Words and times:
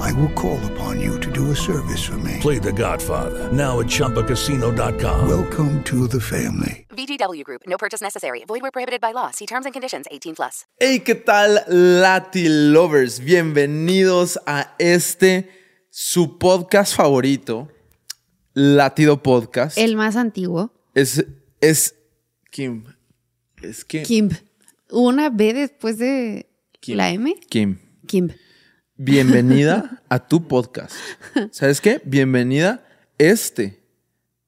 I 0.00 0.12
will 0.12 0.30
call 0.34 0.58
upon 0.72 1.00
you 1.00 1.18
to 1.20 1.30
do 1.30 1.50
a 1.50 1.56
service 1.56 2.02
for 2.04 2.16
me. 2.18 2.38
Play 2.40 2.58
The 2.58 2.72
Godfather 2.72 3.50
now 3.52 3.80
at 3.80 3.86
ChumbaCasino.com. 3.86 5.28
Welcome 5.28 5.82
to 5.84 6.06
the 6.08 6.20
family. 6.20 6.86
VGW 6.90 7.42
Group. 7.44 7.62
No 7.66 7.76
purchase 7.76 8.00
necessary. 8.02 8.44
Void 8.46 8.62
where 8.62 8.70
prohibited 8.70 9.00
by 9.00 9.12
law. 9.12 9.30
See 9.30 9.46
terms 9.46 9.64
and 9.66 9.72
conditions. 9.72 10.06
18 10.10 10.34
plus. 10.34 10.64
Hey, 10.78 11.00
¿qué 11.00 11.14
tal, 11.14 11.60
Lati 11.68 12.48
Lovers? 12.48 13.20
Bienvenidos 13.20 14.38
a 14.46 14.74
este, 14.78 15.48
su 15.90 16.38
podcast 16.38 16.94
favorito, 16.94 17.68
Latido 18.54 19.22
Podcast. 19.22 19.78
El 19.78 19.96
más 19.96 20.16
antiguo. 20.16 20.72
Es, 20.94 21.24
es, 21.60 21.94
Kim. 22.50 22.84
Es 23.62 23.84
que. 23.84 24.02
Kim. 24.02 24.30
Una 24.90 25.30
B 25.30 25.54
después 25.54 25.96
de 25.98 26.46
Kim. 26.80 26.96
la 26.96 27.10
M. 27.10 27.34
Kim. 27.48 27.78
Kim. 28.06 28.30
Bienvenida 29.04 30.00
a 30.08 30.28
tu 30.28 30.46
podcast. 30.46 30.94
¿Sabes 31.50 31.80
qué? 31.80 32.00
Bienvenida. 32.04 32.84
Este 33.18 33.82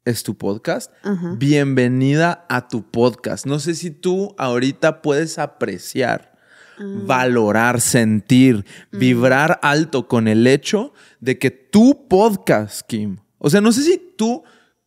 es 0.05 0.23
tu 0.23 0.39
podcast. 0.39 0.93
Bienvenida 1.39 2.47
a 2.49 2.69
tu 2.69 2.89
podcast. 2.89 3.47
No 3.47 3.59
sé 3.59 3.75
si 3.75 3.91
tú 3.91 4.33
ahorita 4.39 5.03
puedes 5.03 5.41
apreciar, 5.41 6.39
valorar, 6.79 7.81
sentir, 7.81 8.65
vibrar 8.93 9.59
alto 9.61 10.07
con 10.07 10.29
el 10.29 10.47
hecho 10.47 10.93
de 11.19 11.37
que 11.37 11.51
tu 11.51 12.07
podcast, 12.07 12.83
Kim. 12.87 13.17
O 13.39 13.51
sea, 13.51 13.61
no 13.61 13.73
sé 13.73 13.83
si 13.83 14.15
tú, 14.17 14.45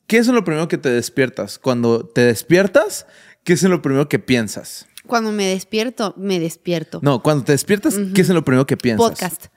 ¿qué 0.07 0.19
es 0.19 0.27
lo 0.27 0.45
primero 0.45 0.69
que 0.69 0.77
te 0.77 0.89
despiertas? 0.89 1.59
Cuando 1.59 2.05
te 2.05 2.21
despiertas, 2.21 3.05
¿qué 3.43 3.51
es 3.51 3.63
lo 3.63 3.81
primero 3.81 4.07
que 4.07 4.19
piensas? 4.19 4.87
Cuando 5.05 5.33
me 5.33 5.47
despierto, 5.47 6.13
me 6.15 6.39
despierto. 6.39 7.01
No, 7.03 7.21
cuando 7.21 7.43
te 7.43 7.51
despiertas, 7.51 7.95
¿qué 8.13 8.21
es 8.21 8.29
lo 8.29 8.45
primero 8.45 8.65
que 8.65 8.77
piensas? 8.77 9.09
Podcast. 9.09 9.47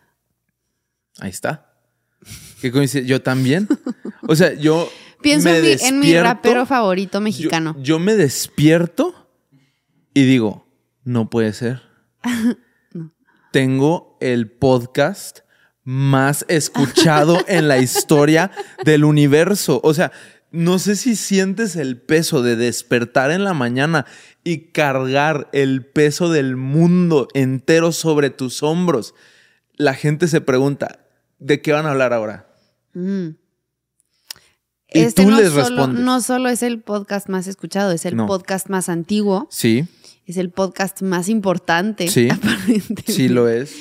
Ahí 1.20 1.30
está. 1.30 1.72
¿Qué 2.60 2.70
coincide? 2.72 3.06
Yo 3.06 3.22
también. 3.22 3.68
O 4.26 4.34
sea, 4.34 4.52
yo. 4.54 4.90
Pienso 5.22 5.50
me 5.50 5.58
en 5.58 5.62
mi, 5.62 5.68
en 5.70 6.00
mi 6.00 6.06
despierto, 6.06 6.24
rapero 6.24 6.66
favorito 6.66 7.18
yo- 7.18 7.22
mexicano. 7.22 7.76
Yo, 7.78 7.98
me 7.98 8.16
despierto 8.16 9.28
y 10.14 10.24
digo, 10.24 10.66
no 11.04 11.28
puede 11.28 11.52
ser. 11.52 11.82
Tengo 13.52 14.16
el 14.20 14.50
podcast 14.50 15.40
más 15.84 16.44
escuchado 16.48 17.38
en 17.48 17.68
la 17.68 17.78
historia 17.78 18.50
del 18.84 19.04
universo. 19.04 19.80
O 19.82 19.92
sea, 19.92 20.12
no 20.52 20.78
sé 20.78 20.96
si 20.96 21.16
sientes 21.16 21.76
el 21.76 22.00
peso 22.00 22.42
de 22.42 22.56
despertar 22.56 23.30
en 23.30 23.44
la 23.44 23.54
mañana 23.54 24.06
y 24.42 24.70
cargar 24.72 25.48
el 25.52 25.84
peso 25.84 26.30
del 26.30 26.56
mundo 26.56 27.28
entero 27.34 27.92
sobre 27.92 28.30
tus 28.30 28.62
hombros. 28.62 29.14
La 29.76 29.94
gente 29.94 30.28
se 30.28 30.40
pregunta, 30.40 31.06
¿de 31.40 31.60
qué 31.60 31.72
van 31.72 31.86
a 31.86 31.90
hablar 31.90 32.12
ahora? 32.12 32.46
Y 34.92 35.00
Este 35.00 35.22
tú 35.22 35.30
no 35.30 35.38
les 35.40 35.50
solo, 35.50 35.62
respondes. 35.62 36.04
No 36.04 36.20
solo 36.20 36.48
es 36.48 36.62
el 36.62 36.80
podcast 36.80 37.28
más 37.28 37.46
escuchado, 37.46 37.92
es 37.92 38.04
el 38.06 38.16
No. 38.16 38.26
podcast 38.26 38.68
más 38.68 38.88
antiguo, 38.88 39.46
Sí, 39.50 39.86
es 40.26 40.36
el 40.36 40.50
podcast 40.50 41.02
más 41.02 41.28
importante. 41.28 42.08
Sí. 42.08 42.28
aparentemente. 42.30 43.04
sí 43.12 43.28
lo 43.28 43.48
es. 43.48 43.74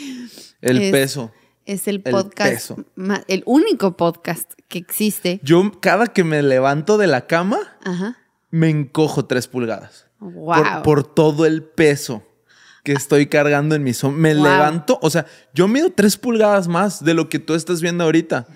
El 0.62 0.82
Es- 0.82 0.92
peso. 0.92 1.32
Es 1.66 1.88
el 1.88 2.02
el 2.04 2.12
podcast, 2.12 2.52
peso. 2.52 2.84
ma- 2.96 3.24
el 3.28 3.44
único 3.46 3.96
podcast 3.96 4.54
que 4.68 4.80
existe. 4.80 5.40
Yo 5.44 5.72
cada 5.80 6.08
que 6.08 6.24
me 6.24 6.42
levanto 6.42 6.98
de 6.98 7.06
la 7.06 7.28
cama, 7.28 7.60
Ajá. 7.84 8.18
me 8.50 8.70
encojo 8.70 9.26
tres 9.26 9.48
pulgadas. 9.48 10.08
Wow. 10.20 10.56
Por, 10.56 10.82
por 10.84 11.04
todo 11.14 11.46
el 11.46 11.62
peso 11.64 12.24
que 12.90 12.94
estoy 12.98 13.28
cargando 13.28 13.76
en 13.76 13.84
mis 13.84 14.04
hombros. 14.04 14.20
Me 14.22 14.34
Wow. 14.34 14.44
levanto, 14.46 14.98
o 15.02 15.10
sea, 15.12 15.26
yo 15.54 15.68
mido 15.68 15.92
tres 15.92 16.18
pulgadas 16.18 16.68
más 16.68 17.04
de 17.06 17.14
lo 17.14 17.30
que 17.30 17.38
tú 17.38 17.54
estás 17.54 17.82
viendo 17.82 18.04
ahorita. 18.04 18.48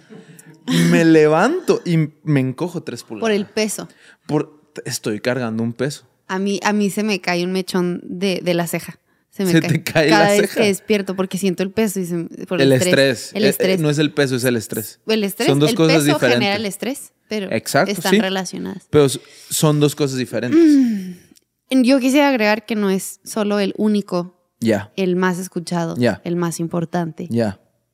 Me 0.89 1.05
levanto 1.05 1.81
y 1.85 2.09
me 2.23 2.39
encojo 2.39 2.81
tres 2.81 3.03
pulgadas. 3.03 3.21
Por 3.21 3.31
el 3.31 3.45
peso. 3.45 3.87
Por- 4.25 4.59
estoy 4.85 5.19
cargando 5.19 5.61
un 5.61 5.73
peso. 5.73 6.07
A 6.27 6.39
mí, 6.39 6.59
a 6.63 6.73
mí 6.73 6.89
se 6.89 7.03
me 7.03 7.19
cae 7.21 7.43
un 7.43 7.51
mechón 7.51 8.01
de, 8.03 8.39
de 8.43 8.53
la 8.55 8.65
ceja. 8.65 8.97
Se 9.29 9.45
me 9.45 9.51
¿Se 9.51 9.61
cae. 9.61 9.69
te 9.69 9.83
cae 9.83 10.09
Cada 10.09 10.23
la 10.25 10.31
vez 10.31 10.41
ceja? 10.41 10.61
que 10.61 10.67
despierto 10.67 11.15
porque 11.15 11.37
siento 11.37 11.61
el 11.63 11.69
peso 11.71 11.99
y 11.99 12.05
se 12.05 12.23
por 12.47 12.59
El 12.61 12.71
el, 12.71 12.81
estrés. 12.81 13.31
El 13.33 13.43
Eh, 13.43 13.47
eh, 13.47 13.49
estrés. 13.49 13.79
no 13.81 13.89
es 13.89 13.97
el 13.99 14.11
peso, 14.11 14.35
es 14.35 14.43
el 14.45 14.55
estrés. 14.55 14.99
el 15.07 15.23
estrés. 15.23 15.47
Son 15.49 15.59
dos 15.59 15.71
el 15.71 15.75
cosas 15.75 15.97
peso 15.97 16.05
diferentes. 16.05 16.39
genera 16.39 16.55
el 16.55 16.65
estrés, 16.65 17.11
pero 17.27 17.51
Exacto, 17.51 17.91
están 17.91 18.11
sí. 18.11 18.19
relacionadas. 18.19 18.83
Pero 18.89 19.07
son 19.49 19.79
dos 19.79 19.95
cosas 19.95 20.17
diferentes. 20.17 20.59
Yo 21.81 21.99
quisiera 21.99 22.29
agregar 22.29 22.65
que 22.65 22.75
no 22.75 22.89
es 22.89 23.19
solo 23.23 23.59
el 23.59 23.73
único, 23.77 24.39
el 24.95 25.15
más 25.15 25.39
escuchado, 25.39 25.95
el 26.23 26.35
más 26.35 26.59
importante, 26.59 27.27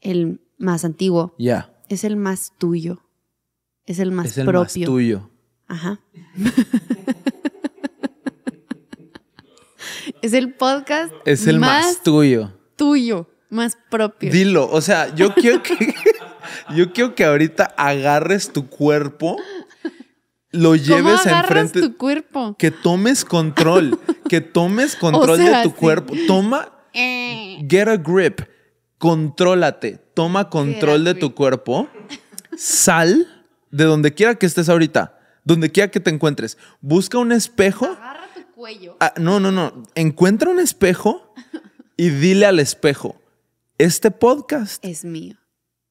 el 0.02 0.42
más 0.58 0.84
antiguo. 0.86 1.36
Es 1.88 2.04
el 2.04 2.16
más 2.18 2.52
tuyo. 2.58 3.04
Es 3.86 4.00
el 4.00 4.12
más 4.12 4.28
Es 4.28 4.38
el 4.38 4.46
propio. 4.46 4.82
más 4.82 4.86
tuyo. 4.86 5.30
Ajá. 5.68 6.00
es 10.22 10.34
el 10.34 10.54
podcast 10.54 11.12
Es 11.26 11.48
el 11.48 11.60
más, 11.60 12.04
tuyo. 12.04 12.52
tuyo, 12.76 13.28
más 13.50 13.78
propio. 13.90 14.32
Dilo, 14.32 14.70
o 14.70 14.82
sea, 14.82 15.14
yo 15.16 15.34
quiero 15.34 15.64
que 15.64 15.96
yo 16.76 16.94
quiero 16.94 17.16
que 17.16 17.26
ahorita 17.26 17.74
agarres 17.78 18.52
tu 18.54 18.70
cuerpo, 18.70 19.38
lo 20.52 20.70
¿Cómo 20.72 20.82
lleves 20.84 21.26
agarras 21.28 21.52
enfrente, 21.52 21.82
tu 21.82 21.98
cuerpo? 21.98 22.56
que 22.58 22.72
tomes 22.72 23.24
control, 23.26 24.00
que 24.30 24.42
tomes 24.42 24.96
control 25.00 25.38
sea, 25.38 25.58
de 25.60 25.64
tu 25.64 25.70
sí. 25.70 25.76
cuerpo. 25.76 26.14
Toma, 26.28 26.70
Eh, 26.94 27.64
get 27.70 27.88
a 27.88 27.98
grip, 27.98 28.42
contrólate, 28.98 29.98
toma 30.16 30.50
control 30.50 31.04
de 31.04 31.12
grip. 31.12 31.20
tu 31.22 31.36
cuerpo, 31.36 31.88
sal 32.58 33.28
de 33.72 33.84
donde 33.86 34.14
quiera 34.14 34.36
que 34.36 34.46
estés 34.46 34.70
ahorita, 34.70 35.18
donde 35.44 35.72
quiera 35.72 35.90
que 35.92 36.00
te 36.00 36.10
encuentres, 36.10 36.58
busca 36.82 37.18
un 37.20 37.32
espejo. 37.32 37.86
agarra 37.86 38.28
tu 38.36 38.44
cuello. 38.54 38.98
Ah, 39.00 39.14
no, 39.18 39.40
no, 39.40 39.52
no. 39.52 39.84
Encuentra 39.96 40.50
un 40.50 40.60
espejo 40.60 41.34
y 41.96 42.10
dile 42.10 42.46
al 42.48 42.60
espejo, 42.60 43.22
este 43.78 44.10
podcast 44.12 44.84
Es 44.84 45.06
mío. 45.06 45.36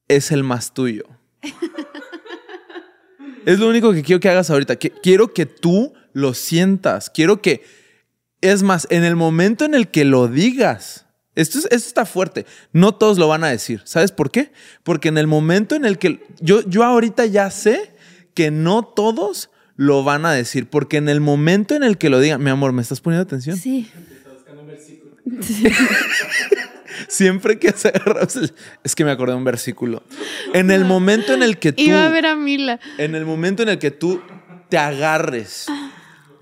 es 0.09 0.31
el 0.31 0.43
más 0.43 0.73
tuyo. 0.73 1.03
es 3.45 3.59
lo 3.59 3.67
único 3.69 3.93
que 3.93 4.03
quiero 4.03 4.19
que 4.19 4.29
hagas 4.29 4.49
ahorita. 4.49 4.75
Que- 4.77 4.91
quiero 4.91 5.33
que 5.33 5.45
tú 5.45 5.93
lo 6.13 6.33
sientas. 6.33 7.09
Quiero 7.09 7.41
que, 7.41 7.63
es 8.41 8.63
más, 8.63 8.87
en 8.89 9.03
el 9.03 9.15
momento 9.15 9.65
en 9.65 9.73
el 9.75 9.89
que 9.89 10.05
lo 10.05 10.27
digas, 10.27 11.05
esto, 11.35 11.59
es- 11.59 11.65
esto 11.65 11.87
está 11.87 12.05
fuerte. 12.05 12.45
No 12.73 12.93
todos 12.95 13.17
lo 13.17 13.27
van 13.27 13.43
a 13.43 13.49
decir. 13.49 13.81
¿Sabes 13.85 14.11
por 14.11 14.31
qué? 14.31 14.51
Porque 14.83 15.07
en 15.09 15.17
el 15.17 15.27
momento 15.27 15.75
en 15.75 15.85
el 15.85 15.97
que 15.97 16.21
yo, 16.41 16.61
yo 16.67 16.83
ahorita 16.83 17.25
ya 17.25 17.49
sé 17.51 17.93
que 18.33 18.51
no 18.51 18.83
todos 18.83 19.49
lo 19.75 20.03
van 20.03 20.25
a 20.25 20.31
decir. 20.33 20.69
Porque 20.69 20.97
en 20.97 21.07
el 21.09 21.21
momento 21.21 21.75
en 21.75 21.83
el 21.83 21.97
que 21.97 22.09
lo 22.09 22.19
digan, 22.19 22.43
mi 22.43 22.49
amor, 22.49 22.73
¿me 22.73 22.81
estás 22.81 22.99
poniendo 23.01 23.23
atención? 23.23 23.55
Sí. 23.57 23.89
Siempre 27.07 27.59
que 27.59 27.71
se 27.71 27.89
agarra- 27.89 28.27
Es 28.83 28.95
que 28.95 29.05
me 29.05 29.11
acordé 29.11 29.33
de 29.33 29.37
un 29.37 29.43
versículo. 29.43 30.03
En 30.53 30.71
el 30.71 30.85
momento 30.85 31.33
en 31.33 31.43
el 31.43 31.57
que 31.57 31.71
tú. 31.73 31.81
Iba 31.81 32.05
a 32.05 32.09
ver 32.09 32.25
a 32.25 32.35
Mila. 32.35 32.79
En 32.97 33.15
el 33.15 33.25
momento 33.25 33.63
en 33.63 33.69
el 33.69 33.79
que 33.79 33.91
tú 33.91 34.21
te 34.69 34.77
agarres, 34.77 35.65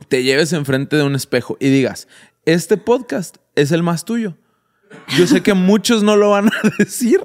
te 0.07 0.23
lleves 0.23 0.53
enfrente 0.53 0.95
de 0.95 1.03
un 1.03 1.15
espejo 1.15 1.57
y 1.59 1.69
digas, 1.69 2.07
este 2.45 2.77
podcast 2.77 3.37
es 3.55 3.71
el 3.71 3.83
más 3.83 4.05
tuyo. 4.05 4.35
Yo 5.17 5.27
sé 5.27 5.41
que 5.41 5.53
muchos 5.53 6.03
no 6.03 6.15
lo 6.15 6.29
van 6.31 6.47
a 6.47 6.69
decir 6.79 7.19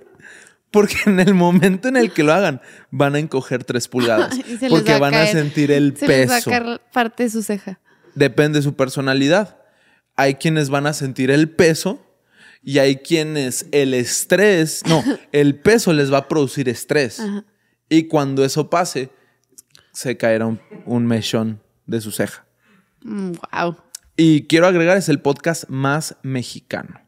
porque 0.71 0.97
en 1.07 1.21
el 1.21 1.35
momento 1.35 1.87
en 1.89 1.97
el 1.97 2.13
que 2.13 2.23
lo 2.25 2.33
hagan 2.33 2.61
van 2.91 3.15
a 3.15 3.19
encoger 3.19 3.63
tres 3.63 3.87
pulgadas 3.89 4.35
porque 4.69 4.93
va 4.95 4.99
van 4.99 5.15
a 5.15 5.27
sentir 5.27 5.71
el 5.71 5.97
se 5.97 6.09
les 6.09 6.29
va 6.31 6.35
a 6.35 6.37
peso. 6.39 6.51
caer 6.51 6.81
parte 6.93 7.25
de 7.25 7.31
su 7.31 7.43
ceja. 7.43 7.79
Depende 8.15 8.59
de 8.59 8.63
su 8.63 8.75
personalidad. 8.75 9.59
Hay 10.17 10.35
quienes 10.37 10.71
van 10.71 10.87
a 10.87 10.93
sentir 10.93 11.31
el 11.31 11.51
peso 11.51 12.05
y 12.63 12.79
hay 12.79 12.97
quienes 12.97 13.67
el 13.73 13.95
estrés, 13.95 14.83
no, 14.87 15.03
el 15.33 15.59
peso 15.61 15.93
les 15.93 16.13
va 16.13 16.19
a 16.19 16.29
producir 16.29 16.69
estrés. 16.69 17.21
Y 17.89 18.05
cuando 18.05 18.45
eso 18.45 18.71
pase, 18.71 19.11
se 19.93 20.17
caerá 20.17 20.47
un, 20.47 20.61
un 20.87 21.07
mechón 21.07 21.61
de 21.87 22.01
su 22.01 22.13
ceja. 22.13 22.47
wow. 23.03 23.77
Y 24.17 24.47
quiero 24.47 24.67
agregar, 24.67 24.97
es 24.97 25.09
el 25.09 25.21
podcast 25.21 25.69
más 25.69 26.17
mexicano. 26.23 27.01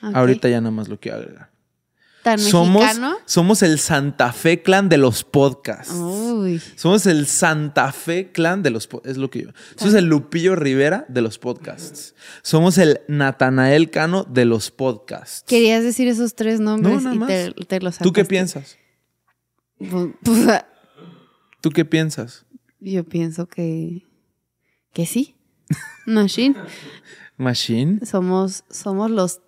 Ahorita 0.00 0.48
ya 0.48 0.60
nada 0.60 0.70
más 0.70 0.88
lo 0.88 0.98
quiero 0.98 1.18
agregar. 1.18 1.50
Tan 2.36 2.38
somos, 2.50 2.82
mexicano. 2.82 3.16
somos 3.26 3.62
el 3.62 3.78
Santa 3.78 4.32
Fe 4.32 4.62
Clan 4.62 4.88
de 4.88 4.96
los 4.98 5.24
podcasts. 5.24 5.92
Uy. 5.94 6.60
Somos 6.76 7.06
el 7.06 7.26
Santa 7.26 7.92
Fe 7.92 8.30
Clan 8.32 8.62
de 8.62 8.70
los 8.70 8.86
podcasts. 8.86 9.10
Es 9.12 9.16
lo 9.18 9.30
que 9.30 9.42
yo. 9.42 9.48
Somos 9.76 9.94
el 9.94 10.04
Lupillo 10.06 10.56
Rivera 10.56 11.04
de 11.08 11.20
los 11.22 11.38
podcasts. 11.38 12.14
Somos 12.42 12.78
el 12.78 13.00
Natanael 13.08 13.90
Cano 13.90 14.24
de 14.24 14.44
los 14.44 14.70
podcasts. 14.70 15.44
Querías 15.46 15.82
decir 15.82 16.08
esos 16.08 16.34
tres 16.34 16.60
nombres 16.60 16.94
No, 16.94 17.00
nada 17.00 17.14
y 17.14 17.18
más. 17.18 17.28
te, 17.28 17.52
te 17.66 17.80
los 17.80 17.98
¿Tú 17.98 18.12
qué 18.12 18.24
piensas? 18.24 18.76
Pu- 19.80 20.14
pu- 20.22 20.64
¿Tú 21.60 21.70
qué 21.70 21.84
piensas? 21.84 22.44
Yo 22.80 23.04
pienso 23.04 23.46
que. 23.46 24.04
que 24.92 25.06
sí. 25.06 25.36
Machine. 26.06 26.54
Machine. 27.36 28.04
Somos, 28.06 28.64
somos 28.70 29.10
los. 29.10 29.40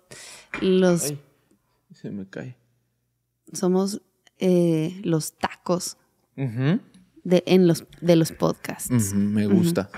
los 0.61 1.03
Ay, 1.03 1.19
se 1.93 2.11
me 2.11 2.27
cae. 2.27 2.57
Somos 3.53 4.01
eh, 4.39 4.99
los 5.03 5.33
tacos 5.33 5.97
de, 6.35 7.43
en 7.45 7.67
los, 7.67 7.85
de 8.01 8.15
los 8.15 8.31
podcasts. 8.31 9.13
me 9.13 9.45
gusta. 9.47 9.89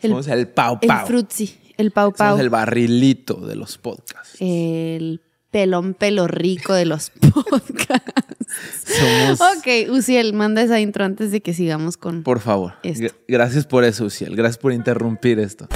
El- 0.00 0.10
Somos 0.10 0.26
el 0.28 0.48
Pau 0.48 0.78
El 0.80 0.88
Pau. 0.88 1.06
frutzi, 1.06 1.56
el 1.76 1.90
pau 1.92 2.12
pau. 2.12 2.28
Somos 2.30 2.40
el 2.40 2.50
barrilito 2.50 3.34
de 3.46 3.54
los 3.54 3.78
podcasts. 3.78 4.36
el 4.40 5.20
pelón 5.52 5.94
pelo 5.94 6.26
rico 6.26 6.72
de 6.72 6.86
los 6.86 7.10
podcasts. 7.50 8.46
Somos. 8.84 9.40
ok, 9.40 9.90
Uciel, 9.90 10.32
manda 10.32 10.62
esa 10.62 10.80
intro 10.80 11.04
antes 11.04 11.30
de 11.30 11.40
que 11.40 11.54
sigamos 11.54 11.96
con. 11.96 12.22
Por 12.24 12.40
favor. 12.40 12.74
Esto. 12.82 13.14
Gracias 13.28 13.66
por 13.66 13.84
eso, 13.84 14.04
Uciel. 14.06 14.34
Gracias 14.34 14.58
por 14.58 14.72
interrumpir 14.72 15.38
esto. 15.38 15.68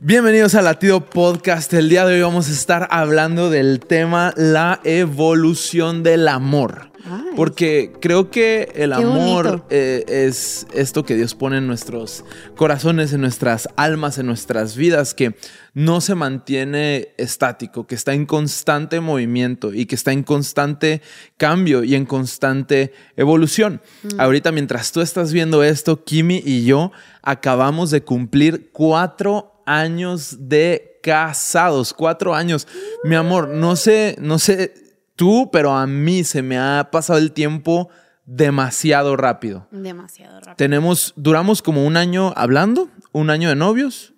Bienvenidos 0.00 0.54
a 0.54 0.62
Latido 0.62 1.04
Podcast. 1.04 1.74
El 1.74 1.88
día 1.88 2.06
de 2.06 2.14
hoy 2.14 2.22
vamos 2.22 2.48
a 2.48 2.52
estar 2.52 2.86
hablando 2.92 3.50
del 3.50 3.80
tema 3.80 4.32
la 4.36 4.80
evolución 4.84 6.04
del 6.04 6.28
amor. 6.28 6.92
Ay. 7.04 7.32
Porque 7.34 7.92
creo 8.00 8.30
que 8.30 8.70
el 8.76 8.90
Qué 8.90 8.96
amor 8.96 9.66
eh, 9.70 10.04
es 10.06 10.68
esto 10.72 11.04
que 11.04 11.16
Dios 11.16 11.34
pone 11.34 11.58
en 11.58 11.66
nuestros 11.66 12.24
corazones, 12.54 13.12
en 13.12 13.22
nuestras 13.22 13.68
almas, 13.74 14.18
en 14.18 14.26
nuestras 14.26 14.76
vidas, 14.76 15.14
que 15.14 15.34
no 15.74 16.00
se 16.00 16.14
mantiene 16.14 17.08
estático, 17.16 17.88
que 17.88 17.96
está 17.96 18.14
en 18.14 18.24
constante 18.24 19.00
movimiento 19.00 19.74
y 19.74 19.86
que 19.86 19.96
está 19.96 20.12
en 20.12 20.22
constante 20.22 21.02
cambio 21.36 21.82
y 21.82 21.96
en 21.96 22.06
constante 22.06 22.92
evolución. 23.16 23.80
Mm. 24.04 24.20
Ahorita 24.20 24.52
mientras 24.52 24.92
tú 24.92 25.00
estás 25.00 25.32
viendo 25.32 25.64
esto, 25.64 26.04
Kimi 26.04 26.40
y 26.44 26.64
yo 26.64 26.92
acabamos 27.22 27.90
de 27.90 28.02
cumplir 28.02 28.70
cuatro 28.72 29.57
años 29.68 30.48
de 30.48 30.98
casados, 31.02 31.92
cuatro 31.94 32.34
años. 32.34 32.66
Mi 33.04 33.14
amor, 33.14 33.48
no 33.48 33.76
sé, 33.76 34.16
no 34.20 34.38
sé 34.38 34.74
tú, 35.16 35.50
pero 35.52 35.72
a 35.72 35.86
mí 35.86 36.24
se 36.24 36.42
me 36.42 36.58
ha 36.58 36.88
pasado 36.90 37.18
el 37.18 37.32
tiempo 37.32 37.88
demasiado 38.24 39.16
rápido. 39.16 39.66
Demasiado 39.70 40.38
rápido. 40.40 40.56
Tenemos, 40.56 41.12
duramos 41.16 41.62
como 41.62 41.86
un 41.86 41.96
año 41.96 42.32
hablando, 42.36 42.88
un 43.12 43.30
año 43.30 43.48
de 43.48 43.56
novios 43.56 44.14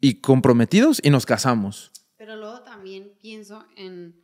y 0.00 0.20
comprometidos 0.20 1.00
y 1.02 1.10
nos 1.10 1.26
casamos. 1.26 1.90
Pero 2.16 2.36
luego 2.36 2.62
también 2.62 3.12
pienso 3.20 3.64
en, 3.76 4.14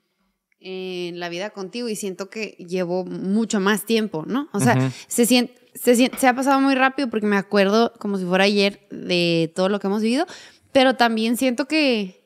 en 0.61 1.21
la 1.21 1.29
vida 1.29 1.51
contigo 1.51 1.89
y 1.89 1.97
siento 1.97 2.31
que 2.31 2.57
llevo 2.59 3.05
mucho 3.05 3.61
más 3.61 3.85
tiempo, 3.85 4.25
¿no? 4.27 4.49
O 4.53 4.61
sea, 4.61 4.91
se, 5.07 5.27
sien- 5.27 5.53
se, 5.85 6.11
se 6.17 6.27
ha 6.29 6.35
pasado 6.35 6.61
muy 6.61 6.75
rápido 6.75 7.09
porque 7.11 7.27
me 7.27 7.37
acuerdo 7.37 7.93
como 7.99 8.17
si 8.19 8.25
fuera 8.25 8.45
ayer 8.45 8.87
de 8.91 9.53
todo 9.55 9.69
lo 9.69 9.79
que 9.81 9.87
hemos 9.89 10.01
vivido, 10.03 10.27
pero 10.73 10.95
también 10.95 11.37
siento 11.37 11.67
que, 11.67 12.25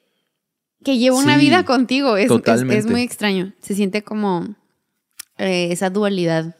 que 0.85 0.99
llevo 0.99 1.19
una 1.19 1.35
Sí, 1.39 1.41
vida 1.47 1.65
contigo. 1.65 2.17
Es, 2.17 2.25
es- 2.25 2.29
totalmente. 2.29 2.79
es 2.79 2.87
muy 2.87 3.03
extraño. 3.03 3.53
Se 3.61 3.75
siente 3.75 4.03
como 4.03 4.55
eh, 5.39 5.69
esa 5.73 5.91
dualidad 5.91 6.57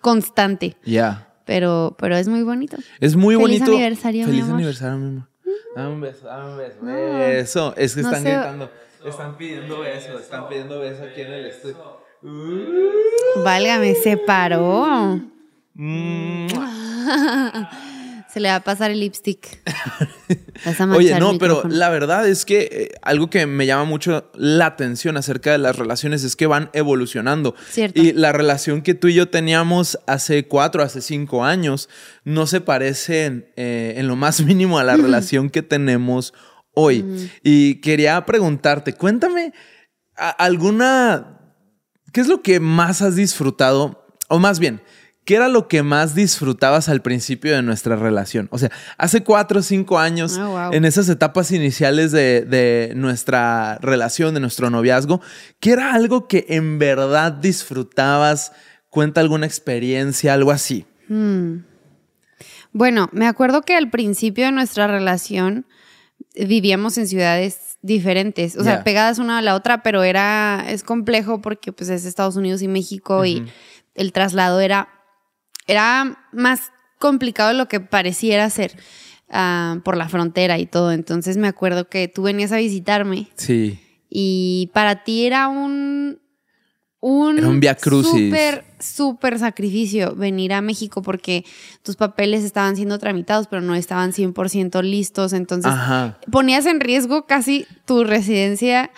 constante, 0.00 0.76
Ya. 0.84 1.32
pero, 1.44 1.96
pero 1.98 2.16
es 2.16 2.28
muy 2.28 2.42
bonito. 2.42 2.76
Es 3.00 3.14
muy 3.16 3.34
Feliz 3.36 3.60
bonito. 3.60 3.72
aniversario, 3.72 4.20
mi 4.24 4.30
Feliz 4.30 4.42
amor. 4.44 4.54
aniversario, 4.56 4.96
mi 4.98 5.06
amor. 5.08 5.28
Dame 5.76 5.88
un 5.94 6.00
beso, 6.00 6.26
dame 6.26 6.50
un 6.52 6.56
beso. 6.58 6.78
Beso. 6.82 7.74
Es 7.76 7.94
que 7.94 8.02
No 8.02 8.08
están 8.08 8.22
sé. 8.24 8.30
gritando. 8.32 8.70
Están 9.04 9.36
pidiendo 9.38 9.78
beso, 9.80 10.18
están 10.18 10.48
pidiendo 10.48 10.80
beso 10.80 11.02
aquí 11.04 11.20
en 11.20 11.32
el 11.32 11.46
estudio. 11.46 11.98
Válgame, 13.44 13.94
se 13.94 14.16
paró. 14.16 15.20
Mm. 15.78 16.48
Se 18.28 18.40
le 18.40 18.50
va 18.50 18.56
a 18.56 18.60
pasar 18.60 18.90
el 18.90 19.00
lipstick. 19.00 19.62
Oye, 20.94 21.18
no, 21.18 21.38
pero 21.38 21.62
la 21.66 21.88
verdad 21.88 22.28
es 22.28 22.44
que 22.44 22.68
eh, 22.70 22.90
algo 23.00 23.30
que 23.30 23.46
me 23.46 23.64
llama 23.64 23.84
mucho 23.84 24.30
la 24.34 24.66
atención 24.66 25.16
acerca 25.16 25.50
de 25.52 25.56
las 25.56 25.76
relaciones 25.76 26.24
es 26.24 26.36
que 26.36 26.46
van 26.46 26.68
evolucionando. 26.74 27.54
Cierto. 27.70 27.98
Y 27.98 28.12
la 28.12 28.32
relación 28.32 28.82
que 28.82 28.92
tú 28.92 29.08
y 29.08 29.14
yo 29.14 29.30
teníamos 29.30 29.98
hace 30.06 30.46
cuatro, 30.46 30.82
hace 30.82 31.00
cinco 31.00 31.42
años, 31.42 31.88
no 32.24 32.46
se 32.46 32.60
parece 32.60 33.24
en, 33.24 33.50
eh, 33.56 33.94
en 33.96 34.08
lo 34.08 34.16
más 34.16 34.42
mínimo 34.42 34.78
a 34.78 34.84
la 34.84 34.98
relación 34.98 35.48
que 35.48 35.62
tenemos 35.62 36.34
hoy. 36.74 37.30
Y 37.42 37.76
quería 37.76 38.24
preguntarte, 38.26 38.92
cuéntame 38.92 39.52
alguna, 40.16 41.40
¿qué 42.12 42.20
es 42.20 42.28
lo 42.28 42.42
que 42.42 42.60
más 42.60 43.00
has 43.02 43.16
disfrutado? 43.16 44.06
O 44.28 44.38
más 44.38 44.58
bien, 44.58 44.82
¿qué 45.28 45.34
era 45.34 45.48
lo 45.48 45.68
que 45.68 45.82
más 45.82 46.14
disfrutabas 46.14 46.88
al 46.88 47.02
principio 47.02 47.54
de 47.54 47.60
nuestra 47.60 47.96
relación? 47.96 48.48
O 48.50 48.56
sea, 48.56 48.70
hace 48.96 49.22
cuatro 49.22 49.60
o 49.60 49.62
cinco 49.62 49.98
años, 49.98 50.38
wow. 50.38 50.72
en 50.72 50.86
esas 50.86 51.06
etapas 51.10 51.52
iniciales 51.52 52.12
de, 52.12 52.46
de 52.46 52.94
nuestra 52.96 53.76
relación, 53.82 54.32
de 54.32 54.40
nuestro 54.40 54.70
noviazgo, 54.70 55.20
¿qué 55.60 55.72
era 55.72 55.92
algo 55.92 56.28
que 56.28 56.46
en 56.48 56.78
verdad 56.78 57.30
disfrutabas? 57.30 58.52
Cuenta 58.88 59.20
alguna 59.20 59.44
experiencia, 59.44 60.32
algo 60.32 60.50
así. 60.50 60.86
Bueno, 62.72 63.10
me 63.12 63.26
acuerdo 63.26 63.60
que 63.60 63.76
al 63.76 63.90
principio 63.90 64.46
de 64.46 64.52
nuestra 64.52 64.86
relación 64.86 65.66
vivíamos 66.34 66.96
en 66.96 67.06
ciudades 67.06 67.76
diferentes, 67.82 68.56
o 68.56 68.64
sea, 68.64 68.82
pegadas 68.82 69.18
una 69.18 69.36
a 69.36 69.42
la 69.42 69.56
otra, 69.56 69.82
pero 69.82 70.04
era, 70.04 70.64
es 70.70 70.82
complejo 70.82 71.42
porque 71.42 71.70
pues 71.70 71.90
es 71.90 72.06
Estados 72.06 72.36
Unidos 72.36 72.62
y 72.62 72.68
México 72.68 73.26
y 73.26 73.44
el 73.94 74.12
traslado 74.12 74.60
era, 74.60 74.88
era 75.68 76.26
más 76.32 76.72
complicado 76.98 77.50
de 77.50 77.54
lo 77.54 77.68
que 77.68 77.78
pareciera 77.78 78.50
ser 78.50 78.76
ah, 79.30 79.76
por 79.84 79.96
la 79.96 80.08
frontera 80.08 80.58
y 80.58 80.66
todo. 80.66 80.90
Entonces 80.90 81.36
me 81.36 81.46
acuerdo 81.46 81.88
que 81.88 82.08
tú 82.08 82.22
venías 82.22 82.50
a 82.50 82.56
visitarme 82.56 83.28
Sí. 83.36 83.78
y 84.10 84.70
para 84.74 85.04
ti 85.04 85.24
era 85.26 85.46
un... 85.48 86.18
Un, 87.00 87.38
Era 87.38 87.46
un 87.46 87.60
vía 87.60 87.76
crucis. 87.76 88.10
Súper, 88.28 88.64
súper 88.80 89.38
sacrificio 89.38 90.16
venir 90.16 90.52
a 90.52 90.60
México 90.60 91.00
porque 91.00 91.44
tus 91.84 91.94
papeles 91.94 92.42
estaban 92.42 92.74
siendo 92.74 92.98
tramitados, 92.98 93.46
pero 93.46 93.62
no 93.62 93.76
estaban 93.76 94.10
100% 94.12 94.82
listos. 94.82 95.32
Entonces, 95.32 95.70
Ajá. 95.70 96.18
ponías 96.32 96.66
en 96.66 96.80
riesgo 96.80 97.24
casi 97.26 97.66
tu 97.84 98.02
residencia 98.02 98.90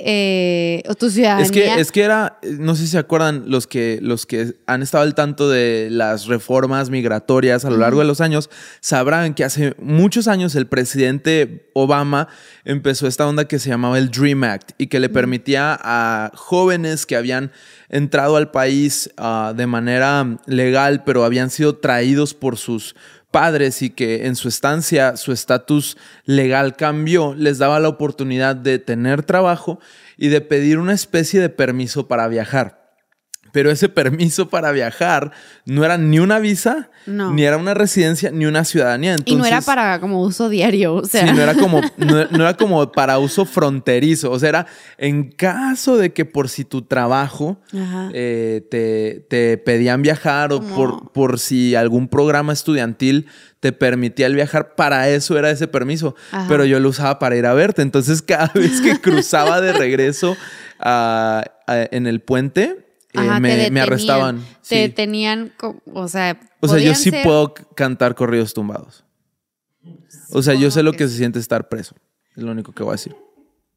eh, 0.00 0.82
o 0.88 0.94
tu 0.94 1.10
ciudadanía. 1.10 1.44
Es 1.44 1.50
que, 1.50 1.74
es 1.80 1.92
que 1.92 2.02
era, 2.02 2.38
no 2.42 2.74
sé 2.74 2.82
si 2.82 2.88
se 2.88 2.98
acuerdan, 2.98 3.44
los 3.46 3.66
que, 3.66 3.98
los 4.02 4.26
que 4.26 4.54
han 4.66 4.82
estado 4.82 5.02
al 5.02 5.14
tanto 5.14 5.48
de 5.48 5.88
las 5.90 6.26
reformas 6.26 6.90
migratorias 6.90 7.64
a 7.64 7.70
lo 7.70 7.76
largo 7.76 8.00
de 8.00 8.06
los 8.06 8.20
años, 8.20 8.50
sabrán 8.80 9.34
que 9.34 9.44
hace 9.44 9.74
muchos 9.78 10.28
años 10.28 10.54
el 10.54 10.66
presidente 10.66 11.68
Obama 11.74 12.28
empezó 12.64 13.06
esta 13.06 13.26
onda 13.26 13.46
que 13.46 13.58
se 13.58 13.70
llamaba 13.70 13.98
el 13.98 14.10
Dream 14.10 14.44
Act 14.44 14.72
y 14.78 14.88
que 14.88 15.00
le 15.00 15.08
permitía 15.08 15.78
a 15.80 16.30
jóvenes 16.34 17.06
que 17.06 17.16
habían 17.16 17.50
entrado 17.88 18.36
al 18.36 18.50
país 18.50 19.10
ah, 19.16 19.52
de 19.56 19.66
manera 19.66 20.38
legal, 20.46 21.04
pero 21.04 21.24
habían 21.24 21.50
sido 21.50 21.76
traídos 21.76 22.34
por 22.34 22.56
sus 22.56 22.94
padres 23.30 23.82
y 23.82 23.90
que 23.90 24.26
en 24.26 24.36
su 24.36 24.48
estancia 24.48 25.16
su 25.16 25.32
estatus 25.32 25.96
legal 26.24 26.76
cambió, 26.76 27.34
les 27.34 27.58
daba 27.58 27.80
la 27.80 27.88
oportunidad 27.88 28.56
de 28.56 28.78
tener 28.78 29.22
trabajo 29.22 29.80
y 30.16 30.28
de 30.28 30.40
pedir 30.40 30.78
una 30.78 30.94
especie 30.94 31.40
de 31.40 31.48
permiso 31.48 32.08
para 32.08 32.28
viajar. 32.28 32.87
Pero 33.52 33.70
ese 33.70 33.88
permiso 33.88 34.48
para 34.48 34.70
viajar 34.72 35.32
no 35.64 35.84
era 35.84 35.96
ni 35.98 36.18
una 36.18 36.38
visa, 36.38 36.90
No. 37.06 37.32
ni 37.32 37.44
era 37.44 37.56
una 37.56 37.74
residencia, 37.74 38.30
ni 38.30 38.44
una 38.46 38.64
ciudadanía. 38.64 39.16
y 39.24 39.36
no 39.36 39.44
era 39.46 39.60
para 39.62 39.98
como 40.00 40.22
uso 40.22 40.48
diario, 40.48 40.94
o 40.96 41.04
sea. 41.04 41.26
Sí, 41.26 41.32
no 41.34 41.40
era 41.42 41.54
como, 41.54 41.80
no, 41.96 42.24
no 42.26 42.42
era 42.42 42.54
como 42.54 42.92
para 42.92 43.18
uso 43.18 43.44
fronterizo. 43.46 44.30
O 44.30 44.38
sea, 44.38 44.48
era 44.50 44.66
en 44.98 45.30
caso 45.30 45.96
de 45.96 46.12
que 46.12 46.24
por 46.24 46.48
si 46.48 46.64
tu 46.64 46.82
trabajo 46.82 47.60
eh, 48.12 48.62
te, 48.70 49.24
te 49.28 49.58
pedían 49.58 50.02
viajar 50.02 50.52
o 50.52 50.60
por, 50.60 51.12
por 51.12 51.38
si 51.38 51.74
algún 51.74 52.08
programa 52.08 52.52
estudiantil 52.52 53.26
te 53.60 53.72
permitía 53.72 54.26
el 54.26 54.34
viajar, 54.34 54.74
para 54.76 55.08
eso 55.08 55.36
era 55.38 55.50
ese 55.50 55.66
permiso. 55.68 56.14
Ajá. 56.30 56.46
Pero 56.48 56.64
yo 56.64 56.78
lo 56.80 56.90
usaba 56.90 57.18
para 57.18 57.36
ir 57.36 57.46
a 57.46 57.54
verte. 57.54 57.82
Entonces, 57.82 58.22
cada 58.22 58.52
vez 58.54 58.80
que 58.80 58.96
cruzaba 59.00 59.60
de 59.60 59.72
regreso 59.72 60.36
a- 60.78 61.42
a- 61.66 61.88
en 61.90 62.06
el 62.06 62.20
puente, 62.20 62.86
Ajá, 63.14 63.40
te 63.40 63.70
me, 63.70 63.80
arrestaban. 63.80 64.38
Te 64.38 64.44
Sí. 64.62 64.76
detenían, 64.76 65.52
o 65.92 66.08
sea. 66.08 66.38
O 66.60 66.68
sea, 66.68 66.78
yo 66.78 66.94
sí 66.94 67.10
ser- 67.10 67.22
puedo 67.24 67.54
cantar 67.54 68.14
corridos 68.14 68.52
tumbados. 68.54 69.04
O 70.30 70.42
sea, 70.42 70.54
yo 70.54 70.70
sé 70.70 70.82
lo 70.82 70.92
que 70.92 71.08
se 71.08 71.16
siente 71.16 71.38
estar 71.38 71.68
preso. 71.68 71.94
Es 72.36 72.42
lo 72.42 72.52
único 72.52 72.72
que 72.72 72.82
voy 72.82 72.90
a 72.90 72.92
decir. 72.92 73.16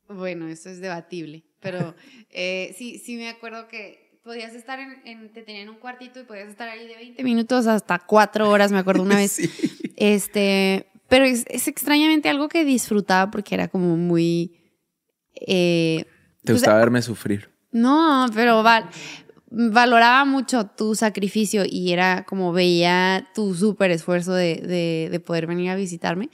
Bueno, 0.10 0.48
eso 0.50 0.70
es 0.70 0.82
debatible, 0.82 1.46
pero 1.62 1.96
eh, 2.30 2.76
sí, 2.78 3.00
sí 3.00 3.16
me 3.16 3.30
acuerdo 3.30 3.68
que 3.70 4.20
podías 4.24 4.54
estar 4.54 4.80
en, 4.80 5.02
en- 5.06 5.32
te 5.34 5.42
tenían 5.44 5.70
un 5.70 5.78
cuartito 5.78 6.20
y 6.20 6.24
podías 6.24 6.50
estar 6.50 6.68
ahí 6.68 6.88
de 6.88 6.96
20 6.96 7.24
minutos 7.24 7.66
hasta 7.68 8.00
4 8.00 8.50
horas, 8.50 8.72
me 8.72 8.80
acuerdo 8.80 9.02
una 9.04 9.16
vez. 9.24 9.32
Sí. 9.32 9.50
Este, 9.96 10.88
pero 11.08 11.24
es, 11.26 11.46
es 11.48 11.68
extrañamente 11.70 12.28
algo 12.30 12.50
que 12.50 12.66
disfrutaba 12.66 13.32
porque 13.32 13.56
era 13.56 13.68
como 13.70 13.96
muy... 13.98 14.58
eh, 15.36 16.04
Te 16.44 16.52
pues, 16.52 16.58
gustaba 16.60 16.80
verme 16.80 17.02
sufrir. 17.02 17.50
no, 17.72 18.26
pero 18.34 18.62
val- 18.64 18.90
valoraba 19.52 20.26
mucho 20.26 20.66
tu 20.66 20.96
sacrificio 20.96 21.64
y 21.68 21.92
era 21.92 22.26
como 22.26 22.54
veía 22.54 23.28
tu 23.36 23.54
súper 23.54 23.92
esfuerzo 23.92 24.34
de, 24.34 24.56
de- 24.56 25.10
de 25.12 25.20
poder 25.20 25.46
venir 25.46 25.70
a 25.70 25.76
visitarme. 25.76 26.30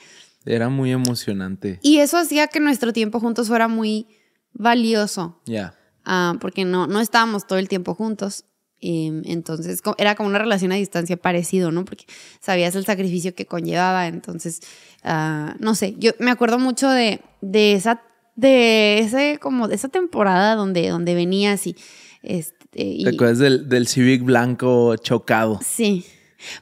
Era 0.46 0.70
muy 0.70 0.92
emocionante. 0.92 1.80
Y 1.82 1.98
eso 1.98 2.18
hacía 2.18 2.48
que 2.48 2.60
nuestro 2.60 2.94
tiempo 2.94 3.20
juntos 3.20 3.48
fuera 3.48 3.68
muy 3.68 4.08
valioso. 4.54 5.42
Ya. 5.46 5.74
Ah, 6.06 6.36
porque 6.40 6.64
no, 6.64 6.88
no 6.88 7.02
estábamos 7.02 7.46
todo 7.48 7.60
el 7.60 7.68
tiempo 7.68 7.94
juntos. 7.96 8.46
Y, 8.80 9.08
entonces 9.26 9.82
era 9.98 10.14
como 10.16 10.30
una 10.30 10.38
relación 10.40 10.72
a 10.72 10.76
distancia 10.76 11.18
parecido, 11.18 11.72
¿no? 11.72 11.84
Porque 11.84 12.06
sabías 12.40 12.76
el 12.76 12.86
sacrificio 12.86 13.34
que 13.34 13.46
conllevaba. 13.46 14.08
Entonces, 14.08 14.62
ah, 15.04 15.56
no 15.60 15.74
sé, 15.76 15.96
yo 15.98 16.12
me 16.20 16.32
acuerdo 16.32 16.60
mucho 16.60 16.90
de, 16.90 17.20
de 17.42 17.74
esa, 17.74 18.02
de 18.36 19.00
ese, 19.00 19.40
como 19.42 19.68
de 19.68 19.76
esa 19.76 19.90
temporada 19.90 20.56
donde, 20.56 20.88
donde 20.90 21.16
venías 21.16 21.66
y, 21.68 21.76
este, 22.22 22.57
y- 22.74 23.04
¿Te 23.04 23.10
acuerdas 23.12 23.40
del, 23.40 23.68
del 23.70 23.88
Civic 23.88 24.24
blanco 24.24 24.96
chocado? 24.98 25.60
Sí. 25.64 26.06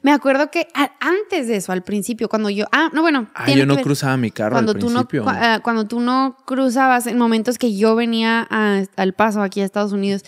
Me 0.02 0.12
acuerdo 0.14 0.50
que 0.52 0.68
antes 1.02 1.50
de 1.50 1.58
eso, 1.58 1.74
al 1.74 1.84
principio, 1.84 2.30
cuando 2.30 2.50
yo. 2.50 2.66
Ah, 2.72 2.90
no, 2.94 3.02
bueno. 3.02 3.30
Ah, 3.36 3.52
yo 3.52 3.66
no 3.66 3.76
ver. 3.76 3.84
cruzaba 3.84 4.16
mi 4.16 4.32
carro 4.32 4.54
cuando 4.54 4.72
al 4.72 4.80
tú 4.80 4.90
no 4.90 5.06
ah, 5.28 5.60
cuando 5.62 5.86
tú 5.86 6.00
no 6.00 6.38
cruzabas 6.46 7.08
en 7.08 7.18
momentos 7.18 7.58
que 7.58 7.76
yo 7.76 7.94
venía 7.96 8.48
a- 8.50 8.84
al 8.96 9.14
paso 9.14 9.42
aquí 9.42 9.60
a 9.60 9.66
Estados 9.66 9.92
Unidos 9.92 10.22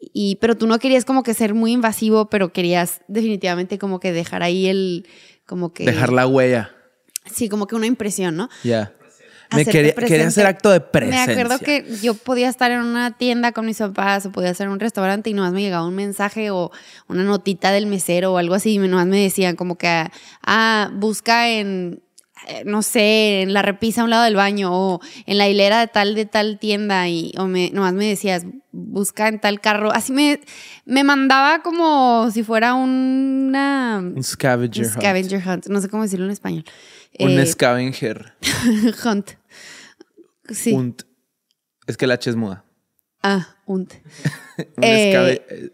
y 0.00 0.36
pero 0.40 0.56
tú 0.56 0.66
no 0.66 0.80
querías 0.80 1.04
como 1.04 1.22
que 1.22 1.32
ser 1.34 1.54
muy 1.54 1.72
invasivo 1.72 2.28
pero 2.28 2.52
querías 2.52 3.00
definitivamente 3.06 3.78
como 3.78 4.00
que 4.00 4.12
dejar 4.12 4.42
ahí 4.42 4.66
el 4.66 5.06
como 5.46 5.72
que 5.72 5.84
Dejar 5.84 6.12
la 6.12 6.26
huella. 6.26 6.72
sí 7.24 7.48
como 7.48 7.66
que 7.68 7.76
una 7.76 7.86
impresión 7.86 8.36
no 8.36 8.48
Ya. 8.64 8.92
Me 9.54 9.64
quería, 9.64 9.94
quería 9.94 10.26
hacer 10.28 10.46
acto 10.46 10.70
de 10.70 10.80
presencia. 10.80 11.26
me 11.26 11.32
acuerdo 11.32 11.58
que 11.58 11.84
yo 12.02 12.14
podía 12.14 12.48
estar 12.48 12.70
en 12.70 12.80
una 12.80 13.16
tienda 13.16 13.52
con 13.52 13.64
mis 13.66 13.78
papás 13.78 14.26
o 14.26 14.32
podía 14.32 14.50
estar 14.50 14.66
en 14.66 14.72
un 14.72 14.80
restaurante 14.80 15.30
y 15.30 15.34
nomás 15.34 15.52
me 15.52 15.62
llegaba 15.62 15.86
un 15.86 15.94
mensaje 15.94 16.50
o 16.50 16.70
una 17.08 17.24
notita 17.24 17.72
del 17.72 17.86
mesero 17.86 18.32
o 18.34 18.38
algo 18.38 18.54
así 18.54 18.74
y 18.74 18.78
nomás 18.78 19.06
me 19.06 19.20
decían 19.22 19.56
como 19.56 19.76
que, 19.78 20.06
ah, 20.46 20.90
busca 20.92 21.48
en, 21.48 22.02
eh, 22.46 22.62
no 22.66 22.82
sé, 22.82 23.42
en 23.42 23.52
la 23.54 23.62
repisa 23.62 24.02
a 24.02 24.04
un 24.04 24.10
lado 24.10 24.24
del 24.24 24.36
baño 24.36 24.70
o 24.72 25.00
en 25.26 25.38
la 25.38 25.48
hilera 25.48 25.80
de 25.80 25.86
tal 25.86 26.14
de 26.14 26.26
tal 26.26 26.58
tienda 26.58 27.08
y 27.08 27.32
o 27.38 27.46
me, 27.46 27.70
nomás 27.70 27.94
me 27.94 28.06
decías, 28.06 28.44
busca 28.70 29.28
en 29.28 29.40
tal 29.40 29.60
carro. 29.60 29.92
Así 29.92 30.12
me, 30.12 30.40
me 30.84 31.04
mandaba 31.04 31.62
como 31.62 32.30
si 32.30 32.42
fuera 32.44 32.74
una... 32.74 33.98
Un 33.98 34.22
scavenger. 34.22 34.84
un 34.84 34.90
hunt. 34.90 35.00
scavenger 35.00 35.48
hunt. 35.48 35.66
No 35.68 35.80
sé 35.80 35.88
cómo 35.88 36.02
decirlo 36.02 36.26
en 36.26 36.32
español. 36.32 36.64
Un 37.18 37.30
Eh, 37.30 37.46
scavenger. 37.46 38.34
hunt. 39.04 39.30
Sí. 40.50 40.76
Es 41.86 41.96
que 41.96 42.06
la 42.06 42.14
H 42.14 42.30
es 42.30 42.36
muda. 42.36 42.64
Ah, 43.22 43.56
hunt. 43.66 43.92
Un 44.76 44.84
Eh, 44.84 45.12
escabe- 45.12 45.42
eh. 45.50 45.72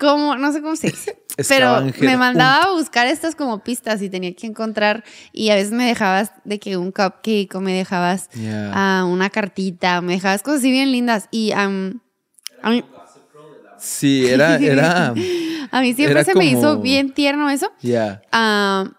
No 0.00 0.52
sé 0.52 0.60
cómo 0.62 0.76
se 0.76 0.88
dice. 0.88 1.22
Pero 1.48 1.82
me 2.00 2.16
mandaba 2.16 2.64
a 2.64 2.72
buscar 2.72 3.06
estas 3.06 3.34
como 3.36 3.62
pistas 3.62 4.02
y 4.02 4.08
tenía 4.10 4.34
que 4.34 4.46
encontrar. 4.46 5.04
Y 5.32 5.50
a 5.50 5.54
veces 5.54 5.70
me 5.72 5.86
dejabas 5.86 6.32
de 6.44 6.58
que 6.58 6.76
un 6.76 6.90
cupcake 6.92 7.54
o 7.54 7.60
me 7.60 7.72
dejabas 7.72 8.28
una 8.34 9.30
cartita, 9.30 10.00
me 10.00 10.14
dejabas 10.14 10.42
cosas 10.42 10.58
así 10.60 10.70
bien 10.70 10.90
lindas. 10.92 11.28
Y 11.30 11.52
am, 11.52 12.00
a, 12.62 12.70
mí, 12.70 12.84
Sí, 13.78 14.26
era, 14.26 14.56
era. 14.60 15.08
a 15.70 15.80
mí 15.80 15.94
siempre 15.94 16.24
se 16.24 16.34
me 16.34 16.46
hizo 16.46 16.60
como- 16.72 16.82
bien 16.82 17.12
tierno 17.12 17.48
eso. 17.50 17.70
Ya. 17.80 18.22
Ah, 18.32 18.90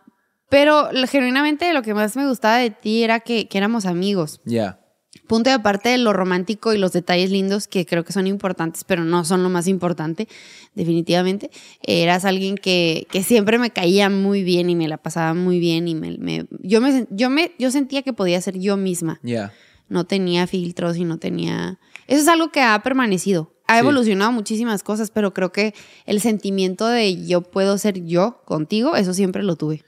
pero 0.50 0.90
genuinamente 1.10 1.74
lo 1.74 1.82
que 1.82 1.94
más 1.94 2.16
me 2.16 2.28
gustaba 2.28 2.58
de 2.58 2.70
ti 2.70 3.04
era 3.04 3.20
que, 3.20 3.48
que 3.48 3.58
éramos 3.58 3.86
amigos. 3.86 4.40
Ya. 4.46 4.80
Punto 5.27 5.50
y 5.50 5.53
aparte 5.53 5.89
de 5.89 5.98
lo 5.98 6.13
romántico 6.13 6.74
y 6.74 6.77
los 6.77 6.93
detalles 6.93 7.29
lindos 7.31 7.67
que 7.67 7.86
creo 7.86 8.03
que 8.05 8.13
son 8.13 8.27
importantes, 8.27 8.84
pero 8.86 9.03
no 9.03 9.25
son 9.25 9.43
lo 9.43 9.50
más 9.50 9.67
importante, 9.67 10.27
definitivamente. 10.74 11.51
Eras 11.81 12.24
alguien 12.25 12.55
que, 12.55 13.07
que 13.12 13.24
siempre 13.24 13.57
me 13.60 13.72
caía 13.72 14.10
muy 14.10 14.43
bien 14.43 14.69
y 14.69 14.75
me 14.75 14.88
la 14.88 14.98
pasaba 14.98 15.34
muy 15.34 15.60
bien 15.60 15.88
y 15.88 15.96
me, 15.96 16.17
me- 16.17 16.46
yo, 16.62 16.79
me, 16.81 17.07
yo, 17.10 17.29
me, 17.29 17.51
yo 17.60 17.72
sentía 17.72 18.01
que 18.03 18.13
podía 18.13 18.39
ser 18.41 18.57
yo 18.57 18.77
misma. 18.77 19.19
Ya. 19.24 19.51
No 19.89 20.05
tenía 20.05 20.48
filtros 20.48 20.98
y 20.98 21.03
no 21.03 21.17
tenía... 21.17 21.79
Eso 22.07 22.22
es 22.22 22.27
algo 22.27 22.51
que 22.51 22.62
ha 22.62 22.81
permanecido. 22.84 23.53
Ha 23.67 23.75
Sí. 23.75 23.79
evolucionado 23.79 24.31
muchísimas 24.31 24.81
cosas, 24.81 25.12
pero 25.12 25.34
creo 25.34 25.51
que 25.51 25.74
el 26.05 26.22
sentimiento 26.22 26.88
de 26.88 27.25
yo 27.25 27.41
puedo 27.41 27.77
ser 27.77 28.03
yo 28.05 28.41
contigo, 28.46 28.96
eso 28.96 29.13
siempre 29.13 29.43
lo 29.43 29.55
tuve. 29.57 29.84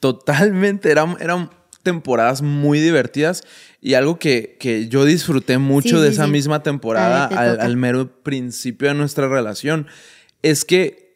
Totalmente. 0.00 0.90
Eran, 0.90 1.16
eran 1.20 1.50
temporadas 1.86 2.42
muy 2.42 2.80
divertidas 2.80 3.44
y 3.80 3.94
algo 3.94 4.18
que, 4.18 4.56
que 4.60 4.88
yo 4.88 5.04
disfruté 5.04 5.58
mucho 5.58 5.96
Sí, 5.96 6.02
de 6.02 6.08
sí, 6.08 6.14
esa 6.14 6.24
sí. 6.26 6.30
misma 6.32 6.62
temporada 6.62 7.28
ver, 7.28 7.38
al, 7.38 7.60
al 7.60 7.76
mero 7.76 8.22
principio 8.22 8.88
de 8.88 8.94
nuestra 8.94 9.28
relación 9.28 9.86
es 10.42 10.64
que 10.64 11.06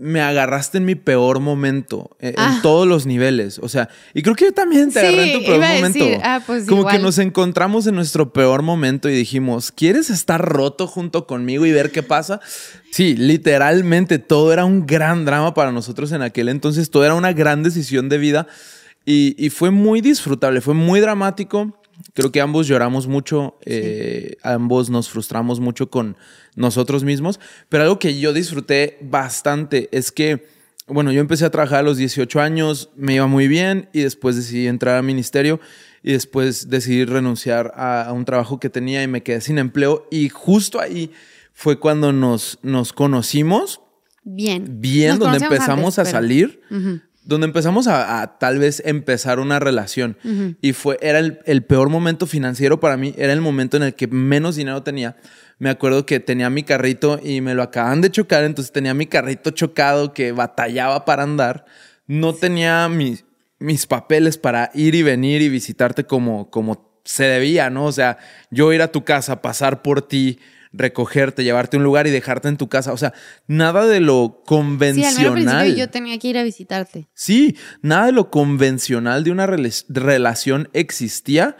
me 0.00 0.20
agarraste 0.20 0.78
en 0.78 0.84
mi 0.86 0.96
peor 0.96 1.38
momento, 1.38 2.16
eh, 2.18 2.34
Ah. 2.36 2.52
en 2.56 2.62
todos 2.62 2.84
los 2.84 3.06
niveles. 3.06 3.60
O 3.62 3.68
sea, 3.68 3.88
y 4.12 4.22
creo 4.22 4.34
que 4.34 4.46
yo 4.46 4.52
también 4.52 4.90
te 4.90 4.98
agarré 4.98 5.32
en 5.32 5.38
tu 5.38 5.44
peor 5.46 5.60
momento. 5.60 6.04
decir, 6.04 6.18
ah, 6.24 6.42
pues 6.44 6.64
Como 6.66 6.82
que 6.82 6.96
igual. 6.96 7.02
nos 7.02 7.18
encontramos 7.18 7.86
en 7.86 7.94
nuestro 7.94 8.32
peor 8.32 8.62
momento 8.62 9.08
y 9.08 9.14
dijimos, 9.14 9.70
¿quieres 9.70 10.10
estar 10.10 10.44
roto 10.44 10.88
junto 10.88 11.28
conmigo 11.28 11.64
y 11.64 11.70
ver 11.70 11.92
qué 11.92 12.02
pasa? 12.02 12.40
Sí, 12.90 13.14
literalmente 13.16 14.18
todo 14.18 14.52
era 14.52 14.64
un 14.64 14.84
gran 14.84 15.24
drama 15.24 15.54
para 15.54 15.70
nosotros 15.70 16.10
en 16.10 16.22
aquel 16.22 16.48
entonces, 16.48 16.90
todo 16.90 17.04
era 17.04 17.14
una 17.14 17.32
gran 17.32 17.62
decisión 17.62 18.08
de 18.08 18.18
vida 18.18 18.48
y, 19.08 19.34
y 19.38 19.50
fue 19.50 19.70
muy 19.70 20.00
disfrutable, 20.00 20.60
fue 20.60 20.74
muy 20.74 21.00
dramático. 21.00 21.74
Creo 22.14 22.30
que 22.30 22.40
ambos 22.40 22.68
lloramos 22.68 23.06
mucho, 23.08 23.58
eh, 23.64 24.36
ambos 24.42 24.88
nos 24.90 25.08
frustramos 25.08 25.58
mucho 25.60 25.90
con 25.90 26.16
nosotros 26.54 27.02
mismos, 27.04 27.40
pero 27.68 27.82
algo 27.84 27.98
que 27.98 28.18
yo 28.20 28.32
disfruté 28.32 28.98
bastante 29.02 29.88
es 29.92 30.12
que, 30.12 30.46
bueno, 30.86 31.10
yo 31.10 31.20
empecé 31.20 31.44
a 31.44 31.50
trabajar 31.50 31.80
a 31.80 31.82
los 31.82 31.96
18 31.96 32.40
años, 32.40 32.90
me 32.96 33.14
iba 33.14 33.26
muy 33.26 33.48
bien 33.48 33.88
y 33.92 34.02
después 34.02 34.36
decidí 34.36 34.68
entrar 34.68 34.96
al 34.96 35.02
ministerio 35.02 35.58
y 36.04 36.12
después 36.12 36.70
decidí 36.70 37.04
renunciar 37.04 37.72
a, 37.74 38.02
a 38.04 38.12
un 38.12 38.24
trabajo 38.24 38.60
que 38.60 38.70
tenía 38.70 39.02
y 39.02 39.08
me 39.08 39.22
quedé 39.24 39.40
sin 39.40 39.58
empleo 39.58 40.06
y 40.10 40.28
justo 40.28 40.80
ahí 40.80 41.10
fue 41.52 41.80
cuando 41.80 42.12
nos, 42.12 42.58
nos 42.62 42.92
conocimos 42.92 43.80
Bien. 44.22 44.64
bien, 44.80 45.10
Nos 45.10 45.18
donde 45.20 45.38
empezamos 45.44 45.98
antes, 45.98 45.98
a 45.98 46.02
pero- 46.04 46.12
salir, 46.12 46.60
Ujú. 46.70 47.00
Donde 47.28 47.46
empezamos 47.46 47.88
a, 47.88 48.22
a 48.22 48.38
tal 48.38 48.58
vez 48.58 48.82
empezar 48.86 49.38
una 49.38 49.58
relación. 49.58 50.16
Y 50.62 50.72
fue, 50.72 50.98
era 51.02 51.18
el, 51.18 51.40
el 51.44 51.62
peor 51.62 51.90
momento 51.90 52.26
financiero 52.26 52.80
para 52.80 52.96
mí, 52.96 53.14
era 53.18 53.34
el 53.34 53.42
momento 53.42 53.76
en 53.76 53.82
el 53.82 53.94
que 53.94 54.06
menos 54.06 54.56
dinero 54.56 54.82
tenía. 54.82 55.14
Me 55.58 55.68
acuerdo 55.68 56.06
que 56.06 56.20
tenía 56.20 56.48
mi 56.48 56.62
carrito 56.62 57.20
y 57.22 57.42
me 57.42 57.54
lo 57.54 57.62
acaban 57.62 58.00
de 58.00 58.10
chocar, 58.10 58.44
entonces 58.44 58.72
tenía 58.72 58.94
mi 58.94 59.04
carrito 59.04 59.50
chocado 59.50 60.14
que 60.14 60.32
batallaba 60.32 61.04
para 61.04 61.24
andar. 61.24 61.66
No 62.06 62.32
tenía 62.32 62.88
mis, 62.88 63.26
mis 63.58 63.86
papeles 63.86 64.38
para 64.38 64.70
ir 64.72 64.94
y 64.94 65.02
venir 65.02 65.42
y 65.42 65.50
visitarte 65.50 66.04
como, 66.04 66.48
como 66.48 67.02
se 67.04 67.24
debía, 67.24 67.68
¿no? 67.68 67.84
O 67.84 67.92
sea, 67.92 68.16
yo 68.50 68.72
ir 68.72 68.80
a 68.80 68.90
tu 68.90 69.04
casa, 69.04 69.42
pasar 69.42 69.82
por 69.82 70.00
ti, 70.00 70.38
recogerte, 70.72 71.44
llevarte 71.44 71.76
a 71.76 71.78
un 71.78 71.84
lugar 71.84 72.06
y 72.06 72.10
dejarte 72.10 72.48
en 72.48 72.56
tu 72.56 72.68
casa. 72.68 72.92
O 72.92 72.96
sea, 72.96 73.12
nada 73.46 73.86
de 73.86 74.00
lo 74.00 74.26
Sí, 74.26 74.40
al 74.40 74.44
convencional. 74.46 75.32
principio 75.32 75.74
yo 75.76 75.88
tenía 75.90 76.18
que 76.18 76.28
ir 76.28 76.38
a 76.38 76.42
visitarte. 76.42 77.08
Sí, 77.14 77.56
nada 77.82 78.06
de 78.06 78.12
lo 78.12 78.30
convencional 78.30 79.24
de 79.24 79.30
una 79.30 79.46
rela- 79.46 79.84
relación 79.88 80.68
existía. 80.72 81.56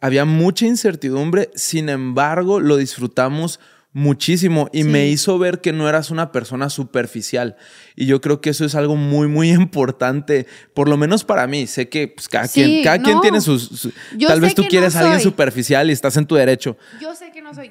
Había 0.00 0.24
mucha 0.24 0.66
incertidumbre, 0.66 1.50
sin 1.54 1.88
embargo, 1.88 2.58
lo 2.60 2.76
disfrutamos 2.76 3.60
muchísimo 3.94 4.70
y 4.72 4.84
me 4.84 5.06
hizo 5.08 5.38
ver 5.38 5.60
que 5.60 5.72
no 5.74 5.86
eras 5.88 6.10
una 6.10 6.32
persona 6.32 6.70
superficial. 6.70 7.56
Y 7.94 8.06
yo 8.06 8.20
creo 8.22 8.40
que 8.40 8.50
eso 8.50 8.64
es 8.64 8.74
algo 8.74 8.96
muy, 8.96 9.28
muy 9.28 9.50
importante, 9.52 10.46
por 10.74 10.88
lo 10.88 10.96
menos 10.96 11.24
para 11.24 11.46
mí. 11.46 11.66
Sé 11.66 11.88
que 11.88 12.08
pues, 12.08 12.28
cada, 12.28 12.48
Sí, 12.48 12.62
quien, 12.64 12.84
cada 12.84 12.98
quien 13.02 13.20
tiene 13.20 13.40
sus... 13.40 13.64
su- 13.64 13.92
tal 14.26 14.40
vez 14.40 14.54
tú 14.54 14.62
que 14.62 14.66
no 14.66 14.70
quieres 14.70 14.96
a 14.96 15.00
alguien 15.00 15.20
superficial 15.20 15.90
y 15.90 15.92
estás 15.92 16.16
en 16.16 16.26
tu 16.26 16.34
derecho. 16.36 16.76
Yo 17.00 17.14
sé 17.14 17.30
que 17.32 17.42
no 17.42 17.52
soy, 17.54 17.70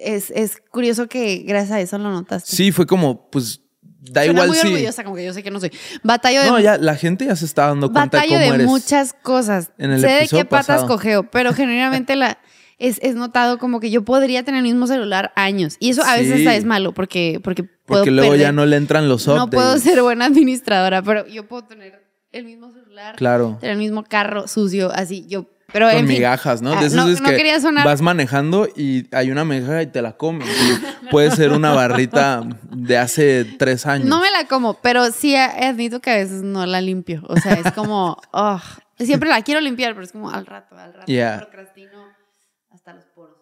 es, 0.00 0.30
es 0.30 0.62
curioso 0.70 1.08
que 1.08 1.38
gracias 1.46 1.72
a 1.72 1.80
eso 1.80 1.98
lo 1.98 2.10
notaste. 2.10 2.54
Sí, 2.54 2.72
fue 2.72 2.86
como, 2.86 3.30
pues, 3.30 3.60
da 4.10 4.22
Suena 4.24 4.32
igual 4.44 4.48
muy 4.48 4.56
si... 4.58 4.66
orgullosa, 4.68 5.04
como 5.04 5.16
que 5.16 5.24
yo 5.24 5.32
sé 5.32 5.42
que 5.42 5.50
no 5.50 5.58
soy. 5.60 5.72
Batallo 6.02 6.40
de, 6.42 6.46
No, 6.48 6.60
ya 6.60 6.78
la 6.78 6.94
gente 6.96 7.26
ya 7.26 7.34
se 7.36 7.44
está 7.44 7.66
dando 7.66 7.90
cuenta 7.92 8.20
de 8.22 8.28
cómo 8.28 8.38
de 8.40 8.46
eres. 8.46 8.66
muchas 8.66 9.12
cosas. 9.14 9.70
En 9.78 9.90
el 9.90 10.00
sé 10.00 10.06
de 10.08 10.28
qué 10.28 10.44
patas 10.44 10.66
pasado. 10.66 10.86
cogeo, 10.88 11.30
pero 11.30 11.52
generalmente 11.54 12.14
la 12.16 12.38
es, 12.78 12.98
es 13.02 13.14
notado 13.14 13.58
como 13.58 13.80
que 13.80 13.90
yo 13.90 14.04
podría 14.04 14.42
tener 14.44 14.58
el 14.58 14.64
mismo 14.64 14.86
celular 14.86 15.32
años. 15.34 15.76
Y 15.80 15.90
eso 15.90 16.04
a 16.04 16.14
veces 16.16 16.40
Sí. 16.40 16.46
es 16.46 16.64
malo 16.66 16.92
porque, 16.92 17.40
porque 17.42 17.62
puedo 17.64 18.02
Porque 18.02 18.10
luego 18.10 18.34
ya 18.36 18.52
no 18.52 18.66
le 18.66 18.76
entran 18.76 19.08
los 19.08 19.26
No 19.26 19.48
puedo 19.48 19.68
updates. 19.72 19.82
ser 19.82 20.02
buena 20.02 20.26
administradora, 20.26 21.02
pero 21.02 21.26
yo 21.26 21.48
puedo 21.48 21.64
tener 21.64 22.04
el 22.32 22.44
mismo 22.44 22.70
celular, 22.72 23.16
Claro. 23.16 23.56
tener 23.60 23.72
el 23.72 23.78
mismo 23.78 24.04
carro 24.04 24.46
sucio, 24.46 24.92
así. 24.92 25.26
Yo, 25.26 25.46
pero 25.72 25.86
Con 25.88 25.96
en 25.98 26.06
fin. 26.06 26.16
migajas, 26.16 26.62
¿no? 26.62 26.72
Ah, 26.72 26.80
De 26.82 26.90
no, 26.90 27.06
no 27.06 27.28
que 27.30 27.36
quería 27.36 27.60
sonar. 27.60 27.84
vas 27.84 28.00
manejando 28.00 28.68
y 28.76 29.06
hay 29.14 29.30
una 29.30 29.44
migaja 29.44 29.82
y 29.82 29.86
te 29.86 30.00
la 30.02 30.12
comes. 30.16 30.48
Y 30.48 31.08
puede 31.08 31.30
ser 31.32 31.52
una 31.52 31.72
barrita 31.72 32.42
de 32.70 32.98
hace 32.98 33.44
tres 33.44 33.84
años. 33.86 34.08
No 34.08 34.20
me 34.20 34.30
la 34.30 34.46
como, 34.46 34.74
pero 34.74 35.10
sí 35.10 35.34
admito 35.36 36.00
que 36.00 36.10
a 36.10 36.16
veces 36.16 36.42
no 36.42 36.64
la 36.66 36.80
limpio. 36.80 37.22
O 37.28 37.36
sea, 37.36 37.54
es 37.54 37.72
como, 37.72 38.16
oh, 38.32 38.60
siempre 38.98 39.28
la 39.28 39.42
quiero 39.42 39.60
limpiar, 39.60 39.92
pero 39.94 40.04
es 40.04 40.12
como 40.12 40.30
al 40.30 40.46
rato, 40.46 40.76
al 40.76 40.92
rato. 40.94 41.06
Yeah. 41.06 41.38
Procrastino 41.38 42.06
hasta 42.72 42.94
los 42.94 43.04
poros. 43.06 43.36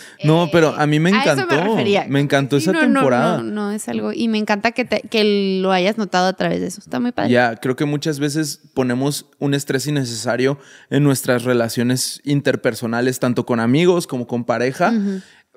No, 0.24 0.44
Eh, 0.44 0.48
pero 0.52 0.74
a 0.76 0.86
mí 0.86 1.00
me 1.00 1.10
encantó. 1.10 1.76
Me 2.08 2.20
encantó 2.20 2.58
Sí, 2.58 2.64
esa 2.64 2.72
no, 2.72 2.86
no, 2.86 3.00
temporada. 3.00 3.38
No, 3.38 3.42
no, 3.42 3.72
es 3.72 3.88
algo. 3.88 4.12
Y 4.12 4.28
me 4.28 4.38
encanta 4.38 4.72
que, 4.72 4.84
te- 4.84 5.02
que 5.02 5.58
lo 5.60 5.72
hayas 5.72 5.98
notado 5.98 6.26
a 6.28 6.32
través 6.34 6.60
de 6.60 6.66
eso. 6.68 6.80
Está 6.80 7.00
muy 7.00 7.12
padre. 7.12 7.30
Ya, 7.30 7.56
creo 7.56 7.76
que 7.76 7.84
muchas 7.84 8.18
veces 8.20 8.60
ponemos 8.74 9.26
un 9.38 9.54
estrés 9.54 9.86
innecesario 9.86 10.58
en 10.90 11.02
nuestras 11.02 11.44
relaciones 11.44 12.20
interpersonales, 12.24 13.18
tanto 13.18 13.46
con 13.46 13.60
amigos 13.60 14.06
como 14.06 14.26
con 14.26 14.44
pareja, 14.44 14.92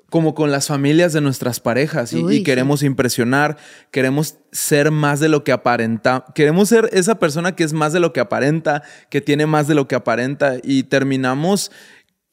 como 0.08 0.34
con 0.36 0.52
las 0.52 0.68
familias 0.68 1.12
de 1.12 1.20
nuestras 1.20 1.58
parejas. 1.60 2.12
Y, 2.12 2.22
Uy, 2.22 2.34
y 2.34 2.38
sí. 2.38 2.42
queremos 2.44 2.82
impresionar, 2.82 3.56
queremos 3.90 4.36
ser 4.52 4.90
más 4.92 5.18
de 5.20 5.28
lo 5.28 5.42
que 5.44 5.52
aparenta, 5.52 6.24
queremos 6.34 6.68
ser 6.68 6.88
esa 6.92 7.18
persona 7.18 7.56
que 7.56 7.64
es 7.64 7.72
más 7.72 7.92
de 7.92 8.00
lo 8.00 8.12
que 8.12 8.20
aparenta, 8.20 8.82
que 9.10 9.20
tiene 9.20 9.46
más 9.46 9.66
de 9.66 9.74
lo 9.74 9.88
que 9.88 9.96
aparenta, 9.96 10.54
y 10.62 10.84
terminamos 10.84 11.70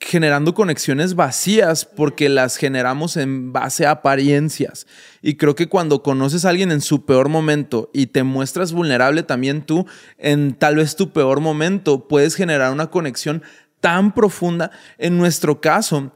generando 0.06 0.54
conexiones 0.54 1.16
vacías 1.16 1.86
porque 1.86 2.30
las 2.30 2.58
generamos 2.58 3.18
en 3.18 3.54
base 3.54 3.86
a 3.86 3.92
apariencias. 3.92 4.86
Y 5.22 5.36
creo 5.36 5.56
que 5.56 5.70
cuando 5.70 6.04
conoces 6.04 6.46
a 6.46 6.50
alguien 6.50 6.72
en 6.72 6.82
su 6.82 7.06
peor 7.06 7.30
momento 7.30 7.90
y 7.94 8.08
te 8.08 8.24
muestras 8.24 8.74
vulnerable 8.74 9.24
también 9.24 9.66
tú 9.66 9.86
en 10.18 10.54
tal 10.54 10.76
vez 10.76 10.96
tu 10.96 11.12
peor 11.12 11.40
momento, 11.40 12.08
puedes 12.08 12.36
generar 12.36 12.72
una 12.72 12.88
conexión 12.88 13.44
tan 13.80 14.14
profunda. 14.14 14.72
En 14.98 15.18
nuestro 15.18 15.62
caso, 15.62 16.12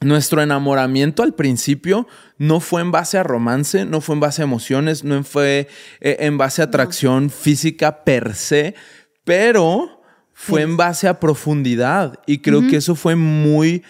nuestro 0.00 0.42
enamoramiento 0.42 1.22
al 1.22 1.34
principio 1.34 2.06
no 2.38 2.60
fue 2.60 2.82
en 2.82 2.90
base 2.90 3.18
a 3.18 3.22
romance, 3.22 3.84
no 3.84 4.00
fue 4.00 4.14
en 4.14 4.20
base 4.20 4.42
a 4.42 4.44
emociones, 4.44 5.04
no 5.04 5.22
fue 5.24 5.68
eh, 6.00 6.16
en 6.20 6.38
base 6.38 6.60
a 6.60 6.66
atracción 6.66 7.30
física 7.30 8.04
per 8.04 8.34
se, 8.34 8.74
pero 9.24 10.01
fue 10.34 10.62
en 10.62 10.76
base 10.76 11.08
a 11.08 11.20
profundidad. 11.20 12.18
Y 12.26 12.38
creo 12.38 12.66
que 12.66 12.76
eso 12.76 12.94
fue 12.94 13.16
muy 13.16 13.82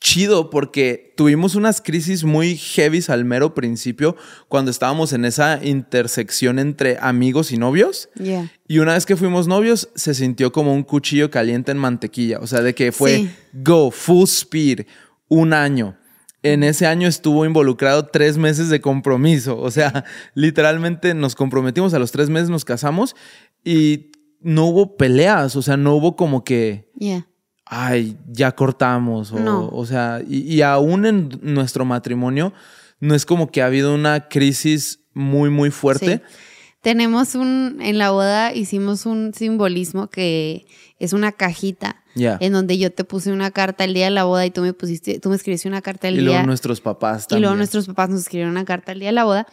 chido 0.00 0.50
porque 0.50 1.14
tuvimos 1.16 1.54
unas 1.54 1.80
crisis 1.80 2.24
muy 2.24 2.58
heavies 2.58 3.08
al 3.08 3.24
mero 3.24 3.54
principio 3.54 4.16
cuando 4.48 4.70
estábamos 4.70 5.14
en 5.14 5.24
esa 5.24 5.64
intersección 5.64 6.58
entre 6.58 6.98
amigos 7.00 7.52
y 7.52 7.56
novios. 7.56 8.10
Yeah. 8.16 8.52
Y 8.68 8.80
una 8.80 8.92
vez 8.92 9.06
que 9.06 9.16
fuimos 9.16 9.48
novios, 9.48 9.88
se 9.94 10.12
sintió 10.12 10.52
como 10.52 10.74
un 10.74 10.82
cuchillo 10.82 11.30
caliente 11.30 11.72
en 11.72 11.78
mantequilla. 11.78 12.38
O 12.40 12.46
sea, 12.46 12.60
de 12.60 12.74
que 12.74 12.92
fue 12.92 13.16
Sí. 13.16 13.30
go, 13.54 13.90
full 13.90 14.24
speed, 14.24 14.82
un 15.28 15.54
año. 15.54 15.96
En 16.42 16.62
ese 16.64 16.86
año 16.86 17.08
estuvo 17.08 17.46
involucrado 17.46 18.04
tres 18.04 18.36
meses 18.36 18.68
de 18.68 18.82
compromiso. 18.82 19.58
O 19.58 19.70
sea, 19.70 20.04
literalmente 20.34 21.14
nos 21.14 21.34
comprometimos, 21.34 21.94
a 21.94 21.98
los 21.98 22.12
tres 22.12 22.28
meses 22.28 22.50
nos 22.50 22.66
casamos 22.66 23.16
y 23.64 24.10
no 24.44 24.66
hubo 24.66 24.96
peleas. 24.96 25.56
O 25.56 25.62
sea, 25.62 25.76
no 25.76 25.94
hubo 25.96 26.14
como 26.14 26.44
que, 26.44 26.90
Yeah. 26.96 27.26
ay, 27.66 28.16
ya 28.28 28.52
cortamos. 28.52 29.32
O, 29.32 29.40
No. 29.40 29.68
o 29.72 29.84
sea, 29.86 30.20
y, 30.26 30.38
y 30.54 30.62
aún 30.62 31.06
en 31.06 31.28
nuestro 31.42 31.84
matrimonio, 31.84 32.52
no 33.00 33.14
es 33.16 33.26
como 33.26 33.50
que 33.50 33.60
ha 33.62 33.66
habido 33.66 33.92
una 33.94 34.28
crisis 34.28 35.00
muy, 35.14 35.50
muy 35.50 35.70
fuerte. 35.70 36.16
Sí. 36.26 36.34
Tenemos 36.82 37.34
un, 37.34 37.78
en 37.80 37.96
la 37.98 38.10
boda 38.10 38.52
hicimos 38.52 39.06
un 39.06 39.32
simbolismo 39.32 40.08
que 40.10 40.66
es 40.98 41.14
una 41.14 41.32
cajita 41.32 42.02
Ya. 42.14 42.36
en 42.40 42.52
donde 42.52 42.76
yo 42.76 42.92
te 42.92 43.04
puse 43.04 43.32
una 43.32 43.50
carta 43.50 43.84
el 43.84 43.94
día 43.94 44.04
de 44.04 44.10
la 44.10 44.24
boda 44.24 44.44
y 44.44 44.50
tú 44.50 44.60
me 44.60 44.74
pusiste, 44.74 45.18
tú 45.18 45.30
me 45.30 45.36
escribiste 45.36 45.66
una 45.66 45.80
carta 45.80 46.08
el 46.08 46.16
Y 46.16 46.18
día. 46.18 46.26
luego 46.28 46.46
nuestros 46.46 46.82
papás 46.82 47.24
y 47.24 47.28
también. 47.28 47.42
luego 47.42 47.56
nuestros 47.56 47.86
papás 47.86 48.10
nos 48.10 48.20
escribieron 48.20 48.50
una 48.52 48.66
carta 48.66 48.92
el 48.92 48.98
día 49.00 49.08
de 49.08 49.12
la 49.14 49.24
boda 49.24 49.46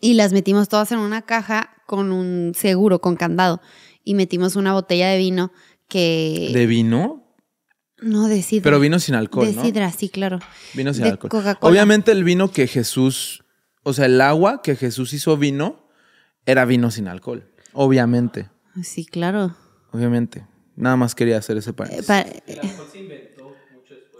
y 0.00 0.14
las 0.14 0.32
metimos 0.32 0.68
todas 0.70 0.90
en 0.92 0.98
una 1.00 1.20
caja 1.22 1.70
con 1.92 2.10
un 2.10 2.54
seguro, 2.56 3.02
con 3.02 3.16
candado. 3.16 3.60
Y 4.02 4.14
metimos 4.14 4.56
una 4.56 4.72
botella 4.72 5.08
de 5.10 5.18
vino 5.18 5.52
que... 5.88 6.50
¿De 6.54 6.66
vino? 6.66 7.18
no, 8.00 8.28
de 8.28 8.40
sidra. 8.40 8.64
Pero 8.64 8.80
vino 8.80 8.98
sin 8.98 9.14
alcohol, 9.14 9.46
De 9.46 9.52
¿no? 9.52 9.62
sidra, 9.62 9.92
sí, 9.92 10.08
claro. 10.08 10.38
Vino 10.72 10.94
sin 10.94 11.02
de 11.04 11.10
alcohol. 11.10 11.28
Coca-Cola. 11.30 11.70
Obviamente 11.70 12.10
el 12.12 12.24
vino 12.24 12.50
que 12.50 12.66
Jesús, 12.66 13.44
o 13.82 13.92
sea, 13.92 14.06
el 14.06 14.18
agua 14.22 14.62
que 14.62 14.74
Jesús 14.74 15.12
hizo 15.12 15.36
vino, 15.36 15.86
era 16.46 16.64
vino 16.64 16.90
sin 16.90 17.08
alcohol. 17.08 17.46
Obviamente, 17.74 18.48
Sí, 18.82 19.04
claro. 19.04 19.54
obviamente. 19.92 20.46
Nada 20.76 20.96
más 20.96 21.14
quería 21.14 21.36
hacer 21.36 21.58
ese 21.58 21.70
Eh, 21.70 21.74
paréntesis. 21.74 22.06
pa- 22.06 22.24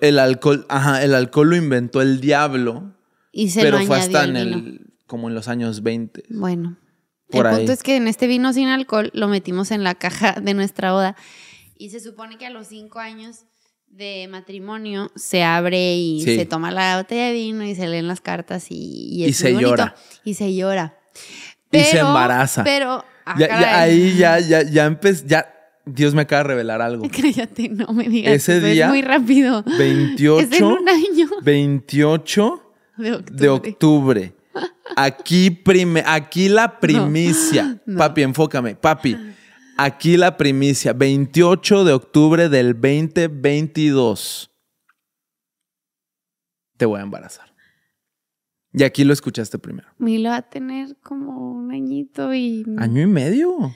El 0.03 0.19
alcohol, 0.19 0.67
ajá, 0.69 1.03
el 1.03 1.15
alcohol 1.15 1.49
lo 1.51 1.57
inventó 1.57 2.03
el 2.03 2.21
diablo, 2.21 2.93
y 3.33 3.49
se 3.49 3.63
pero 3.63 3.79
lo 3.79 3.87
fue 3.87 3.99
hasta 3.99 4.25
en 4.25 4.35
vino. 4.35 4.41
el, 4.59 4.87
como 5.07 5.29
en 5.29 5.35
los 5.35 5.49
años 5.49 5.83
20. 5.83 6.25
Bueno, 6.29 6.77
Por 7.33 7.47
el 7.47 7.53
ahí. 7.53 7.57
punto 7.59 7.73
es 7.73 7.83
que 7.83 7.97
en 7.97 8.09
este 8.09 8.27
vino 8.27 8.53
sin 8.53 8.69
alcohol 8.69 9.11
lo 9.15 9.29
metimos 9.29 9.71
en 9.71 9.83
la 9.85 9.95
caja 9.95 10.33
de 10.43 10.55
nuestra 10.55 10.93
boda 10.93 11.17
y 11.77 11.91
se 11.91 12.01
supone 12.01 12.39
que 12.39 12.47
a 12.47 12.51
los 12.51 12.69
cinco 12.69 12.99
años 13.01 13.45
de 13.89 14.27
matrimonio 14.31 15.11
se 15.17 15.43
abre 15.43 15.95
y 15.97 16.23
Sí. 16.23 16.37
se 16.37 16.47
toma 16.47 16.71
la 16.71 16.97
botella 16.99 17.27
de 17.27 17.33
vino 17.35 17.65
y 17.65 17.75
se 17.75 17.87
leen 17.89 18.09
las 18.09 18.21
cartas 18.21 18.67
y, 18.71 19.25
y 19.25 19.33
se 19.33 19.53
bonito. 19.53 19.71
llora. 19.71 19.95
Y 20.25 20.35
se 20.35 20.55
llora. 20.55 20.97
Y 21.71 21.81
se 21.81 21.99
embaraza. 21.99 22.65
Pero, 22.65 23.05
ah, 23.27 23.35
Ya, 23.39 23.49
ya 23.49 23.81
ahí 23.81 24.17
ya, 24.17 24.39
ya, 24.41 24.63
ya 24.63 24.85
empecé, 24.87 25.25
ya, 25.27 25.47
Dios 25.85 26.15
me 26.15 26.23
acaba 26.23 26.43
de 26.45 26.49
revelar 26.49 26.81
algo. 26.81 27.05
Cállate, 27.23 27.69
no 27.69 27.93
me 27.93 28.05
digas. 28.09 28.33
Ese 28.33 28.61
día, 28.61 28.85
Es 28.87 28.91
muy 28.91 29.03
rápido. 29.03 29.63
28, 29.79 30.39
Es 30.53 30.59
en 30.61 30.65
un 30.65 30.89
año 30.89 31.29
28 31.43 32.63
de 32.99 33.13
octubre. 33.13 33.37
de 33.43 33.49
octubre. 33.49 34.35
Aquí, 34.97 35.51
prime, 35.51 36.03
aquí 36.07 36.49
la 36.49 36.79
primicia. 36.81 37.81
no. 37.87 37.99
Papi, 37.99 38.23
enfócame. 38.23 38.75
Papi, 38.75 39.17
aquí 39.77 40.17
la 40.17 40.37
primicia. 40.37 40.93
28 40.93 41.85
de 41.85 41.93
octubre 41.93 42.49
del 42.49 42.75
2022. 42.75 44.51
Te 46.77 46.87
voy 46.87 47.01
a 47.01 47.03
embarazar. 47.03 47.53
Y 48.73 48.85
aquí 48.85 49.05
lo 49.05 49.13
escuchaste 49.13 49.59
primero. 49.59 49.89
Milo 49.99 50.31
va 50.31 50.37
a 50.37 50.43
tener 50.43 50.97
como 51.03 51.53
un 51.53 51.73
añito 51.73 52.33
y... 52.33 52.65
Año 52.79 53.03
y 53.03 53.07
medio. 53.07 53.75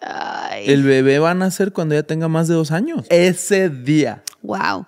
Ay, 0.00 0.64
El 0.66 0.82
bebé 0.82 1.20
va 1.20 1.30
a 1.30 1.34
nacer 1.34 1.72
cuando 1.72 1.94
ya 1.94 2.02
tenga 2.02 2.28
más 2.28 2.48
de 2.48 2.54
dos 2.54 2.72
años. 2.72 3.06
Ese 3.10 3.70
día. 3.70 4.24
wow. 4.42 4.86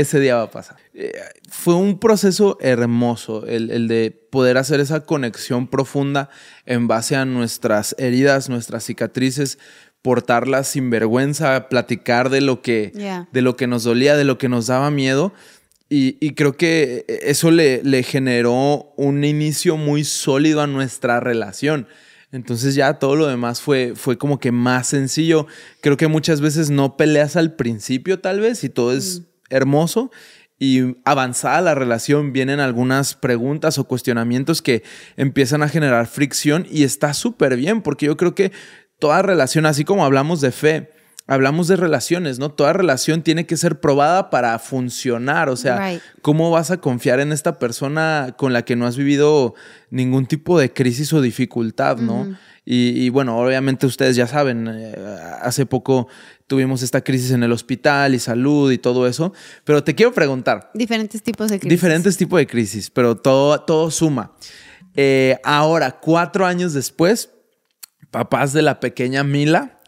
Ese 0.00 0.20
día 0.20 0.36
va 0.36 0.42
a 0.42 0.50
pasar. 0.50 0.76
Eh, 0.94 1.12
fue 1.48 1.74
un 1.74 1.98
proceso 1.98 2.58
hermoso 2.60 3.46
el, 3.46 3.70
el 3.70 3.88
de 3.88 4.10
poder 4.10 4.58
hacer 4.58 4.80
esa 4.80 5.04
conexión 5.04 5.68
profunda 5.68 6.28
en 6.64 6.88
base 6.88 7.16
a 7.16 7.24
nuestras 7.24 7.94
heridas, 7.98 8.48
nuestras 8.48 8.84
cicatrices, 8.84 9.58
portarlas 10.02 10.68
sin 10.68 10.88
vergüenza, 10.90 11.68
platicar 11.68 12.30
de 12.30 12.40
lo 12.40 12.62
que, 12.62 12.92
de 13.32 13.42
lo 13.42 13.56
que 13.56 13.66
nos 13.66 13.84
dolía, 13.84 14.16
de 14.16 14.24
lo 14.24 14.38
que 14.38 14.48
nos 14.48 14.68
daba 14.68 14.90
miedo. 14.90 15.32
Y, 15.88 16.16
y 16.20 16.34
creo 16.34 16.56
que 16.56 17.04
eso 17.22 17.50
le, 17.50 17.82
le 17.82 18.02
generó 18.02 18.92
un 18.96 19.24
inicio 19.24 19.76
muy 19.76 20.04
sólido 20.04 20.60
a 20.60 20.66
nuestra 20.66 21.20
relación. 21.20 21.88
Entonces 22.32 22.74
ya 22.74 22.98
todo 23.00 23.16
lo 23.16 23.26
demás 23.26 23.60
fue, 23.60 23.94
fue 23.96 24.18
como 24.18 24.38
que 24.38 24.52
más 24.52 24.88
sencillo. 24.88 25.46
Creo 25.80 25.96
que 25.96 26.08
muchas 26.08 26.40
veces 26.40 26.70
no 26.70 26.96
peleas 26.96 27.36
al 27.36 27.54
principio 27.54 28.20
tal 28.20 28.40
vez 28.40 28.62
y 28.64 28.68
todo 28.68 28.92
es 28.92 29.22
hermoso. 29.50 30.10
Y 30.58 30.96
avanzada 31.04 31.60
la 31.60 31.74
relación 31.74 32.32
vienen 32.32 32.60
algunas 32.60 33.14
preguntas 33.14 33.76
o 33.78 33.84
cuestionamientos 33.84 34.62
que 34.62 34.82
empiezan 35.16 35.62
a 35.62 35.68
generar 35.68 36.06
fricción 36.06 36.66
y 36.70 36.84
está 36.84 37.12
súper 37.12 37.56
bien 37.56 37.82
porque 37.82 38.06
yo 38.06 38.16
creo 38.16 38.34
que 38.34 38.52
toda 38.98 39.20
relación, 39.20 39.66
así 39.66 39.84
como 39.84 40.04
hablamos 40.06 40.40
de 40.40 40.52
fe, 40.52 40.90
hablamos 41.26 41.68
de 41.68 41.76
relaciones, 41.76 42.38
¿no? 42.38 42.50
Toda 42.50 42.72
relación 42.72 43.22
tiene 43.22 43.46
que 43.46 43.56
ser 43.56 43.80
probada 43.80 44.30
para 44.30 44.58
funcionar. 44.58 45.48
O 45.48 45.56
sea, 45.56 45.78
Right. 45.90 46.00
¿cómo 46.22 46.50
vas 46.50 46.70
a 46.70 46.78
confiar 46.78 47.20
en 47.20 47.32
esta 47.32 47.58
persona 47.58 48.34
con 48.38 48.52
la 48.52 48.64
que 48.64 48.76
no 48.76 48.86
has 48.86 48.96
vivido 48.96 49.54
ningún 49.90 50.26
tipo 50.26 50.58
de 50.58 50.72
crisis 50.72 51.12
o 51.12 51.20
dificultad, 51.20 51.98
¿no? 51.98 52.36
y, 52.64 52.88
y 53.00 53.10
bueno, 53.10 53.38
obviamente 53.38 53.86
ustedes 53.86 54.16
ya 54.16 54.26
saben, 54.26 54.68
eh, 54.68 54.94
hace 55.40 55.66
poco 55.66 56.08
tuvimos 56.46 56.82
esta 56.82 57.02
crisis 57.02 57.32
en 57.32 57.42
el 57.42 57.52
hospital 57.52 58.14
y 58.14 58.18
salud 58.18 58.70
y 58.70 58.78
todo 58.78 59.06
eso, 59.06 59.32
pero 59.64 59.82
te 59.82 59.94
quiero 59.94 60.12
preguntar, 60.12 60.70
Diferentes 60.74 61.22
tipos 61.22 61.50
de 61.50 61.58
crisis. 61.58 61.70
diferentes 61.70 62.16
tipos 62.16 62.38
de 62.38 62.46
crisis, 62.46 62.90
pero 62.90 63.16
todo, 63.16 63.60
todo 63.62 63.90
suma. 63.90 64.32
Eh, 64.94 65.38
ahora, 65.44 66.00
cuatro 66.00 66.46
años 66.46 66.72
después, 66.72 67.30
papás 68.10 68.52
de 68.52 68.62
la 68.62 68.80
pequeña 68.80 69.24
Mila, 69.24 69.80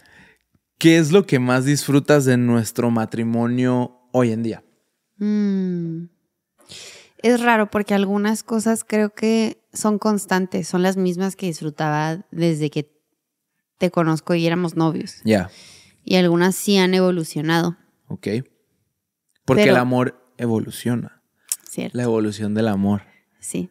¿qué 0.79 0.99
es 0.99 1.13
lo 1.13 1.27
que 1.27 1.39
más 1.39 1.65
disfrutas 1.65 2.25
de 2.25 2.37
nuestro 2.37 2.91
matrimonio 2.91 4.01
hoy 4.13 4.33
en 4.33 4.43
día? 4.43 4.65
Mm. 5.17 6.05
Es 7.23 7.41
raro 7.41 7.71
porque 7.71 7.95
algunas 7.95 8.43
cosas 8.43 8.85
creo 8.85 9.11
que 9.11 9.61
son 9.73 9.99
constantes, 9.99 10.69
son 10.69 10.83
las 10.83 10.97
mismas 10.97 11.35
que 11.37 11.47
disfrutaba 11.47 12.27
desde 12.31 12.71
que 12.71 12.93
te 13.79 13.91
conozco 13.91 14.35
y 14.35 14.47
éramos 14.47 14.77
novios. 14.77 15.21
Ya, 15.25 15.51
Y 16.11 16.17
algunas 16.17 16.55
sí 16.57 16.79
han 16.79 16.95
evolucionado, 16.95 17.77
ok. 18.07 18.29
Porque 19.45 19.63
Pero- 19.63 19.73
el 19.73 19.77
amor 19.77 20.25
evoluciona, 20.39 21.23
¿cierto? 21.69 21.97
la 21.99 22.05
evolución 22.05 22.55
del 22.55 22.69
amor. 22.69 23.03
Sí. 23.41 23.69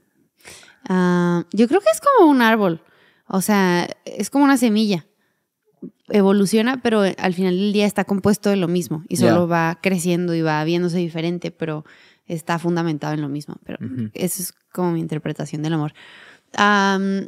Ah, 0.88 1.45
yo 1.52 1.67
creo 1.67 1.82
que 1.82 1.89
es 1.91 2.00
como 2.00 2.30
un 2.30 2.41
árbol. 2.41 2.82
O 3.28 3.41
sea, 3.41 3.88
es 4.06 4.30
como 4.30 4.45
una 4.45 4.58
semilla. 4.58 5.06
Evoluciona, 6.10 6.82
pero 6.82 7.02
al 7.02 7.34
final 7.34 7.58
del 7.58 7.73
día 7.73 7.86
está 7.86 8.06
compuesto 8.06 8.50
de 8.50 8.56
lo 8.56 8.67
mismo 8.69 9.04
y 9.10 9.17
solo 9.17 9.47
va 9.47 9.78
creciendo 9.82 10.34
y 10.34 10.41
va 10.41 10.63
viéndose 10.63 10.97
diferente, 11.00 11.52
pero 11.52 11.84
está 12.28 12.60
fundamentado 12.60 13.13
en 13.13 13.21
lo 13.21 13.28
mismo. 13.30 13.58
Pero 13.65 13.78
eso 14.13 14.41
es 14.41 14.54
como 14.71 14.91
mi 14.93 15.02
interpretación 15.02 15.63
del 15.63 15.73
amor. 15.73 15.93
Am, 16.56 17.28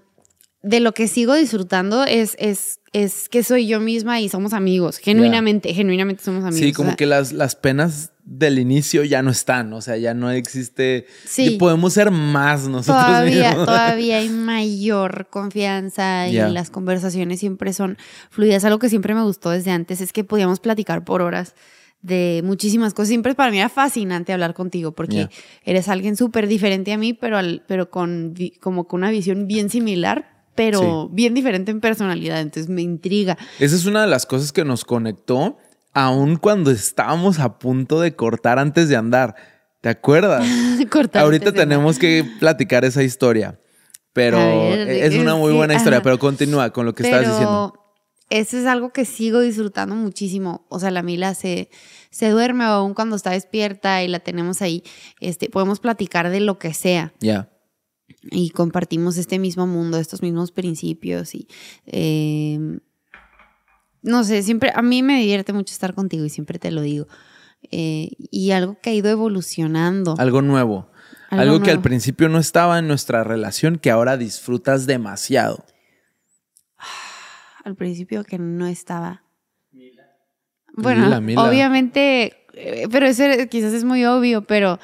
de 0.62 0.80
lo 0.80 0.94
que 0.94 1.08
sigo 1.10 1.34
disfrutando 1.36 2.06
es, 2.06 2.38
es, 2.40 2.79
es 2.92 3.30
que 3.30 3.44
soy 3.44 3.68
yo 3.68 3.80
misma 3.80 4.20
y 4.20 4.30
somos 4.30 4.54
amigos. 4.54 4.98
Genuinamente, 4.98 5.74
genuinamente 5.74 6.24
somos 6.24 6.44
amigos. 6.44 6.60
Sí, 6.60 6.72
O 6.72 6.74
como 6.74 6.90
sea, 6.90 6.96
que 6.98 7.06
las, 7.06 7.32
las 7.34 7.56
penas 7.56 8.12
del 8.26 8.60
inicio 8.60 9.04
ya 9.04 9.22
no 9.22 9.32
están, 9.32 9.74
o 9.74 9.82
sea, 9.82 9.98
ya 9.98 10.14
no 10.14 10.30
existe. 10.32 11.06
Sí. 11.26 11.46
y 11.54 11.58
podemos 11.58 11.94
ser 11.94 12.12
más 12.12 12.68
nosotros 12.68 13.04
Todavía, 13.06 13.50
mismos. 13.50 13.66
todavía 13.66 14.18
hay 14.18 14.30
mayor 14.60 15.28
confianza 15.30 16.28
y 16.28 16.34
las 16.34 16.70
conversaciones 16.70 17.40
siempre 17.40 17.74
son 17.74 17.98
fluidas. 18.30 18.66
Algo 18.66 18.80
que 18.80 18.90
siempre 18.90 19.14
me 19.16 19.24
gustó 19.24 19.50
desde 19.52 19.72
antes 19.72 20.02
es 20.02 20.12
que 20.14 20.24
podíamos 20.24 20.60
platicar 20.60 21.04
por 21.04 21.22
horas 21.22 21.56
de 22.02 22.42
muchísimas 22.46 22.94
cosas. 22.94 23.10
Siempre 23.10 23.36
para 23.36 23.52
mí 23.52 23.60
era 23.60 23.68
fascinante 23.70 24.32
hablar 24.32 24.54
contigo 24.54 24.94
porque 24.94 25.28
eres 25.66 25.90
alguien 25.90 26.16
súper 26.16 26.48
diferente 26.48 26.94
a 26.94 26.98
mí, 26.98 27.14
pero, 27.14 27.38
al- 27.38 27.64
pero 27.68 27.90
con 27.90 28.34
como 28.62 28.88
con 28.88 29.02
una 29.02 29.12
visión 29.12 29.48
bien 29.48 29.70
similar, 29.70 30.39
pero 30.60 31.08
bien 31.08 31.34
diferente 31.34 31.72
en 31.72 31.80
personalidad. 31.80 32.42
Entonces 32.42 32.70
me 32.70 32.82
intriga. 32.82 33.38
Esa 33.60 33.78
es 33.78 33.86
una 33.86 34.02
de 34.02 34.08
las 34.08 34.26
cosas 34.26 34.52
que 34.52 34.66
nos 34.66 34.84
conectó, 34.84 35.58
aun 35.94 36.36
cuando 36.36 36.70
estábamos 36.70 37.40
a 37.40 37.60
punto 37.60 38.02
de 38.02 38.14
cortar 38.14 38.60
antes 38.60 38.90
de 38.90 38.98
andar. 38.98 39.36
¿Te 39.80 39.88
acuerdas? 39.88 40.46
Cortar 40.92 41.24
Ahorita 41.24 41.54
tenemos 41.54 41.98
que 41.98 42.26
platicar 42.40 42.84
esa 42.84 43.02
historia. 43.02 43.58
Pero 44.12 44.38
A 44.38 44.46
ver, 44.46 44.90
es 44.90 45.16
una 45.16 45.36
muy 45.36 45.52
sí, 45.52 45.58
buena 45.58 45.76
historia, 45.76 46.00
ajá. 46.00 46.04
pero 46.04 46.20
continúa 46.20 46.72
con 46.72 46.86
lo 46.86 46.94
que 46.94 47.04
estabas 47.04 47.28
diciendo. 47.28 47.74
Eso 48.30 48.58
es 48.58 48.66
algo 48.66 48.92
que 48.92 49.06
sigo 49.06 49.40
disfrutando 49.40 49.96
muchísimo. 49.96 50.66
O 50.68 50.80
sea, 50.82 50.92
la 50.92 51.02
Mila 51.04 51.36
se, 51.36 51.70
se 52.10 52.28
duerme 52.28 52.66
aún 52.66 52.94
cuando 52.94 53.16
está 53.16 53.32
despierta 53.32 54.04
y 54.04 54.10
la 54.10 54.20
tenemos 54.20 54.62
ahí, 54.62 54.84
este, 55.22 55.50
podemos 55.50 55.80
platicar 55.80 56.30
de 56.30 56.42
lo 56.42 56.60
que 56.60 56.74
sea 56.74 57.14
Ya. 57.22 57.50
Y 58.24 58.50
compartimos 58.50 59.18
este 59.18 59.40
mismo 59.40 59.68
mundo, 59.68 59.98
estos 59.98 60.22
mismos 60.22 60.52
principios 60.52 61.34
y 61.36 61.48
eh, 61.86 62.80
no 64.02 64.24
sé, 64.24 64.44
siempre 64.44 64.72
a 64.74 64.82
mí 64.82 65.04
me 65.04 65.20
divierte 65.20 65.54
mucho 65.54 65.74
estar 65.74 65.94
contigo 65.94 66.26
y 66.26 66.30
siempre 66.30 66.60
te 66.60 66.72
lo 66.72 66.82
digo. 66.82 67.08
Eh, 67.72 68.12
y 68.32 68.52
algo 68.52 68.78
que 68.82 68.92
ha 68.92 68.94
ido 68.94 69.10
evolucionando. 69.10 70.16
Algo 70.18 70.42
nuevo. 70.42 70.90
Algo 71.30 71.56
Algo, 71.56 71.64
que 71.64 71.72
al 71.72 71.82
principio 71.82 72.30
no 72.30 72.40
estaba 72.40 72.80
en 72.80 72.88
nuestra 72.88 73.24
relación, 73.24 73.78
que 73.78 73.92
ahora 73.92 74.18
disfrutas 74.18 74.86
demasiado. 74.86 75.66
al 77.64 77.76
principio 77.76 78.24
que 78.24 78.40
no 78.40 78.66
estaba. 78.68 79.24
Bueno, 80.74 81.06
Mila, 81.06 81.20
Mila. 81.20 81.44
obviamente, 81.44 82.38
eh, 82.54 82.88
pero 82.90 83.06
eso 83.06 83.24
quizás 83.50 83.74
es 83.74 83.84
muy 83.84 84.06
obvio, 84.06 84.46
pero 84.46 84.80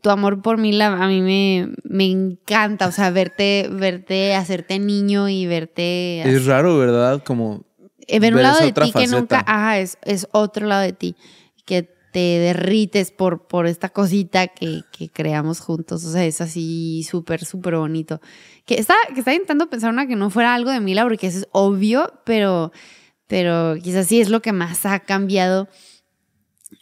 tu 0.00 0.10
amor 0.10 0.42
por 0.42 0.58
Mila 0.58 0.86
a 0.86 1.08
mí 1.08 1.20
me, 1.20 1.74
me 1.84 2.04
encanta, 2.04 2.86
o 2.86 2.92
sea, 2.92 3.10
verte, 3.10 3.68
verte, 3.70 4.34
hacerte 4.34 4.78
niño 4.78 5.28
y 5.28 5.46
verte... 5.46 6.22
Es 6.22 6.46
raro, 6.46 6.78
¿verdad? 6.78 7.22
Como 7.24 7.64
eh, 8.06 8.20
ver 8.20 8.34
un 8.34 8.42
lado 8.42 8.60
de 8.60 8.72
ti 8.72 8.92
que 8.92 9.06
nunca, 9.06 9.44
ajá, 9.46 9.78
es, 9.78 9.98
es 10.02 10.28
otro 10.32 10.66
lado 10.66 10.82
de 10.82 10.92
ti, 10.92 11.16
que 11.64 11.88
te 12.12 12.20
derrites 12.38 13.10
por, 13.10 13.46
por 13.46 13.66
esta 13.66 13.88
cosita 13.88 14.48
que, 14.48 14.82
que 14.92 15.08
creamos 15.08 15.60
juntos, 15.60 16.04
o 16.04 16.12
sea, 16.12 16.24
es 16.24 16.40
así 16.40 17.06
súper, 17.08 17.44
súper 17.44 17.76
bonito. 17.76 18.20
Que 18.66 18.74
está, 18.78 18.94
que 19.14 19.20
está 19.20 19.32
intentando 19.32 19.70
pensar 19.70 19.90
una 19.90 20.06
que 20.06 20.16
no 20.16 20.30
fuera 20.30 20.54
algo 20.54 20.70
de 20.70 20.80
Mila, 20.80 21.04
porque 21.04 21.26
eso 21.26 21.38
es 21.38 21.48
obvio, 21.52 22.12
pero, 22.24 22.70
pero 23.26 23.76
quizás 23.82 24.06
sí 24.06 24.20
es 24.20 24.28
lo 24.28 24.42
que 24.42 24.52
más 24.52 24.84
ha 24.84 25.00
cambiado 25.00 25.68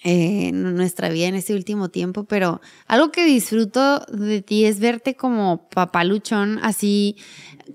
eh, 0.03 0.49
en 0.49 0.75
nuestra 0.75 1.09
vida 1.09 1.27
en 1.27 1.35
este 1.35 1.55
último 1.55 1.89
tiempo, 1.89 2.25
pero 2.25 2.61
algo 2.87 3.11
que 3.11 3.25
disfruto 3.25 4.01
de 4.07 4.43
ti 4.43 4.65
es 4.65 4.81
verte 4.81 5.15
como 5.17 5.69
papaluchón, 5.69 6.59
así 6.63 7.17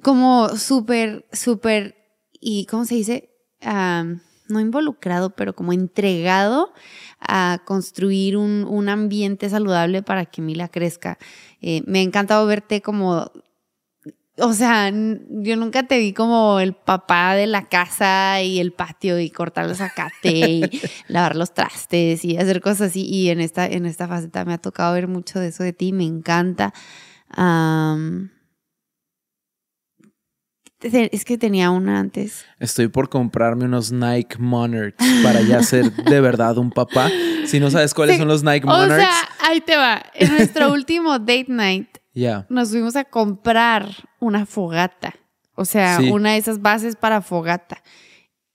como 0.01 0.49
súper, 0.49 1.25
súper, 1.31 1.95
y 2.39 2.65
¿cómo 2.65 2.85
se 2.85 2.95
dice? 2.95 3.29
No 4.47 4.59
involucrado, 4.59 5.35
pero 5.35 5.55
como 5.55 5.73
entregado 5.73 6.71
a 7.19 7.61
construir 7.65 8.37
un, 8.37 8.65
un 8.67 8.89
ambiente 8.89 9.49
saludable 9.49 10.03
para 10.03 10.25
que 10.25 10.41
Mila 10.41 10.67
crezca. 10.67 11.17
Eh, 11.61 11.81
me 11.87 11.99
ha 11.99 12.03
encantado 12.03 12.45
verte 12.45 12.81
como 12.81 13.31
o 14.37 14.53
sea, 14.53 14.91
yo 14.91 15.55
nunca 15.55 15.83
te 15.83 15.97
vi 15.97 16.11
como 16.13 16.59
el 16.59 16.73
papá 16.73 17.35
de 17.35 17.47
la 17.47 17.67
casa 17.69 18.41
y 18.41 18.59
el 18.59 18.73
patio 18.73 19.19
y 19.19 19.29
cortar 19.29 19.65
el 19.65 19.75
zacate 19.75 20.29
y 20.29 20.81
lavar 21.07 21.35
los 21.35 21.53
trastes 21.53 22.25
y 22.25 22.37
hacer 22.37 22.61
cosas 22.61 22.89
así. 22.89 23.05
Y 23.05 23.29
en 23.29 23.39
esta, 23.39 23.65
en 23.65 23.85
esta 23.85 24.07
faceta 24.07 24.43
me 24.43 24.53
ha 24.53 24.57
tocado 24.57 24.93
ver 24.93 25.07
mucho 25.07 25.39
de 25.39 25.47
eso 25.47 25.63
de 25.63 25.73
ti, 25.73 25.93
me 25.93 26.03
encanta. 26.03 26.73
Es 30.81 31.25
que 31.25 31.37
tenía 31.37 31.71
una 31.71 31.99
antes. 31.99 32.45
Estoy 32.59 32.89
por 32.89 33.09
comprarme 33.09 33.65
unos 33.65 33.91
Nike 33.91 34.37
Monarchs 34.37 35.03
para 35.23 35.41
ya 35.41 35.63
ser 35.63 35.91
de 35.91 36.21
verdad 36.21 36.57
un 36.57 36.71
papá. 36.71 37.09
Si 37.45 37.59
no 37.59 37.71
sabes 37.71 37.93
cuáles 37.93 38.15
Sí, 38.15 38.19
son 38.19 38.27
los 38.27 38.43
Nike 38.43 38.65
O 38.65 38.69
Monarchs, 38.69 38.95
sea, 38.97 39.29
ahí 39.47 39.61
te 39.61 39.77
va. 39.77 40.03
En 40.13 40.29
nuestro 40.35 40.73
último 40.73 41.17
date 41.19 41.45
night 41.47 41.87
nos 42.49 42.69
fuimos 42.69 42.95
a 42.95 43.03
comprar 43.05 43.87
una 44.19 44.45
fogata. 44.45 45.13
O 45.55 45.65
sea, 45.65 45.97
Sí. 45.97 46.09
una 46.11 46.31
de 46.31 46.37
esas 46.37 46.61
bases 46.61 46.95
para 46.95 47.21
fogata. 47.21 47.81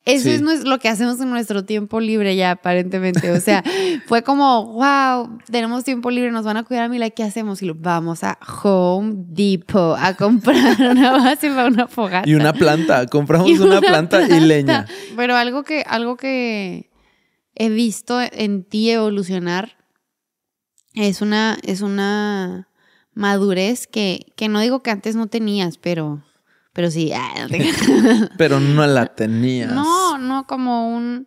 Eso 0.06 0.24
Sí. 0.24 0.30
es 0.30 0.64
lo 0.64 0.78
que 0.78 0.88
hacemos 0.88 1.20
en 1.20 1.28
nuestro 1.28 1.64
tiempo 1.64 2.00
libre 2.00 2.34
ya, 2.34 2.52
aparentemente. 2.52 3.30
O 3.32 3.40
sea, 3.40 3.62
fue 4.06 4.22
como, 4.22 4.72
wow, 4.72 5.38
tenemos 5.50 5.84
tiempo 5.84 6.10
libre, 6.10 6.30
nos 6.32 6.44
van 6.44 6.56
a 6.56 6.62
cuidar 6.62 6.84
a 6.84 6.88
Mila, 6.88 7.10
¿qué 7.10 7.22
hacemos? 7.22 7.62
Y 7.62 7.66
lo, 7.66 7.74
vamos 7.74 8.24
a 8.24 8.38
Home 8.62 9.12
Depot 9.28 9.96
a 10.00 10.14
comprar 10.16 10.80
una 10.90 11.12
base 11.12 11.50
para 11.50 11.66
una 11.68 11.86
fogata. 11.86 12.28
Y 12.28 12.34
una 12.34 12.54
planta. 12.54 13.06
Compramos 13.06 13.50
una, 13.60 13.80
planta, 13.80 14.22
y 14.22 14.40
leña. 14.40 14.86
Pero 15.16 15.36
algo 15.36 15.64
que, 15.64 15.84
algo 15.86 16.16
que 16.16 16.90
he 17.54 17.68
visto 17.68 18.20
en 18.22 18.64
ti 18.64 18.90
evolucionar 18.90 19.76
es 20.94 21.20
una, 21.20 21.58
es 21.62 21.82
una 21.82 22.69
madurez 23.14 23.86
que, 23.86 24.26
que 24.36 24.48
no 24.48 24.60
digo 24.60 24.82
que 24.82 24.90
antes 24.90 25.16
no 25.16 25.26
tenías, 25.26 25.78
pero, 25.78 26.22
pero 26.72 26.90
sí. 26.90 27.12
ah, 27.14 27.32
no, 27.42 27.48
te- 27.48 27.66
Pero 28.38 28.60
no 28.60 28.86
la 28.86 29.06
tenías. 29.06 29.72
no, 29.72 30.18
no 30.18 30.46
como 30.46 30.94
un 30.96 31.26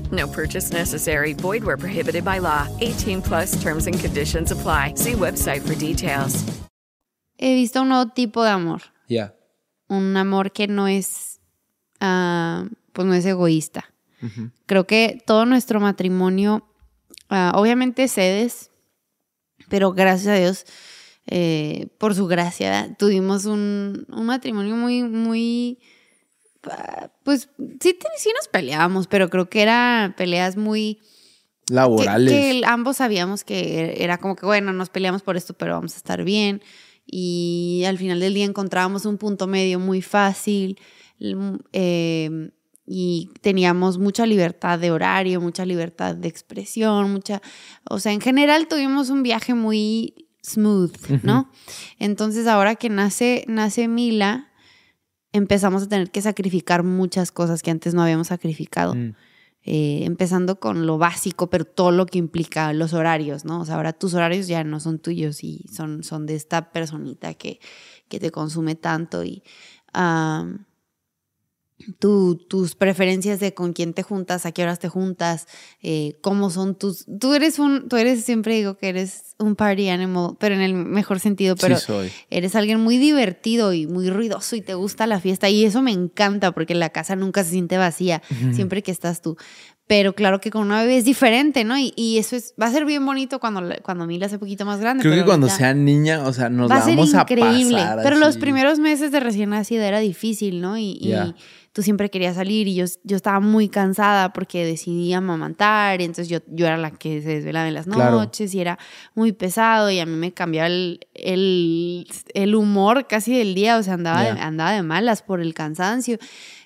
No 0.11 0.27
purchase 0.27 0.71
necessary. 0.71 1.33
Void 1.33 1.63
where 1.63 1.77
prohibited 1.77 2.23
by 2.23 2.39
law. 2.39 2.67
18 2.81 3.21
plus 3.21 3.61
terms 3.61 3.87
and 3.87 3.97
conditions 3.99 4.51
apply. 4.51 4.93
See 4.95 5.13
website 5.13 5.61
for 5.61 5.75
details. 5.75 6.43
He 7.37 7.55
visto 7.55 7.81
un 7.81 7.89
nuevo 7.89 8.11
tipo 8.11 8.43
de 8.43 8.51
amor. 8.51 8.81
Ya. 9.07 9.33
Un 9.87 10.15
amor 10.15 10.51
que 10.51 10.67
no 10.67 10.87
es, 10.87 11.39
ah, 11.99 12.65
pues 12.93 13.07
no 13.07 13.13
es 13.13 13.25
egoísta. 13.25 13.85
Creo 14.67 14.85
que 14.85 15.19
todo 15.25 15.47
nuestro 15.47 15.79
matrimonio, 15.79 16.67
ah, 17.29 17.53
obviamente 17.55 18.07
cedes, 18.07 18.69
pero 19.67 19.93
gracias 19.93 20.27
a 20.27 20.39
Dios, 20.39 20.65
eh, 21.25 21.87
por 21.97 22.13
su 22.13 22.27
gracia, 22.27 22.95
tuvimos 22.99 23.45
un, 23.45 24.05
un 24.09 24.25
matrimonio 24.27 24.75
muy, 24.75 25.01
muy, 25.03 25.79
pues 27.23 27.49
sí, 27.79 27.97
sí 28.17 28.29
nos 28.35 28.47
peleábamos, 28.51 29.07
pero 29.07 29.29
creo 29.29 29.49
que 29.49 29.61
eran 29.61 30.15
peleas 30.15 30.57
muy... 30.57 30.99
Laborales. 31.69 32.33
Que, 32.33 32.61
ambos 32.65 32.97
sabíamos 32.97 33.43
que 33.43 34.03
era 34.03 34.17
como 34.17 34.35
que, 34.35 34.45
bueno, 34.45 34.73
nos 34.73 34.89
peleamos 34.89 35.21
por 35.21 35.37
esto, 35.37 35.53
pero 35.53 35.73
vamos 35.73 35.93
a 35.93 35.97
estar 35.97 36.23
bien. 36.23 36.61
Y 37.05 37.83
al 37.87 37.97
final 37.97 38.19
del 38.19 38.33
día 38.33 38.45
encontrábamos 38.45 39.05
un 39.05 39.17
punto 39.17 39.47
medio 39.47 39.79
muy 39.79 40.01
fácil. 40.01 40.79
eh, 41.71 42.51
y 42.93 43.29
teníamos 43.39 43.99
mucha 43.99 44.25
libertad 44.25 44.77
de 44.77 44.91
horario, 44.91 45.39
mucha 45.39 45.65
libertad 45.65 46.13
de 46.13 46.27
expresión, 46.27 47.13
mucha, 47.13 47.41
o 47.89 47.99
sea, 47.99 48.11
en 48.11 48.19
general 48.19 48.67
tuvimos 48.67 49.09
un 49.09 49.23
viaje 49.23 49.53
muy 49.53 50.27
smooth, 50.43 51.23
¿no? 51.23 51.49
Entonces 51.99 52.47
ahora 52.47 52.75
que 52.75 52.89
nace, 52.89 53.45
nace 53.47 53.87
Mila, 53.87 54.50
empezamos 55.33 55.83
a 55.83 55.87
tener 55.87 56.11
que 56.11 56.21
sacrificar 56.21 56.83
muchas 56.83 57.31
cosas 57.31 57.61
que 57.61 57.71
antes 57.71 57.93
no 57.93 58.03
habíamos 58.03 58.27
sacrificado. 58.27 58.95
Mm. 58.95 59.15
Eh, 59.63 60.05
empezando 60.05 60.59
con 60.59 60.87
lo 60.87 60.97
básico, 60.97 61.51
pero 61.51 61.65
todo 61.65 61.91
lo 61.91 62.07
que 62.07 62.17
implica 62.17 62.73
los 62.73 62.93
horarios, 62.93 63.45
¿no? 63.45 63.61
O 63.61 63.65
sea, 63.65 63.75
ahora 63.75 63.93
tus 63.93 64.15
horarios 64.15 64.47
ya 64.47 64.63
no 64.63 64.79
son 64.79 64.97
tuyos 64.97 65.43
y 65.43 65.65
son, 65.71 66.03
son 66.03 66.25
de 66.25 66.33
esta 66.33 66.71
personita 66.71 67.35
que, 67.35 67.59
que 68.07 68.19
te 68.19 68.31
consume 68.31 68.73
tanto 68.73 69.23
y 69.23 69.43
tu- 71.99 72.35
tus 72.35 72.75
preferencias 72.75 73.39
de 73.39 73.53
con 73.53 73.73
quién 73.73 73.93
te 73.93 74.03
juntas, 74.03 74.45
a 74.45 74.51
qué 74.51 74.63
horas 74.63 74.79
te 74.79 74.89
juntas, 74.89 75.47
eh, 75.81 76.17
cómo 76.21 76.49
son 76.49 76.75
tus... 76.75 77.05
Tú 77.19 77.33
eres 77.33 77.59
un, 77.59 77.87
tú 77.89 77.97
eres, 77.97 78.23
siempre 78.23 78.55
digo 78.55 78.75
que 78.77 78.89
eres 78.89 79.35
un 79.39 79.55
party 79.55 79.89
animal, 79.89 80.35
pero 80.39 80.55
en 80.55 80.61
el 80.61 80.73
mejor 80.73 81.19
sentido, 81.19 81.55
pero 81.55 81.77
sí 81.77 81.85
soy. 81.85 82.11
eres 82.29 82.55
alguien 82.55 82.79
muy 82.79 82.97
divertido 82.97 83.73
y 83.73 83.87
muy 83.87 84.09
ruidoso 84.09 84.55
y 84.55 84.61
te 84.61 84.73
gusta 84.75 85.07
la 85.07 85.19
fiesta 85.19 85.49
y 85.49 85.65
eso 85.65 85.81
me 85.81 85.91
encanta 85.91 86.51
porque 86.51 86.75
la 86.75 86.89
casa 86.89 87.15
nunca 87.15 87.43
se 87.43 87.51
siente 87.51 87.77
vacía 87.77 88.21
siempre 88.53 88.83
que 88.83 88.91
estás 88.91 89.21
tú. 89.21 89.37
Pero 89.91 90.13
claro 90.15 90.39
que 90.39 90.51
con 90.51 90.61
una 90.61 90.83
bebé 90.83 90.95
es 90.99 91.03
diferente, 91.03 91.65
¿no? 91.65 91.77
Y, 91.77 91.91
y 91.97 92.17
eso 92.17 92.37
es, 92.37 92.53
va 92.59 92.67
a 92.67 92.71
ser 92.71 92.85
bien 92.85 93.05
bonito 93.05 93.41
cuando, 93.41 93.61
cuando 93.83 94.07
Mila 94.07 94.29
sea 94.29 94.37
un 94.37 94.39
poquito 94.39 94.63
más 94.65 94.79
grande. 94.79 95.03
Creo 95.03 95.13
que 95.15 95.25
cuando 95.25 95.49
sea 95.49 95.73
niña, 95.73 96.23
o 96.23 96.31
sea, 96.31 96.49
nos 96.49 96.71
va 96.71 96.75
la 96.75 96.81
a 96.81 96.85
ser 96.85 96.95
vamos 96.95 97.13
increíble. 97.13 97.77
a 97.81 97.89
pasar. 97.89 97.99
pero 98.01 98.15
los 98.15 98.37
primeros 98.37 98.79
meses 98.79 99.11
de 99.11 99.19
recién 99.19 99.49
nacida 99.49 99.85
era 99.85 99.99
difícil, 99.99 100.61
¿no? 100.61 100.77
Y, 100.77 101.13
tú 101.73 101.83
siempre 101.83 102.09
querías 102.09 102.35
salir 102.35 102.69
y 102.69 102.75
yo, 102.75 102.85
yo 103.03 103.17
estaba 103.17 103.41
muy 103.41 103.67
cansada 103.67 104.31
porque 104.31 104.65
decidí 104.65 105.11
amamantar 105.11 105.99
y 105.99 106.05
entonces 106.05 106.29
yo, 106.29 106.39
yo 106.47 106.67
era 106.67 106.77
la 106.77 106.91
que 106.91 107.21
se 107.21 107.27
desvelaba 107.29 107.67
en 107.67 107.73
las 107.73 107.85
Claro. 107.85 108.11
noches 108.15 108.53
y 108.55 108.61
era 108.61 108.79
muy 109.13 109.33
pesado 109.33 109.91
y 109.91 109.99
a 109.99 110.05
mí 110.05 110.15
me 110.15 110.33
cambiaba 110.33 110.67
el, 110.67 111.05
el, 111.13 112.07
el 112.33 112.55
humor 112.55 113.07
casi 113.07 113.37
del 113.37 113.55
día, 113.55 113.77
o 113.77 113.83
sea, 113.83 113.95
andaba, 113.95 114.21
de, 114.23 114.29
andaba 114.39 114.71
de 114.71 114.83
malas 114.83 115.21
por 115.21 115.41
el 115.41 115.53
cansancio 115.53 116.17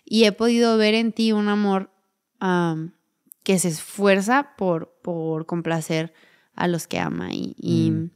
y 0.06 0.26
he 0.26 0.32
podido 0.32 0.78
ver 0.78 0.94
en 0.94 1.12
ti 1.12 1.32
un 1.32 1.50
amor 1.50 1.90
am, 2.40 2.92
que 3.46 3.58
se 3.60 3.70
esfuerza 3.70 4.50
por, 4.58 4.94
por 5.02 5.46
complacer 5.46 6.12
a 6.56 6.68
los 6.68 6.88
que 6.88 7.00
ama 7.00 7.34
y, 7.34 7.56
y, 7.58 7.92
Mm. 7.92 8.10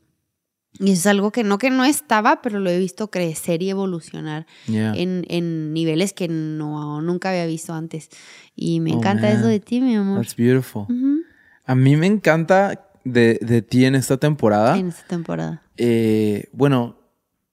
y 0.79 0.91
eso 0.91 0.99
es 1.01 1.07
algo 1.07 1.31
que 1.31 1.43
no 1.43 1.57
que 1.57 1.69
no 1.69 1.85
estaba, 1.85 2.41
pero 2.41 2.59
lo 2.59 2.69
he 2.69 2.77
visto 2.79 3.09
crecer 3.09 3.61
y 3.63 3.69
evolucionar 3.69 4.45
en, 4.67 5.25
en 5.29 5.71
niveles 5.73 6.11
que 6.13 6.27
no, 6.27 7.01
nunca 7.01 7.29
había 7.29 7.45
visto 7.45 7.73
antes. 7.73 8.09
Y 8.55 8.79
me 8.81 8.91
Oh, 8.91 8.97
encanta 8.97 9.27
man. 9.27 9.37
eso 9.37 9.47
de 9.47 9.59
ti, 9.59 9.79
mi 9.81 9.95
amor. 9.95 10.17
That's 10.21 10.35
beautiful. 10.35 10.87
A 11.65 11.75
mí 11.75 11.95
me 11.95 12.07
encanta 12.07 12.87
de, 13.05 13.39
de 13.41 13.61
ti 13.61 13.85
en 13.85 13.95
esta 13.95 14.17
temporada. 14.17 14.77
En 14.77 14.87
esta 14.89 15.05
temporada. 15.07 15.63
Eh, 15.77 16.47
bueno, 16.51 16.97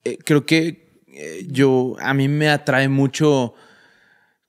eh, 0.03 0.17
creo 0.25 0.45
que 0.45 1.01
eh, 1.07 1.45
yo, 1.49 1.95
a 1.99 2.13
mí 2.13 2.27
me 2.27 2.49
atrae 2.49 2.87
mucho 2.89 3.53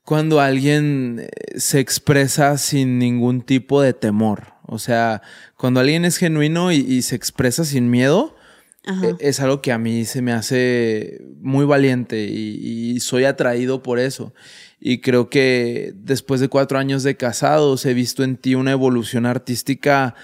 cuando 0.08 0.40
alguien 0.40 1.20
eh, 1.20 1.60
se 1.60 1.80
expresa 1.80 2.56
sin 2.56 2.98
ningún 2.98 3.42
tipo 3.42 3.82
de 3.82 3.92
temor. 3.92 4.54
O 4.62 4.78
sea, 4.78 5.20
cuando 5.54 5.80
alguien 5.80 6.06
es 6.06 6.16
genuino 6.16 6.72
y, 6.72 6.76
y 6.76 7.02
se 7.02 7.14
expresa 7.14 7.66
sin 7.66 7.90
miedo, 7.90 8.34
Ajá. 8.86 9.06
eh, 9.06 9.14
es 9.20 9.38
algo 9.40 9.60
que 9.60 9.70
a 9.70 9.76
mí 9.76 10.06
se 10.06 10.22
me 10.22 10.32
hace 10.32 11.20
muy 11.42 11.66
valiente 11.66 12.24
y, 12.24 12.94
y 12.94 13.00
soy 13.00 13.24
atraído 13.24 13.82
por 13.82 13.98
eso. 13.98 14.32
Y 14.80 15.02
creo 15.02 15.28
que 15.28 15.92
después 15.94 16.40
de 16.40 16.48
cuatro 16.48 16.78
años 16.78 17.02
de 17.02 17.18
casados 17.18 17.84
he 17.84 17.92
visto 17.92 18.24
en 18.24 18.38
ti 18.38 18.54
una 18.54 18.72
evolución 18.72 19.26
artística 19.26 20.14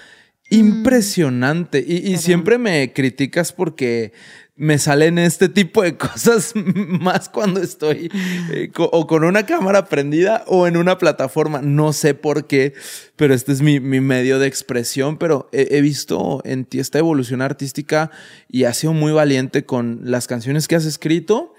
impresionante. 0.49 1.83
Y, 1.87 2.17
siempre 2.17 2.57
me 2.57 2.93
criticas 2.93 3.51
porque 3.51 4.13
me 4.57 4.79
salen 4.79 5.17
este 5.17 5.49
tipo 5.49 5.83
de 5.83 5.97
cosas 5.97 6.53
más 6.55 7.29
cuando 7.29 7.61
estoy 7.61 8.09
eh, 8.51 8.71
o 8.77 9.05
con 9.05 9.23
una 9.23 9.45
cámara 9.45 9.85
prendida 9.85 10.43
o 10.47 10.67
en 10.67 10.77
una 10.77 10.97
plataforma. 10.97 11.61
No 11.61 11.93
sé 11.93 12.13
por 12.13 12.47
qué, 12.47 12.73
pero 13.15 13.33
este 13.33 13.51
es 13.51 13.61
mi, 13.61 13.79
mi 13.79 13.99
medio 13.99 14.39
de 14.39 14.47
expresión. 14.47 15.17
Pero 15.17 15.49
he, 15.51 15.81
visto 15.81 16.41
en 16.45 16.65
ti 16.65 16.79
esta 16.79 16.99
evolución 16.99 17.41
artística 17.41 18.11
y 18.49 18.63
has 18.63 18.77
sido 18.77 18.93
muy 18.93 19.11
valiente 19.11 19.65
con 19.65 19.99
las 20.03 20.27
canciones 20.27 20.67
que 20.67 20.75
has 20.75 20.85
escrito, 20.85 21.53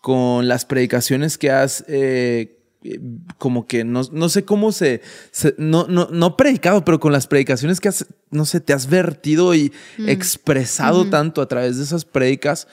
con 0.00 0.48
las 0.48 0.64
predicaciones 0.64 1.38
que 1.38 1.50
has... 1.50 1.84
eh, 1.88 2.54
como 3.38 3.66
que 3.66 3.84
no, 3.84 4.02
no 4.12 4.28
sé 4.28 4.44
cómo 4.44 4.72
se, 4.72 5.00
se- 5.30 5.54
no, 5.58 5.86
no, 5.88 6.08
no 6.10 6.36
predicado, 6.36 6.84
pero 6.84 6.98
con 7.00 7.12
las 7.12 7.26
predicaciones 7.26 7.80
que 7.80 7.88
has, 7.88 8.06
no 8.30 8.44
sé, 8.44 8.60
te 8.60 8.72
has 8.72 8.86
vertido 8.88 9.54
y 9.54 9.72
Mm. 9.98 10.08
expresado 10.08 11.08
tanto 11.10 11.40
a 11.42 11.48
través 11.48 11.76
de 11.78 11.84
esas 11.84 12.04
predicas 12.04 12.68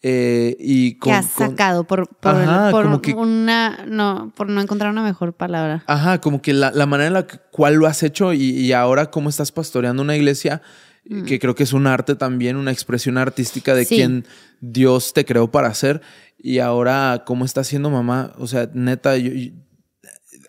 eh, 0.00 0.56
y 0.60 0.94
con, 0.98 1.10
que 1.12 1.18
has 1.18 1.26
con- 1.26 1.50
sacado 1.50 1.84
por, 1.84 2.08
por, 2.08 2.34
Ajá, 2.36 2.70
por 2.70 2.84
como 2.84 3.02
que- 3.02 3.14
una 3.14 3.84
no 3.88 4.32
por 4.36 4.48
no 4.48 4.60
encontrar 4.60 4.92
una 4.92 5.02
mejor 5.02 5.32
palabra 5.32 5.82
Ajá, 5.88 6.20
como 6.20 6.40
que 6.40 6.52
la, 6.52 6.70
la 6.70 6.86
manera 6.86 7.08
en 7.08 7.14
la 7.14 7.26
cual 7.26 7.74
lo 7.74 7.86
has 7.88 8.04
hecho 8.04 8.32
y, 8.32 8.42
y 8.50 8.72
ahora 8.72 9.10
cómo 9.10 9.28
estás 9.28 9.50
pastoreando 9.50 10.02
una 10.02 10.14
iglesia, 10.16 10.62
eh, 11.10 11.22
que 11.26 11.38
creo 11.38 11.54
que 11.54 11.62
es 11.62 11.72
un 11.72 11.86
arte 11.86 12.14
también, 12.16 12.56
una 12.56 12.72
expresión 12.72 13.18
artística 13.18 13.74
de 13.74 13.82
Mm. 13.82 13.86
Sí. 13.86 13.94
quien 13.96 14.26
Dios 14.60 15.12
te 15.14 15.24
creó 15.24 15.50
para 15.50 15.72
ser. 15.74 16.00
Y 16.36 16.58
ahora 16.58 17.22
cómo 17.26 17.44
estás 17.44 17.66
siendo 17.66 17.90
mamá, 17.90 18.32
o 18.38 18.46
sea, 18.46 18.68
neta, 18.74 19.16
yo- 19.16 19.32
yo- 19.32 19.52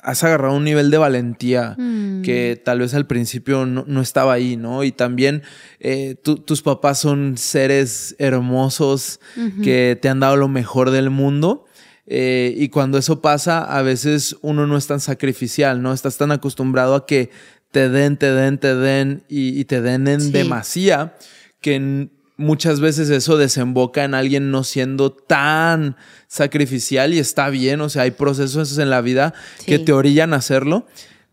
has 0.01 0.23
agarrado 0.23 0.55
un 0.55 0.63
nivel 0.63 0.91
de 0.91 0.97
valentía 0.97 1.75
Mm. 1.77 2.21
que 2.21 2.61
tal 2.63 2.79
vez 2.79 2.93
al 2.93 3.05
principio 3.07 3.65
no, 3.65 3.83
no 3.87 4.01
estaba 4.01 4.31
ahí, 4.33 4.55
¿no? 4.55 4.83
Y 4.83 4.91
también 4.93 5.43
eh, 5.79 6.15
tu- 6.23 6.37
tus 6.37 6.61
papás 6.61 6.99
son 6.99 7.37
seres 7.37 8.15
hermosos 8.19 9.19
que 9.63 9.97
te 10.01 10.07
han 10.09 10.19
dado 10.21 10.37
lo 10.37 10.47
mejor 10.47 10.91
del 10.91 11.09
mundo. 11.09 11.65
Eh, 12.11 12.55
y 12.57 12.69
cuando 12.69 12.97
eso 12.97 13.21
pasa, 13.21 13.61
a 13.63 13.81
veces 13.83 14.35
uno 14.41 14.65
no 14.67 14.77
es 14.77 14.87
tan 14.87 14.99
sacrificial, 14.99 15.81
¿no? 15.81 15.93
Estás 15.93 16.17
tan 16.17 16.31
acostumbrado 16.31 16.95
a 16.95 17.05
que 17.05 17.29
te 17.71 17.89
den, 17.89 18.17
te 18.17 18.31
den, 18.31 18.57
te 18.57 18.75
den 18.75 19.23
y, 19.29 19.59
y 19.59 19.65
te 19.65 19.81
den 19.81 20.07
en 20.07 20.21
Sí. 20.21 20.31
demasía 20.31 21.13
que 21.61 22.07
muchas 22.37 22.79
veces 22.79 23.09
eso 23.09 23.37
desemboca 23.37 24.03
en 24.05 24.13
alguien 24.13 24.49
no 24.49 24.63
siendo 24.63 25.11
tan 25.11 25.97
sacrificial 26.27 27.13
y 27.13 27.19
está 27.19 27.49
bien, 27.49 27.81
o 27.81 27.89
sea, 27.89 28.03
hay 28.03 28.11
procesos 28.11 28.77
en 28.77 28.89
la 28.89 29.01
vida 29.01 29.33
que 29.65 29.77
te 29.79 29.91
orillan 29.91 30.33
a 30.33 30.37
hacerlo, 30.37 30.87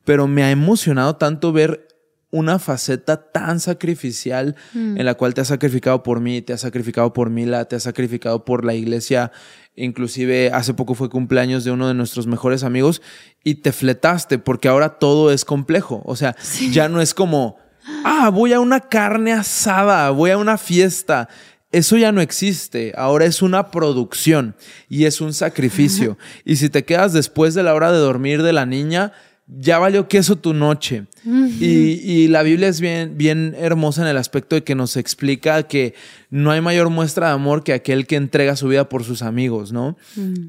pero 0.04 0.26
me 0.26 0.42
ha 0.42 0.50
emocionado 0.50 1.16
tanto 1.16 1.52
ver 1.52 1.85
una 2.30 2.58
faceta 2.58 3.30
tan 3.30 3.60
sacrificial 3.60 4.56
en 4.74 5.04
la 5.04 5.14
cual 5.14 5.32
te 5.32 5.40
has 5.40 5.48
sacrificado 5.48 6.02
por 6.02 6.20
mí, 6.20 6.42
te 6.42 6.52
has 6.52 6.60
sacrificado 6.60 7.12
por 7.12 7.30
Mila, 7.30 7.66
te 7.66 7.76
has 7.76 7.84
sacrificado 7.84 8.44
por 8.44 8.64
la 8.64 8.74
iglesia. 8.74 9.30
Inclusive 9.76 10.50
hace 10.52 10.74
poco 10.74 10.94
fue 10.94 11.08
cumpleaños 11.08 11.64
de 11.64 11.70
uno 11.70 11.88
de 11.88 11.94
nuestros 11.94 12.26
mejores 12.26 12.64
amigos 12.64 13.00
y 13.44 13.56
te 13.56 13.72
fletaste 13.72 14.38
porque 14.38 14.68
ahora 14.68 14.98
todo 14.98 15.30
es 15.30 15.44
complejo. 15.44 16.02
O 16.04 16.16
sea, 16.16 16.34
ya 16.72 16.88
no 16.88 17.00
es 17.00 17.14
como, 17.14 17.58
ah, 18.04 18.30
voy 18.30 18.52
a 18.52 18.60
una 18.60 18.80
carne 18.80 19.32
asada, 19.32 20.10
voy 20.10 20.30
a 20.30 20.38
una 20.38 20.58
fiesta. 20.58 21.28
Eso 21.72 21.96
ya 21.96 22.10
no 22.10 22.20
existe, 22.20 22.92
ahora 22.96 23.26
es 23.26 23.42
una 23.42 23.70
producción 23.70 24.56
y 24.88 25.04
es 25.04 25.20
un 25.20 25.32
sacrificio. 25.34 26.16
y 26.44 26.56
si 26.56 26.70
te 26.70 26.84
quedas 26.84 27.12
después 27.12 27.54
de 27.54 27.62
la 27.62 27.74
hora 27.74 27.92
de 27.92 27.98
dormir 27.98 28.42
de 28.42 28.52
la 28.52 28.66
niña, 28.66 29.12
ya 29.48 29.78
valió 29.78 30.08
queso 30.08 30.36
tu 30.36 30.54
noche. 30.54 31.04
y, 31.24 31.66
y 31.66 32.28
la 32.28 32.42
Biblia 32.42 32.68
es 32.68 32.80
bien, 32.80 33.16
bien 33.16 33.54
hermosa 33.58 34.02
en 34.02 34.08
el 34.08 34.16
aspecto 34.16 34.56
de 34.56 34.64
que 34.64 34.74
nos 34.74 34.96
explica 34.96 35.62
que 35.64 35.94
no 36.30 36.50
hay 36.50 36.60
mayor 36.60 36.90
muestra 36.90 37.28
de 37.28 37.34
amor 37.34 37.62
que 37.64 37.72
aquel 37.72 38.06
que 38.06 38.16
entrega 38.16 38.56
su 38.56 38.68
vida 38.68 38.88
por 38.88 39.04
sus 39.04 39.22
amigos, 39.22 39.72
¿no? 39.72 39.96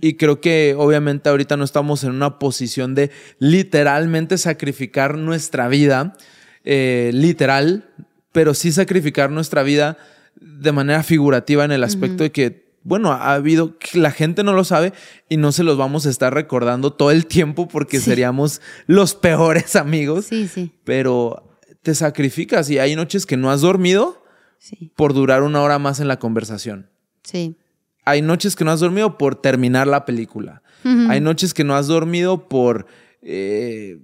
Y 0.01 0.13
creo 0.15 0.41
que 0.41 0.75
obviamente 0.77 1.29
ahorita 1.29 1.57
no 1.57 1.63
estamos 1.63 2.03
en 2.03 2.11
una 2.11 2.39
posición 2.39 2.95
de 2.95 3.11
literalmente 3.39 4.37
sacrificar 4.37 5.17
nuestra 5.17 5.67
vida, 5.67 6.15
eh, 6.63 7.11
literal, 7.13 7.89
pero 8.31 8.53
sí 8.53 8.71
sacrificar 8.71 9.31
nuestra 9.31 9.63
vida 9.63 9.97
de 10.39 10.71
manera 10.71 11.03
figurativa 11.03 11.65
en 11.65 11.71
el 11.71 11.83
aspecto 11.83 12.23
de 12.23 12.31
que 12.31 12.66
bueno, 12.87 13.11
ha 13.11 13.33
habido, 13.33 13.75
la 13.93 14.11
gente 14.11 14.43
no 14.45 14.53
lo 14.53 14.63
sabe 14.63 14.93
y 15.27 15.35
no 15.35 15.51
se 15.51 15.63
los 15.65 15.77
vamos 15.77 16.05
a 16.05 16.09
estar 16.09 16.33
recordando 16.33 16.93
todo 16.93 17.11
el 17.11 17.25
tiempo 17.25 17.67
porque 17.67 17.99
seríamos 17.99 18.61
los 18.85 19.13
peores 19.13 19.75
amigos. 19.75 20.27
Sí, 20.27 20.47
sí. 20.47 20.71
Pero 20.85 21.59
te 21.81 21.93
sacrificas 21.95 22.69
y 22.69 22.79
hay 22.79 22.95
noches 22.95 23.25
que 23.25 23.35
no 23.35 23.51
has 23.51 23.59
dormido 23.61 24.23
Sí. 24.59 24.91
por 24.95 25.13
durar 25.13 25.43
una 25.43 25.61
hora 25.61 25.79
más 25.79 25.99
en 25.99 26.07
la 26.07 26.17
conversación. 26.17 26.89
Sí. 27.23 27.57
Hay 28.05 28.21
noches 28.21 28.55
que 28.55 28.63
no 28.63 28.71
has 28.71 28.79
dormido 28.79 29.17
por 29.17 29.35
terminar 29.35 29.85
la 29.87 30.05
película. 30.05 30.63
Hay 31.09 31.19
noches 31.19 31.53
que 31.53 31.65
no 31.65 31.75
has 31.75 31.87
dormido 31.87 32.47
por 32.47 32.85
eh, 33.21 33.99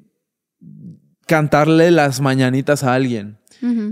cantarle 1.25 1.89
las 1.91 2.19
mañanitas 2.19 2.83
a 2.83 2.93
alguien. 2.93 3.37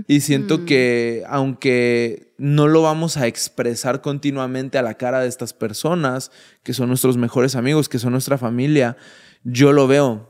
Y 0.06 0.20
siento 0.20 0.64
que 0.66 1.22
aunque 1.28 2.34
no 2.38 2.68
lo 2.68 2.82
vamos 2.82 3.16
a 3.16 3.26
expresar 3.26 4.00
continuamente 4.02 4.76
a 4.78 4.82
la 4.82 4.94
cara 4.94 5.20
de 5.20 5.28
estas 5.28 5.54
personas, 5.54 6.30
que 6.62 6.74
son 6.74 6.88
nuestros 6.88 7.16
mejores 7.16 7.56
amigos, 7.56 7.88
que 7.88 7.98
son 7.98 8.12
nuestra 8.12 8.36
familia, 8.38 8.96
yo 9.44 9.72
lo 9.72 9.86
veo. 9.86 10.28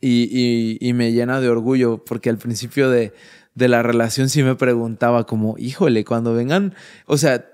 Y, 0.00 0.28
y- 0.30 0.78
y 0.80 0.92
me 0.92 1.12
llena 1.12 1.40
de 1.40 1.48
orgullo 1.48 2.04
porque 2.04 2.28
al 2.30 2.36
principio 2.38 2.90
de, 2.90 3.12
de 3.54 3.68
la 3.68 3.82
relación 3.82 4.28
sí 4.28 4.42
me 4.42 4.54
preguntaba 4.54 5.24
como, 5.26 5.56
híjole, 5.58 6.04
cuando 6.04 6.34
vengan, 6.34 6.74
o 7.06 7.16
sea, 7.16 7.46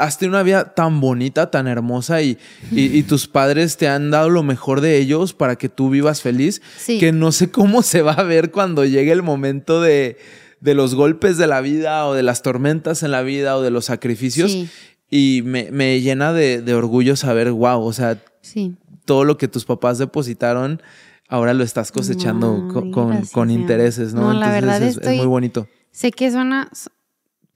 has 0.00 0.18
tenido 0.18 0.36
una 0.36 0.42
vida 0.42 0.74
tan 0.74 1.00
bonita, 1.00 1.50
tan 1.50 1.66
hermosa 1.68 2.22
y, 2.22 2.38
y- 2.72 2.96
y 2.96 3.02
tus 3.02 3.26
padres 3.28 3.76
te 3.76 3.86
han 3.88 4.10
dado 4.10 4.30
lo 4.30 4.42
mejor 4.42 4.80
de 4.80 4.96
ellos 4.98 5.32
para 5.34 5.56
que 5.56 5.68
tú 5.68 5.90
vivas 5.90 6.22
feliz, 6.22 6.62
Sí. 6.78 6.98
que 6.98 7.12
no 7.12 7.32
sé 7.32 7.50
cómo 7.50 7.82
se 7.82 8.02
va 8.02 8.12
a 8.12 8.22
ver 8.22 8.50
cuando 8.50 8.84
llegue 8.84 9.12
el 9.12 9.22
momento 9.22 9.80
de, 9.80 10.16
de 10.60 10.74
los 10.74 10.94
golpes 10.94 11.38
de 11.38 11.46
la 11.46 11.60
vida 11.60 12.06
o 12.06 12.14
de 12.14 12.22
las 12.22 12.42
tormentas 12.42 13.02
en 13.02 13.10
la 13.12 13.22
vida 13.22 13.56
o 13.56 13.62
de 13.62 13.70
los 13.70 13.84
sacrificios. 13.86 14.52
Sí. 14.52 14.68
Y 15.10 15.42
me, 15.44 15.70
me 15.72 16.00
llena 16.00 16.32
de, 16.32 16.62
de 16.62 16.74
orgullo 16.74 17.16
saber, 17.16 17.50
wow, 17.52 17.82
o 17.82 17.92
sea, 17.92 18.18
Sí. 18.42 18.74
todo 19.04 19.24
lo 19.24 19.36
que 19.38 19.48
tus 19.48 19.64
papás 19.64 19.98
depositaron, 19.98 20.80
ahora 21.28 21.52
lo 21.54 21.64
estás 21.64 21.90
cosechando 21.92 22.64
Ay, 22.68 22.90
con, 22.92 23.22
con 23.32 23.50
intereses, 23.50 24.14
¿no? 24.14 24.32
No, 24.32 24.38
la 24.38 24.50
verdad 24.52 24.82
es, 24.82 24.90
es 24.90 24.96
estoy- 24.98 25.16
muy 25.16 25.26
bonito. 25.26 25.66
Sé 25.92 26.12
que 26.12 26.30
suena, 26.30 26.70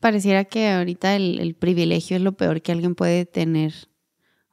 pareciera 0.04 0.44
que 0.44 0.68
ahorita 0.68 1.16
el, 1.16 1.40
el 1.40 1.54
privilegio 1.54 2.18
es 2.18 2.22
lo 2.22 2.32
peor 2.32 2.60
que 2.60 2.72
alguien 2.72 2.94
puede 2.94 3.24
tener 3.24 3.72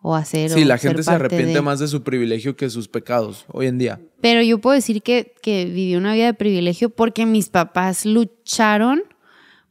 o 0.01 0.15
hacer. 0.15 0.49
Sí, 0.49 0.63
o 0.63 0.65
la 0.65 0.77
gente 0.77 1.03
se 1.03 1.11
arrepiente 1.11 1.55
de. 1.55 1.61
más 1.61 1.79
de 1.79 1.89
su 1.89 2.03
privilegio 2.03 2.55
que 2.55 2.67
de 2.67 2.69
sus 2.69 2.87
pecados 2.87 3.43
hoy 3.49 3.67
en 3.67 3.77
día. 3.77 3.99
Pero 4.21 4.41
yo 4.43 4.59
puedo 4.59 4.75
decir 4.75 5.01
que, 5.03 5.33
que 5.43 5.65
viví 5.65 5.97
una 5.97 6.13
vida 6.13 6.27
de 6.27 6.33
privilegio 6.33 6.89
porque 6.89 7.25
mis 7.25 7.49
papás 7.49 8.05
lucharon 8.05 9.01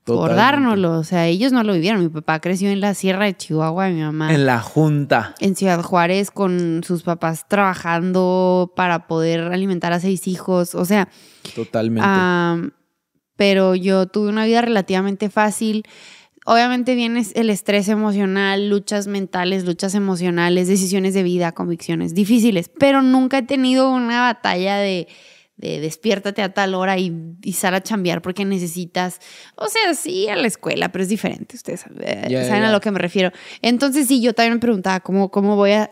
por 0.04 0.34
dárnoslo. 0.34 0.98
O 0.98 1.02
sea, 1.02 1.26
ellos 1.28 1.50
no 1.50 1.62
lo 1.62 1.72
vivieron. 1.72 2.02
Mi 2.02 2.10
papá 2.10 2.40
creció 2.40 2.68
en 2.68 2.82
la 2.82 2.92
sierra 2.92 3.24
de 3.24 3.34
Chihuahua 3.34 3.88
y 3.88 3.94
mi 3.94 4.02
mamá 4.02 4.34
En 4.34 4.44
la 4.44 4.60
junta. 4.60 5.34
en 5.40 5.56
Ciudad 5.56 5.80
Juárez 5.82 6.30
con 6.30 6.82
sus 6.84 7.04
papás 7.04 7.48
trabajando 7.48 8.70
para 8.76 9.06
poder 9.06 9.40
alimentar 9.40 9.94
a 9.94 10.00
seis 10.00 10.28
hijos. 10.28 10.74
O 10.74 10.84
sea, 10.84 11.08
Totalmente. 11.54 12.06
Pero 13.40 13.74
yo 13.74 14.04
tuve 14.04 14.28
una 14.28 14.44
vida 14.44 14.60
relativamente 14.60 15.30
fácil. 15.30 15.84
Obviamente 16.44 16.94
viene 16.94 17.24
el 17.34 17.48
estrés 17.48 17.88
emocional, 17.88 18.68
luchas 18.68 19.06
mentales, 19.06 19.64
luchas 19.64 19.94
emocionales, 19.94 20.68
decisiones 20.68 21.14
de 21.14 21.22
vida, 21.22 21.52
convicciones 21.52 22.14
difíciles, 22.14 22.70
pero 22.78 23.00
nunca 23.00 23.38
he 23.38 23.42
tenido 23.42 23.90
una 23.90 24.20
batalla 24.20 24.76
de, 24.76 25.08
de 25.56 25.80
despiértate 25.80 26.42
a 26.42 26.52
tal 26.52 26.74
hora 26.74 26.98
y, 26.98 27.16
y 27.40 27.54
sal 27.54 27.72
a 27.72 27.82
chambear 27.82 28.20
porque 28.20 28.44
necesitas, 28.44 29.20
o 29.56 29.68
sea, 29.68 29.94
sí 29.94 30.28
a 30.28 30.36
la 30.36 30.46
escuela, 30.46 30.92
pero 30.92 31.02
es 31.02 31.08
diferente, 31.08 31.56
ustedes 31.56 31.86
eh, 32.00 32.26
Ya, 32.28 32.44
saben 32.44 32.64
a 32.64 32.70
lo 32.70 32.82
que 32.82 32.90
me 32.90 32.98
refiero. 32.98 33.32
Entonces 33.62 34.06
sí, 34.06 34.20
yo 34.20 34.34
también 34.34 34.52
me 34.52 34.60
preguntaba 34.60 35.00
cómo, 35.00 35.30
cómo 35.30 35.56
voy 35.56 35.72
a, 35.72 35.90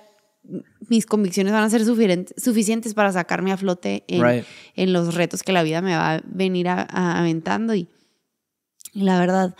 mis 0.88 1.04
convicciones 1.06 1.52
van 1.52 1.64
a 1.64 1.70
ser 1.70 1.82
suficient- 1.84 2.32
suficientes 2.37 2.94
para 2.94 3.12
sacarme 3.12 3.52
a 3.52 3.56
flote 3.56 4.04
en, 4.08 4.22
Right. 4.22 4.44
en 4.74 4.92
los 4.92 5.14
retos 5.14 5.42
que 5.42 5.52
la 5.52 5.62
vida 5.62 5.82
me 5.82 5.94
va 5.96 6.14
a 6.16 6.22
venir 6.24 6.68
a- 6.68 6.87
a- 6.90 7.18
aventando 7.20 7.74
y, 7.74 7.88
y 8.94 9.02
la 9.02 9.18
verdad, 9.20 9.54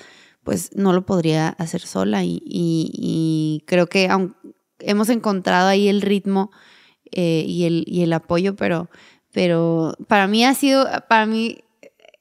pues 0.45 0.71
no 0.75 0.93
lo 0.93 1.05
podría 1.05 1.49
hacer 1.51 1.83
sola 1.83 2.25
y, 2.25 2.41
y- 2.45 2.91
y 2.95 3.65
creo 3.67 3.87
que 3.87 4.09
aun- 4.09 4.35
hemos 4.79 5.09
encontrado 5.11 5.69
ahí 5.69 5.89
el 5.89 6.01
ritmo 6.01 6.51
eh, 7.13 7.45
y, 7.47 7.65
el, 7.65 7.85
y 7.87 8.03
el 8.03 8.13
apoyo, 8.13 8.55
pero, 8.57 8.89
pero 9.33 9.95
para 10.09 10.27
mí 10.27 10.45
ha 10.45 10.55
sido, 10.55 10.87
para 11.09 11.27
mí 11.27 11.59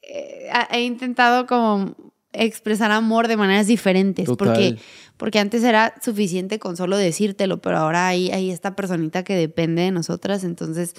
eh, 0.02 0.50
he 0.72 0.82
intentado 0.82 1.46
como 1.46 1.94
expresar 2.32 2.90
amor 2.90 3.28
de 3.28 3.36
maneras 3.36 3.66
diferentes, 3.66 4.26
Total. 4.26 4.48
porque 4.48 4.76
porque 5.18 5.38
antes 5.38 5.62
era 5.62 5.92
suficiente 6.02 6.58
con 6.58 6.76
solo 6.78 6.96
decírtelo, 6.96 7.58
pero 7.60 7.76
ahora 7.76 8.08
hay, 8.08 8.30
hay 8.30 8.50
esta 8.50 8.74
personita 8.74 9.22
que 9.24 9.34
depende 9.36 9.82
de 9.82 9.90
nosotras, 9.90 10.42
entonces 10.44 10.94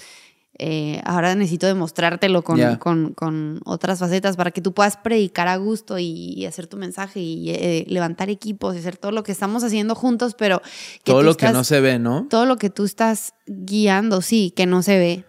eh, 0.62 1.00
ahora 1.04 1.34
necesito 1.34 1.66
demostrártelo 1.66 2.42
con, 2.42 2.58
Ya. 2.58 2.78
con, 2.78 3.14
con 3.14 3.60
otras 3.64 3.98
facetas 3.98 4.36
para 4.36 4.50
que 4.50 4.60
tú 4.60 4.74
puedas 4.74 4.98
predicar 4.98 5.48
a 5.48 5.56
gusto 5.56 5.98
y, 5.98 6.34
y 6.36 6.44
hacer 6.44 6.66
tu 6.66 6.76
mensaje 6.76 7.18
y 7.20 7.48
eh, 7.50 7.84
levantar 7.88 8.28
equipos 8.28 8.74
y 8.76 8.78
hacer 8.80 8.98
todo 8.98 9.10
lo 9.10 9.22
que 9.22 9.32
estamos 9.32 9.64
haciendo 9.64 9.94
juntos, 9.94 10.34
pero 10.36 10.60
que 11.02 11.12
Todo 11.12 11.22
lo 11.22 11.34
que 11.36 11.50
no 11.50 11.64
se 11.64 11.80
ve, 11.80 11.98
¿no? 11.98 12.26
Todo 12.28 12.44
lo 12.44 12.56
que 12.56 12.68
tú 12.68 12.84
estás 12.84 13.32
guiando, 13.46 14.20
sí, 14.20 14.52
que 14.54 14.66
no 14.66 14.82
se 14.82 14.98
ve. 14.98 15.24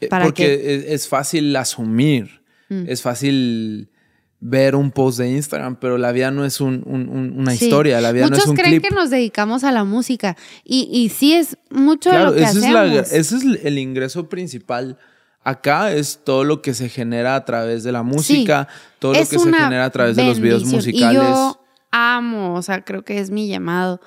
Eh, 0.00 0.06
Para 0.08 0.26
Porque 0.26 0.44
que 0.60 0.74
es, 0.76 0.84
es 0.86 1.08
fácil 1.08 1.54
asumir, 1.56 2.42
Mm. 2.68 2.84
es 2.88 3.02
fácil 3.02 3.90
ver 4.44 4.74
un 4.74 4.90
post 4.90 5.18
de 5.20 5.30
Instagram, 5.30 5.76
pero 5.76 5.98
la 5.98 6.10
vida 6.10 6.32
no 6.32 6.44
es 6.44 6.60
un- 6.60 6.82
un- 6.84 7.08
un- 7.08 7.38
una 7.38 7.54
Sí. 7.54 7.66
historia, 7.66 8.00
la 8.00 8.10
vida 8.10 8.24
Muchos 8.24 8.38
no 8.38 8.42
es 8.44 8.50
un 8.50 8.56
creen 8.56 8.80
clip. 8.80 8.88
que 8.88 8.94
nos 8.94 9.08
dedicamos 9.08 9.62
a 9.62 9.70
la 9.70 9.84
música 9.84 10.36
y, 10.64 10.88
y 10.92 11.10
sí 11.10 11.32
es 11.34 11.56
mucho 11.70 12.10
de 12.10 12.18
lo 12.18 12.34
que 12.34 12.42
ese 12.42 12.58
es, 12.58 12.70
la- 12.70 12.82
hacemos. 12.82 13.12
ese 13.12 13.36
es 13.36 13.44
el 13.64 13.78
ingreso 13.78 14.28
principal. 14.28 14.98
Acá 15.44 15.92
es 15.92 16.20
todo 16.24 16.42
lo 16.44 16.60
que 16.60 16.74
se 16.74 16.88
genera 16.88 17.36
a 17.36 17.44
través 17.44 17.84
de 17.84 17.92
la 17.92 18.02
música, 18.02 18.66
todo 18.98 19.12
lo 19.12 19.18
que 19.20 19.26
se 19.26 19.38
genera 19.38 19.84
a 19.84 19.90
través 19.90 20.16
de 20.16 20.24
los 20.24 20.40
videos 20.40 20.64
musicales. 20.64 21.22
Y 21.22 21.24
yo 21.24 21.60
amo, 21.92 22.54
o 22.54 22.62
sea, 22.62 22.82
creo 22.84 23.04
que 23.04 23.18
es 23.18 23.30
mi 23.30 23.46
llamado, 23.48 24.00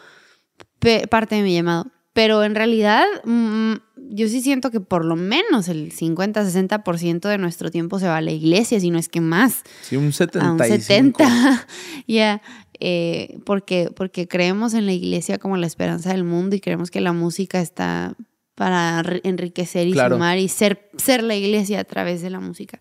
parte 1.10 1.36
de 1.36 1.42
mi 1.44 1.54
llamado. 1.54 1.88
Pero 2.14 2.44
en 2.44 2.56
realidad, 2.56 3.04
mm, 3.24 3.74
yo 4.10 4.28
sí 4.28 4.42
siento 4.42 4.72
que 4.72 4.80
por 4.80 5.04
lo 5.06 5.16
menos 5.16 5.68
el 5.68 5.92
50-60% 5.92 7.28
de 7.30 7.38
nuestro 7.38 7.72
tiempo 7.72 8.00
se 8.00 8.08
va 8.08 8.18
a 8.18 8.22
la 8.22 8.32
iglesia, 8.32 8.80
si 8.80 8.90
no 8.92 9.00
es 9.00 9.10
que 9.10 9.22
más. 9.22 9.64
Sí, 9.82 9.96
un 9.96 10.04
A 10.04 10.06
un 10.06 10.14
75. 10.14 11.24
70. 11.24 11.68
Ya. 12.08 12.42
eh, 12.80 13.38
porque, 13.46 13.90
porque 13.96 14.28
creemos 14.28 14.74
en 14.74 14.86
la 14.86 14.94
iglesia 14.94 15.38
como 15.38 15.58
la 15.58 15.68
esperanza 15.68 16.12
del 16.12 16.24
mundo 16.24 16.56
y 16.56 16.60
creemos 16.60 16.92
que 16.92 17.02
la 17.02 17.14
música 17.14 17.62
está 17.62 18.16
para 18.56 19.04
enriquecer 19.24 19.88
y 19.88 19.94
Claro. 19.94 20.16
sumar 20.16 20.38
y 20.38 20.48
ser, 20.48 20.90
ser 20.98 21.24
la 21.24 21.36
iglesia 21.36 21.80
a 21.80 21.84
través 21.84 22.22
de 22.22 22.30
la 22.30 22.40
música. 22.40 22.80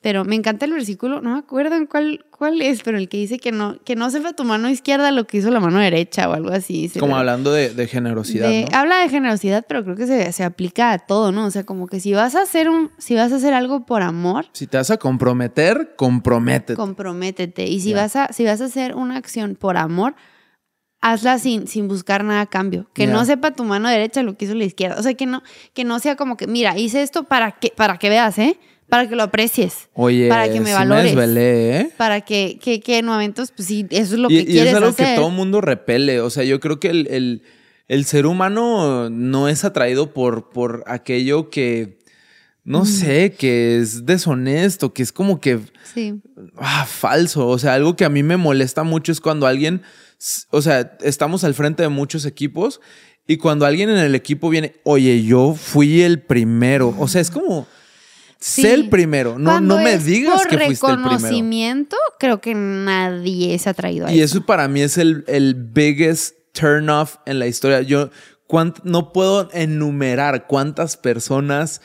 Pero 0.00 0.24
me 0.24 0.36
encanta 0.36 0.64
el 0.64 0.72
versículo, 0.72 1.20
no 1.20 1.32
me 1.32 1.38
acuerdo 1.40 1.74
en 1.74 1.86
cuál, 1.86 2.24
cuál 2.30 2.62
es, 2.62 2.82
pero 2.84 2.98
el 2.98 3.08
que 3.08 3.16
dice 3.16 3.38
que 3.40 3.50
no, 3.50 3.80
que 3.84 3.96
no 3.96 4.08
sepa 4.10 4.32
tu 4.32 4.44
mano 4.44 4.68
izquierda 4.70 5.10
lo 5.10 5.26
que 5.26 5.38
hizo 5.38 5.50
la 5.50 5.58
mano 5.58 5.80
derecha 5.80 6.28
o 6.28 6.34
algo 6.34 6.50
así. 6.52 6.88
Como 7.00 7.16
hablando 7.16 7.50
de, 7.52 7.70
de 7.74 7.86
generosidad, 7.88 8.48
de- 8.48 8.68
¿no? 8.70 8.78
Habla 8.78 9.00
de 9.00 9.08
generosidad, 9.08 9.64
pero 9.68 9.82
creo 9.82 9.96
que 9.96 10.06
se, 10.06 10.30
se 10.32 10.44
aplica 10.44 10.92
a 10.92 10.98
todo, 11.00 11.32
¿no? 11.32 11.46
O 11.46 11.50
sea, 11.50 11.64
como 11.64 11.88
que 11.88 11.98
si 11.98 12.12
vas 12.14 12.36
a 12.36 12.42
hacer 12.42 12.68
un, 12.68 12.92
si 12.98 13.16
vas 13.16 13.32
a 13.32 13.36
hacer 13.36 13.54
algo 13.54 13.86
por 13.86 14.02
amor, 14.02 14.46
Si 14.52 14.68
te 14.68 14.76
vas 14.76 14.92
a 14.92 14.98
comprometer, 14.98 15.94
comprométete. 15.96 16.74
comprométete. 16.76 17.66
Y 17.66 17.80
si 17.80 17.92
vas 17.92 18.14
a, 18.14 18.32
si 18.32 18.44
vas 18.44 18.60
a 18.60 18.66
hacer 18.66 18.94
una 18.94 19.16
acción 19.16 19.56
por 19.56 19.76
amor, 19.76 20.14
hazla 21.00 21.38
sin, 21.38 21.66
sin 21.66 21.88
buscar 21.88 22.24
nada 22.24 22.42
a 22.42 22.46
cambio. 22.46 22.88
Que 22.94 23.06
no 23.06 23.24
sepa 23.24 23.52
tu 23.52 23.64
mano 23.64 23.88
derecha 23.88 24.22
lo 24.22 24.36
que 24.36 24.44
hizo 24.46 24.54
la 24.54 24.64
izquierda. 24.64 24.96
O 24.98 25.02
sea, 25.02 25.14
que 25.14 25.26
no, 25.26 25.42
que 25.74 25.84
no 25.84 25.98
sea 25.98 26.16
como 26.16 26.36
que, 26.36 26.46
mira, 26.46 26.76
hice 26.78 27.02
esto 27.02 27.24
para 27.24 27.52
que, 27.52 27.72
para 27.76 27.98
que 27.98 28.08
veas, 28.08 28.38
¿eh? 28.38 28.58
Para 28.88 29.06
que 29.08 29.16
lo 29.16 29.22
aprecies. 29.24 29.88
Oye, 29.92 30.28
para 30.28 30.50
que 30.50 30.60
me 30.60 30.66
sí 30.68 30.72
valores. 30.72 31.04
desvelé, 31.14 31.76
¿eh? 31.80 31.90
Para 31.98 32.22
que, 32.22 32.58
que, 32.60 32.80
que 32.80 32.98
en 32.98 33.06
momentos, 33.06 33.52
pues 33.54 33.68
sí, 33.68 33.86
eso 33.90 34.14
es 34.14 34.20
lo 34.20 34.30
y, 34.30 34.36
que 34.36 34.40
y 34.40 34.46
quieres 34.46 34.70
es 34.70 34.74
algo 34.76 34.88
hacer. 34.88 35.06
que 35.08 35.14
todo 35.14 35.28
mundo 35.30 35.60
repele. 35.60 36.20
O 36.22 36.30
sea, 36.30 36.42
yo 36.44 36.58
creo 36.58 36.80
que 36.80 36.88
el, 36.90 37.06
el- 37.08 37.42
el 37.88 38.04
ser 38.04 38.26
humano 38.26 39.08
no 39.08 39.48
es 39.48 39.64
atraído 39.64 40.12
por, 40.12 40.50
por 40.50 40.84
aquello 40.86 41.48
que, 41.48 41.97
no 42.68 42.84
sé, 42.84 43.32
que 43.32 43.78
es 43.78 44.04
deshonesto, 44.04 44.92
que 44.92 45.02
es 45.02 45.10
como 45.10 45.40
que 45.40 45.58
Sí. 45.94 46.14
ah, 46.58 46.84
falso. 46.86 47.48
O 47.48 47.58
sea, 47.58 47.74
algo 47.74 47.96
que 47.96 48.04
a 48.04 48.10
mí 48.10 48.22
me 48.22 48.36
molesta 48.36 48.82
mucho 48.82 49.10
es 49.10 49.20
cuando 49.20 49.46
alguien, 49.46 49.80
o 50.50 50.60
sea, 50.60 50.96
estamos 51.00 51.44
al 51.44 51.54
frente 51.54 51.82
de 51.82 51.88
muchos 51.88 52.26
equipos 52.26 52.80
y 53.26 53.38
cuando 53.38 53.64
alguien 53.64 53.88
en 53.88 53.96
el 53.98 54.14
equipo 54.14 54.50
viene, 54.50 54.74
oye, 54.84 55.24
yo 55.24 55.54
fui 55.54 56.02
el 56.02 56.20
primero. 56.20 56.94
O 56.98 57.08
sea, 57.08 57.20
es 57.22 57.30
como, 57.30 57.66
Sí. 58.40 58.62
sé 58.62 58.74
el 58.74 58.88
primero. 58.88 59.38
No, 59.38 59.50
Cuando 59.50 59.76
no 59.78 59.82
me 59.82 59.98
digas 59.98 60.46
que 60.46 60.58
fuiste 60.58 60.86
el 60.86 60.92
primero. 60.94 61.10
reconocimiento, 61.16 61.96
creo 62.20 62.40
que 62.40 62.54
nadie 62.54 63.58
se 63.58 63.68
ha 63.70 63.74
traído 63.74 64.06
a 64.06 64.12
Y 64.12 64.20
eso. 64.20 64.36
eso 64.38 64.46
para 64.46 64.68
mí 64.68 64.80
es 64.82 64.96
el, 64.98 65.24
el 65.26 65.54
biggest 65.54 66.36
turn 66.52 66.88
off 66.90 67.16
en 67.26 67.38
la 67.38 67.46
historia. 67.46 67.80
Yo 67.82 68.10
no 68.84 69.12
puedo 69.12 69.48
enumerar 69.52 70.46
cuántas 70.46 70.96
personas 70.96 71.80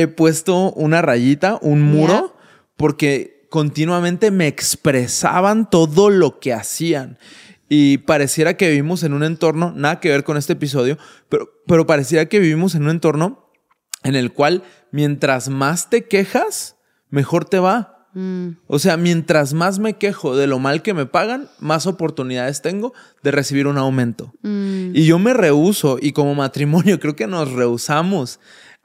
he 0.00 0.08
puesto 0.08 0.72
una 0.72 1.02
rayita, 1.02 1.58
un 1.62 1.82
muro, 1.82 2.36
porque 2.76 3.46
continuamente 3.50 4.30
me 4.30 4.46
expresaban 4.46 5.70
todo 5.70 6.10
lo 6.10 6.38
que 6.38 6.52
hacían. 6.52 7.18
Y 7.68 7.98
pareciera 7.98 8.56
que 8.56 8.68
vivimos 8.68 9.02
en 9.02 9.12
un 9.12 9.24
entorno, 9.24 9.72
nada 9.74 9.98
que 9.98 10.10
ver 10.10 10.22
con 10.22 10.36
este 10.36 10.52
episodio, 10.52 10.98
pero, 11.28 11.48
pero 11.66 11.86
pareciera 11.86 12.26
que 12.26 12.38
vivimos 12.38 12.74
en 12.74 12.82
un 12.84 12.90
entorno 12.90 13.50
en 14.04 14.14
el 14.14 14.32
cual 14.32 14.62
mientras 14.92 15.48
más 15.48 15.90
te 15.90 16.06
quejas, 16.06 16.76
mejor 17.10 17.44
te 17.44 17.58
va. 17.58 18.08
Mm, 18.14 18.50
O 18.66 18.78
sea, 18.78 18.96
mientras 18.96 19.52
más 19.52 19.78
me 19.78 19.94
quejo 19.94 20.36
de 20.36 20.46
lo 20.46 20.58
mal 20.58 20.80
que 20.82 20.94
me 20.94 21.06
pagan, 21.06 21.48
más 21.58 21.86
oportunidades 21.86 22.62
tengo 22.62 22.94
de 23.22 23.30
recibir 23.30 23.66
un 23.66 23.78
aumento. 23.78 24.32
mm. 24.42 24.94
Y 24.94 25.04
yo 25.06 25.18
me 25.18 25.34
rehuso, 25.34 25.98
y 26.00 26.12
como 26.12 26.34
matrimonio 26.34 27.00
creo 27.00 27.16
que 27.16 27.26
nos 27.26 27.50
rehusamos 27.52 28.38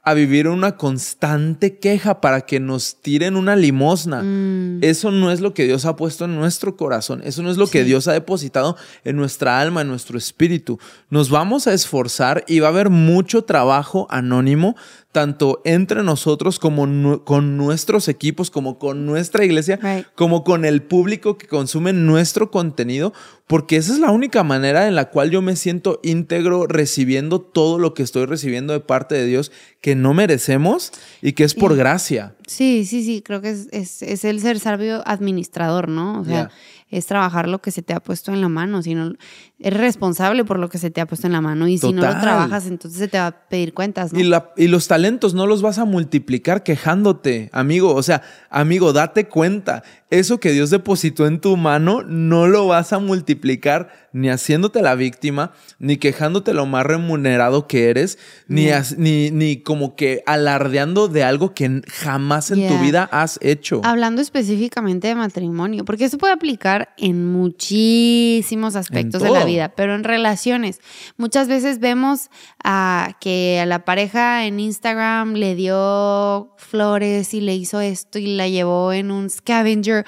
a 0.04 0.14
vivir 0.14 0.48
una 0.48 0.76
constante 0.76 1.78
queja 1.78 2.20
para 2.20 2.40
que 2.40 2.58
nos 2.58 2.96
tiren 2.96 3.36
una 3.36 3.54
limosna. 3.54 4.22
Mm. 4.22 4.82
Eso 4.82 5.12
no 5.12 5.30
es 5.30 5.40
lo 5.40 5.54
que 5.54 5.64
Dios 5.64 5.84
ha 5.84 5.94
puesto 5.94 6.24
en 6.24 6.34
nuestro 6.34 6.76
corazón. 6.76 7.22
Eso 7.24 7.42
no 7.42 7.50
es 7.50 7.56
lo 7.56 7.68
que 7.68 7.84
Dios 7.84 8.08
ha 8.08 8.12
depositado 8.12 8.76
en 9.04 9.16
nuestra 9.16 9.60
alma, 9.60 9.82
en 9.82 9.88
nuestro 9.88 10.18
espíritu. 10.18 10.80
Nos 11.08 11.30
vamos 11.30 11.68
a 11.68 11.72
esforzar 11.72 12.44
y 12.48 12.58
va 12.58 12.66
a 12.66 12.70
haber 12.70 12.90
mucho 12.90 13.42
trabajo 13.42 14.08
anónimo, 14.10 14.74
tanto 15.12 15.60
entre 15.64 16.02
nosotros 16.02 16.58
como 16.58 16.86
nu- 16.86 17.22
con 17.22 17.58
nuestros 17.58 18.08
equipos, 18.08 18.50
como 18.50 18.78
con 18.78 19.04
nuestra 19.06 19.44
iglesia, 19.44 19.78
Right. 19.82 20.06
como 20.14 20.42
con 20.42 20.64
el 20.64 20.82
público 20.82 21.36
que 21.36 21.46
consume 21.46 21.92
nuestro 21.92 22.50
contenido, 22.50 23.12
porque 23.46 23.76
esa 23.76 23.92
es 23.92 23.98
la 23.98 24.10
única 24.10 24.42
manera 24.42 24.88
en 24.88 24.94
la 24.94 25.10
cual 25.10 25.30
yo 25.30 25.42
me 25.42 25.54
siento 25.56 26.00
íntegro 26.02 26.66
recibiendo 26.66 27.40
todo 27.42 27.78
lo 27.78 27.92
que 27.92 28.02
estoy 28.02 28.24
recibiendo 28.24 28.72
de 28.72 28.80
parte 28.80 29.14
de 29.14 29.26
Dios 29.26 29.52
que 29.82 29.94
no 29.94 30.14
merecemos 30.14 30.92
y 31.20 31.32
que 31.32 31.44
es 31.44 31.54
por 31.54 31.72
Y- 31.72 31.76
gracia. 31.76 32.34
Sí, 32.46 32.86
sí, 32.86 33.04
sí, 33.04 33.20
creo 33.22 33.42
que 33.42 33.50
es, 33.50 33.68
es, 33.70 34.00
es 34.02 34.24
el 34.24 34.40
ser 34.40 34.58
sabio 34.60 35.02
administrador, 35.06 35.88
¿no? 35.88 36.20
O 36.20 36.24
sea. 36.24 36.50
Es 36.92 37.06
trabajar 37.06 37.48
lo 37.48 37.60
que 37.60 37.70
se 37.72 37.82
te 37.82 37.92
ha 37.94 38.00
puesto 38.00 38.32
en 38.32 38.40
la 38.40 38.48
mano, 38.48 38.82
si 38.82 38.94
no, 38.94 39.14
eres 39.58 39.80
responsable 39.80 40.44
por 40.44 40.58
lo 40.60 40.68
que 40.68 40.78
se 40.78 40.90
te 40.90 41.00
ha 41.00 41.06
puesto 41.06 41.26
en 41.26 41.32
la 41.32 41.40
mano 41.40 41.66
y 41.66 41.78
si 41.78 41.86
no 41.92 42.02
lo 42.02 42.20
trabajas, 42.20 42.66
entonces 42.66 42.98
se 43.00 43.08
te 43.08 43.18
va 43.18 43.26
a 43.28 43.32
pedir 43.48 43.72
cuentas, 43.74 44.12
¿no? 44.12 44.20
Y, 44.20 44.24
la- 44.24 44.50
y 44.56 44.68
los 44.68 44.86
talentos 44.88 45.34
no 45.34 45.46
los 45.46 45.62
vas 45.62 45.78
a 45.78 45.84
multiplicar 45.84 46.62
quejándote, 46.62 47.48
amigo. 47.52 47.94
O 47.94 48.02
sea, 48.02 48.22
amigo, 48.50 48.92
date 48.92 49.26
cuenta. 49.26 49.82
Eso 50.12 50.38
que 50.40 50.52
Dios 50.52 50.68
depositó 50.68 51.26
en 51.26 51.40
tu 51.40 51.56
mano 51.56 52.02
no 52.06 52.46
lo 52.46 52.66
vas 52.66 52.92
a 52.92 52.98
multiplicar 52.98 53.88
ni 54.12 54.28
haciéndote 54.28 54.82
la 54.82 54.94
víctima, 54.94 55.52
ni 55.78 55.96
quejándote 55.96 56.52
lo 56.52 56.66
más 56.66 56.84
remunerado 56.84 57.66
que 57.66 57.88
eres, 57.88 58.18
ni, 58.46 58.68
as- 58.68 58.98
ni, 58.98 59.30
ni 59.30 59.62
como 59.62 59.96
que 59.96 60.22
alardeando 60.26 61.08
de 61.08 61.24
algo 61.24 61.54
que 61.54 61.80
jamás 61.88 62.50
en 62.50 62.68
tu 62.68 62.78
vida 62.78 63.08
has 63.10 63.38
hecho. 63.40 63.80
Hablando 63.84 64.20
específicamente 64.20 65.08
de 65.08 65.14
matrimonio, 65.14 65.86
porque 65.86 66.04
eso 66.04 66.18
puede 66.18 66.34
aplicar 66.34 66.90
en 66.98 67.24
muchísimos 67.32 68.76
aspectos 68.76 69.22
de 69.22 69.30
la 69.30 69.44
vida, 69.46 69.72
pero 69.74 69.94
en 69.94 70.04
relaciones. 70.04 70.80
Muchas 71.16 71.48
veces 71.48 71.78
vemos 71.80 72.28
a 72.62 73.16
que 73.18 73.60
a 73.62 73.66
la 73.66 73.86
pareja 73.86 74.44
en 74.44 74.60
Instagram 74.60 75.32
le 75.34 75.54
dio 75.54 76.52
flores 76.58 77.32
y 77.32 77.40
le 77.40 77.54
hizo 77.54 77.80
esto 77.80 78.18
y 78.18 78.36
la 78.36 78.46
llevó 78.48 78.92
en 78.92 79.10
un 79.10 79.30
scavenger 79.30 80.01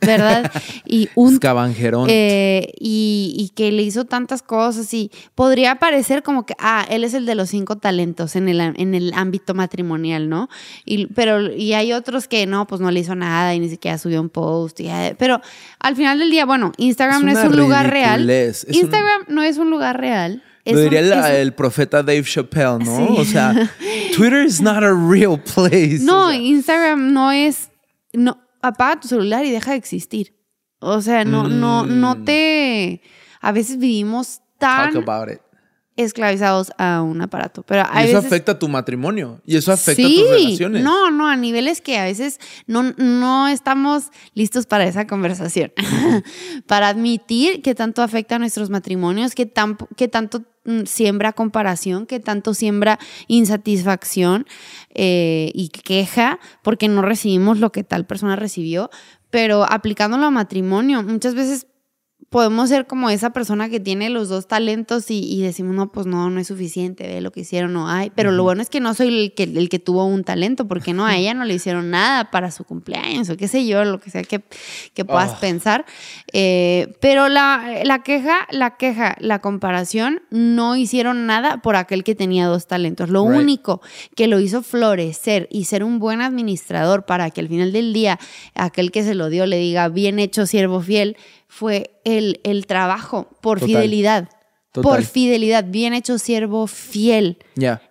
¿verdad? 0.00 0.50
Y 0.84 1.08
un 1.14 1.38
eh, 2.08 2.72
y, 2.78 3.34
y 3.38 3.48
que 3.54 3.72
le 3.72 3.82
hizo 3.82 4.04
tantas 4.04 4.42
cosas 4.42 4.92
y 4.94 5.10
podría 5.34 5.76
parecer 5.76 6.22
como 6.22 6.44
que, 6.44 6.54
ah, 6.58 6.84
él 6.90 7.04
es 7.04 7.14
el 7.14 7.24
de 7.26 7.34
los 7.34 7.48
cinco 7.50 7.76
talentos 7.78 8.36
en 8.36 8.48
el, 8.48 8.60
en 8.60 8.94
el 8.94 9.12
ámbito 9.14 9.54
matrimonial, 9.54 10.28
¿no? 10.28 10.48
Y, 10.84 11.06
pero, 11.06 11.52
y 11.52 11.72
hay 11.74 11.92
otros 11.92 12.28
que 12.28 12.46
no, 12.46 12.66
pues 12.66 12.80
no 12.80 12.90
le 12.90 13.00
hizo 13.00 13.14
nada 13.14 13.54
y 13.54 13.60
ni 13.60 13.68
siquiera 13.68 13.98
subió 13.98 14.20
un 14.20 14.28
post. 14.28 14.80
y, 14.80 14.88
eh, 14.88 15.14
pero 15.18 15.40
al 15.78 15.96
final 15.96 16.18
del 16.18 16.30
día, 16.30 16.44
bueno, 16.44 16.72
Instagram 16.76 17.28
Es 17.28 17.34
no 17.34 17.40
es 17.40 17.46
un 17.48 17.56
lugar 17.56 17.90
real. 17.90 18.22
un- 18.68 18.74
Instagram 18.74 19.22
no 19.28 19.42
es 19.42 19.56
un 19.58 19.70
lugar 19.70 19.98
real. 20.00 20.42
Lo 20.64 20.78
diría 20.78 21.00
el, 21.00 21.12
es 21.12 21.18
un- 21.18 21.24
el 21.24 21.54
profeta 21.54 22.02
Dave 22.02 22.22
Chappelle, 22.22 22.78
¿no? 22.84 22.96
Sí. 22.98 23.14
O 23.18 23.24
sea, 23.24 23.52
Twitter 24.16 24.44
is 24.46 24.60
not 24.60 24.82
a 24.84 24.92
real 24.92 25.40
place. 25.42 25.98
No, 26.02 26.26
O 26.26 26.30
sea, 26.30 26.38
Instagram 26.38 27.12
no 27.12 27.32
es. 27.32 27.68
No, 28.12 28.38
apaga 28.62 29.00
tu 29.00 29.08
celular 29.08 29.44
y 29.44 29.50
deja 29.50 29.72
de 29.72 29.76
existir. 29.76 30.34
O 30.80 31.00
sea, 31.00 31.24
no, 31.24 31.48
no, 31.48 31.84
no 31.86 32.14
Mm. 32.16 32.24
te. 32.24 33.02
A 33.40 33.52
veces 33.52 33.78
vivimos 33.78 34.38
talk 34.58 34.92
tan 34.92 34.96
about 34.96 35.28
it. 35.30 35.40
Esclavizados 35.96 36.72
a 36.78 37.02
un 37.02 37.20
aparato. 37.20 37.62
Pero 37.64 37.82
Y 37.94 37.98
eso 38.04 38.14
veces- 38.16 38.24
afecta 38.24 38.52
a 38.52 38.58
tu 38.58 38.68
matrimonio. 38.68 39.40
Y 39.44 39.56
eso 39.56 39.72
afecta 39.72 40.02
sí, 40.06 40.16
a 40.18 40.22
tus 40.22 40.30
relaciones. 40.30 40.82
No, 40.84 41.10
no, 41.10 41.28
a 41.28 41.36
niveles 41.36 41.80
que 41.80 41.98
a 41.98 42.04
veces 42.04 42.40
no, 42.66 42.82
no 42.96 43.48
estamos 43.48 44.04
listos 44.34 44.66
para 44.66 44.84
esa 44.86 45.06
conversación. 45.06 45.72
para 46.66 46.88
admitir 46.88 47.62
que 47.62 47.74
tanto 47.74 48.02
afecta 48.02 48.36
a 48.36 48.38
nuestros 48.38 48.70
matrimonios, 48.70 49.34
que, 49.34 49.46
tan, 49.46 49.76
que 49.96 50.08
tanto 50.08 50.42
mm, 50.64 50.84
siembra 50.86 51.32
comparación, 51.32 52.06
que 52.06 52.20
tanto 52.20 52.54
siembra 52.54 52.98
insatisfacción 53.28 54.46
eh, 54.94 55.50
y 55.54 55.68
queja 55.68 56.38
porque 56.62 56.88
no 56.88 57.02
recibimos 57.02 57.58
lo 57.58 57.70
que 57.72 57.84
tal 57.84 58.06
persona 58.06 58.36
recibió. 58.36 58.90
Pero 59.30 59.64
aplicándolo 59.64 60.26
a 60.26 60.30
matrimonio, 60.30 61.02
muchas 61.02 61.34
veces 61.34 61.66
podemos 62.30 62.68
ser 62.68 62.86
como 62.86 63.10
esa 63.10 63.30
persona 63.30 63.68
que 63.68 63.80
tiene 63.80 64.08
los 64.10 64.28
dos 64.28 64.48
talentos 64.48 65.10
y, 65.10 65.18
y 65.20 65.42
decimos, 65.42 65.74
no, 65.74 65.92
pues 65.92 66.06
no, 66.06 66.30
no 66.30 66.40
es 66.40 66.46
suficiente, 66.48 67.06
ve 67.06 67.20
lo 67.20 67.30
que 67.30 67.40
hicieron, 67.40 67.72
no 67.72 67.88
hay. 67.88 68.10
Pero 68.14 68.32
lo 68.32 68.42
bueno 68.42 68.62
es 68.62 68.70
que 68.70 68.80
no 68.80 68.94
soy 68.94 69.08
el 69.08 69.34
que, 69.34 69.42
el 69.44 69.68
que 69.68 69.78
tuvo 69.78 70.04
un 70.06 70.24
talento, 70.24 70.66
porque 70.66 70.92
no, 70.94 71.04
a 71.06 71.16
ella 71.16 71.34
no 71.34 71.44
le 71.44 71.54
hicieron 71.54 71.90
nada 71.90 72.30
para 72.30 72.50
su 72.50 72.64
cumpleaños 72.64 73.28
o 73.30 73.36
qué 73.36 73.48
sé 73.48 73.66
yo, 73.66 73.84
lo 73.84 74.00
que 74.00 74.10
sea 74.10 74.22
que, 74.22 74.42
que 74.94 75.04
puedas 75.04 75.32
Ah. 75.32 75.38
pensar. 75.40 75.84
Eh, 76.32 76.94
pero 77.00 77.28
la, 77.28 77.80
la 77.84 78.02
queja, 78.02 78.46
la 78.50 78.76
queja, 78.76 79.16
la 79.20 79.40
comparación, 79.40 80.22
no 80.30 80.76
hicieron 80.76 81.26
nada 81.26 81.60
por 81.62 81.76
aquel 81.76 82.04
que 82.04 82.14
tenía 82.14 82.46
dos 82.46 82.66
talentos. 82.66 83.08
Lo 83.10 83.26
Right. 83.28 83.40
único 83.40 83.80
que 84.16 84.26
lo 84.26 84.40
hizo 84.40 84.62
florecer 84.62 85.48
y 85.50 85.64
ser 85.64 85.84
un 85.84 85.98
buen 85.98 86.20
administrador 86.22 87.04
para 87.04 87.30
que 87.30 87.40
al 87.40 87.48
final 87.48 87.72
del 87.72 87.92
día 87.92 88.18
aquel 88.54 88.90
que 88.90 89.02
se 89.04 89.14
lo 89.14 89.28
dio 89.28 89.46
le 89.46 89.58
diga, 89.58 89.88
bien 89.88 90.18
hecho, 90.18 90.46
siervo 90.46 90.80
fiel, 90.80 91.16
fue 91.52 92.00
el, 92.04 92.40
el 92.44 92.64
trabajo 92.66 93.28
por 93.42 93.60
Total. 93.60 93.74
fidelidad. 93.74 94.30
Total. 94.72 94.90
Por 94.90 95.02
fidelidad, 95.04 95.66
bien 95.68 95.92
hecho, 95.92 96.18
siervo 96.18 96.66
fiel. 96.66 97.36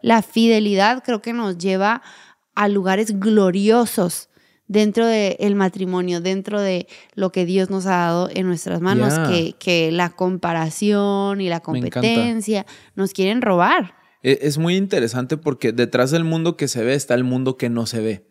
La 0.01 0.23
fidelidad 0.23 1.03
creo 1.03 1.21
que 1.21 1.31
nos 1.31 1.59
lleva 1.59 2.01
a 2.55 2.67
lugares 2.67 3.19
gloriosos 3.19 4.29
dentro 4.65 5.05
del 5.05 5.53
matrimonio, 5.53 6.21
dentro 6.21 6.59
de 6.59 6.87
lo 7.13 7.31
que 7.31 7.45
Dios 7.45 7.69
nos 7.69 7.85
ha 7.85 7.97
dado 7.97 8.29
en 8.33 8.47
nuestras 8.47 8.81
manos, 8.81 9.13
que, 9.29 9.53
que 9.59 9.91
la 9.91 10.09
comparación 10.09 11.39
y 11.39 11.47
la 11.47 11.59
competencia 11.59 12.65
nos 12.95 13.13
quieren 13.13 13.43
robar. 13.43 13.93
E- 14.23 14.39
Es 14.43 14.57
muy 14.57 14.75
interesante 14.75 15.35
porque 15.37 15.71
detrás 15.71 16.11
del 16.11 16.23
mundo 16.23 16.55
que 16.57 16.67
se 16.67 16.83
ve 16.83 16.93
está 16.93 17.13
el 17.15 17.23
mundo 17.23 17.57
que 17.57 17.69
no 17.69 17.85
se 17.85 17.99
ve. 18.01 18.25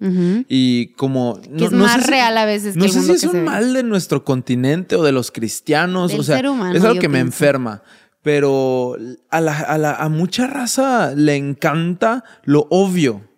Y 0.49 0.89
como... 0.95 1.41
Que 1.57 1.65
es 1.65 1.73
más 1.73 2.07
real 2.07 2.37
a 2.39 2.45
veces 2.45 2.77
No 2.77 2.83
que 2.83 2.87
el 2.87 2.93
sé 2.93 2.99
mundo 3.01 3.15
si 3.19 3.27
es 3.27 3.33
que 3.33 3.39
un 3.39 3.45
mal 3.45 3.73
de 3.75 3.83
nuestro 3.83 4.25
continente 4.25 4.97
o 4.97 5.03
de 5.03 5.13
los 5.13 5.31
cristianos. 5.31 6.11
Del 6.13 6.21
o 6.21 6.23
sea, 6.23 6.37
ser 6.37 6.49
humano, 6.49 6.77
es 6.77 6.85
algo 6.85 7.01
que 7.01 7.09
me 7.09 7.19
enferma. 7.19 7.83
Pero 8.23 8.97
a, 9.31 9.41
la- 9.41 9.59
a 9.61 9.79
la- 9.79 9.95
a 9.97 10.09
mucha 10.09 10.47
raza 10.47 11.15
le 11.17 11.37
encanta 11.37 12.23
lo 12.45 12.67
obvio. 12.71 13.29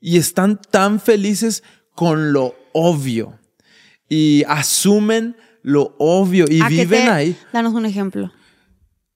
Y 0.00 0.18
están 0.18 0.60
tan 0.70 1.00
felices 1.00 1.64
con 1.94 2.32
lo 2.32 2.54
obvio. 2.72 3.38
Y 4.08 4.44
asumen 4.46 5.36
lo 5.62 5.96
obvio 5.98 6.44
y 6.48 6.60
¿A 6.60 6.68
qué 6.68 6.74
viven 6.84 7.04
te- 7.06 7.10
ahí. 7.10 7.36
Danos 7.52 7.72
un 7.72 7.86
ejemplo. 7.86 8.30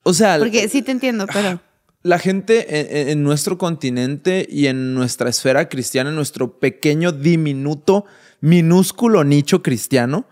O 0.03 0.15
sea, 0.15 0.39
Porque 0.39 0.69
sí 0.71 0.81
te 0.83 0.91
entiendo, 0.93 1.27
pero. 1.31 1.61
La 2.09 2.19
gente 2.19 2.81
en, 2.81 3.11
en 3.11 3.23
nuestro 3.23 3.59
continente 3.59 4.47
y 4.49 4.67
en 4.67 4.95
nuestra 4.95 5.29
esfera 5.29 5.69
cristiana, 5.69 6.11
en 6.11 6.17
nuestro 6.17 6.59
pequeño, 6.59 7.13
diminuto, 7.13 8.07
minúsculo 8.41 9.25
nicho 9.25 9.63
cristiano, 9.63 10.27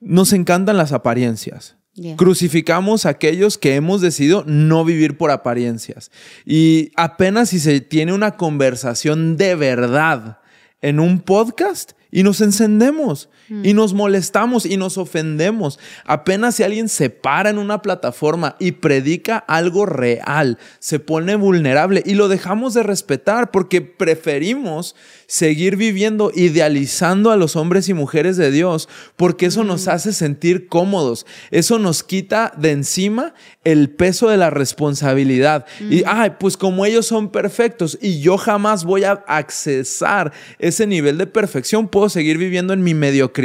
nos 0.00 0.32
encantan 0.32 0.76
las 0.76 0.92
apariencias. 0.92 1.76
Yeah. 1.94 2.16
Crucificamos 2.16 3.04
a 3.04 3.10
aquellos 3.10 3.58
que 3.58 3.74
hemos 3.74 4.00
decidido 4.00 4.44
no 4.46 4.84
vivir 4.84 5.18
por 5.18 5.30
apariencias. 5.30 6.10
Y 6.46 6.92
apenas 6.96 7.50
si 7.50 7.58
se 7.58 7.80
tiene 7.80 8.12
una 8.12 8.36
conversación 8.36 9.36
de 9.36 9.56
verdad 9.56 10.38
en 10.80 11.00
un 11.00 11.20
podcast 11.20 11.92
y 12.10 12.22
nos 12.22 12.40
encendemos 12.40 13.28
y 13.48 13.72
nos 13.72 13.94
molestamos 13.94 14.66
y 14.66 14.76
nos 14.76 14.98
ofendemos. 14.98 15.78
Apenas 16.04 16.56
si 16.56 16.62
alguien 16.62 16.88
se 16.88 17.10
para 17.10 17.50
en 17.50 17.58
una 17.58 17.82
plataforma 17.82 18.56
y 18.58 18.72
predica 18.72 19.38
algo 19.38 19.86
real, 19.86 20.58
se 20.78 20.98
pone 20.98 21.36
vulnerable 21.36 22.02
y 22.04 22.14
lo 22.14 22.28
dejamos 22.28 22.74
de 22.74 22.82
respetar 22.82 23.50
porque 23.50 23.80
preferimos 23.80 24.94
seguir 25.26 25.76
viviendo 25.76 26.30
idealizando 26.34 27.30
a 27.30 27.36
los 27.36 27.56
hombres 27.56 27.88
y 27.88 27.94
mujeres 27.94 28.36
de 28.36 28.50
Dios 28.50 28.88
porque 29.16 29.46
eso 29.46 29.64
nos 29.64 29.88
hace 29.88 30.12
sentir 30.12 30.68
cómodos. 30.68 31.26
Eso 31.50 31.78
nos 31.78 32.02
quita 32.02 32.52
de 32.56 32.72
encima 32.72 33.34
el 33.64 33.90
peso 33.90 34.28
de 34.28 34.36
la 34.36 34.50
responsabilidad. 34.50 35.66
Y, 35.90 36.02
ay, 36.06 36.32
pues 36.38 36.56
como 36.56 36.86
ellos 36.86 37.06
son 37.06 37.30
perfectos 37.30 37.98
y 38.00 38.20
yo 38.20 38.38
jamás 38.38 38.84
voy 38.84 39.04
a 39.04 39.12
accesar 39.26 40.32
ese 40.58 40.86
nivel 40.86 41.18
de 41.18 41.26
perfección, 41.26 41.88
puedo 41.88 42.08
seguir 42.08 42.38
viviendo 42.38 42.72
en 42.72 42.82
mi 42.82 42.94
mediocridad. 42.94 43.37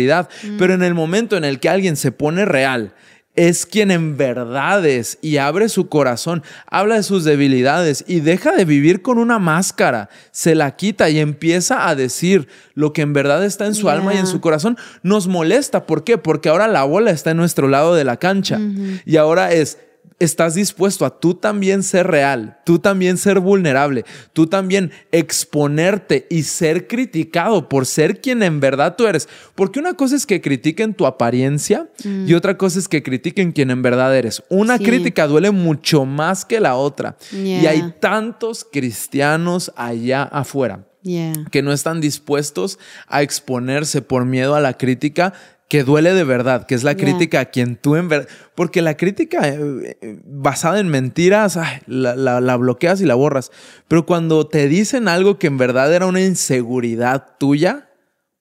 Pero 0.57 0.73
en 0.73 0.83
el 0.83 0.93
momento 0.93 1.37
en 1.37 1.43
el 1.43 1.59
que 1.59 1.69
alguien 1.69 1.95
se 1.95 2.11
pone 2.11 2.45
real, 2.45 2.93
es 3.35 3.65
quien 3.65 3.89
en 3.89 4.15
verdad 4.15 4.85
es 4.85 5.17
y 5.21 5.37
abre 5.37 5.69
su 5.69 5.89
corazón, 5.89 6.43
habla 6.67 6.95
de 6.95 7.03
sus 7.03 7.23
debilidades 7.23 8.03
y 8.07 8.19
deja 8.19 8.51
de 8.51 8.65
vivir 8.65 9.01
con 9.01 9.17
una 9.17 9.39
máscara, 9.39 10.09
se 10.31 10.53
la 10.53 10.75
quita 10.75 11.09
y 11.09 11.19
empieza 11.19 11.87
a 11.87 11.95
decir 11.95 12.47
lo 12.75 12.93
que 12.93 13.01
en 13.01 13.13
verdad 13.13 13.43
está 13.43 13.65
en 13.65 13.73
su 13.73 13.89
alma 13.89 14.13
y 14.13 14.17
en 14.17 14.27
su 14.27 14.39
corazón, 14.39 14.77
nos 15.01 15.27
molesta. 15.27 15.85
¿Por 15.85 16.03
qué? 16.03 16.17
Porque 16.17 16.49
ahora 16.49 16.67
la 16.67 16.83
bola 16.83 17.11
está 17.11 17.31
en 17.31 17.37
nuestro 17.37 17.67
lado 17.67 17.95
de 17.95 18.03
la 18.03 18.17
cancha 18.17 18.59
y 19.05 19.17
ahora 19.17 19.51
es... 19.51 19.77
Estás 20.19 20.53
dispuesto 20.55 21.05
a 21.05 21.19
tú 21.19 21.33
también 21.33 21.83
ser 21.83 22.07
real, 22.07 22.57
tú 22.65 22.79
también 22.79 23.17
ser 23.17 23.39
vulnerable, 23.41 24.05
tú 24.31 24.47
también 24.47 24.91
exponerte 25.11 26.27
y 26.29 26.43
ser 26.43 26.87
criticado 26.87 27.67
por 27.67 27.85
ser 27.85 28.21
quien 28.21 28.41
en 28.43 28.59
verdad 28.59 28.95
tú 28.95 29.05
eres. 29.07 29.27
Porque 29.55 29.79
una 29.79 29.95
cosa 29.95 30.15
es 30.15 30.25
que 30.25 30.39
critiquen 30.39 30.93
tu 30.93 31.05
apariencia 31.05 31.89
y 32.05 32.33
otra 32.35 32.57
cosa 32.57 32.79
es 32.79 32.87
que 32.87 33.03
critiquen 33.03 33.51
quien 33.51 33.69
en 33.71 33.81
verdad 33.81 34.15
eres. 34.15 34.43
Una 34.49 34.77
Sí. 34.77 34.85
crítica 34.85 35.27
duele 35.27 35.51
mucho 35.51 36.05
más 36.05 36.45
que 36.45 36.59
la 36.61 36.75
otra. 36.75 37.17
Y 37.33 37.65
hay 37.65 37.93
tantos 37.99 38.65
cristianos 38.71 39.71
allá 39.75 40.23
afuera 40.23 40.85
Yeah. 41.05 41.33
que 41.51 41.61
no 41.61 41.73
están 41.73 41.99
dispuestos 41.99 42.79
a 43.07 43.23
exponerse 43.23 44.01
por 44.01 44.23
miedo 44.23 44.55
a 44.55 44.61
la 44.61 44.77
crítica 44.77 45.33
que 45.73 45.83
duele 45.83 46.13
de 46.13 46.23
verdad, 46.23 46.67
que 46.67 46.75
es 46.75 46.83
la 46.83 46.93
Yeah. 46.93 47.03
crítica 47.03 47.39
a 47.39 47.45
quien 47.45 47.77
tú 47.77 47.95
en 47.95 48.07
verdad... 48.07 48.27
Porque 48.53 48.83
la 48.83 48.95
crítica 48.95 49.47
eh, 49.49 49.97
eh, 50.01 50.19
basada 50.23 50.79
en 50.79 50.87
mentiras, 50.87 51.57
ay, 51.57 51.79
la, 51.87 52.15
la- 52.15 52.39
la 52.41 52.57
bloqueas 52.57 53.01
y 53.01 53.05
la 53.07 53.15
borras. 53.15 53.49
Pero 53.87 54.05
cuando 54.05 54.45
te 54.45 54.67
dicen 54.67 55.07
algo 55.07 55.39
que 55.39 55.47
en 55.47 55.57
verdad 55.57 55.91
era 55.91 56.05
una 56.05 56.21
inseguridad 56.21 57.37
tuya, 57.39 57.89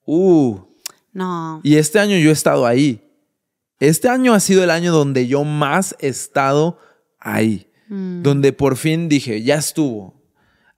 uh, 0.04 0.58
No. 1.14 1.60
y 1.62 1.76
este 1.76 1.98
año 2.00 2.18
yo 2.18 2.28
he 2.28 2.34
estado 2.34 2.66
ahí. 2.66 3.00
Este 3.80 4.10
año 4.10 4.34
ha 4.34 4.40
sido 4.40 4.62
el 4.62 4.68
año 4.70 4.92
donde 4.92 5.26
yo 5.26 5.42
más 5.42 5.96
he 6.00 6.08
estado 6.08 6.78
ahí. 7.18 7.66
Donde 7.88 8.52
por 8.52 8.76
fin 8.76 9.08
dije, 9.08 9.42
ya 9.42 9.54
estuvo. 9.54 10.22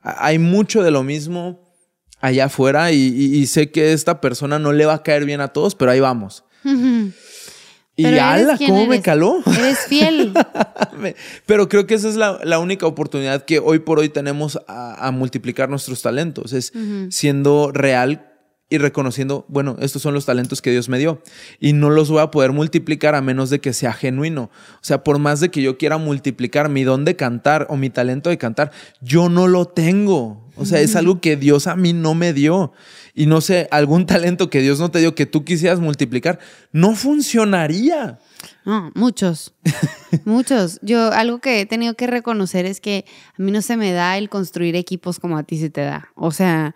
Hay 0.00 0.38
mucho 0.38 0.84
de 0.84 0.92
lo 0.92 1.02
mismo 1.02 1.74
allá 2.20 2.44
afuera 2.44 2.92
y, 2.92 2.96
y- 2.96 3.34
y 3.38 3.46
sé 3.48 3.72
que 3.72 3.92
esta 3.92 4.20
persona 4.20 4.60
no 4.60 4.72
le 4.72 4.86
va 4.86 4.94
a 4.94 5.02
caer 5.02 5.24
bien 5.24 5.40
a 5.40 5.48
todos, 5.48 5.74
pero 5.74 5.90
ahí 5.90 5.98
vamos. 5.98 6.43
Y 7.96 8.06
ala, 8.06 8.58
¿cómo 8.58 8.86
me 8.86 9.00
caló? 9.00 9.40
Eres 9.46 9.80
fiel. 9.86 10.32
Pero 11.46 11.68
creo 11.68 11.86
que 11.86 11.94
esa 11.94 12.08
es 12.08 12.16
la, 12.16 12.40
la 12.42 12.58
única 12.58 12.86
oportunidad 12.86 13.44
que 13.44 13.60
hoy 13.60 13.78
por 13.78 14.00
hoy 14.00 14.08
tenemos 14.08 14.58
a, 14.66 15.06
a 15.06 15.10
multiplicar 15.12 15.68
nuestros 15.68 16.02
talentos. 16.02 16.52
Es 16.52 16.72
siendo 17.10 17.70
real 17.72 18.34
y 18.70 18.78
reconociendo, 18.78 19.44
bueno, 19.48 19.76
estos 19.80 20.02
son 20.02 20.14
los 20.14 20.26
talentos 20.26 20.62
que 20.62 20.70
Dios 20.70 20.88
me 20.88 20.98
dio 20.98 21.22
y 21.60 21.74
no 21.74 21.90
los 21.90 22.10
voy 22.10 22.20
a 22.20 22.30
poder 22.30 22.52
multiplicar 22.52 23.14
a 23.14 23.20
menos 23.20 23.50
de 23.50 23.60
que 23.60 23.72
sea 23.72 23.92
genuino. 23.92 24.50
O 24.74 24.78
sea, 24.80 25.04
por 25.04 25.18
más 25.18 25.38
de 25.40 25.50
que 25.50 25.62
yo 25.62 25.78
quiera 25.78 25.98
multiplicar 25.98 26.68
mi 26.68 26.82
don 26.82 27.04
de 27.04 27.14
cantar 27.14 27.66
o 27.70 27.76
mi 27.76 27.90
talento 27.90 28.30
de 28.30 28.38
cantar, 28.38 28.72
yo 29.00 29.28
no 29.28 29.46
lo 29.46 29.66
tengo. 29.66 30.50
O 30.56 30.64
sea, 30.64 30.80
es 30.80 30.96
algo 30.96 31.20
que 31.20 31.36
Dios 31.36 31.66
a 31.66 31.76
mí 31.76 31.92
no 31.92 32.14
me 32.14 32.32
dio. 32.32 32.72
Y 33.14 33.26
no 33.26 33.40
sé, 33.40 33.68
algún 33.70 34.06
talento 34.06 34.50
que 34.50 34.60
Dios 34.60 34.80
no 34.80 34.90
te 34.90 34.98
dio 34.98 35.14
que 35.14 35.26
tú 35.26 35.44
quisieras 35.44 35.78
multiplicar, 35.80 36.38
no 36.72 36.94
funcionaría. 36.96 38.18
No, 38.64 38.90
muchos. 38.94 39.54
muchos. 40.24 40.78
Yo 40.82 41.12
algo 41.12 41.38
que 41.38 41.60
he 41.60 41.66
tenido 41.66 41.94
que 41.94 42.06
reconocer 42.06 42.66
es 42.66 42.80
que 42.80 43.04
a 43.38 43.42
mí 43.42 43.50
no 43.52 43.62
se 43.62 43.76
me 43.76 43.92
da 43.92 44.18
el 44.18 44.28
construir 44.28 44.74
equipos 44.76 45.18
como 45.20 45.38
a 45.38 45.42
ti 45.44 45.58
se 45.58 45.70
te 45.70 45.82
da. 45.82 46.08
O 46.16 46.30
sea, 46.32 46.74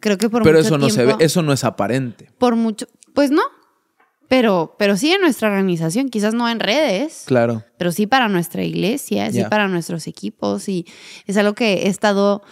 creo 0.00 0.16
que 0.18 0.30
por 0.30 0.42
Pero 0.42 0.58
mucho 0.58 0.66
eso 0.68 0.78
no 0.78 0.88
se 0.90 1.00
ve, 1.00 1.06
tiempo- 1.08 1.24
eso 1.24 1.42
no 1.42 1.52
es 1.52 1.64
aparente. 1.64 2.30
Por 2.38 2.56
mucho, 2.56 2.86
pues 3.14 3.30
no. 3.30 3.42
Pero, 4.28 4.76
pero 4.78 4.96
sí 4.96 5.10
en 5.12 5.20
nuestra 5.22 5.48
organización, 5.48 6.08
quizás 6.08 6.34
no 6.34 6.48
en 6.48 6.60
redes, 6.60 7.24
Claro. 7.26 7.64
pero 7.78 7.90
sí 7.90 8.06
para 8.06 8.28
nuestra 8.28 8.62
iglesia, 8.62 9.28
sí 9.32 9.42
para 9.50 9.66
nuestros 9.66 10.06
equipos. 10.06 10.68
Y 10.68 10.86
es 11.26 11.36
algo 11.36 11.54
que 11.54 11.72
he 11.82 11.88
estado 11.88 12.42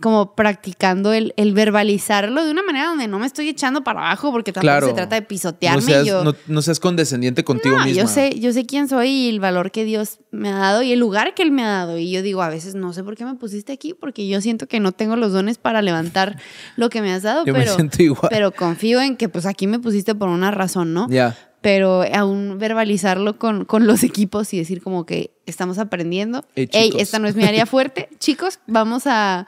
como 0.00 0.34
practicando 0.34 1.12
el, 1.12 1.32
el 1.36 1.52
verbalizarlo 1.54 2.44
de 2.44 2.50
una 2.50 2.64
manera 2.64 2.88
donde 2.88 3.06
no 3.06 3.20
me 3.20 3.26
estoy 3.26 3.48
echando 3.48 3.84
para 3.84 4.00
abajo, 4.00 4.32
porque 4.32 4.52
tampoco 4.52 4.64
Claro. 4.72 4.86
se 4.88 4.92
trata 4.92 5.14
de 5.14 5.22
pisotearme. 5.22 5.80
No 5.82 5.86
seas, 5.86 6.04
yo, 6.06 6.24
no, 6.24 6.34
no 6.48 6.62
seas 6.62 6.80
condescendiente 6.80 7.44
contigo 7.44 7.78
no, 7.78 7.84
misma. 7.84 8.02
yo 8.02 8.08
sé, 8.08 8.38
yo 8.40 8.52
sé 8.52 8.66
quién 8.66 8.88
soy 8.88 9.08
y 9.08 9.28
el 9.28 9.38
valor 9.38 9.70
que 9.70 9.84
Dios 9.84 10.18
me 10.32 10.48
ha 10.50 10.58
dado 10.58 10.82
y 10.82 10.90
el 10.92 10.98
lugar 10.98 11.34
que 11.34 11.42
Él 11.44 11.52
me 11.52 11.62
ha 11.64 11.68
dado. 11.68 11.96
Y 11.96 12.10
yo 12.10 12.22
digo, 12.22 12.42
a 12.42 12.48
veces 12.48 12.74
no 12.74 12.92
sé 12.92 13.04
por 13.04 13.14
qué 13.16 13.24
me 13.24 13.34
pusiste 13.36 13.72
aquí, 13.72 13.94
porque 13.94 14.26
yo 14.26 14.40
siento 14.40 14.66
que 14.66 14.80
no 14.80 14.90
tengo 14.90 15.14
los 15.14 15.32
dones 15.32 15.58
para 15.58 15.80
levantar 15.80 16.38
lo 16.76 16.90
que 16.90 17.00
me 17.00 17.12
has 17.12 17.22
dado, 17.22 17.44
Yo 17.46 17.52
me 17.52 17.60
pero, 17.60 17.74
siento 17.76 18.02
igual. 18.02 18.28
pero 18.30 18.50
confío 18.50 19.00
en 19.00 19.16
que 19.16 19.28
pues 19.28 19.46
aquí 19.46 19.68
me 19.68 19.78
pusiste 19.78 20.14
por 20.16 20.28
una 20.28 20.50
razón, 20.50 20.92
¿no? 20.92 21.06
Ya. 21.08 21.36
Pero 21.64 22.04
aún 22.14 22.58
verbalizarlo 22.58 23.38
con, 23.38 23.64
con 23.64 23.86
los 23.86 24.02
equipos 24.02 24.52
y 24.52 24.58
decir 24.58 24.82
como 24.82 25.06
que 25.06 25.34
estamos 25.46 25.78
aprendiendo. 25.78 26.44
Ey, 26.54 26.68
Ey, 26.72 26.92
esta 26.98 27.18
no 27.18 27.26
es 27.26 27.34
mi 27.36 27.44
área 27.44 27.64
fuerte. 27.74 28.08
chicos, 28.18 28.60
vamos 28.66 29.04
a... 29.06 29.46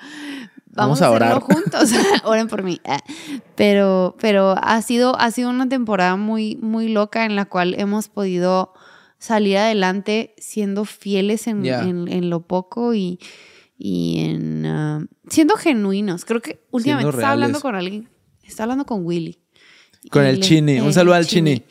Vamos 0.78 1.00
Vamos, 1.00 1.02
a 1.02 1.06
a, 1.06 1.28
hacerlo 1.28 1.40
juntos. 1.54 1.90
Oren 2.24 2.48
por 2.48 2.62
mí. 2.62 2.80
Ah. 2.86 3.00
Pero, 3.54 4.16
pero 4.20 4.54
ha 4.62 4.80
sido, 4.82 5.18
ha 5.18 5.30
sido 5.30 5.50
una 5.50 5.68
temporada 5.68 6.16
muy, 6.16 6.56
muy 6.56 6.88
loca 6.88 7.24
en 7.26 7.34
la 7.36 7.44
cual 7.46 7.74
hemos 7.78 8.08
podido 8.08 8.72
salir 9.18 9.56
adelante 9.58 10.34
siendo 10.38 10.84
fieles 10.84 11.46
en, 11.46 11.64
en- 11.66 12.08
en 12.08 12.28
lo 12.30 12.46
poco 12.46 12.94
y, 12.94 13.18
y 13.78 14.20
en 14.20 14.66
ah, 14.66 15.06
siendo 15.28 15.56
genuinos. 15.56 16.24
Creo 16.26 16.40
que 16.42 16.60
últimamente 16.70 17.10
estaba 17.10 17.32
hablando 17.32 17.60
con 17.60 17.74
alguien, 17.74 18.08
estaba 18.42 18.64
hablando 18.64 18.84
con 18.86 19.04
Willy. 19.06 19.38
Con 20.10 20.24
el 20.26 20.40
Chini. 20.40 20.80
Un 20.80 20.92
saludo 20.92 21.14
al 21.14 21.26
Chini. 21.26 21.62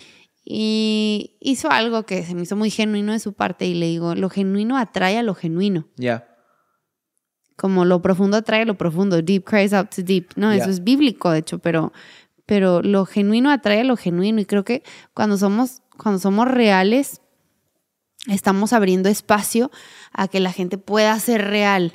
Y 0.47 1.37
hizo 1.41 1.71
algo 1.71 2.03
que 2.03 2.23
se 2.23 2.35
me 2.35 2.43
hizo 2.43 2.55
muy 2.55 2.69
genuino 2.69 3.13
de 3.13 3.19
su 3.19 3.33
parte 3.33 3.65
y 3.65 3.73
le 3.73 3.87
digo, 3.87 4.13
lo 4.13 4.29
genuino 4.29 4.77
atrae 4.77 5.17
a 5.17 5.23
lo 5.23 5.33
genuino. 5.33 5.87
Ya. 5.97 6.27
Como 7.57 7.83
lo 7.83 8.01
profundo 8.01 8.37
atrae 8.37 8.61
a 8.61 8.65
lo 8.65 8.77
profundo. 8.77 9.21
Deep 9.23 9.43
cries 9.43 9.73
out 9.73 9.89
to 9.95 10.03
deep. 10.03 10.27
No, 10.35 10.53
Ya. 10.53 10.61
eso 10.61 10.69
es 10.69 10.83
bíblico, 10.83 11.31
de 11.31 11.39
hecho, 11.39 11.57
pero, 11.57 11.93
pero 12.45 12.83
lo 12.83 13.05
genuino 13.07 13.49
atrae 13.49 13.81
a 13.81 13.83
lo 13.83 13.97
genuino. 13.97 14.39
Y 14.39 14.45
creo 14.45 14.63
que 14.63 14.83
cuando 15.15 15.37
somos, 15.37 15.81
cuando 15.97 16.19
somos 16.19 16.47
reales, 16.47 17.21
estamos 18.27 18.71
abriendo 18.71 19.09
espacio 19.09 19.71
a 20.11 20.27
que 20.27 20.39
la 20.39 20.51
gente 20.51 20.77
pueda 20.77 21.19
ser 21.19 21.43
real. 21.45 21.91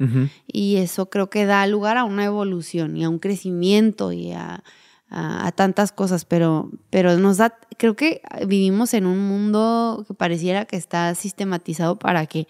Y 0.46 0.76
eso 0.76 1.08
creo 1.08 1.30
que 1.30 1.46
da 1.46 1.64
lugar 1.68 1.98
a 1.98 2.04
una 2.04 2.24
evolución 2.24 2.96
y 2.96 3.04
a 3.04 3.08
un 3.08 3.20
crecimiento 3.20 4.10
y 4.10 4.32
a, 4.32 4.64
a- 5.10 5.46
a 5.46 5.52
tantas 5.52 5.92
cosas. 5.92 6.24
Pero, 6.24 6.70
pero 6.90 7.16
nos 7.18 7.36
da, 7.36 7.58
creo 7.76 7.96
que 7.96 8.22
vivimos 8.46 8.94
en 8.94 9.06
un 9.06 9.18
mundo 9.18 10.04
que 10.06 10.14
pareciera 10.14 10.64
que 10.64 10.76
está 10.76 11.14
sistematizado 11.14 11.98
para 11.98 12.26
que, 12.26 12.46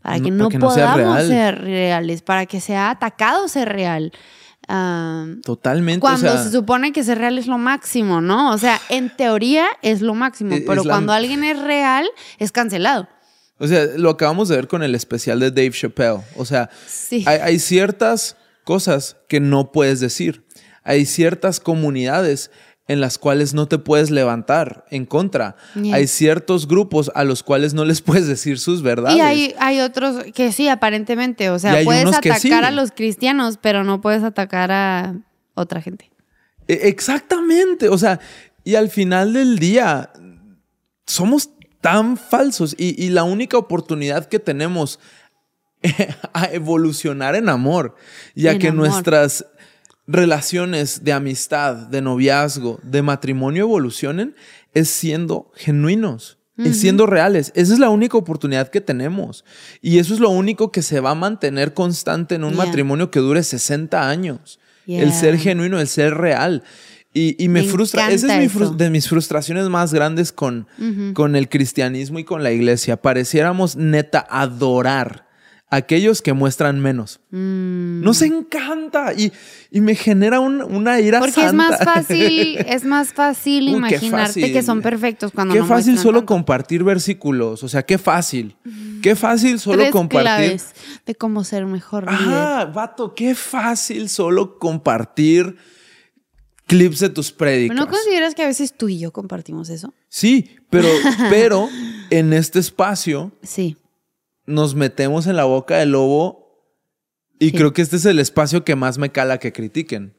para 0.00 0.20
que 0.20 0.30
No, 0.30 0.44
no, 0.44 0.44
para 0.44 0.50
que 0.50 0.58
no 0.58 0.70
sea 0.70 0.92
podamos 0.92 1.16
real. 1.16 1.28
ser 1.28 1.60
reales, 1.62 2.22
para 2.22 2.46
que 2.46 2.60
sea 2.60 2.90
atacado 2.90 3.48
ser 3.48 3.68
real. 3.70 4.12
Totalmente. 5.44 6.00
cuando 6.00 6.28
o 6.28 6.32
sea, 6.32 6.42
se 6.42 6.50
supone 6.50 6.92
que 6.92 7.04
ser 7.04 7.18
real 7.18 7.38
es 7.38 7.46
lo 7.46 7.58
máximo, 7.58 8.20
¿no? 8.20 8.50
O 8.52 8.58
sea, 8.58 8.80
en 8.88 9.14
teoría 9.14 9.66
es 9.82 10.00
lo 10.00 10.14
máximo, 10.14 10.54
Es- 10.54 10.62
pero 10.66 10.80
es 10.80 10.86
la- 10.86 10.92
cuando 10.94 11.12
alguien 11.12 11.44
es 11.44 11.58
real, 11.60 12.06
es 12.38 12.52
cancelado. 12.52 13.08
o 13.58 13.66
sea, 13.68 13.84
lo 13.96 14.10
acabamos 14.10 14.48
de 14.48 14.56
ver 14.56 14.66
con 14.68 14.82
el 14.82 14.94
especial 14.94 15.38
de 15.38 15.50
Dave 15.50 15.70
Chappelle. 15.70 16.20
O 16.36 16.44
sea, 16.44 16.68
Sí. 16.86 17.24
hay, 17.26 17.38
hay 17.38 17.58
ciertas 17.58 18.36
cosas 18.64 19.16
que 19.28 19.38
no 19.40 19.70
puedes 19.70 20.00
decir. 20.00 20.43
Hay 20.84 21.06
ciertas 21.06 21.58
comunidades 21.60 22.50
en 22.86 23.00
las 23.00 23.16
cuales 23.16 23.54
no 23.54 23.66
te 23.66 23.78
puedes 23.78 24.10
levantar 24.10 24.84
en 24.90 25.06
contra. 25.06 25.56
Hay 25.92 26.06
ciertos 26.06 26.68
grupos 26.68 27.10
a 27.14 27.24
los 27.24 27.42
cuales 27.42 27.72
no 27.72 27.84
les 27.86 28.02
puedes 28.02 28.26
decir 28.28 28.58
sus 28.58 28.82
verdades. 28.82 29.16
Y 29.16 29.20
hay, 29.22 29.54
hay 29.58 29.80
otros 29.80 30.22
que 30.34 30.52
sí, 30.52 30.68
aparentemente. 30.68 31.48
O 31.50 31.58
sea, 31.58 31.82
puedes 31.84 32.06
atacar 32.06 32.38
sí. 32.40 32.52
a 32.52 32.70
los 32.70 32.92
cristianos, 32.92 33.58
pero 33.60 33.84
no 33.84 34.00
puedes 34.02 34.22
atacar 34.22 34.70
a 34.70 35.14
otra 35.54 35.80
gente. 35.80 36.10
E- 36.68 36.88
Exactamente. 36.88 37.88
O 37.88 37.96
sea, 37.96 38.20
y 38.64 38.74
al 38.74 38.90
final 38.90 39.32
del 39.32 39.58
día, 39.58 40.10
somos 41.06 41.50
tan 41.80 42.16
falsos 42.18 42.74
y, 42.78 43.02
y 43.02 43.08
la 43.10 43.24
única 43.24 43.56
oportunidad 43.58 44.26
que 44.26 44.38
tenemos 44.38 44.98
a 46.32 46.46
evolucionar 46.46 47.34
en 47.34 47.48
amor 47.48 47.94
y 48.34 48.46
a 48.46 48.52
En 48.52 48.58
que 48.58 48.68
amor. 48.68 48.88
nuestras 48.88 49.46
relaciones 50.06 51.04
de 51.04 51.12
amistad, 51.12 51.74
de 51.88 52.02
noviazgo, 52.02 52.78
de 52.82 53.02
matrimonio 53.02 53.64
evolucionen 53.64 54.34
es 54.74 54.88
siendo 54.88 55.50
genuinos. 55.54 56.38
Es 56.56 56.78
siendo 56.78 57.06
reales. 57.06 57.50
Esa 57.56 57.72
es 57.72 57.80
la 57.80 57.90
única 57.90 58.16
oportunidad 58.16 58.68
que 58.68 58.80
tenemos. 58.80 59.44
Y 59.82 59.98
eso 59.98 60.14
es 60.14 60.20
lo 60.20 60.30
único 60.30 60.70
que 60.70 60.82
se 60.82 61.00
va 61.00 61.10
a 61.10 61.14
mantener 61.16 61.74
constante 61.74 62.36
en 62.36 62.44
un 62.44 62.54
Yeah. 62.54 62.64
matrimonio 62.66 63.10
que 63.10 63.18
dure 63.18 63.42
60 63.42 64.08
años. 64.08 64.60
El 64.86 65.12
ser 65.12 65.36
genuino, 65.36 65.80
el 65.80 65.88
ser 65.88 66.14
real. 66.14 66.62
Y, 67.12 67.42
y 67.42 67.48
me, 67.48 67.62
Me 67.62 67.68
frustra. 67.68 68.08
Esa 68.08 68.40
es 68.40 68.52
mi 68.52 68.76
de 68.76 68.90
mis 68.90 69.08
frustraciones 69.08 69.68
más 69.68 69.92
grandes 69.92 70.30
con, 70.30 70.68
con 71.12 71.34
el 71.34 71.48
cristianismo 71.48 72.20
y 72.20 72.24
con 72.24 72.44
la 72.44 72.52
iglesia. 72.52 73.02
Pareciéramos 73.02 73.74
neta 73.74 74.24
adorar 74.30 75.26
aquellos 75.68 76.22
que 76.22 76.32
muestran 76.32 76.78
menos. 76.78 77.20
Mm. 77.30 78.02
Nos 78.02 78.22
encanta 78.22 79.12
y, 79.14 79.32
y 79.72 79.80
me 79.80 79.94
genera 79.96 80.38
un- 80.38 80.62
una 80.62 81.00
ira 81.00 81.18
Porque 81.18 81.32
santa. 81.34 81.48
es 81.48 81.54
más 81.54 81.78
fácil, 81.84 82.58
es 82.68 82.84
más 82.84 83.12
fácil 83.12 83.64
Uy, 83.70 83.76
imaginarte 83.78 84.10
fácil. 84.40 84.52
que 84.52 84.62
son 84.62 84.82
perfectos 84.82 85.32
cuando 85.32 85.54
Qué 85.54 85.60
no 85.60 85.66
fácil 85.66 85.98
solo 85.98 86.20
tanto. 86.20 86.26
compartir 86.34 86.84
versículos. 86.84 87.62
O 87.64 87.68
sea, 87.68 87.82
qué 87.82 87.98
fácil. 87.98 88.56
Qué 89.02 89.16
fácil 89.16 89.58
solo 89.58 89.78
Tres 89.78 89.90
compartir. 89.92 90.60
de 91.06 91.14
cómo 91.16 91.42
ser 91.44 91.66
mejor. 91.66 92.08
Ajá, 92.08 92.66
vato, 92.66 93.14
qué 93.14 93.34
fácil 93.34 94.08
solo 94.08 94.58
compartir 94.58 95.56
clips 96.66 97.00
de 97.00 97.08
tus 97.10 97.32
prédicas. 97.32 97.76
¿No 97.76 97.88
consideras 97.88 98.34
que 98.34 98.42
a 98.42 98.46
veces 98.46 98.72
tú 98.76 98.88
y 98.88 98.98
yo 98.98 99.12
compartimos 99.12 99.68
eso? 99.70 99.92
Sí, 100.08 100.50
pero, 100.70 100.88
pero 101.30 101.68
en 102.10 102.32
este 102.32 102.58
espacio 102.60 103.32
Sí. 103.42 103.76
Nos 104.46 104.74
metemos 104.74 105.26
en 105.26 105.36
la 105.36 105.44
boca 105.44 105.78
del 105.78 105.92
lobo 105.92 106.44
y 107.38 107.50
Sí. 107.50 107.56
creo 107.56 107.72
que 107.72 107.82
este 107.82 107.96
es 107.96 108.04
el 108.04 108.18
espacio 108.18 108.64
que 108.64 108.76
más 108.76 108.98
me 108.98 109.10
cala 109.10 109.38
que 109.38 109.52
critiquen. 109.52 110.16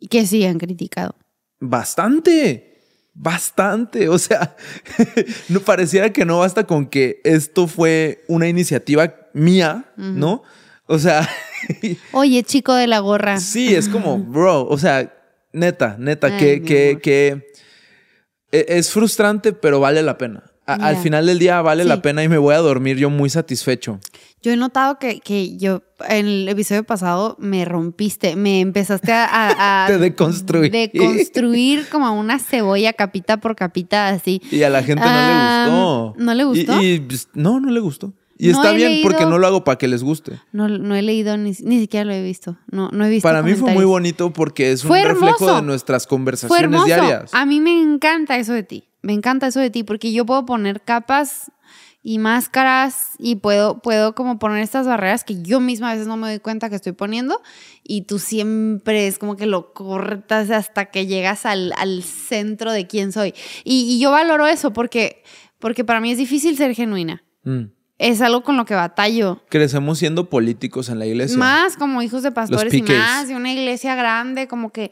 Y 0.00 0.08
que 0.08 0.26
sí 0.26 0.44
han 0.44 0.58
criticado. 0.58 1.14
Bastante, 1.60 2.78
bastante. 3.14 4.08
O 4.08 4.18
sea, 4.18 4.56
no 5.48 5.60
pareciera 5.60 6.12
que 6.12 6.24
no 6.24 6.38
basta 6.40 6.64
con 6.64 6.86
que 6.86 7.20
esto 7.24 7.66
fue 7.66 8.24
una 8.28 8.48
iniciativa 8.48 9.14
mía, 9.32 9.92
¿no? 9.96 10.42
O 10.86 10.98
sea, 10.98 11.28
Oye, 12.12 12.42
chico 12.42 12.74
de 12.74 12.86
la 12.86 12.98
gorra. 12.98 13.38
sí, 13.38 13.74
es 13.74 13.88
como, 13.88 14.18
bro, 14.24 14.66
o 14.66 14.76
sea, 14.78 15.14
neta, 15.52 15.96
neta, 15.98 16.26
Ay, 16.26 16.38
que, 16.38 16.62
que, 16.62 16.98
que 17.02 17.52
e- 18.52 18.66
es 18.68 18.90
frustrante, 18.90 19.52
pero 19.52 19.80
vale 19.80 20.02
la 20.02 20.18
pena. 20.18 20.50
A- 20.66 20.74
Al 20.74 20.96
final 20.96 21.26
del 21.26 21.38
día 21.38 21.60
vale 21.62 21.82
Sí. 21.82 21.88
la 21.88 22.00
pena 22.02 22.22
y 22.24 22.28
me 22.28 22.38
voy 22.38 22.54
a 22.54 22.58
dormir 22.58 22.96
yo 22.96 23.10
muy 23.10 23.28
satisfecho. 23.30 23.98
Yo 24.42 24.52
he 24.52 24.56
notado 24.56 24.98
que, 24.98 25.20
que 25.20 25.56
yo 25.56 25.82
en 26.08 26.26
el 26.26 26.48
episodio 26.48 26.84
pasado 26.84 27.36
me 27.38 27.64
rompiste, 27.64 28.36
me 28.36 28.60
empezaste 28.60 29.12
a, 29.12 29.24
a- 29.26 29.84
a 29.84 29.86
Te 29.88 29.98
deconstruí. 29.98 30.68
deconstruir 30.70 31.86
como 31.90 32.12
una 32.18 32.38
cebolla 32.38 32.92
capita 32.92 33.38
por 33.38 33.56
capita, 33.56 34.08
así. 34.08 34.40
Y 34.50 34.62
a 34.62 34.70
la 34.70 34.82
gente 34.82 35.04
no 35.04 35.10
le 35.10 35.34
gustó. 35.70 36.14
¿no 36.24 36.34
le 36.34 36.44
gustó? 36.44 36.82
Y, 36.82 36.86
y, 36.86 37.00
pues, 37.00 37.28
no, 37.34 37.60
no 37.60 37.70
le 37.70 37.80
gustó. 37.80 38.12
Y 38.36 38.48
No 38.48 38.54
está 38.58 38.72
bien 38.72 39.00
porque 39.02 39.26
no 39.26 39.38
lo 39.38 39.46
hago 39.46 39.62
para 39.64 39.78
que 39.78 39.86
les 39.86 40.02
guste. 40.02 40.40
No, 40.52 40.68
no 40.68 40.96
he 40.96 41.02
leído, 41.02 41.36
ni, 41.36 41.52
ni 41.62 41.78
siquiera 41.80 42.04
lo 42.04 42.12
he 42.12 42.22
visto. 42.22 42.56
No, 42.70 42.88
no 42.90 43.04
he 43.06 43.08
visto. 43.10 43.28
Para 43.28 43.42
mí 43.42 43.54
fue 43.54 43.72
muy 43.72 43.84
bonito 43.84 44.32
porque 44.32 44.72
es 44.72 44.82
Fue 44.82 45.02
un 45.02 45.08
reflejo 45.08 45.54
de 45.54 45.62
nuestras 45.62 46.06
conversaciones 46.06 46.84
diarias. 46.84 47.32
A 47.32 47.46
mí 47.46 47.60
me 47.60 47.80
encanta 47.80 48.36
eso 48.36 48.52
de 48.52 48.64
ti. 48.64 48.84
Me 49.04 49.12
encanta 49.12 49.48
eso 49.48 49.60
de 49.60 49.68
ti 49.68 49.84
porque 49.84 50.12
yo 50.12 50.24
puedo 50.24 50.46
poner 50.46 50.80
capas 50.80 51.52
y 52.02 52.18
máscaras 52.18 53.10
y 53.18 53.36
puedo, 53.36 53.80
puedo 53.82 54.14
como 54.14 54.38
poner 54.38 54.62
estas 54.62 54.86
barreras 54.86 55.24
que 55.24 55.42
yo 55.42 55.60
misma 55.60 55.90
a 55.90 55.92
veces 55.92 56.06
no 56.06 56.16
me 56.16 56.28
doy 56.28 56.38
cuenta 56.38 56.70
que 56.70 56.76
estoy 56.76 56.92
poniendo 56.92 57.42
y 57.82 58.02
tú 58.02 58.18
siempre 58.18 59.06
es 59.06 59.18
como 59.18 59.36
que 59.36 59.44
lo 59.44 59.74
cortas 59.74 60.50
hasta 60.50 60.86
que 60.86 61.06
llegas 61.06 61.44
al, 61.44 61.74
al 61.76 62.02
centro 62.02 62.72
de 62.72 62.86
quién 62.86 63.12
soy. 63.12 63.34
Y, 63.62 63.94
y 63.94 64.00
yo 64.00 64.10
valoro 64.10 64.46
eso 64.46 64.72
porque, 64.72 65.22
porque 65.58 65.84
para 65.84 66.00
mí 66.00 66.10
es 66.10 66.16
difícil 66.16 66.56
ser 66.56 66.74
genuina. 66.74 67.22
Mm. 67.42 67.64
Es 67.96 68.20
algo 68.20 68.42
con 68.42 68.56
lo 68.56 68.64
que 68.64 68.74
batallo. 68.74 69.40
Crecemos 69.48 69.98
siendo 69.98 70.28
políticos 70.28 70.88
en 70.88 70.98
la 70.98 71.06
iglesia. 71.06 71.38
Más 71.38 71.76
como 71.76 72.02
hijos 72.02 72.24
de 72.24 72.32
pastores 72.32 72.74
y 72.74 72.82
más, 72.82 73.28
de 73.28 73.36
una 73.36 73.52
iglesia 73.52 73.94
grande, 73.94 74.48
como 74.48 74.72
que, 74.72 74.90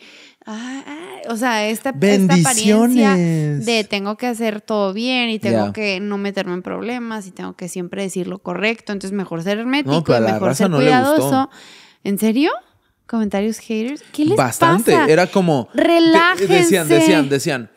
o 1.29 1.37
sea, 1.37 1.69
esta, 1.69 1.91
esta 1.91 2.35
apariencia 2.35 3.15
de 3.17 3.85
tengo 3.89 4.17
que 4.17 4.27
hacer 4.27 4.61
todo 4.61 4.93
bien 4.93 5.31
y 5.31 5.39
tengo 5.39 5.73
que 5.73 6.01
no 6.01 6.19
meterme 6.19 6.55
en 6.55 6.63
problemas 6.63 7.27
y 7.27 7.31
tengo 7.31 7.55
que 7.55 7.69
siempre 7.69 8.03
decir 8.03 8.27
lo 8.27 8.39
correcto, 8.39 8.93
entonces 8.93 9.17
mejor 9.17 9.43
ser 9.43 9.59
hermético 9.59 10.05
No, 10.09 10.19
y 10.19 10.21
la 10.21 10.33
mejor 10.35 10.55
ser 10.55 10.71
no 10.71 10.77
cuidadoso. 10.79 11.51
¿En 12.05 12.19
serio? 12.19 12.51
¿Comentarios 13.07 13.59
haters? 13.59 14.03
¿Qué 14.13 14.25
les 14.25 14.37
Bastante. 14.37 14.93
pasa? 14.93 15.13
Era 15.13 15.27
como. 15.27 15.69
de- 15.75 15.83
Relájense. 15.83 16.47
decían, 16.53 16.89
decían, 16.89 17.29
decían. 17.29 17.71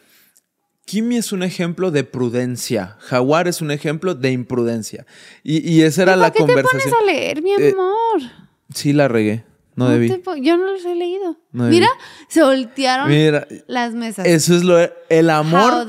Kimi 0.86 1.18
es 1.18 1.32
un 1.32 1.42
ejemplo 1.44 1.90
de 1.92 2.04
prudencia. 2.04 2.96
Jaguar 3.00 3.48
es 3.48 3.60
un 3.62 3.72
ejemplo 3.72 4.14
de 4.14 4.32
imprudencia. 4.32 5.06
Y, 5.44 5.68
y 5.70 5.82
esa 5.82 6.04
era 6.04 6.12
¿Para 6.14 6.22
la 6.22 6.32
qué 6.32 6.40
te 6.40 6.46
conversación. 6.46 6.82
pones 6.92 6.94
a 7.02 7.06
leer, 7.12 7.42
mi 7.42 7.52
Eh, 7.54 7.72
amor? 7.74 8.32
Sí, 8.74 8.94
la 8.94 9.08
regué. 9.08 9.44
No, 9.78 9.90
debí. 9.90 10.08
yo 10.42 10.56
no 10.58 10.72
los 10.72 10.86
he 10.86 10.96
leído. 10.96 11.38
No. 11.52 11.66
Mira, 11.66 11.88
se 12.30 12.42
voltearon 12.42 13.10
Mira, 13.10 13.46
las 13.68 13.94
mesas. 13.94 14.26
eso 14.26 14.56
es 14.56 14.64
lo 14.64 14.78
el 15.10 15.30
amor, 15.30 15.86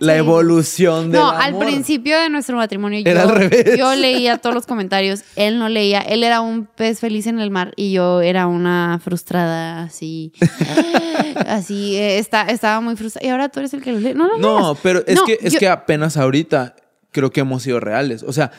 la 0.00 0.16
evolución 0.16 1.12
del 1.12 1.20
No, 1.20 1.30
al 1.30 1.58
principio 1.58 2.18
de 2.18 2.30
nuestro 2.30 2.56
matrimonio 2.56 3.00
yo, 3.00 3.10
Era 3.10 3.22
al 3.24 3.28
revés. 3.34 3.76
yo 3.78 3.94
leía 3.94 4.38
todos 4.38 4.54
los 4.54 4.64
comentarios, 4.66 5.22
él 5.36 5.58
no 5.58 5.68
leía, 5.68 6.00
él 6.00 6.24
era 6.24 6.40
un 6.40 6.64
pez 6.66 7.00
feliz 7.00 7.26
en 7.26 7.38
el 7.38 7.50
mar 7.50 7.72
y 7.76 7.92
yo 7.92 8.22
era 8.22 8.46
una 8.46 8.98
frustrada 9.04 9.82
así, 9.82 10.32
así, 11.46 11.96
eh, 11.96 12.18
está, 12.18 12.42
estaba 12.42 12.80
muy 12.80 12.96
frustrada. 12.96 13.26
Y 13.26 13.30
ahora 13.30 13.48
tú 13.48 13.60
eres 13.60 13.74
el 13.74 13.82
que 13.82 13.92
lo 13.92 14.00
lee. 14.00 14.14
No, 14.14 14.28
no, 14.28 14.38
No, 14.38 14.58
leas. 14.68 14.78
pero 14.82 15.02
es 15.06 15.16
No, 15.16 15.24
que 15.24 15.38
es 15.40 15.52
yo- 15.54 15.58
que 15.58 15.68
apenas 15.68 16.16
ahorita 16.16 16.76
creo 17.12 17.30
que 17.30 17.40
hemos 17.40 17.62
sido 17.62 17.80
reales. 17.80 18.22
O 18.22 18.32
sea, 18.32 18.50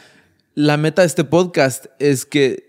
la 0.55 0.77
meta 0.77 1.01
de 1.01 1.07
este 1.07 1.23
podcast 1.23 1.85
es 1.99 2.25
que 2.25 2.66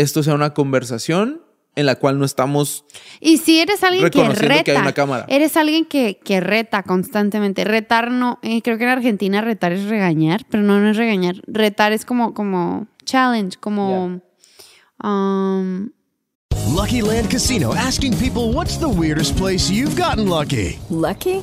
esto 0.00 0.22
sea 0.22 0.34
una 0.34 0.54
conversación 0.54 1.42
en 1.74 1.86
la 1.86 1.96
cual 1.96 2.18
no 2.18 2.24
estamos 2.24 2.84
Y 3.20 3.36
si 3.38 3.60
eres 3.60 3.84
alguien 3.84 4.04
que 4.04 4.18
reconociendo 4.18 4.48
reta, 4.48 4.64
que 4.64 4.70
hay 4.72 4.78
una 4.78 4.92
cámara. 4.92 5.26
eres 5.28 5.56
alguien 5.56 5.84
que, 5.84 6.18
que 6.24 6.40
reta 6.40 6.82
constantemente. 6.82 7.64
Retar 7.64 8.10
no, 8.10 8.38
eh, 8.42 8.62
creo 8.62 8.78
que 8.78 8.84
en 8.84 8.90
Argentina 8.90 9.42
retar 9.42 9.72
es 9.72 9.84
regañar, 9.84 10.46
pero 10.50 10.62
no, 10.62 10.80
no 10.80 10.90
es 10.90 10.96
regañar. 10.96 11.36
Retar 11.46 11.92
es 11.92 12.04
como, 12.04 12.34
como 12.34 12.86
challenge, 13.04 13.58
como... 13.58 14.20
um, 15.04 15.90
Lucky 16.74 17.00
Land 17.00 17.30
Casino 17.30 17.74
asking 17.74 18.16
people 18.18 18.52
what's 18.52 18.78
the 18.78 18.88
weirdest 18.88 19.36
place 19.36 19.70
you've 19.70 19.96
gotten 19.96 20.28
lucky? 20.28 20.78
Lucky? 20.90 21.42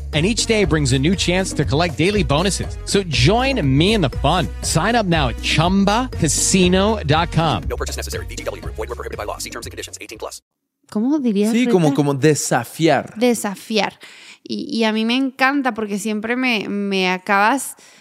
And 0.13 0.25
each 0.25 0.45
day 0.45 0.65
brings 0.65 0.91
a 0.91 0.99
new 0.99 1.15
chance 1.15 1.53
to 1.53 1.63
collect 1.63 1.97
daily 1.97 2.21
bonuses. 2.23 2.77
So 2.85 3.01
join 3.07 3.61
me 3.65 3.93
in 3.93 4.01
the 4.01 4.09
fun. 4.21 4.47
Sign 4.61 4.93
up 4.95 5.05
now 5.05 5.29
at 5.29 5.37
chumbacasino.com. 5.37 7.63
No 7.69 7.77
purchase 7.77 7.95
necessary. 7.95 8.25
VGW 8.25 8.61
Group. 8.61 8.75
Void 8.75 8.89
were 8.89 8.95
prohibited 8.95 9.17
by 9.17 9.23
law. 9.25 9.37
See 9.37 9.49
terms 9.49 9.65
and 9.65 9.71
conditions. 9.71 9.97
18 10.01 10.17
plus. 10.19 10.41
¿cómo 10.91 11.17
dirías? 11.19 11.53
Sí, 11.53 11.67
como, 11.67 11.93
como 11.93 12.13
desafiar. 12.13 13.13
desafiar. 13.17 13.97
Y, 14.43 14.65
y 14.77 14.83
a 14.83 14.91
mí 14.91 15.05
me 15.05 15.15
encanta 15.15 15.73
porque 15.73 15.97
siempre 15.97 16.35
me, 16.35 16.67
me 16.67 17.09
acabas 17.09 17.75
qui- 17.77 18.00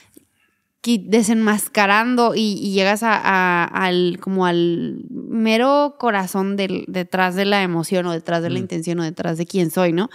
desenmascarando 0.84 2.34
y, 2.34 2.40
y 2.60 2.72
llegas 2.72 3.02
a, 3.02 3.14
a- 3.14 3.64
al 3.64 4.18
como 4.20 4.46
al 4.46 5.02
mero 5.10 5.96
corazón 5.98 6.56
del, 6.56 6.84
detrás 6.88 7.34
de 7.34 7.44
la 7.44 7.62
emoción 7.62 8.06
o 8.06 8.12
detrás 8.12 8.42
de 8.42 8.50
la 8.50 8.58
intención 8.58 8.98
o 9.00 9.04
detrás 9.04 9.38
de 9.38 9.46
quién 9.46 9.70
soy, 9.70 9.92
¿no? 9.92 10.08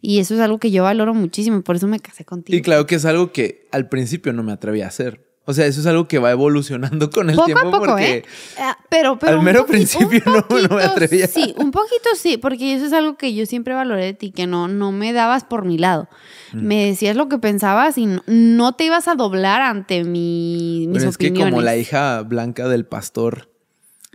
Y 0.00 0.18
eso 0.18 0.34
es 0.34 0.40
algo 0.40 0.58
que 0.58 0.70
yo 0.70 0.84
valoro 0.84 1.14
muchísimo 1.14 1.58
y 1.58 1.62
por 1.62 1.76
eso 1.76 1.86
me 1.86 2.00
casé 2.00 2.24
contigo. 2.24 2.56
Y 2.56 2.62
claro 2.62 2.86
que 2.86 2.96
es 2.96 3.04
algo 3.04 3.32
que 3.32 3.66
al 3.72 3.88
principio 3.88 4.32
no 4.32 4.42
me 4.42 4.52
atreví 4.52 4.82
a 4.82 4.88
hacer. 4.88 5.29
O 5.46 5.52
sea, 5.54 5.66
eso 5.66 5.80
es 5.80 5.86
algo 5.86 6.06
que 6.06 6.18
va 6.18 6.30
evolucionando 6.30 7.10
con 7.10 7.28
el 7.30 7.34
poco 7.34 7.46
tiempo 7.46 7.66
a 7.68 7.70
poco, 7.70 7.84
porque 7.86 8.18
¿eh? 8.18 8.24
Ah, 8.58 8.76
Pero, 8.88 9.18
pero 9.18 9.38
al 9.38 9.42
mero 9.42 9.66
principio 9.66 10.20
no, 10.26 10.32
no 10.32 10.42
me 10.48 10.68
poquito 10.68 10.76
atrevía. 10.78 11.26
Sí, 11.26 11.54
un 11.58 11.70
poquito 11.72 12.10
sí, 12.14 12.36
porque 12.36 12.74
eso 12.74 12.86
es 12.86 12.92
algo 12.92 13.16
que 13.16 13.34
yo 13.34 13.46
siempre 13.46 13.74
valoré 13.74 14.04
de 14.04 14.14
ti, 14.14 14.30
que 14.30 14.46
no, 14.46 14.68
no 14.68 14.92
me 14.92 15.12
dabas 15.12 15.44
por 15.44 15.64
mi 15.64 15.76
lado. 15.78 16.08
Mm. 16.52 16.66
Me 16.66 16.84
decías 16.86 17.16
lo 17.16 17.28
que 17.28 17.38
pensabas 17.38 17.98
y 17.98 18.06
no, 18.06 18.22
no 18.26 18.74
te 18.76 18.84
ibas 18.84 19.08
a 19.08 19.14
doblar 19.16 19.62
ante 19.62 20.04
mi, 20.04 20.86
mis 20.88 20.98
Pero 20.98 21.10
es 21.10 21.18
que 21.18 21.26
opiniones. 21.28 21.52
como 21.54 21.62
la 21.62 21.76
hija 21.76 22.20
blanca 22.22 22.68
del 22.68 22.84
pastor, 22.86 23.50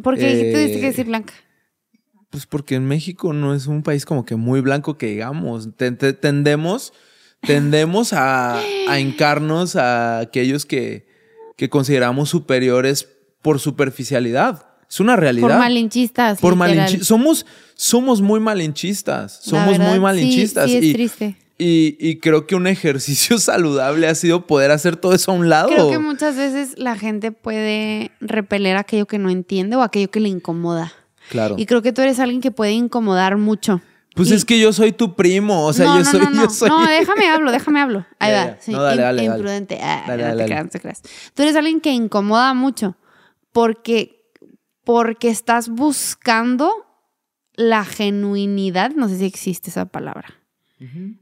¿Por 0.03 0.17
qué 0.17 0.32
eh, 0.49 0.51
tuviste 0.53 0.80
que 0.80 0.86
decir 0.88 1.05
blanca? 1.07 1.34
pues 2.30 2.45
porque 2.45 2.76
en 2.76 2.86
México 2.86 3.32
no 3.34 3.53
es 3.55 3.65
un 3.67 3.82
país 3.82 4.05
como 4.05 4.26
que 4.26 4.36
muy 4.36 4.59
blanco 4.61 4.97
que 4.97 5.07
digamos. 5.07 5.69
Te- 5.78 5.91
te- 5.93 6.11
tendemos, 6.13 6.91
tendemos 7.41 8.11
a, 8.13 8.59
a 8.89 8.99
hincarnos 8.99 9.76
a 9.76 10.19
aquellos 10.19 10.65
que, 10.65 11.04
que 11.55 11.69
consideramos 11.69 12.29
superiores 12.29 13.07
por 13.41 13.59
superficialidad. 13.59 14.65
Es 14.89 14.99
una 14.99 15.15
realidad. 15.15 15.47
Por 15.47 15.57
malinchistas. 15.57 16.39
Por 16.39 16.55
malinchi- 16.55 17.01
somos, 17.03 17.45
somos 17.73 18.21
muy 18.21 18.39
malinchistas. 18.39 19.39
Somos 19.43 19.69
verdad, 19.77 19.87
muy 19.87 19.95
sí, 19.95 19.99
malinchistas. 20.01 20.69
Sí, 20.69 20.77
es 20.77 20.83
y, 20.83 20.93
triste. 20.93 21.35
y- 21.57 21.97
y 21.99 22.19
creo 22.19 22.45
que 22.47 22.55
un 22.55 22.67
ejercicio 22.67 23.37
saludable 23.39 24.07
ha 24.07 24.15
sido 24.15 24.45
poder 24.45 24.71
hacer 24.71 24.95
todo 24.95 25.13
eso 25.13 25.31
a 25.31 25.35
un 25.35 25.49
lado. 25.49 25.69
Creo 25.69 25.89
que 25.89 25.99
muchas 25.99 26.35
veces 26.35 26.77
la 26.77 26.95
gente 26.97 27.31
puede 27.31 28.11
repeler 28.21 28.77
aquello 28.77 29.05
que 29.07 29.17
no 29.17 29.29
entiende 29.29 29.75
o 29.75 29.81
aquello 29.81 30.09
que 30.11 30.19
le 30.19 30.29
incomoda. 30.29 30.93
Claro. 31.29 31.55
Y 31.57 31.65
creo 31.65 31.81
que 31.81 31.91
tú 31.91 32.01
eres 32.01 32.19
alguien 32.19 32.41
que 32.41 32.51
puede 32.51 32.71
incomodar 32.73 33.37
mucho. 33.37 33.81
Pues 34.16 34.32
es 34.32 34.45
que 34.45 34.59
yo 34.59 34.72
soy 34.74 34.91
tu 34.93 35.13
primo. 35.16 35.66
O 35.66 35.74
sea, 35.74 35.86
no, 35.86 35.97
yo 35.97 36.03
no, 36.03 36.11
soy. 36.11 36.20
no, 36.22 36.43
yo 36.43 36.49
soy- 36.49 36.70
No, 36.70 36.86
déjame 36.88 37.28
hablo, 37.30 37.51
déjame 37.51 37.82
hablo. 37.82 38.05
Ahí 38.18 38.32
Ya, 38.32 38.38
va. 38.39 38.45
ya. 38.51 38.57
Sí, 38.61 38.72
No, 38.72 38.82
dale, 38.82 39.01
dale, 39.01 39.24
dale. 39.24 39.36
imprudente. 39.38 39.80
Ah, 39.82 40.03
Dale, 40.07 40.24
no 40.24 40.30
dale, 40.30 40.36
te 40.38 40.38
dale. 40.43 40.45
creas, 40.45 40.63
no 40.63 40.70
te 40.70 40.80
creas. 40.80 41.01
Tú 41.34 41.43
eres 41.43 41.55
alguien 41.55 41.82
que 41.82 41.91
incomoda 41.91 42.53
mucho 42.53 42.95
porque, 43.51 44.32
porque 44.84 45.30
estás 45.30 45.70
buscando 45.70 46.72
la 47.55 47.86
genuinidad, 47.86 48.91
no 48.95 49.07
sé 49.09 49.18
si 49.18 49.26
existe 49.26 49.70
esa 49.70 49.86
palabra, 49.86 50.28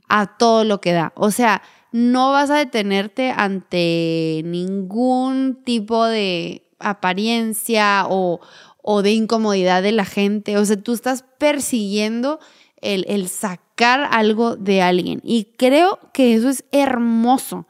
a 0.09 0.37
todo 0.37 0.63
lo 0.63 0.81
que 0.81 0.93
da. 0.93 1.13
O 1.15 1.29
sea, 1.31 1.61
no 1.91 2.31
vas 2.31 2.49
a 2.49 2.55
detenerte 2.57 3.31
ante 3.35 4.41
ningún 4.45 5.61
tipo 5.63 6.05
de 6.05 6.67
apariencia 6.79 8.05
o, 8.09 8.39
o 8.81 9.01
de 9.03 9.11
incomodidad 9.11 9.83
de 9.83 9.91
la 9.91 10.05
gente. 10.05 10.57
O 10.57 10.65
sea, 10.65 10.77
tú 10.81 10.93
estás 10.93 11.23
persiguiendo 11.37 12.39
el, 12.83 13.05
el 13.07 13.29
sacar 13.29 14.07
algo 14.11 14.55
de 14.55 14.81
alguien. 14.81 15.21
Y 15.23 15.55
creo 15.57 15.99
que 16.13 16.35
eso 16.35 16.49
es 16.49 16.65
hermoso. 16.71 17.67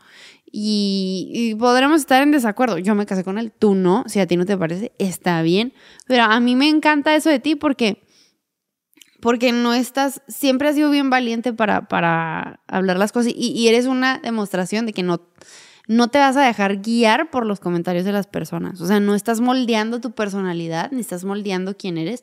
Y, 0.52 1.32
y 1.34 1.56
podremos 1.56 2.02
estar 2.02 2.22
en 2.22 2.32
desacuerdo. 2.32 2.78
Yo 2.78 2.94
me 2.94 3.06
casé 3.06 3.24
con 3.24 3.38
él, 3.38 3.52
tú 3.52 3.74
no. 3.76 4.04
Si 4.08 4.20
a 4.20 4.28
ti 4.28 4.38
no 4.38 4.46
te 4.46 4.58
parece, 4.58 4.94
está 5.00 5.42
bien. 5.42 5.74
Pero 6.08 6.24
a 6.24 6.40
mí 6.40 6.56
me 6.56 6.70
encanta 6.70 7.16
eso 7.16 7.30
de 7.30 7.40
ti 7.40 7.56
porque 7.56 8.04
porque 9.24 9.54
no 9.54 9.74
estás, 9.74 10.22
siempre 10.28 10.68
has 10.68 10.76
sido 10.76 10.92
bien 10.92 11.10
valiente 11.10 11.54
para, 11.54 11.88
para 11.88 12.60
hablar 12.68 12.98
las 12.98 13.14
cosas 13.14 13.32
y, 13.34 13.54
y 13.54 13.70
eres 13.70 13.86
una 13.86 14.20
demostración 14.20 14.86
de 14.86 14.92
que 14.92 15.02
no, 15.02 15.22
no 15.88 16.10
te 16.10 16.20
vas 16.20 16.36
a 16.36 16.46
dejar 16.46 16.82
guiar 16.82 17.32
por 17.32 17.46
los 17.46 17.62
comentarios 17.62 18.04
de 18.04 18.12
las 18.12 18.28
personas. 18.28 18.82
O 18.82 18.86
sea, 18.86 19.00
no 19.00 19.16
estás 19.16 19.40
moldeando 19.40 20.02
tu 20.02 20.12
personalidad, 20.12 20.92
ni 20.92 21.00
estás 21.00 21.24
moldeando 21.24 21.78
quién 21.78 21.98
eres 21.98 22.22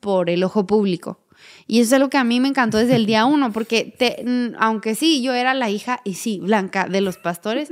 por 0.00 0.28
el 0.28 0.44
ojo 0.44 0.66
público. 0.66 1.25
Y 1.66 1.80
eso 1.80 1.88
es 1.88 1.92
algo 1.94 2.08
que 2.10 2.18
a 2.18 2.24
mí 2.24 2.38
me 2.40 2.48
encantó 2.48 2.78
desde 2.78 2.96
el 2.96 3.06
día 3.06 3.24
uno, 3.26 3.52
porque 3.52 3.94
te, 3.98 4.24
aunque 4.58 4.94
sí, 4.94 5.22
yo 5.22 5.34
era 5.34 5.54
la 5.54 5.70
hija, 5.70 6.00
y 6.04 6.14
sí, 6.14 6.38
blanca, 6.42 6.86
de 6.88 7.00
los 7.00 7.16
pastores, 7.18 7.70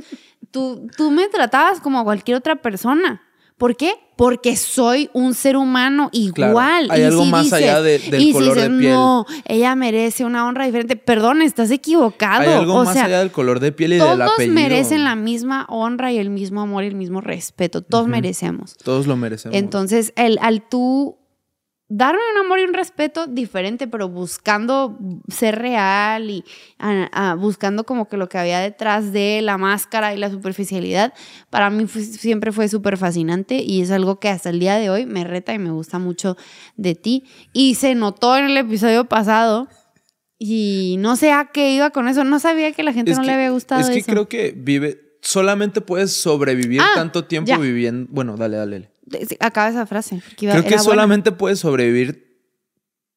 tú, 0.51 0.89
tú 0.97 1.11
me 1.11 1.29
tratabas 1.29 1.81
como 1.81 1.99
a 2.01 2.05
cualquier 2.05 2.37
otra 2.37 2.57
persona. 2.57 3.23
¿Por 3.57 3.77
qué? 3.77 3.93
Porque 4.17 4.57
soy 4.57 5.11
un 5.13 5.33
ser 5.33 5.57
humano 5.57 6.09
igual. 6.13 6.89
hay 6.91 7.03
Y 7.03 7.05
algo 7.05 7.23
si 7.25 7.31
más 7.31 7.53
allá 7.53 7.81
de- 7.81 8.01
del 8.01 8.21
y 8.21 8.27
si 8.27 8.33
color 8.33 8.57
de 8.57 8.63
dices, 8.69 8.79
piel. 8.81 8.93
No, 8.93 9.27
ella 9.45 9.77
merece 9.77 10.25
una 10.25 10.47
honra 10.49 10.67
diferente. 10.67 10.97
Perdón, 10.97 11.41
estás 11.41 11.71
equivocado. 11.71 12.43
Hay 12.43 12.49
algo 12.49 12.75
o 12.75 12.85
más 12.85 12.95
sea, 12.95 13.05
allá 13.05 13.21
del 13.21 13.31
color 13.31 13.61
de 13.61 13.71
piel 13.71 13.93
y 13.93 13.97
del 13.97 14.05
todos 14.05 14.33
apellido. 14.35 14.55
merecen 14.57 15.05
la 15.05 15.15
misma 15.15 15.67
honra 15.69 16.11
y 16.13 16.19
el 16.19 16.31
mismo 16.31 16.63
amor 16.63 16.83
y 16.83 16.89
el 16.89 16.97
mismo 16.97 17.21
respeto. 17.21 17.81
Todos 17.83 18.09
merecemos. 18.09 18.77
Todos 18.83 19.07
lo 19.07 19.17
merecemos. 19.17 19.57
Entonces, 19.57 20.13
el, 20.17 20.39
al 20.43 20.69
tú 20.69 21.17
darme 21.89 22.21
un 22.35 22.45
amor 22.47 22.59
y 22.59 22.65
un 22.65 22.75
respeto 22.75 23.27
diferente, 23.27 23.87
pero 23.87 24.09
buscando 24.09 24.99
ser 25.29 25.59
real 25.59 26.31
y 26.31 26.45
buscando 27.39 27.85
como 27.85 28.09
que 28.09 28.17
lo 28.17 28.29
que 28.29 28.39
había 28.39 28.59
detrás 28.61 29.13
de 29.13 29.41
la 29.43 29.59
máscara 29.59 30.15
y 30.15 30.19
la 30.19 30.31
superficialidad, 30.31 31.13
para 31.51 31.71
mí 31.71 31.87
fue- 31.87 32.03
siempre 32.03 32.53
fue 32.53 32.69
súper 32.69 32.97
fascinante 32.97 33.57
y 33.63 33.83
es 33.83 33.91
algo 33.91 34.19
que 34.19 34.29
hasta 34.29 34.51
el 34.51 34.61
día 34.61 34.77
de 34.77 34.91
hoy 34.91 35.07
me 35.07 35.25
reta 35.25 35.53
y 35.55 35.59
me 35.59 35.71
gusta 35.71 35.99
mucho 35.99 36.37
de 36.77 36.95
ti. 36.95 37.25
Y 37.53 37.75
se 37.75 37.95
notó 37.95 38.37
en 38.37 38.47
el 38.47 38.57
episodio 38.57 39.05
pasado. 39.07 39.69
Y 40.37 40.97
no 40.99 41.17
sé 41.17 41.31
a 41.33 41.51
qué 41.53 41.71
iba 41.73 41.91
con 41.91 42.09
eso. 42.09 42.25
No 42.25 42.39
sabía 42.41 42.73
que 42.73 42.83
la 42.83 42.93
gente 42.93 43.13
Es 43.13 43.17
no 43.17 43.23
que- 43.23 43.29
le 43.29 43.35
había 43.35 43.51
gustado 43.51 43.81
Es 43.81 43.89
que 43.89 43.99
eso. 43.99 44.11
creo 44.11 44.29
que 44.29 44.53
vive. 44.57 45.01
Solamente 45.23 45.81
puedes 45.81 46.13
sobrevivir 46.13 46.81
Ah, 46.83 46.91
tanto 46.97 47.25
tiempo 47.25 47.49
ya. 47.49 47.57
viviendo. 47.57 48.07
Bueno, 48.11 48.37
dale, 48.37 48.57
dale. 48.57 48.73
dale. 48.81 48.91
Acaba 49.41 49.69
esa 49.69 49.87
frase. 49.87 50.17
iba- 50.41 50.53
Creo 50.53 50.63
que 50.63 50.69
era 50.69 50.77
buena. 50.79 50.83
solamente 50.83 51.33
puedes 51.33 51.59
sobrevivir 51.59 52.25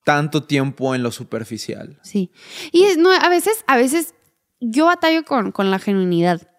tanto 0.03 0.43
tiempo 0.43 0.95
en 0.95 1.03
lo 1.03 1.11
superficial. 1.11 1.99
Sí. 2.03 2.31
Y 2.71 2.83
es- 2.83 2.97
no, 2.97 3.11
a 3.11 3.29
veces, 3.29 3.63
a 3.67 3.77
veces 3.77 4.13
yo 4.59 4.85
batallo 4.85 5.23
con, 5.25 5.51
con 5.51 5.69
la 5.71 5.79
genuinidad, 5.79 6.49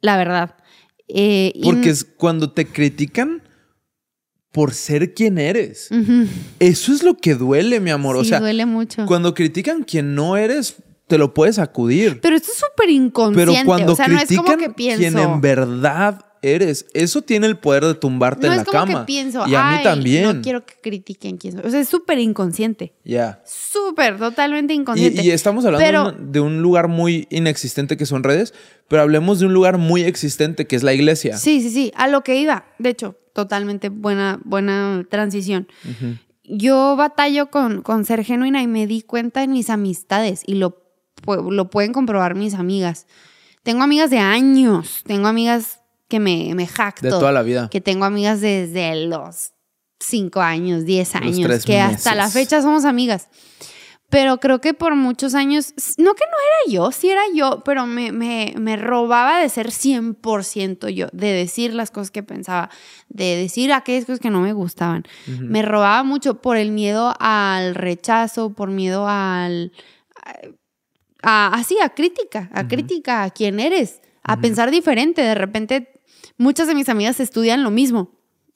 la 0.00 0.16
verdad. 0.16 0.56
Eh, 1.08 1.52
y- 1.54 1.62
Porque 1.64 1.90
es 1.90 2.04
cuando 2.04 2.52
te 2.52 2.66
critican 2.66 3.42
por 4.52 4.72
ser 4.74 5.14
quien 5.14 5.38
eres. 5.38 5.88
Eso 6.58 6.92
es 6.92 7.02
lo 7.02 7.16
que 7.16 7.34
duele, 7.34 7.80
mi 7.80 7.90
amor. 7.90 8.16
o 8.16 8.22
Sí, 8.24 8.30
sea, 8.30 8.40
duele 8.40 8.66
mucho. 8.66 9.04
cuando 9.06 9.34
critican 9.34 9.84
quien 9.84 10.14
no 10.14 10.36
eres, 10.36 10.76
te 11.06 11.16
lo 11.18 11.32
puedes 11.32 11.58
acudir. 11.58 12.20
Pero 12.20 12.36
esto 12.36 12.50
es 12.52 12.58
súper 12.58 12.90
inconsciente. 12.90 13.52
Pero 13.54 13.64
cuando 13.66 13.92
o 13.92 13.96
sea, 13.96 14.08
no 14.08 14.18
es 14.18 14.26
como 14.28 14.42
critican 14.44 14.58
que 14.58 14.70
pienso. 14.74 14.98
quien 15.00 15.18
en 15.18 15.40
verdad 15.40 16.24
eres, 16.42 16.86
eso 16.94 17.22
tiene 17.22 17.46
el 17.46 17.56
poder 17.58 17.84
de 17.84 17.94
tumbarte 17.94 18.46
no 18.46 18.52
en 18.54 18.60
es 18.60 18.66
la 18.66 18.72
como 18.72 18.86
cama. 18.86 19.00
que 19.00 19.06
pienso, 19.06 19.40
y 19.46 19.54
a 19.54 19.62
mí 19.70 19.74
"Ay, 19.78 19.82
también. 19.84 20.24
No 20.36 20.42
quiero 20.42 20.64
que 20.66 20.74
critiquen 20.82 21.36
quién 21.36 21.54
soy. 21.54 21.62
O 21.66 21.70
sea, 21.70 21.80
es 21.80 21.88
súper 21.88 22.18
inconsciente. 22.18 22.92
Ya. 23.04 23.42
Súper, 23.46 24.18
totalmente 24.18 24.72
Y, 24.74 24.76
inconsciente. 24.76 25.22
y 25.22 25.30
estamos 25.30 25.64
hablando 25.64 25.84
Pero- 25.86 26.12
de 26.12 26.40
un- 26.40 26.62
lugar 26.62 26.88
muy 26.88 27.26
inexistente 27.30 27.96
que 27.96 28.06
son 28.06 28.22
redes, 28.24 28.54
pero 28.88 29.02
hablemos 29.02 29.38
de 29.40 29.46
un 29.46 29.52
lugar 29.54 29.78
muy 29.78 30.02
existente 30.02 30.66
que 30.66 30.76
es 30.76 30.82
la 30.82 30.94
iglesia. 30.94 31.36
Sí, 31.36 31.60
sí, 31.60 31.70
sí. 31.70 31.92
A 31.96 32.08
lo 32.08 32.22
que 32.22 32.36
iba. 32.36 32.64
De 32.78 32.90
hecho, 32.90 33.16
totalmente 33.34 33.88
buena, 33.90 34.40
buena 34.44 35.04
transición. 35.10 35.68
Yo 36.44 36.96
batallo 36.96 37.50
con, 37.50 37.82
con 37.82 38.04
ser 38.04 38.24
genuina 38.24 38.62
y 38.62 38.66
me 38.66 38.86
di 38.86 39.02
cuenta 39.02 39.42
en 39.42 39.52
mis 39.52 39.68
amistades 39.70 40.42
y 40.46 40.54
lo, 40.54 40.82
lo 41.50 41.68
pueden 41.70 41.92
comprobar 41.92 42.34
mis 42.34 42.54
amigas. 42.54 43.06
Tengo 43.62 43.82
amigas 43.82 44.08
de 44.08 44.18
años, 44.18 45.02
tengo 45.06 45.28
amigas 45.28 45.77
que 46.08 46.20
me, 46.20 46.54
me 46.54 46.66
jacto. 46.66 47.06
De 47.06 47.10
toda 47.10 47.32
la 47.32 47.42
vida. 47.42 47.68
Que 47.70 47.80
tengo 47.80 48.04
amigas 48.04 48.40
desde 48.40 49.06
los 49.06 49.52
5 50.00 50.40
años, 50.40 50.84
10 50.84 51.14
Los 51.14 51.22
años, 51.22 51.46
tres 51.46 51.64
que 51.64 51.80
hasta 51.80 52.14
la 52.14 52.28
fecha 52.28 52.62
somos 52.62 52.84
amigas. 52.84 53.28
Pero 54.10 54.40
creo 54.40 54.60
que 54.62 54.72
por 54.72 54.94
muchos 54.96 55.34
años, 55.34 55.74
no 55.98 56.14
que 56.14 56.24
no 56.24 56.36
era 56.70 56.72
yo, 56.72 56.92
sí 56.92 57.10
era 57.10 57.20
yo, 57.34 57.62
pero 57.62 57.86
me, 57.86 58.10
me, 58.10 58.54
me 58.58 58.76
robaba 58.76 59.38
de 59.38 59.50
ser 59.50 59.68
100% 59.68 60.88
yo, 60.88 61.08
de 61.12 61.32
decir 61.32 61.74
las 61.74 61.90
cosas 61.90 62.10
que 62.10 62.22
pensaba, 62.22 62.70
de 63.10 63.36
decir 63.36 63.70
aquellas 63.70 64.06
cosas 64.06 64.20
que 64.20 64.30
no 64.30 64.40
me 64.40 64.54
gustaban. 64.54 65.04
Me 65.26 65.60
robaba 65.60 66.02
mucho 66.04 66.40
por 66.40 66.56
el 66.56 66.70
miedo 66.70 67.14
al 67.20 67.74
rechazo, 67.74 68.54
por 68.54 68.70
miedo 68.70 69.06
al... 69.06 69.72
A, 71.22 71.48
así, 71.48 71.76
a 71.82 71.90
crítica, 71.90 72.48
a 72.54 72.66
crítica 72.66 73.24
a 73.24 73.30
quién 73.30 73.60
eres, 73.60 74.00
a 74.22 74.40
pensar 74.40 74.70
diferente. 74.70 75.20
De 75.20 75.34
repente, 75.34 75.97
muchas 76.38 76.66
de 76.68 76.74
mis 76.74 76.88
amigas 76.88 77.20
estudian 77.20 77.62
lo 77.62 77.70
mismo, 77.70 78.10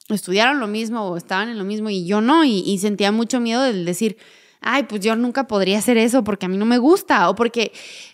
estudiaron 0.09 0.59
lo 0.59 0.67
mismo 0.67 1.01
o 1.03 1.15
estaban 1.17 1.49
en 1.49 1.57
lo 1.57 1.63
mismo 1.63 1.89
y 1.89 2.05
yo 2.05 2.19
no, 2.21 2.43
y, 2.43 2.59
y 2.65 2.77
sentía 2.79 3.11
mucho 3.11 3.39
miedo 3.39 3.61
del 3.61 3.85
decir, 3.85 4.17
ay, 4.61 4.83
pues 4.83 5.01
yo 5.01 5.15
nunca 5.15 5.45
podría 5.47 5.77
hacer 5.77 5.97
eso 5.97 6.23
porque 6.23 6.45
a 6.45 6.49
mí 6.49 6.57
no 6.57 6.65
me 6.65 6.77
gusta 6.77 7.29
o 7.29 7.35
porque, 7.35 7.71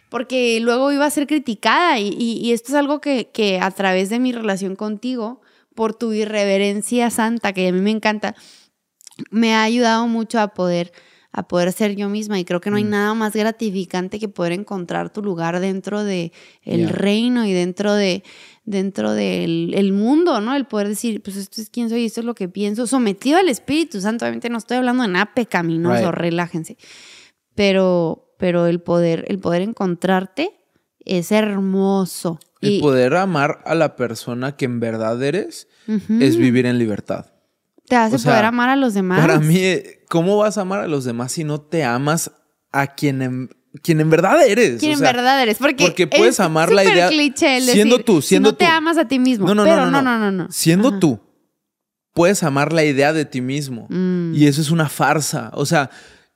porque 0.09 0.59
luego 0.59 0.91
iba 0.91 1.05
a 1.05 1.09
ser 1.11 1.27
criticada. 1.27 1.99
Y, 1.99 2.09
y- 2.09 2.39
y 2.43 2.51
esto 2.53 2.69
es 2.71 2.75
algo 2.75 2.99
que, 3.01 3.29
que 3.31 3.59
a 3.59 3.69
través 3.71 4.09
de 4.09 4.19
mi 4.19 4.31
relación 4.31 4.75
contigo, 4.75 5.41
por 5.75 5.93
tu 5.93 6.11
irreverencia 6.11 7.09
santa, 7.09 7.53
que 7.53 7.67
a 7.67 7.71
mí 7.71 7.79
me 7.79 7.91
encanta, 7.91 8.35
me 9.31 9.53
ha 9.53 9.63
ayudado 9.63 10.07
mucho 10.07 10.39
a 10.39 10.49
poder 10.49 10.91
a 11.31 11.47
poder 11.47 11.71
ser 11.73 11.95
yo 11.95 12.09
misma. 12.09 12.39
Y 12.39 12.43
creo 12.43 12.59
que 12.59 12.71
no 12.71 12.77
hay 12.77 12.83
Mm. 12.83 12.89
nada 12.89 13.13
más 13.13 13.35
gratificante 13.35 14.17
que 14.19 14.27
poder 14.29 14.51
encontrar 14.51 15.11
tu 15.13 15.21
lugar 15.21 15.59
dentro 15.59 16.03
de 16.03 16.31
el 16.63 16.89
reino 16.89 17.45
y 17.45 17.53
dentro 17.53 17.93
de 17.93 18.23
dentro 18.69 19.13
del 19.13 19.73
el 19.73 19.93
mundo, 19.93 20.39
¿no? 20.41 20.55
El 20.55 20.65
poder 20.65 20.87
decir, 20.87 21.21
pues 21.23 21.35
esto 21.37 21.59
es 21.59 21.69
quién 21.69 21.89
soy, 21.89 22.05
esto 22.05 22.19
es 22.21 22.25
lo 22.25 22.35
que 22.35 22.47
pienso, 22.47 22.85
sometido 22.85 23.39
al 23.39 23.49
Espíritu 23.49 23.99
Santo. 23.99 24.25
Obviamente 24.25 24.49
no 24.49 24.57
estoy 24.59 24.77
hablando 24.77 25.03
de 25.03 25.09
nada 25.09 25.31
pecaminoso, 25.33 26.11
Right. 26.11 26.19
relájense. 26.21 26.77
Pero, 27.55 28.33
pero 28.37 28.67
el 28.67 28.79
poder, 28.81 29.25
el 29.27 29.39
poder 29.39 29.63
encontrarte 29.63 30.51
es 31.03 31.31
hermoso. 31.31 32.39
El 32.61 32.73
Y 32.73 32.81
poder 32.81 33.15
amar 33.15 33.61
a 33.65 33.73
la 33.75 33.95
persona 33.95 34.55
que 34.55 34.65
en 34.65 34.79
verdad 34.79 35.21
eres 35.23 35.67
es 36.19 36.37
vivir 36.37 36.65
en 36.65 36.77
libertad. 36.77 37.25
te 37.87 37.95
hace 37.95 38.17
o 38.17 38.19
sea, 38.19 38.33
poder 38.33 38.45
amar 38.45 38.69
a 38.69 38.75
los 38.75 38.93
demás. 38.93 39.19
Para 39.19 39.39
mí, 39.39 39.61
¿cómo 40.09 40.37
vas 40.37 40.57
a 40.57 40.61
amar 40.61 40.81
a 40.81 40.87
los 40.87 41.05
demás 41.05 41.31
si 41.31 41.43
no 41.43 41.59
te 41.59 41.83
amas 41.83 42.31
a 42.71 42.93
quien 42.93 43.21
en, 43.23 43.49
quien 43.83 43.99
en 44.01 44.09
verdad 44.09 44.45
eres? 44.45 44.79
¿Quién 44.79 44.91
O 44.91 44.93
en 44.95 44.99
sea, 44.99 45.11
verdad 45.13 45.41
eres? 45.41 45.57
Porque, 45.57 45.85
porque 45.85 46.07
puedes 46.07 46.35
es 46.35 46.39
amar 46.39 46.71
la 46.71 46.83
idea 46.83 47.07
cliché 47.09 47.61
siendo 47.61 47.97
decir, 47.97 48.05
tú, 48.05 48.21
siendo 48.21 48.49
si 48.49 48.53
no 48.53 48.57
te 48.57 48.65
tú. 48.65 48.71
amas 48.71 48.97
a 48.97 49.07
ti 49.07 49.19
mismo. 49.19 49.45
No, 49.47 49.55
no, 49.55 49.63
pero 49.63 49.85
no, 49.85 49.91
no, 49.91 50.01
no, 50.01 50.17
no, 50.19 50.31
no. 50.31 50.47
Siendo 50.51 50.89
Ajá. 50.89 50.99
tú, 50.99 51.19
puedes 52.13 52.43
amar 52.43 52.73
la 52.73 52.83
idea 52.83 53.13
de 53.13 53.25
ti 53.25 53.41
mismo. 53.41 53.85
Mm. 53.89 54.33
Y 54.35 54.47
eso 54.47 54.61
es 54.61 54.71
una 54.71 54.89
farsa. 54.89 55.51
O 55.53 55.65
sea, 55.65 55.89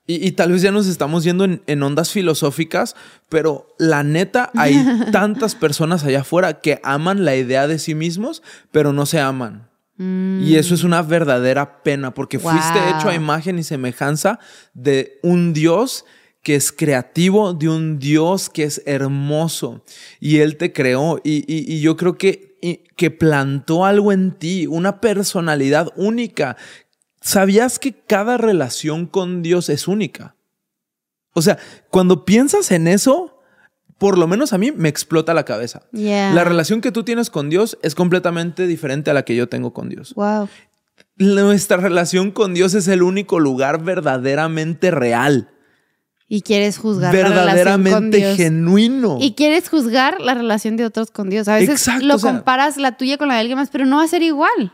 y, 0.06 0.26
y 0.28 0.32
tal 0.34 0.52
vez 0.52 0.62
ya 0.62 0.72
nos 0.72 0.88
estamos 0.88 1.24
yendo 1.24 1.44
en, 1.46 1.62
en 1.66 1.82
ondas 1.82 2.12
filosóficas, 2.12 2.96
pero 3.30 3.68
la 3.80 4.04
neta, 4.04 4.52
hay 4.56 4.76
tantas 5.12 5.56
personas 5.56 6.04
allá 6.04 6.22
afuera 6.22 6.62
que 6.62 6.80
aman 6.84 7.26
la 7.26 7.36
idea 7.36 7.68
de 7.68 7.80
sí 7.80 7.96
mismos, 7.96 8.44
pero 8.72 8.94
no 8.94 9.06
se 9.06 9.20
aman. 9.20 9.70
Y 9.96 10.56
eso 10.56 10.74
es 10.76 10.84
una 10.84 11.02
verdadera 11.02 11.82
pena, 11.84 12.14
porque 12.14 12.38
fuiste 12.38 12.80
Wow. 12.80 12.98
hecho 12.98 13.10
a 13.10 13.16
imagen 13.16 13.58
y 13.60 13.64
semejanza 13.64 14.38
de 14.74 15.20
un 15.24 15.54
Dios 15.54 16.04
que 16.44 16.56
es 16.56 16.72
creativo, 16.72 17.54
de 17.54 17.70
un 17.70 17.98
Dios 18.00 18.50
que 18.50 18.64
es 18.64 18.82
hermoso. 18.86 19.84
Y 20.20 20.40
Él 20.40 20.58
te 20.58 20.72
creó. 20.74 21.20
Y, 21.24 21.38
y- 21.52 21.74
y 21.74 21.80
yo 21.82 21.96
creo 21.98 22.18
que, 22.18 22.58
y- 22.62 22.84
que 22.96 23.10
plantó 23.12 23.86
algo 23.86 24.12
en 24.12 24.32
ti, 24.38 24.68
una 24.68 25.00
personalidad 25.02 25.92
única. 25.96 26.58
¿Sabías 27.22 27.80
que 27.80 27.94
cada 27.94 28.38
relación 28.38 29.08
con 29.08 29.42
Dios 29.42 29.70
es 29.70 29.88
única? 29.88 30.36
O 31.34 31.42
sea, 31.42 31.58
cuando 31.90 32.26
piensas 32.26 32.70
en 32.72 32.88
eso, 32.88 33.40
por 33.98 34.18
lo 34.18 34.28
menos 34.28 34.52
a 34.52 34.58
mí 34.58 34.72
me 34.74 34.90
explota 34.90 35.34
la 35.34 35.46
cabeza. 35.46 35.84
Yeah. 35.94 36.34
La 36.34 36.44
relación 36.44 36.82
que 36.82 36.92
tú 36.92 37.04
tienes 37.04 37.30
con 37.30 37.50
Dios 37.50 37.78
es 37.82 37.96
completamente 37.96 38.68
diferente 38.68 39.10
a 39.10 39.14
la 39.14 39.24
que 39.24 39.36
yo 39.36 39.48
tengo 39.48 39.72
con 39.74 39.88
Dios. 39.88 40.14
Wow. 40.16 40.50
Nuestra 41.16 41.78
relación 41.78 42.32
con 42.32 42.54
Dios 42.54 42.74
es 42.74 42.88
el 42.90 43.02
único 43.02 43.40
lugar 43.40 43.82
verdaderamente 43.84 44.92
real, 44.92 45.50
Y 46.34 46.42
quieres 46.42 46.80
juzgar 46.80 47.14
la 47.14 47.20
relación 47.22 47.44
con 47.44 47.84
verdaderamente 47.84 48.18
Dios. 48.18 48.38
genuino. 48.38 49.18
Y 49.22 49.34
quieres 49.36 49.70
juzgar 49.70 50.20
la 50.20 50.34
relación 50.34 50.78
de 50.78 50.86
otros 50.86 51.12
con 51.12 51.30
Dios. 51.30 51.48
A 51.48 51.58
veces 51.58 51.70
Exacto, 51.70 52.08
lo 52.08 52.16
o 52.16 52.18
sea- 52.18 52.32
comparas 52.32 52.78
la 52.78 52.98
tuya 52.98 53.20
con 53.20 53.28
la 53.28 53.36
de 53.36 53.42
alguien 53.42 53.60
más, 53.60 53.70
pero 53.70 53.86
no 53.86 53.98
va 53.98 54.04
a 54.04 54.08
ser 54.08 54.24
igual. 54.24 54.74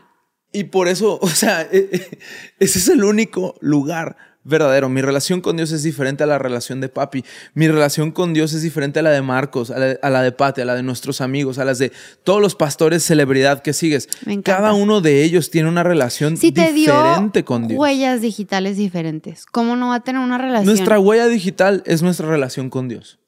Y 0.54 0.64
por 0.64 0.88
eso, 0.88 1.18
o 1.22 1.28
sea, 1.28 1.60
eh, 1.60 1.90
eh, 1.92 2.18
ese 2.58 2.78
es 2.78 2.88
el 2.88 3.04
único 3.04 3.56
lugar 3.60 4.16
verdadero. 4.42 4.88
Mi 4.88 5.02
relación 5.02 5.40
con 5.40 5.56
Dios 5.56 5.72
es 5.72 5.82
diferente 5.82 6.24
a 6.24 6.26
la 6.26 6.38
relación 6.38 6.80
de 6.80 6.88
papi. 6.88 7.24
Mi 7.54 7.68
relación 7.68 8.10
con 8.10 8.32
Dios 8.32 8.52
es 8.52 8.62
diferente 8.62 8.98
a 8.98 9.02
la 9.02 9.10
de 9.10 9.22
Marcos, 9.22 9.70
a 9.70 9.78
la, 9.78 9.98
a 10.02 10.10
la 10.10 10.22
de 10.22 10.32
Pati, 10.32 10.60
a 10.60 10.64
la 10.64 10.74
de 10.74 10.82
nuestros 10.82 11.20
amigos, 11.20 11.58
a 11.58 11.64
las 11.64 11.78
de 11.78 11.92
todos 12.24 12.40
los 12.40 12.54
pastores 12.54 13.04
celebridad 13.04 13.62
que 13.62 13.72
sigues. 13.72 14.08
Me. 14.24 14.42
Cada 14.42 14.72
uno 14.72 15.00
de 15.00 15.22
ellos 15.22 15.50
tiene 15.50 15.68
una 15.68 15.82
relación 15.82 16.36
Si 16.36 16.52
te 16.52 16.72
dio 16.72 16.92
diferente 16.96 17.44
con 17.44 17.68
Dios. 17.68 17.78
huellas 17.78 18.20
digitales 18.20 18.76
diferentes, 18.76 19.46
¿cómo 19.46 19.76
no 19.76 19.88
va 19.88 19.96
a 19.96 20.00
tener 20.00 20.20
una 20.20 20.38
relación? 20.38 20.66
Nuestra 20.66 20.98
huella 20.98 21.26
digital 21.26 21.82
es 21.86 22.02
nuestra 22.02 22.28
relación 22.28 22.70
con 22.70 22.88
Dios. 22.88 23.18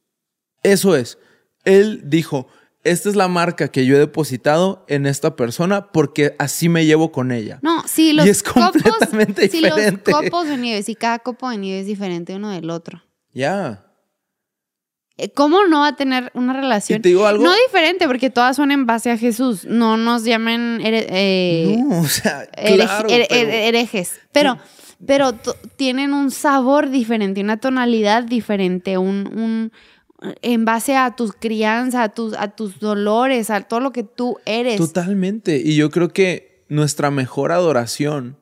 Eso 0.62 0.96
es. 0.96 1.18
Él 1.64 2.02
dijo, 2.04 2.48
esta 2.84 3.08
es 3.08 3.14
la 3.16 3.28
marca 3.28 3.68
que 3.68 3.86
yo 3.86 3.96
he 3.96 3.98
depositado 3.98 4.84
en 4.88 5.06
esta 5.06 5.36
persona 5.36 5.92
porque 5.92 6.34
así 6.38 6.68
me 6.68 6.84
llevo 6.86 7.12
con 7.12 7.30
ella. 7.32 7.58
No, 7.62 7.82
sí, 7.86 8.12
los 8.12 8.26
Y 8.26 8.30
es 8.30 8.42
copos, 8.42 8.72
completamente 8.72 9.48
sí, 9.48 9.58
diferente. 9.58 10.10
los 10.10 10.20
copos 10.22 10.48
de 10.48 10.56
nieve, 10.56 10.82
sí, 10.82 10.94
cada 10.94 11.18
copo 11.20 11.48
de 11.50 11.58
nieve 11.58 11.80
es 11.80 11.86
diferente 11.86 12.34
uno 12.34 12.50
del 12.50 12.70
otro. 12.70 13.02
Ya. 13.32 13.86
Eh, 15.18 15.30
¿Cómo 15.32 15.64
no 15.66 15.80
va 15.80 15.88
a 15.88 15.96
tener 15.96 16.30
una 16.34 16.54
relación? 16.54 16.98
¿Y 16.98 17.02
te 17.02 17.08
digo 17.10 17.26
algo? 17.26 17.44
No 17.44 17.52
diferente, 17.66 18.06
porque 18.06 18.30
todas 18.30 18.56
son 18.56 18.72
en 18.72 18.86
base 18.86 19.10
a 19.10 19.18
Jesús. 19.18 19.64
No 19.66 19.96
nos 19.96 20.24
llamen 20.24 20.80
here- 20.80 21.06
eh, 21.10 21.76
No, 21.86 22.00
o 22.00 22.04
sea, 22.06 22.50
herej- 22.52 22.76
claro, 22.84 23.08
here- 23.08 23.26
pero- 23.28 23.40
here- 23.50 23.68
herejes. 23.68 24.20
Pero, 24.32 24.56
pero 25.06 25.34
tienen 25.76 26.14
un 26.14 26.30
sabor 26.30 26.88
diferente, 26.90 27.40
una 27.42 27.58
tonalidad 27.58 28.22
diferente, 28.24 28.96
un, 28.98 29.26
un- 29.36 29.72
en 30.42 30.64
base 30.64 30.96
a 30.96 31.16
tu 31.16 31.28
crianza, 31.28 32.02
a 32.02 32.08
tus, 32.10 32.34
a 32.34 32.48
tus 32.48 32.78
dolores, 32.78 33.50
a 33.50 33.60
todo 33.62 33.80
lo 33.80 33.92
que 33.92 34.04
tú 34.04 34.38
eres. 34.44 34.78
Totalmente. 34.78 35.56
Y 35.58 35.76
yo 35.76 35.90
creo 35.90 36.12
que 36.12 36.64
nuestra 36.68 37.10
mejor 37.10 37.52
adoración 37.52 38.38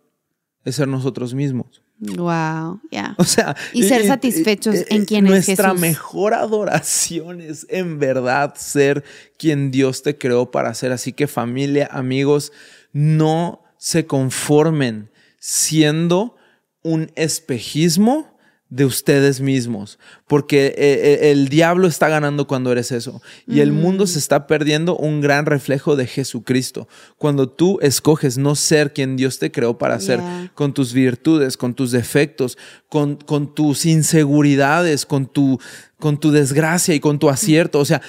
es 0.64 0.76
ser 0.76 0.88
nosotros 0.88 1.34
mismos. 1.34 1.82
Wow, 1.98 2.80
ya. 2.90 3.14
O 3.18 3.24
sea, 3.24 3.54
Y 3.74 3.82
ser 3.82 4.06
satisfechos 4.06 4.86
en 4.88 5.04
quien 5.04 5.26
es 5.26 5.32
Nuestra 5.46 5.68
Jesús. 5.68 5.80
mejor 5.80 6.32
adoración 6.32 7.42
es 7.42 7.66
en 7.68 7.98
verdad 7.98 8.54
ser 8.56 9.04
quien 9.36 9.70
Dios 9.70 10.02
te 10.02 10.16
creó 10.16 10.50
para 10.50 10.72
ser. 10.72 10.92
Así 10.92 11.12
que 11.12 11.26
familia, 11.26 11.88
amigos, 11.92 12.52
no 12.92 13.62
se 13.76 14.06
conformen 14.06 15.10
siendo 15.38 16.36
un 16.82 17.10
espejismo 17.16 18.29
de 18.70 18.84
ustedes 18.84 19.40
mismos, 19.40 19.98
porque 20.28 20.66
eh, 20.66 20.74
eh, 20.78 21.30
el 21.32 21.48
diablo 21.48 21.88
está 21.88 22.08
ganando 22.08 22.46
cuando 22.46 22.70
eres 22.70 22.92
eso 22.92 23.20
y 23.46 23.60
el 23.60 23.72
mundo 23.72 24.06
se 24.06 24.20
está 24.20 24.46
perdiendo 24.46 24.96
un 24.96 25.20
gran 25.20 25.44
reflejo 25.44 25.96
de 25.96 26.06
Jesucristo. 26.06 26.88
Cuando 27.18 27.48
tú 27.48 27.78
escoges 27.82 28.38
no 28.38 28.54
ser 28.54 28.92
quien 28.92 29.16
Dios 29.16 29.40
te 29.40 29.50
creó 29.50 29.76
para 29.76 29.98
ser, 29.98 30.20
con 30.54 30.72
tus 30.72 30.92
virtudes, 30.92 31.56
con 31.56 31.74
tus 31.74 31.90
defectos, 31.90 32.56
con, 32.88 33.16
con 33.16 33.54
tus 33.54 33.86
inseguridades, 33.86 35.04
con 35.04 35.26
tu, 35.26 35.58
con 35.98 36.20
tu 36.20 36.30
desgracia 36.30 36.94
y 36.94 37.00
con 37.00 37.18
tu 37.18 37.28
acierto. 37.28 37.80
O 37.80 37.84
sea, 37.84 38.00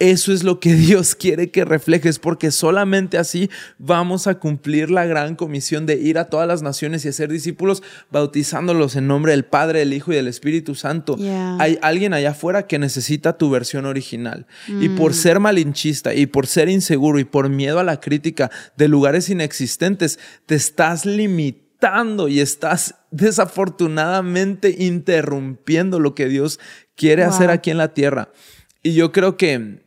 eso 0.00 0.32
es 0.32 0.42
lo 0.42 0.58
que 0.58 0.74
Dios 0.74 1.14
quiere 1.14 1.50
que 1.52 1.64
reflejes, 1.64 2.18
porque 2.18 2.50
solamente 2.50 3.16
así 3.18 3.48
vamos 3.78 4.26
a 4.26 4.34
cumplir 4.40 4.90
la 4.90 5.04
gran 5.06 5.36
comisión 5.36 5.86
de 5.86 5.94
ir 5.94 6.18
a 6.18 6.24
todas 6.24 6.48
las 6.48 6.62
naciones 6.62 7.04
y 7.04 7.08
hacer 7.08 7.30
discípulos, 7.30 7.82
bautizándolos 8.10 8.96
en 8.96 9.06
nombre 9.06 9.30
del 9.32 9.44
Padre, 9.44 9.78
del 9.80 9.92
Hijo 9.92 10.10
y 10.12 10.16
del 10.16 10.26
Espíritu 10.26 10.74
Santo. 10.74 11.16
Yeah. 11.16 11.56
Hay 11.60 11.78
alguien 11.82 12.14
allá 12.14 12.30
afuera 12.30 12.66
que 12.66 12.78
necesita 12.80 13.38
tu 13.38 13.50
versión 13.50 13.86
original. 13.86 14.46
Y 14.66 14.88
Mm. 14.88 14.96
por 14.96 15.14
ser 15.14 15.38
malinchista 15.38 16.14
y 16.14 16.26
por 16.26 16.46
ser 16.48 16.68
inseguro 16.68 17.18
y 17.18 17.24
por 17.24 17.48
miedo 17.48 17.78
a 17.78 17.84
la 17.84 18.00
crítica 18.00 18.50
de 18.76 18.88
lugares 18.88 19.28
inexistentes, 19.28 20.18
te 20.46 20.54
estás 20.56 21.04
limitando 21.06 22.28
y 22.28 22.40
estás 22.40 22.94
desafortunadamente 23.10 24.74
interrumpiendo 24.78 25.98
lo 26.00 26.14
que 26.14 26.26
Dios 26.26 26.58
quiere 26.96 27.24
Wow. 27.24 27.34
hacer 27.34 27.50
aquí 27.50 27.70
en 27.70 27.78
la 27.78 27.92
tierra. 27.94 28.30
Y 28.82 28.94
yo 28.94 29.12
creo 29.12 29.36
que 29.36 29.82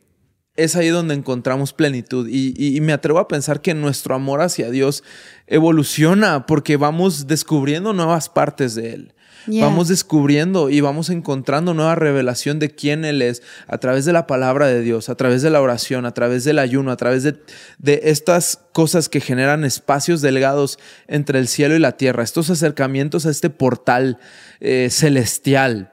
es 0.56 0.76
ahí 0.76 0.88
donde 0.88 1.14
encontramos 1.14 1.72
plenitud. 1.72 2.28
Y, 2.28 2.54
y- 2.56 2.76
y 2.76 2.80
me 2.80 2.92
atrevo 2.92 3.18
a 3.18 3.28
pensar 3.28 3.60
que 3.60 3.74
nuestro 3.74 4.14
amor 4.14 4.40
hacia 4.40 4.70
Dios 4.70 5.02
evoluciona 5.46 6.46
porque 6.46 6.76
vamos 6.76 7.26
descubriendo 7.26 7.92
nuevas 7.92 8.28
partes 8.28 8.74
de 8.74 8.92
Él. 8.94 9.14
Vamos 9.60 9.88
descubriendo 9.88 10.70
y 10.70 10.80
vamos 10.80 11.10
encontrando 11.10 11.74
nueva 11.74 11.94
revelación 11.96 12.58
de 12.58 12.70
quién 12.70 13.04
Él 13.04 13.20
es 13.20 13.42
a 13.66 13.76
través 13.76 14.06
de 14.06 14.14
la 14.14 14.26
palabra 14.26 14.66
de 14.68 14.80
Dios, 14.80 15.10
a 15.10 15.16
través 15.16 15.42
de 15.42 15.50
la 15.50 15.60
oración, 15.60 16.06
a 16.06 16.14
través 16.14 16.44
del 16.44 16.58
ayuno, 16.58 16.90
a 16.90 16.96
través 16.96 17.24
de, 17.24 17.36
de 17.78 18.00
estas 18.04 18.58
cosas 18.72 19.10
que 19.10 19.20
generan 19.20 19.64
espacios 19.64 20.22
delgados 20.22 20.78
entre 21.08 21.38
el 21.38 21.46
cielo 21.46 21.76
y 21.76 21.78
la 21.78 21.98
tierra, 21.98 22.22
estos 22.22 22.48
acercamientos 22.48 23.26
a 23.26 23.30
este 23.30 23.50
portal 23.50 24.18
eh, 24.60 24.88
celestial. 24.90 25.92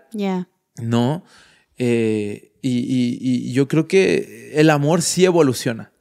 ¿no? 0.81 1.25
Eh, 1.77 2.50
y, 2.61 2.79
y- 2.79 3.17
y 3.21 3.53
yo 3.53 3.67
creo 3.67 3.87
que 3.87 4.51
el 4.55 4.69
amor 4.69 5.01
sí 5.01 5.25
evoluciona. 5.25 5.91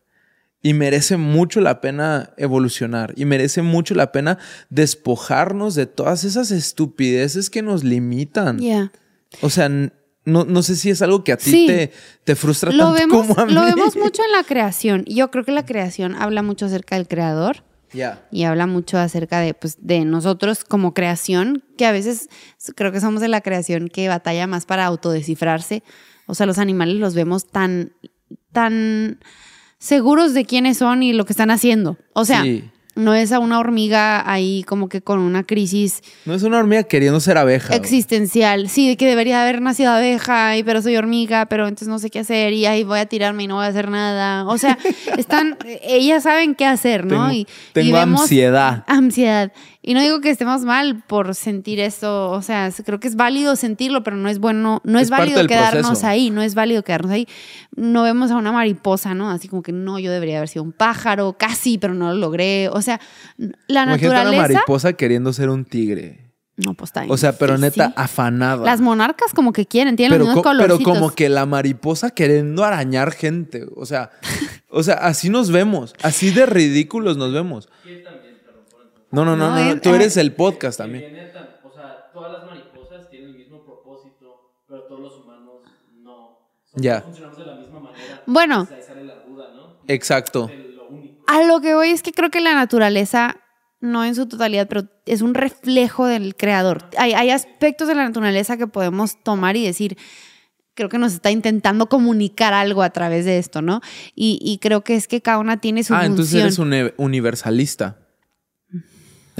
Y 0.62 0.74
merece 0.74 1.16
mucho 1.16 1.60
la 1.62 1.80
pena 1.80 2.34
evolucionar. 2.36 3.14
Y 3.16 3.24
merece 3.24 3.62
mucho 3.62 3.94
la 3.94 4.12
pena 4.12 4.36
despojarnos 4.68 5.74
de 5.74 5.86
todas 5.86 6.24
esas 6.24 6.50
estupideces 6.50 7.48
que 7.50 7.62
nos 7.62 7.84
limitan. 7.84 8.60
O 9.40 9.48
sea, 9.50 9.68
no, 9.70 10.44
no 10.44 10.62
sé 10.62 10.76
si 10.76 10.90
es 10.90 11.00
algo 11.00 11.24
que 11.24 11.32
a 11.32 11.36
ti 11.38 11.50
Sí. 11.50 11.66
te, 11.66 11.92
te 12.24 12.36
frustra 12.36 12.72
Lo 12.72 12.84
tanto 12.92 12.98
vemos, 13.00 13.26
como 13.26 13.40
a 13.40 13.46
mí. 13.46 13.52
lo 13.54 13.62
vemos 13.62 13.96
mucho 13.96 14.22
en 14.24 14.32
la 14.32 14.44
creación. 14.44 15.04
Yo 15.06 15.30
creo 15.30 15.44
que 15.44 15.52
la 15.52 15.64
creación 15.64 16.14
habla 16.14 16.42
mucho 16.42 16.66
acerca 16.66 16.96
del 16.96 17.08
creador. 17.08 17.64
Y 18.30 18.44
habla 18.44 18.66
mucho 18.68 18.98
acerca 18.98 19.40
de, 19.40 19.52
pues, 19.52 19.78
de 19.80 20.04
nosotros 20.04 20.62
como 20.62 20.94
creación, 20.94 21.64
que 21.76 21.86
a 21.86 21.90
veces 21.92 22.28
creo 22.76 22.92
que 22.92 23.00
somos 23.00 23.20
de 23.20 23.26
la 23.26 23.40
creación 23.40 23.88
que 23.88 24.06
batalla 24.06 24.46
más 24.46 24.64
para 24.64 24.84
autodescifrarse. 24.86 25.82
O 26.30 26.34
sea, 26.34 26.46
los 26.46 26.58
animales 26.58 26.96
los 26.96 27.14
vemos 27.14 27.46
tan, 27.46 27.92
tan 28.52 29.18
seguros 29.78 30.34
de 30.34 30.44
quiénes 30.44 30.78
son 30.78 31.02
y 31.02 31.12
lo 31.12 31.24
que 31.24 31.32
están 31.32 31.50
haciendo. 31.50 31.96
O 32.12 32.24
sea, 32.24 32.42
Sí. 32.42 32.64
No 32.96 33.14
es 33.14 33.30
a 33.30 33.38
una 33.38 33.60
hormiga 33.60 34.28
ahí 34.30 34.64
como 34.64 34.88
que 34.88 35.00
con 35.00 35.20
una 35.20 35.44
crisis 35.44 36.02
No 36.26 36.34
es 36.34 36.42
una 36.42 36.58
hormiga 36.58 36.82
queriendo 36.82 37.20
ser 37.20 37.38
abeja. 37.38 37.68
güey. 37.68 37.78
existencial. 37.78 38.68
Sí, 38.68 38.88
de 38.88 38.96
que 38.96 39.06
debería 39.06 39.40
haber 39.42 39.62
nacido 39.62 39.92
abeja, 39.92 40.56
y, 40.56 40.64
pero 40.64 40.82
soy 40.82 40.96
hormiga, 40.96 41.46
pero 41.46 41.68
entonces 41.68 41.86
no 41.88 42.00
sé 42.00 42.10
qué 42.10 42.18
hacer 42.18 42.52
y 42.52 42.66
ahí 42.66 42.82
voy 42.82 42.98
a 42.98 43.06
tirarme 43.06 43.44
y 43.44 43.46
no 43.46 43.54
voy 43.54 43.64
a 43.64 43.68
hacer 43.68 43.88
nada. 43.90 44.44
O 44.48 44.58
sea, 44.58 44.76
están, 45.16 45.56
ellas 45.82 46.24
saben 46.24 46.56
qué 46.56 46.66
hacer, 46.66 47.06
¿no? 47.06 47.28
Tengo- 47.28 47.32
y, 47.32 47.46
tengo 47.72 47.88
y 47.88 47.92
vemos- 47.92 48.22
ansiedad. 48.22 48.84
Ansiedad. 48.88 49.52
Y 49.82 49.94
no 49.94 50.02
digo 50.02 50.20
que 50.20 50.28
estemos 50.28 50.62
mal 50.62 51.02
por 51.06 51.34
sentir 51.34 51.80
esto, 51.80 52.30
o 52.30 52.42
sea, 52.42 52.70
creo 52.84 53.00
que 53.00 53.08
es 53.08 53.16
válido 53.16 53.56
sentirlo, 53.56 54.02
pero 54.02 54.16
no 54.16 54.28
es 54.28 54.38
bueno, 54.38 54.82
no 54.84 54.98
es, 54.98 55.08
válido 55.08 55.46
quedarnos 55.46 55.86
proceso. 55.86 56.06
ahí, 56.06 56.28
no 56.30 56.42
es 56.42 56.54
válido 56.54 56.82
quedarnos 56.82 57.10
ahí. 57.10 57.26
No 57.76 58.02
vemos 58.02 58.30
a 58.30 58.36
una 58.36 58.52
mariposa, 58.52 59.14
¿no? 59.14 59.30
Así 59.30 59.48
como 59.48 59.62
que 59.62 59.72
no, 59.72 59.98
yo 59.98 60.12
debería 60.12 60.36
haber 60.36 60.48
sido 60.50 60.64
un 60.64 60.72
pájaro, 60.72 61.34
casi, 61.38 61.78
pero 61.78 61.94
no 61.94 62.12
lo 62.12 62.18
logré. 62.18 62.68
O 62.68 62.82
sea, 62.82 63.00
la 63.38 63.84
Imagínate 63.84 64.06
una 64.06 64.24
naturaleza... 64.24 64.42
mariposa 64.54 64.92
queriendo 64.92 65.32
ser 65.32 65.48
un 65.48 65.64
tigre. 65.64 66.26
No, 66.56 66.74
pues 66.74 66.90
está 66.90 67.00
bien 67.00 67.12
O 67.12 67.16
sea, 67.16 67.32
pero 67.32 67.56
neta, 67.56 67.94
afanada. 67.96 68.66
Las 68.66 68.82
monarcas 68.82 69.32
como 69.32 69.54
que 69.54 69.64
quieren, 69.64 69.96
tienen 69.96 70.12
pero, 70.12 70.26
los 70.26 70.34
mismos 70.36 70.44
co- 70.44 70.58
pero 70.58 70.78
como 70.80 71.10
que 71.10 71.30
la 71.30 71.46
mariposa 71.46 72.10
queriendo 72.10 72.64
arañar 72.64 73.12
gente. 73.12 73.64
O 73.76 73.86
sea, 73.86 74.10
o 74.68 74.82
sea, 74.82 74.96
así 74.96 75.30
nos 75.30 75.50
vemos. 75.50 75.94
Así 76.02 76.30
de 76.32 76.44
ridículos 76.44 77.16
nos 77.16 77.32
vemos. 77.32 77.70
No, 79.10 79.24
no, 79.24 79.36
no, 79.36 79.50
No, 79.54 79.80
tú 79.80 79.94
eres 79.94 80.16
el 80.16 80.34
podcast 80.34 80.78
también. 80.78 81.04
O 81.64 81.72
sea, 81.72 82.10
todas 82.12 82.32
las 82.32 82.46
mariposas 82.46 83.08
tienen 83.10 83.30
el 83.30 83.36
mismo 83.36 83.64
propósito, 83.64 84.52
pero 84.68 84.82
todos 84.84 85.00
los 85.00 85.24
humanos 85.24 85.62
no. 85.94 86.38
Ya. 86.74 87.02
Funcionamos 87.02 87.38
de 87.38 87.46
la 87.46 87.54
misma 87.54 87.80
manera. 87.80 88.22
Bueno. 88.26 88.68
Ahí 88.70 88.82
sale 88.86 89.04
la 89.04 89.14
duda, 89.22 89.52
¿no? 89.54 89.76
Exacto. 89.88 90.52
A 91.26 91.42
lo 91.44 91.60
que 91.60 91.74
voy 91.74 91.90
es 91.90 92.02
que 92.02 92.12
creo 92.12 92.30
que 92.30 92.40
la 92.40 92.54
naturaleza, 92.54 93.36
no 93.80 94.04
en 94.04 94.14
su 94.14 94.26
totalidad, 94.26 94.68
pero 94.68 94.88
es 95.06 95.22
un 95.22 95.34
reflejo 95.34 96.06
del 96.06 96.36
creador. 96.36 96.88
Hay, 96.96 97.12
hay 97.12 97.30
aspectos 97.30 97.88
de 97.88 97.94
la 97.94 98.04
naturaleza 98.04 98.56
que 98.56 98.66
podemos 98.66 99.22
tomar 99.22 99.56
y 99.56 99.64
decir, 99.64 99.96
creo 100.74 100.88
que 100.88 100.98
nos 100.98 101.12
está 101.14 101.30
intentando 101.30 101.88
comunicar 101.88 102.52
algo 102.52 102.82
a 102.82 102.90
través 102.90 103.24
de 103.24 103.38
esto, 103.38 103.62
¿no? 103.62 103.80
Y, 104.14 104.38
y 104.42 104.58
creo 104.58 104.82
que 104.82 104.94
es 104.94 105.08
que 105.08 105.20
cada 105.20 105.38
una 105.38 105.60
tiene 105.60 105.82
su 105.84 105.94
Ah, 105.94 106.06
entonces 106.06 106.34
eres 106.40 106.58
un 106.58 106.92
universalista. 106.96 107.96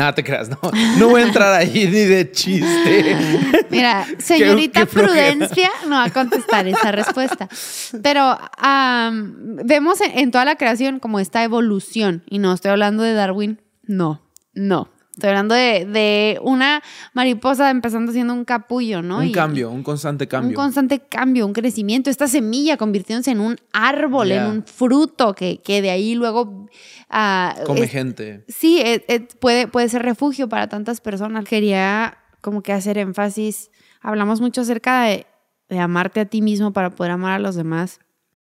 Ah, 0.01 0.15
te 0.15 0.25
creas, 0.25 0.49
no. 0.49 0.59
No 0.99 1.09
voy 1.09 1.23
a 1.23 1.27
entrar 1.27 1.53
ahí 1.53 1.87
ni 1.93 2.05
de 2.05 2.31
chiste. 2.33 3.17
Mira, 3.69 4.07
señorita 4.19 4.81
qué. 4.81 4.87
Prudencia 4.87 5.71
no 5.85 5.97
va 5.97 6.05
a 6.05 6.11
contestar 6.11 6.67
esa 6.67 6.91
respuesta. 6.93 7.49
Pero 8.03 8.39
vemos 9.65 10.01
en, 10.01 10.19
en 10.19 10.31
toda 10.31 10.45
la 10.45 10.57
creación 10.57 11.01
como 11.01 11.21
esta 11.21 11.45
evolución. 11.45 12.23
Y 12.29 12.39
no 12.39 12.53
estoy 12.53 12.71
hablando 12.71 13.03
de 13.03 13.13
Darwin. 13.13 13.61
No, 13.83 14.23
no. 14.55 14.89
Estoy 15.21 15.29
hablando 15.31 15.55
de, 15.55 15.85
de 15.85 16.39
una 16.43 16.83
mariposa 17.13 17.69
empezando 17.71 18.11
siendo 18.13 18.33
un 18.33 18.47
capullo, 18.47 19.03
¿no? 19.03 19.19
un 19.19 19.25
Y- 19.27 19.33
cambio, 19.33 19.71
un 19.71 19.83
constante 19.83 20.27
cambio. 20.27 20.49
Un 20.51 20.55
constante 20.55 21.01
cambio, 21.01 21.47
un 21.47 21.53
crecimiento. 21.53 22.09
Esta 22.09 22.27
semilla 22.27 22.79
convirtiéndose 22.79 23.31
en 23.33 23.41
un 23.41 23.57
árbol, 23.75 24.33
en 24.33 24.47
un 24.47 24.65
fruto, 24.65 25.35
que, 25.35 25.59
que 25.61 25.83
de 25.83 25.91
ahí 25.91 26.15
luego... 26.15 26.69
ah, 27.11 27.55
Come 27.67 27.83
es- 27.83 27.91
gente. 27.91 28.45
Sí, 28.49 28.81
eh, 28.81 29.05
eh, 29.09 29.21
puede, 29.39 29.69
puede 29.69 29.89
ser 29.91 30.03
refugio 30.03 30.49
para 30.49 30.69
tantas 30.69 31.01
personas. 31.03 31.45
Quería 31.45 32.17
como 32.41 32.63
que 32.63 32.73
hacer 32.73 32.97
énfasis. 32.97 33.71
Hablamos 34.01 34.41
mucho 34.41 34.63
acerca 34.63 35.03
de, 35.03 35.27
de 35.69 35.79
amarte 35.79 36.21
a 36.21 36.25
ti 36.25 36.41
mismo 36.41 36.73
para 36.73 36.89
poder 36.91 37.13
amar 37.13 37.33
a 37.35 37.39
los 37.39 37.55
demás. 37.57 38.01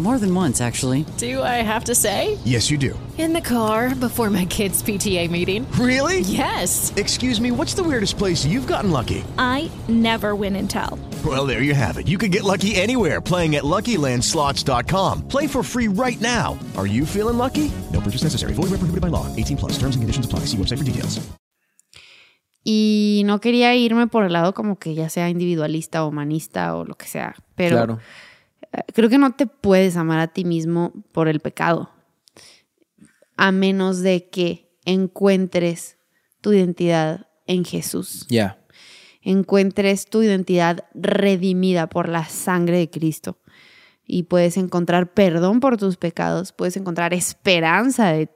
More 0.00 0.18
than 0.18 0.34
once, 0.34 0.62
actually. 0.62 1.04
Do 1.18 1.42
I 1.42 1.60
have 1.62 1.84
to 1.84 1.94
say? 1.94 2.38
Yes, 2.44 2.70
you 2.70 2.78
do. 2.78 2.98
In 3.18 3.34
the 3.34 3.40
car 3.42 3.94
before 3.94 4.30
my 4.30 4.46
kids' 4.46 4.82
PTA 4.82 5.30
meeting. 5.30 5.70
Really? 5.72 6.20
Yes. 6.20 6.90
Excuse 6.96 7.38
me, 7.38 7.50
what's 7.50 7.74
the 7.74 7.82
weirdest 7.84 8.16
place 8.16 8.46
you've 8.46 8.66
gotten 8.66 8.90
lucky? 8.90 9.22
I 9.36 9.70
never 9.88 10.34
win 10.34 10.56
and 10.56 10.70
tell. 10.70 10.98
Well, 11.22 11.44
there 11.44 11.60
you 11.60 11.74
have 11.74 11.98
it. 11.98 12.08
You 12.08 12.16
can 12.16 12.30
get 12.30 12.44
lucky 12.44 12.76
anywhere 12.76 13.20
playing 13.20 13.56
at 13.56 13.64
LuckyLandSlots.com. 13.64 15.28
Play 15.28 15.46
for 15.46 15.62
free 15.62 15.88
right 15.88 16.18
now. 16.22 16.58
Are 16.78 16.86
you 16.86 17.04
feeling 17.04 17.36
lucky? 17.36 17.70
No 17.92 18.00
purchase 18.00 18.22
necessary. 18.22 18.54
Void 18.54 18.70
where 18.70 18.80
prohibited 18.80 19.02
by 19.02 19.08
law. 19.08 19.26
18 19.36 19.58
plus. 19.58 19.72
Terms 19.72 19.96
and 19.96 20.02
conditions 20.02 20.24
apply. 20.24 20.46
See 20.46 20.56
website 20.56 20.78
for 20.78 20.84
details. 20.84 21.20
Y 22.64 23.22
no 23.26 23.38
quería 23.40 23.74
irme 23.74 24.06
por 24.06 24.24
el 24.24 24.32
lado 24.32 24.54
como 24.54 24.78
que 24.78 24.94
ya 24.94 25.08
sea 25.10 25.28
individualista 25.28 26.04
o 26.04 26.08
humanista 26.08 26.74
o 26.76 26.84
lo 26.84 26.94
que 26.94 27.06
sea. 27.06 27.34
Pero 27.54 27.76
Claro. 27.76 27.98
Creo 28.94 29.08
que 29.08 29.18
no 29.18 29.32
te 29.32 29.46
puedes 29.46 29.96
amar 29.96 30.18
a 30.20 30.28
ti 30.28 30.44
mismo 30.44 30.92
por 31.12 31.28
el 31.28 31.40
pecado. 31.40 31.90
A 33.36 33.52
menos 33.52 34.00
de 34.00 34.28
que 34.28 34.70
encuentres 34.84 35.96
tu 36.40 36.52
identidad 36.52 37.28
en 37.46 37.64
Jesús. 37.64 38.26
Ya. 38.28 38.56
encuentres 39.22 40.06
tu 40.06 40.22
identidad 40.22 40.84
redimida 40.94 41.88
por 41.88 42.08
la 42.08 42.24
sangre 42.24 42.78
de 42.78 42.90
Cristo. 42.90 43.38
Y 44.06 44.24
puedes 44.24 44.56
encontrar 44.56 45.12
perdón 45.12 45.60
por 45.60 45.76
tus 45.76 45.96
pecados, 45.96 46.52
puedes 46.52 46.76
encontrar 46.76 47.12
esperanza 47.12 48.12
de 48.12 48.30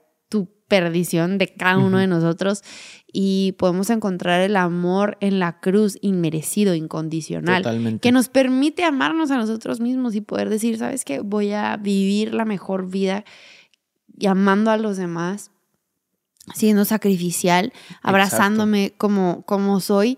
perdición 0.67 1.37
de 1.37 1.53
cada 1.53 1.77
uno 1.77 1.99
de 1.99 2.07
nosotros 2.07 2.63
y 3.11 3.53
podemos 3.53 3.89
encontrar 3.89 4.41
el 4.41 4.55
amor 4.57 5.17
en 5.21 5.39
la 5.39 5.59
cruz 5.59 5.97
inmerecido, 6.01 6.73
incondicional, 6.73 7.63
Totalmente. 7.63 8.01
que 8.01 8.11
nos 8.11 8.29
permite 8.29 8.83
amarnos 8.83 9.31
a 9.31 9.37
nosotros 9.37 9.79
mismos 9.79 10.15
y 10.15 10.21
poder 10.21 10.49
decir, 10.49 10.77
¿sabes 10.77 11.05
qué? 11.05 11.21
Voy 11.21 11.53
a 11.53 11.77
vivir 11.77 12.33
la 12.33 12.45
mejor 12.45 12.89
vida 12.89 13.23
y 14.17 14.27
amando 14.27 14.71
a 14.71 14.77
los 14.77 14.97
demás, 14.97 15.51
siendo 16.53 16.83
sacrificial, 16.83 17.73
abrazándome 18.01 18.93
como, 18.97 19.43
como 19.45 19.79
soy, 19.79 20.17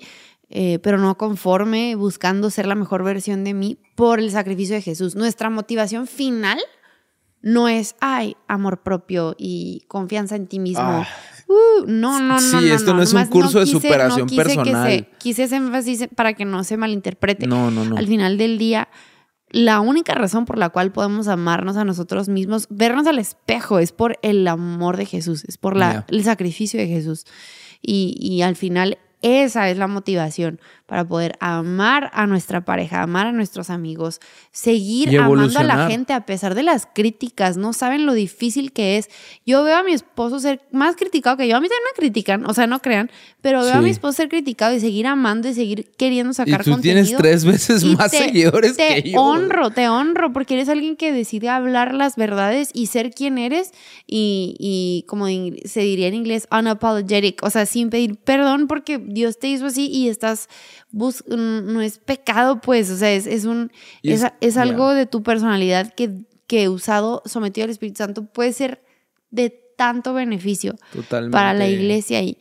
eh, 0.50 0.80
pero 0.80 0.98
no 0.98 1.18
conforme, 1.18 1.96
buscando 1.96 2.50
ser 2.50 2.68
la 2.68 2.76
mejor 2.76 3.04
versión 3.04 3.44
de 3.44 3.54
mí 3.54 3.78
por 3.96 4.20
el 4.20 4.32
sacrificio 4.32 4.76
de 4.76 4.82
Jesús. 4.82 5.16
Nuestra 5.16 5.50
motivación 5.50 6.08
final 6.08 6.60
no 7.42 7.68
es, 7.68 7.96
ay, 8.00 8.36
amor 8.48 8.82
propio 8.84 9.36
y 9.38 9.84
confianza 9.88 10.36
en 10.36 10.48
ti 10.48 10.60
mismo. 10.60 10.82
Ah. 10.84 11.08
Uh, 11.48 11.86
no, 11.88 12.20
no, 12.20 12.40
no. 12.42 12.60
Sí, 12.60 12.70
esto 12.70 12.94
no 12.94 13.02
es 13.02 13.14
un 13.14 13.26
curso 13.28 13.60
de 13.60 13.66
quise- 13.66 13.72
superación 13.72 14.28
quise 14.28 14.42
que 14.44 14.56
personal. 14.56 14.90
se- 14.92 15.10
quise 15.18 15.44
ese 15.44 15.56
énfasis 15.56 16.08
para 16.16 16.34
que 16.34 16.44
no 16.44 16.64
se 16.66 16.76
malinterprete. 16.76 17.48
No, 17.48 17.72
no, 17.72 17.86
no. 17.86 17.96
Al 17.96 18.06
final 18.08 18.38
del 18.38 18.58
día, 18.58 18.90
la 19.50 19.80
única 19.80 20.14
razón 20.14 20.44
por 20.44 20.58
la 20.58 20.70
cual 20.70 20.92
podemos 20.92 21.30
amarnos 21.30 21.78
a 21.78 21.86
nosotros 21.86 22.28
mismos, 22.28 22.68
vernos 22.70 23.08
al 23.08 23.18
espejo, 23.18 23.80
es 23.80 23.94
por 23.94 24.20
el 24.24 24.46
amor 24.46 24.98
de 24.98 25.06
Jesús, 25.06 25.46
es 25.46 25.58
por 25.58 25.78
la, 25.78 26.06
el 26.10 26.24
sacrificio 26.26 26.82
de 26.82 26.88
Jesús. 26.88 27.24
Y, 27.82 28.18
y 28.20 28.42
al 28.42 28.58
final, 28.58 28.98
esa 29.22 29.70
es 29.70 29.78
la 29.78 29.88
motivación 29.88 30.60
para 30.86 31.04
poder 31.06 31.36
amar 31.42 32.10
a 32.14 32.28
nuestra 32.28 32.64
pareja, 32.64 33.02
amar 33.02 33.28
a 33.28 33.32
nuestros 33.34 33.70
amigos, 33.70 34.22
seguir 34.52 35.12
Y 35.12 35.18
amando 35.18 35.60
a 35.60 35.64
la 35.64 35.88
gente 35.90 36.14
a 36.14 36.26
pesar 36.26 36.56
de 36.56 36.64
las 36.64 36.88
críticas. 36.94 37.58
No 37.58 37.74
saben 37.74 38.06
lo 38.06 38.14
difícil 38.14 38.72
que 38.72 38.98
es. 38.98 39.10
Yo 39.46 39.64
veo 39.66 39.76
a 39.76 39.84
mi 39.84 39.92
esposo 39.92 40.40
ser 40.40 40.62
más 40.72 40.96
criticado 40.96 41.36
que 41.36 41.46
yo. 41.48 41.58
A 41.58 41.60
mí 41.60 41.68
también 41.68 41.84
me 41.94 41.98
critican, 42.00 42.50
o 42.50 42.54
sea, 42.54 42.68
no 42.68 42.80
crean, 42.80 43.12
pero 43.42 43.62
veo 43.64 43.74
a 43.74 43.78
Sí. 43.80 43.84
mi 43.84 43.90
esposo 43.90 44.14
ser 44.14 44.30
criticado 44.30 44.74
y 44.76 44.80
seguir 44.80 45.08
amando 45.08 45.50
y 45.50 45.54
seguir 45.54 45.92
queriendo 45.98 46.32
Y 46.32 46.36
sacar 46.36 46.64
tú 46.64 46.78
tienes 46.80 47.08
contenido. 47.12 47.18
tres 47.20 47.44
veces 47.44 47.84
Y 47.84 47.96
más 47.98 48.12
te- 48.12 48.20
seguidores 48.20 48.78
te 48.78 49.04
que 49.04 49.12
yo. 49.12 49.22
honro, 49.22 49.72
te 49.72 49.90
honro, 49.90 50.32
porque 50.32 50.54
eres 50.54 50.70
alguien 50.70 50.96
que 50.96 51.12
decide 51.12 51.50
hablar 51.50 51.94
las 51.94 52.16
verdades 52.16 52.70
y 52.74 52.86
ser 52.88 53.12
quien 53.12 53.38
eres 53.40 53.72
y, 54.06 54.56
y 54.58 55.04
como 55.10 55.26
se 55.28 55.82
diría 55.82 56.08
en 56.08 56.14
inglés, 56.14 56.48
unapologetic, 56.50 57.44
o 57.44 57.50
sea, 57.50 57.66
sin 57.66 57.90
pedir 57.90 58.16
perdón 58.16 58.68
porque 58.68 58.98
Dios 59.08 59.40
te 59.40 59.48
hizo 59.48 59.66
así 59.68 59.88
y 59.88 60.10
estás, 60.10 60.50
bus 60.92 61.24
no 61.28 61.82
es 61.82 61.98
pecado, 61.98 62.60
pues, 62.62 62.90
o 62.92 62.98
sea, 62.98 63.12
es, 63.14 63.26
es 63.26 63.46
un, 63.46 63.72
es, 64.04 64.24
es- 64.42 64.58
algo 64.58 64.94
de 64.94 65.06
tu 65.06 65.24
personalidad 65.24 65.94
que, 65.96 66.12
que 66.46 66.70
usado, 66.70 67.24
sometido 67.26 67.66
al 67.66 67.72
Espíritu 67.72 67.98
Santo, 68.00 68.26
puede 68.26 68.54
ser 68.54 68.84
de 69.32 69.50
tanto 69.78 70.14
beneficio 70.14 70.76
Totalmente. 70.92 71.32
para 71.34 71.54
la 71.54 71.68
iglesia 71.68 72.22
y 72.22 72.38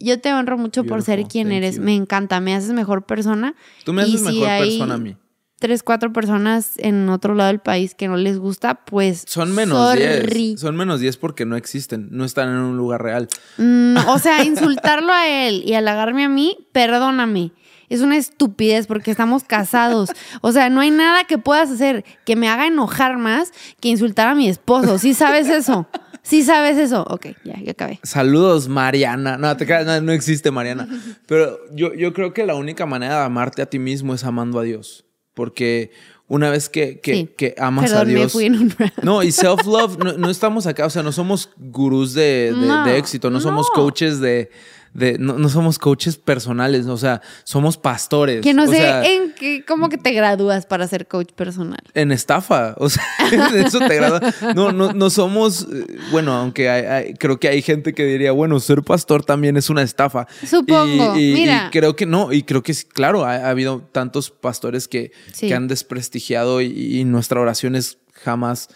yo 0.00 0.20
te 0.20 0.32
honro 0.32 0.56
mucho 0.58 0.84
por 0.84 1.02
ser 1.02 1.24
quien 1.26 1.48
thank 1.48 1.56
eres, 1.56 1.76
you. 1.76 1.82
me 1.82 1.94
encanta, 1.94 2.40
me 2.40 2.54
haces 2.54 2.70
mejor 2.72 3.04
persona. 3.06 3.54
Tú 3.84 3.92
me 3.92 4.02
Y 4.02 4.14
haces 4.14 4.20
si 4.20 4.26
mejor 4.26 4.48
hay 4.48 4.70
persona 4.70 4.94
a 4.94 4.98
mí. 4.98 5.16
Tres, 5.58 5.82
cuatro 5.82 6.12
personas 6.12 6.72
en 6.76 7.08
otro 7.08 7.34
lado 7.34 7.48
del 7.48 7.58
país 7.58 7.96
que 7.96 8.06
no 8.06 8.16
les 8.16 8.38
gusta, 8.38 8.84
pues. 8.84 9.24
Son 9.26 9.52
menos. 9.54 9.96
10. 9.96 10.60
Son 10.60 10.76
menos 10.76 11.00
10 11.00 11.16
porque 11.16 11.44
no 11.44 11.56
existen. 11.56 12.08
No 12.12 12.24
están 12.24 12.48
en 12.48 12.56
un 12.58 12.76
lugar 12.76 13.02
real. 13.02 13.28
Mm, 13.56 13.96
o 14.06 14.18
sea, 14.20 14.44
insultarlo 14.44 15.12
a 15.12 15.26
él 15.26 15.62
y 15.64 15.74
halagarme 15.74 16.24
a 16.24 16.28
mí, 16.28 16.68
perdóname. 16.70 17.52
Es 17.88 18.02
una 18.02 18.16
estupidez 18.16 18.86
porque 18.86 19.10
estamos 19.10 19.42
casados. 19.44 20.10
O 20.42 20.52
sea, 20.52 20.70
no 20.70 20.80
hay 20.80 20.92
nada 20.92 21.24
que 21.24 21.38
puedas 21.38 21.70
hacer 21.70 22.04
que 22.24 22.36
me 22.36 22.48
haga 22.48 22.66
enojar 22.66 23.18
más 23.18 23.52
que 23.80 23.88
insultar 23.88 24.28
a 24.28 24.34
mi 24.34 24.48
esposo. 24.48 24.98
¿Sí 24.98 25.12
sabes 25.14 25.48
eso? 25.48 25.88
Sí 26.22 26.44
sabes 26.44 26.76
eso. 26.76 27.04
Ok, 27.08 27.28
ya, 27.42 27.58
ya 27.60 27.72
acabé. 27.72 27.98
Saludos, 28.02 28.68
Mariana. 28.68 29.38
No, 29.38 29.56
te 29.56 29.64
creas, 29.64 29.86
no, 29.86 30.00
no 30.02 30.12
existe 30.12 30.50
Mariana. 30.50 30.86
Pero 31.26 31.58
yo, 31.72 31.94
yo 31.94 32.12
creo 32.12 32.34
que 32.34 32.44
la 32.44 32.54
única 32.54 32.84
manera 32.84 33.20
de 33.20 33.24
amarte 33.24 33.62
a 33.62 33.66
ti 33.66 33.78
mismo 33.78 34.14
es 34.14 34.22
amando 34.24 34.60
a 34.60 34.62
Dios. 34.62 35.07
Porque 35.38 35.92
una 36.26 36.50
vez 36.50 36.68
que, 36.68 36.98
que, 36.98 37.12
Sí. 37.14 37.28
que 37.36 37.54
amas 37.58 37.84
Perdón, 37.84 38.02
a 38.02 38.04
me 38.12 38.18
Dios. 38.18 38.32
fui 38.32 38.46
en 38.46 38.56
un 38.56 38.70
rant. 38.76 38.92
No, 39.04 39.22
y 39.22 39.30
self-love, 39.30 39.96
no, 39.98 40.12
no 40.18 40.30
estamos 40.30 40.66
acá, 40.66 40.84
o 40.84 40.90
sea, 40.90 41.04
no 41.04 41.12
somos 41.12 41.50
gurús 41.56 42.12
de, 42.12 42.52
de- 42.52 42.66
No, 42.66 42.84
de 42.84 42.98
éxito, 42.98 43.30
no, 43.30 43.40
somos 43.40 43.70
coaches 43.70 44.18
de. 44.18 44.50
De 44.94 45.18
no, 45.18 45.38
no 45.38 45.48
somos 45.48 45.78
coaches 45.78 46.16
personales, 46.16 46.86
o 46.86 46.96
sea, 46.96 47.20
somos 47.44 47.76
pastores. 47.76 48.42
Que 48.42 48.54
no 48.54 48.64
o 48.64 48.66
sé 48.66 48.76
sea, 48.78 49.04
en 49.04 49.32
qué, 49.34 49.64
cómo 49.66 49.88
que 49.88 49.98
te 49.98 50.12
gradúas 50.12 50.66
para 50.66 50.86
ser 50.88 51.06
coach 51.06 51.32
personal. 51.32 51.78
en 51.94 52.10
estafa, 52.12 52.74
o 52.78 52.88
sea, 52.90 53.02
eso 53.54 53.78
te 53.80 53.94
grada. 53.96 54.34
No, 54.54 54.72
no, 54.72 54.92
no 54.92 55.10
somos, 55.10 55.66
eh, 55.72 55.86
bueno, 56.10 56.32
aunque 56.32 56.68
hay- 56.70 56.84
hay- 56.86 57.14
creo 57.14 57.38
que 57.38 57.48
hay 57.48 57.62
gente 57.62 57.92
que 57.94 58.04
diría, 58.04 58.32
bueno, 58.32 58.58
ser 58.60 58.82
pastor 58.82 59.24
también 59.24 59.56
es 59.56 59.70
una 59.70 59.82
estafa. 59.82 60.26
Supongo, 60.46 61.16
Y, 61.16 61.20
y- 61.20 61.30
y 61.30 61.34
mira. 61.34 61.68
creo 61.72 61.94
que 61.96 62.06
no, 62.06 62.32
y 62.32 62.42
creo 62.42 62.62
que 62.62 62.74
claro, 62.92 63.24
ha, 63.24 63.34
ha 63.36 63.50
habido 63.50 63.80
tantos 63.92 64.30
pastores 64.30 64.88
que, 64.88 65.12
Sí. 65.32 65.48
que 65.48 65.54
han 65.54 65.68
desprestigiado 65.68 66.60
y, 66.60 66.98
y 67.00 67.04
nuestra 67.04 67.40
oración 67.40 67.76
es 67.76 67.98
jamás. 68.12 68.68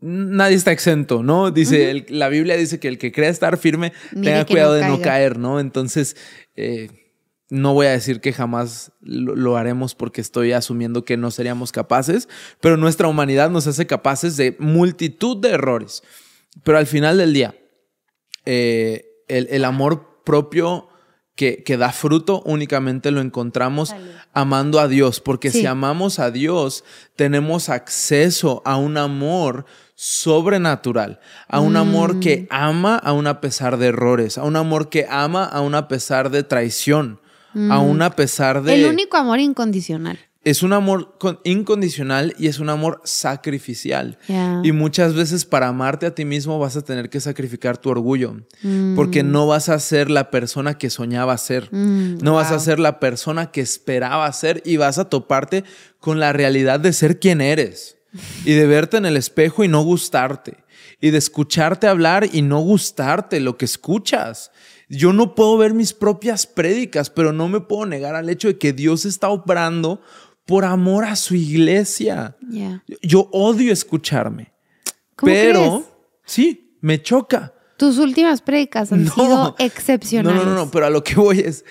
Nadie 0.00 0.56
está 0.56 0.72
exento, 0.72 1.22
¿no? 1.22 1.50
Dice, 1.50 1.90
el- 1.90 2.06
la 2.08 2.28
Biblia 2.28 2.56
dice 2.56 2.80
que 2.80 2.88
el 2.88 2.96
que 2.98 3.12
crea 3.12 3.28
estar 3.28 3.58
firme 3.58 3.92
Mire 4.12 4.32
tenga 4.32 4.46
cuidado 4.46 4.72
no 4.72 4.82
de 4.82 4.88
no 4.88 5.00
caer, 5.00 5.38
¿no? 5.38 5.60
Entonces, 5.60 6.16
eh, 6.56 6.88
no 7.50 7.74
voy 7.74 7.86
a 7.86 7.90
decir 7.90 8.20
que 8.20 8.32
jamás 8.32 8.92
lo, 9.00 9.34
lo 9.36 9.56
haremos 9.56 9.94
porque 9.94 10.20
estoy 10.20 10.52
asumiendo 10.52 11.04
que 11.04 11.16
no 11.16 11.30
seríamos 11.30 11.72
capaces, 11.72 12.28
pero 12.60 12.76
nuestra 12.76 13.08
humanidad 13.08 13.50
nos 13.50 13.66
hace 13.66 13.86
capaces 13.86 14.36
de 14.36 14.56
multitud 14.58 15.36
de 15.36 15.50
errores. 15.50 16.02
Pero 16.64 16.78
al 16.78 16.86
final 16.86 17.18
del 17.18 17.32
día, 17.32 17.54
eh, 18.46 19.04
el, 19.28 19.48
el 19.50 19.64
amor 19.64 20.22
propio 20.24 20.88
que, 21.36 21.62
que 21.62 21.76
da 21.76 21.90
fruto 21.92 22.42
únicamente 22.44 23.10
lo 23.10 23.20
encontramos 23.20 23.94
amando 24.32 24.78
a 24.78 24.88
Dios, 24.88 25.20
porque 25.20 25.50
Sí. 25.50 25.60
si 25.60 25.66
amamos 25.66 26.18
a 26.18 26.30
Dios, 26.30 26.84
tenemos 27.16 27.68
acceso 27.68 28.62
a 28.64 28.76
un 28.76 28.96
amor 28.98 29.64
sobrenatural, 30.04 31.20
a 31.48 31.60
un 31.60 31.76
amor 31.76 32.16
Mm. 32.16 32.20
que 32.20 32.46
ama 32.50 32.96
aún 32.96 33.26
a 33.26 33.40
pesar 33.42 33.76
de 33.76 33.88
errores, 33.88 34.38
a 34.38 34.44
un 34.44 34.56
amor 34.56 34.88
que 34.88 35.06
ama 35.10 35.44
aún 35.44 35.74
a 35.74 35.88
pesar 35.88 36.30
de 36.30 36.42
traición, 36.42 37.20
Mm. 37.52 37.70
aún 37.70 38.00
a 38.00 38.10
pesar 38.16 38.62
de... 38.62 38.74
El 38.74 38.86
único 38.86 39.16
amor 39.18 39.40
incondicional. 39.40 40.18
Es 40.42 40.62
un 40.62 40.72
amor 40.72 41.18
con- 41.18 41.38
incondicional 41.44 42.34
y 42.38 42.46
es 42.46 42.60
un 42.60 42.70
amor 42.70 43.02
sacrificial. 43.04 44.16
Y 44.62 44.72
muchas 44.72 45.12
veces 45.14 45.44
para 45.44 45.68
amarte 45.68 46.06
a 46.06 46.14
ti 46.14 46.24
mismo 46.24 46.58
vas 46.58 46.76
a 46.76 46.82
tener 46.82 47.10
que 47.10 47.20
sacrificar 47.20 47.76
tu 47.76 47.90
orgullo, 47.90 48.36
Mm. 48.62 48.96
porque 48.96 49.22
no 49.22 49.46
vas 49.46 49.68
a 49.68 49.78
ser 49.78 50.08
la 50.10 50.30
persona 50.30 50.78
que 50.78 50.88
soñaba 50.88 51.36
ser, 51.36 51.68
Mm, 51.72 52.20
no 52.22 52.34
vas 52.36 52.52
a 52.52 52.58
ser 52.58 52.78
la 52.80 53.00
persona 53.00 53.50
que 53.50 53.60
esperaba 53.60 54.32
ser 54.32 54.62
y 54.64 54.78
vas 54.78 54.96
a 54.98 55.10
toparte 55.10 55.62
con 55.98 56.18
la 56.20 56.32
realidad 56.32 56.80
de 56.80 56.94
ser 56.94 57.20
quien 57.20 57.42
eres 57.42 57.98
y 58.44 58.52
de 58.52 58.66
verte 58.66 58.96
en 58.96 59.06
el 59.06 59.16
espejo 59.16 59.62
y 59.64 59.68
no 59.68 59.82
gustarte 59.82 60.64
y 61.00 61.10
de 61.10 61.18
escucharte 61.18 61.86
hablar 61.86 62.28
y 62.32 62.42
no 62.42 62.60
gustarte 62.60 63.40
lo 63.40 63.56
que 63.56 63.64
escuchas. 63.64 64.50
Yo 64.88 65.12
no 65.12 65.34
puedo 65.34 65.56
ver 65.56 65.72
mis 65.72 65.92
propias 65.92 66.46
prédicas, 66.46 67.10
pero 67.10 67.32
no 67.32 67.48
me 67.48 67.60
puedo 67.60 67.86
negar 67.86 68.14
al 68.16 68.28
hecho 68.28 68.48
de 68.48 68.58
que 68.58 68.72
Dios 68.72 69.04
está 69.04 69.28
obrando 69.28 70.02
por 70.44 70.64
amor 70.64 71.04
a 71.04 71.14
su 71.16 71.34
iglesia. 71.36 72.36
Yo 73.02 73.28
odio 73.32 73.72
escucharme, 73.72 74.52
¿Cómo 75.16 75.32
pero 75.32 75.60
crees? 75.60 75.84
sí, 76.24 76.76
me 76.80 77.00
choca. 77.00 77.54
Tus 77.76 77.98
últimas 77.98 78.42
prédicas 78.42 78.92
han 78.92 79.04
No. 79.04 79.12
sido 79.12 79.56
excepcionales. 79.58 80.44
no, 80.44 80.50
no, 80.50 80.54
no, 80.54 80.70
pero 80.70 80.86
a 80.86 80.90
lo 80.90 81.02
que 81.04 81.14
voy 81.14 81.38
es, 81.40 81.64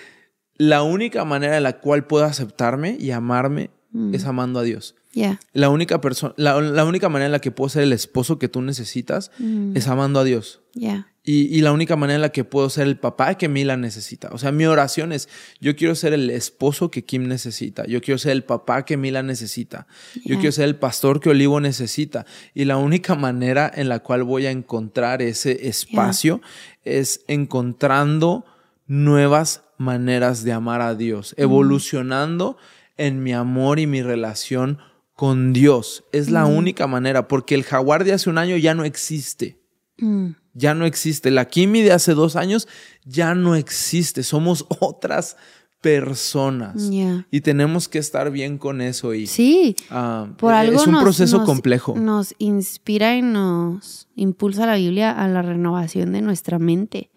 la 0.56 0.82
única 0.82 1.24
manera 1.24 1.56
en 1.58 1.62
la 1.62 1.78
cual 1.80 2.06
puedo 2.06 2.24
aceptarme 2.24 2.96
y 2.98 3.10
amarme 3.12 3.70
Mm. 3.92 4.14
es 4.14 4.24
amando 4.24 4.60
a 4.60 4.62
Dios. 4.62 4.94
Ya. 5.12 5.40
La 5.52 5.70
única 5.70 6.00
persona, 6.00 6.34
la, 6.36 6.60
la 6.60 6.84
única 6.84 7.08
manera 7.08 7.26
en 7.26 7.32
la 7.32 7.40
que 7.40 7.50
puedo 7.50 7.68
ser 7.68 7.82
el 7.82 7.92
esposo 7.92 8.38
que 8.38 8.48
tú 8.48 8.62
necesitas 8.62 9.32
Mm. 9.38 9.76
es 9.76 9.88
amando 9.88 10.20
a 10.20 10.24
Dios. 10.24 10.60
Ya. 10.74 11.08
Y, 11.24 11.54
y 11.54 11.60
la 11.60 11.72
única 11.72 11.96
manera 11.96 12.14
en 12.14 12.20
la 12.22 12.30
que 12.30 12.44
puedo 12.44 12.70
ser 12.70 12.86
el 12.86 12.96
papá 12.96 13.34
que 13.36 13.48
Mila 13.48 13.76
necesita. 13.76 14.30
O 14.32 14.38
sea, 14.38 14.52
mi 14.52 14.64
oración 14.66 15.12
es, 15.12 15.28
yo 15.60 15.76
quiero 15.76 15.94
ser 15.94 16.12
el 16.14 16.30
esposo 16.30 16.90
que 16.90 17.04
Kim 17.04 17.26
necesita. 17.28 17.84
Yo 17.86 18.00
quiero 18.00 18.18
ser 18.18 18.32
el 18.32 18.42
papá 18.44 18.84
que 18.84 18.96
Mila 18.96 19.22
necesita. 19.22 19.86
Yo 20.24 20.36
quiero 20.36 20.52
ser 20.52 20.64
el 20.64 20.76
pastor 20.76 21.20
que 21.20 21.28
Olivo 21.30 21.60
necesita. 21.60 22.24
Y 22.54 22.64
la 22.64 22.78
única 22.78 23.16
manera 23.16 23.70
en 23.74 23.88
la 23.88 23.98
cual 23.98 24.22
voy 24.24 24.46
a 24.46 24.50
encontrar 24.50 25.20
ese 25.22 25.68
espacio 25.68 26.40
es 26.84 27.22
encontrando 27.28 28.44
nuevas 28.86 29.62
maneras 29.76 30.42
de 30.44 30.52
amar 30.52 30.80
a 30.80 30.94
Dios, 30.94 31.34
evolucionando 31.36 32.56
en 32.96 33.22
mi 33.22 33.32
amor 33.32 33.78
y 33.78 33.86
mi 33.86 34.02
relación 34.02 34.78
con 35.20 35.52
Dios. 35.52 36.02
Es 36.12 36.30
la 36.30 36.46
Mm. 36.46 36.56
única 36.56 36.86
manera, 36.86 37.28
porque 37.28 37.54
el 37.54 37.62
jaguar 37.62 38.04
de 38.04 38.14
hace 38.14 38.30
un 38.30 38.38
año 38.38 38.56
ya 38.56 38.72
no 38.74 38.84
existe 38.86 39.60
Mm. 39.98 40.28
ya 40.54 40.72
no 40.72 40.86
existe. 40.86 41.30
La 41.30 41.44
Kimi 41.44 41.82
de 41.82 41.92
hace 41.92 42.14
dos 42.14 42.34
años 42.36 42.66
ya 43.04 43.34
no 43.34 43.54
existe. 43.54 44.22
Somos 44.22 44.64
otras 44.80 45.36
personas. 45.82 46.88
Y 47.30 47.40
tenemos 47.42 47.88
que 47.88 47.98
estar 47.98 48.30
bien 48.30 48.56
con 48.56 48.80
eso. 48.80 49.12
Y, 49.12 49.26
Sí. 49.26 49.76
ah, 49.90 50.28
Por 50.38 50.54
algo 50.54 50.80
es 50.80 50.86
un 50.86 50.92
nos- 50.94 51.02
proceso 51.02 51.38
nos- 51.38 51.46
complejo. 51.46 51.94
Nos 51.98 52.34
inspira 52.38 53.14
y 53.16 53.20
nos 53.22 54.08
impulsa 54.16 54.64
la 54.66 54.76
Biblia 54.76 55.10
a 55.12 55.28
la 55.28 55.42
renovación 55.42 56.12
de 56.12 56.22
nuestra 56.22 56.58
mente. 56.58 57.10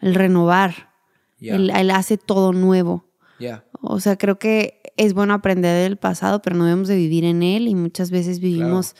El 0.00 0.14
renovar. 0.16 0.92
Él 1.40 1.90
hace 1.92 2.16
todo 2.18 2.52
nuevo. 2.52 3.04
O 3.80 4.00
sea, 4.00 4.16
creo 4.16 4.38
que 4.38 4.80
es 4.96 5.14
bueno 5.14 5.34
aprender 5.34 5.82
del 5.82 5.96
pasado, 5.96 6.40
pero 6.42 6.56
no 6.56 6.64
debemos 6.64 6.88
de 6.88 6.96
vivir 6.96 7.24
en 7.24 7.42
él 7.42 7.68
y 7.68 7.74
muchas 7.74 8.10
veces 8.10 8.38
vivimos 8.40 8.94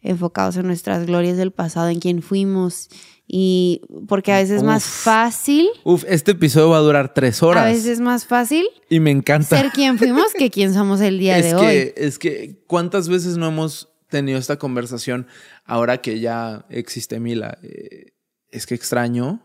enfocados 0.00 0.56
en 0.56 0.66
nuestras 0.66 1.06
glorias 1.06 1.36
del 1.36 1.50
pasado, 1.52 1.88
en 1.88 1.98
quién 2.00 2.22
fuimos 2.22 2.88
y 3.26 3.82
porque 4.06 4.32
a 4.32 4.36
veces 4.38 4.58
es 4.58 4.62
más 4.62 4.84
fácil, 4.84 5.68
Uf, 5.84 6.04
este 6.08 6.30
episodio 6.32 6.70
va 6.70 6.78
a 6.78 6.80
durar 6.80 7.12
tres 7.12 7.42
horas. 7.42 7.62
a 7.64 7.66
veces 7.66 7.86
es 7.86 8.00
más 8.00 8.24
fácil 8.24 8.66
y 8.88 9.00
me 9.00 9.10
encanta. 9.10 9.58
ser 9.60 9.70
quien 9.70 9.98
fuimos 9.98 10.32
que 10.32 10.50
quien 10.50 10.72
somos 10.72 11.00
el 11.00 11.18
día 11.18 11.36
es 11.38 11.44
de 11.46 11.50
que, 11.50 11.56
hoy. 11.56 11.92
Es 11.96 12.18
que, 12.18 12.62
¿cuántas 12.66 13.08
veces 13.08 13.36
no 13.36 13.48
hemos 13.48 13.88
tenido 14.08 14.38
esta 14.38 14.56
conversación 14.58 15.26
ahora 15.64 15.98
que 16.00 16.20
ya 16.20 16.64
existe 16.70 17.20
Mila? 17.20 17.58
Eh, 17.62 18.12
es 18.50 18.66
que 18.66 18.74
extraño 18.74 19.42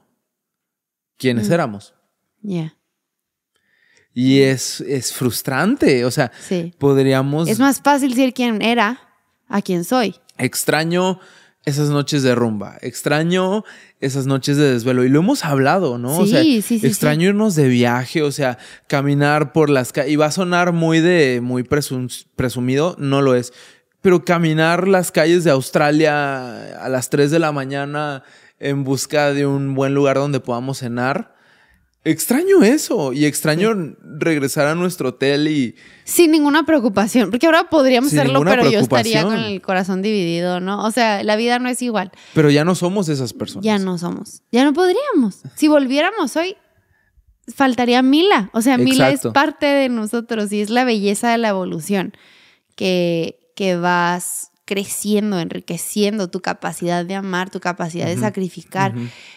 quiénes 1.17 1.49
Mm. 1.49 1.53
éramos. 1.53 1.93
Ya. 2.41 2.77
Y 4.13 4.41
es, 4.41 4.81
es 4.81 5.11
frustrante. 5.13 6.05
O 6.05 6.11
sea, 6.11 6.31
Sí. 6.47 6.73
podríamos. 6.77 7.47
Es 7.49 7.59
más 7.59 7.81
fácil 7.81 8.13
ser 8.13 8.33
quien 8.33 8.61
era 8.61 8.99
a 9.47 9.61
quien 9.61 9.83
soy. 9.83 10.15
Extraño 10.37 11.19
esas 11.65 11.89
noches 11.89 12.23
de 12.23 12.35
rumba. 12.35 12.77
Extraño 12.81 13.63
esas 14.01 14.25
noches 14.25 14.57
de 14.57 14.71
desvelo. 14.73 15.03
Y 15.05 15.09
lo 15.09 15.19
hemos 15.19 15.45
hablado, 15.45 15.97
¿no? 15.97 16.17
o 16.17 16.25
Sí, 16.25 16.31
sea, 16.31 16.41
sí, 16.43 16.61
sí, 16.61 16.81
extraño 16.83 17.29
irnos 17.29 17.55
de 17.55 17.67
viaje, 17.69 18.21
o 18.21 18.31
sea, 18.31 18.57
caminar 18.87 19.53
por 19.53 19.69
las 19.69 19.93
calles. 19.93 20.11
Y 20.11 20.15
va 20.17 20.25
a 20.27 20.31
sonar 20.31 20.73
muy 20.73 20.99
de 20.99 21.39
muy 21.41 21.63
presum- 21.63 22.25
presumido, 22.35 22.95
no 22.99 23.21
lo 23.21 23.33
es. 23.35 23.53
Pero 24.01 24.25
caminar 24.25 24.87
las 24.89 25.11
calles 25.13 25.45
de 25.45 25.51
Australia 25.51 26.83
a 26.83 26.89
las 26.89 27.09
3 27.09 27.31
de 27.31 27.39
la 27.39 27.51
mañana 27.53 28.23
en 28.59 28.83
busca 28.83 29.31
de 29.33 29.45
un 29.45 29.73
buen 29.73 29.93
lugar 29.93 30.17
donde 30.17 30.39
podamos 30.41 30.79
cenar. 30.79 31.32
Extraño 32.05 32.63
eso 32.63 33.13
y 33.13 33.25
extraño 33.25 33.95
regresar 34.01 34.67
a 34.67 34.75
nuestro 34.75 35.09
hotel 35.09 35.47
y 35.47 35.75
Sin 36.03 36.31
ninguna 36.31 36.65
preocupación, 36.65 37.29
porque 37.29 37.45
ahora 37.45 37.69
podríamos 37.69 38.09
Sin 38.09 38.19
hacerlo, 38.19 38.43
pero 38.43 38.69
yo 38.69 38.79
estaría 38.79 39.23
con 39.23 39.35
el 39.35 39.61
corazón 39.61 40.01
dividido, 40.01 40.59
¿no? 40.59 40.83
O 40.83 40.91
sea, 40.91 41.23
la 41.23 41.37
vida 41.37 41.59
no 41.59 41.69
es 41.69 41.81
igual. 41.81 42.11
pero 42.33 42.49
ya 42.49 42.65
no 42.65 42.75
somos 42.75 43.07
esas 43.07 43.31
personas. 43.31 43.63
Ya 43.63 43.79
no 43.79 43.97
somos. 43.97 44.41
Ya 44.51 44.65
no 44.65 44.73
podríamos. 44.73 45.43
Si 45.55 45.69
volviéramos 45.69 46.35
hoy, 46.35 46.57
faltaría 47.47 48.01
Mila. 48.01 48.49
O 48.53 48.61
sea, 48.61 48.77
Mila 48.77 49.09
Exacto. 49.09 49.29
es 49.29 49.33
parte 49.33 49.65
de 49.65 49.87
nosotros 49.87 50.51
y 50.51 50.59
es 50.59 50.69
la 50.69 50.83
belleza 50.83 51.31
de 51.31 51.37
la 51.37 51.49
evolución 51.49 52.13
que, 52.75 53.39
que 53.55 53.77
vas 53.77 54.51
creciendo, 54.65 55.39
enriqueciendo 55.39 56.29
tu 56.29 56.41
capacidad 56.41 57.05
de 57.05 57.15
amar, 57.15 57.49
tu 57.49 57.61
capacidad 57.61 58.07
de 58.07 58.17
sacrificar, 58.17 58.93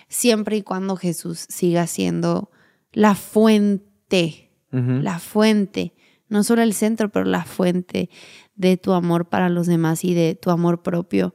siempre 0.09 0.57
y 0.57 0.62
cuando 0.62 0.97
Jesús 0.97 1.47
siga 1.49 1.87
siendo 1.87 2.51
la 2.97 3.14
fuente, 3.14 4.51
la 4.72 5.18
fuente, 5.18 5.94
no 6.28 6.42
solo 6.42 6.62
el 6.62 6.72
centro, 6.74 7.11
pero 7.11 7.24
la 7.26 7.44
fuente 7.44 8.11
de 8.57 8.76
tu 8.78 8.92
amor 8.94 9.28
para 9.28 9.49
los 9.49 9.66
demás 9.66 10.03
y 10.05 10.14
de 10.14 10.35
tu 10.35 10.51
amor 10.51 10.82
propio. 10.82 11.35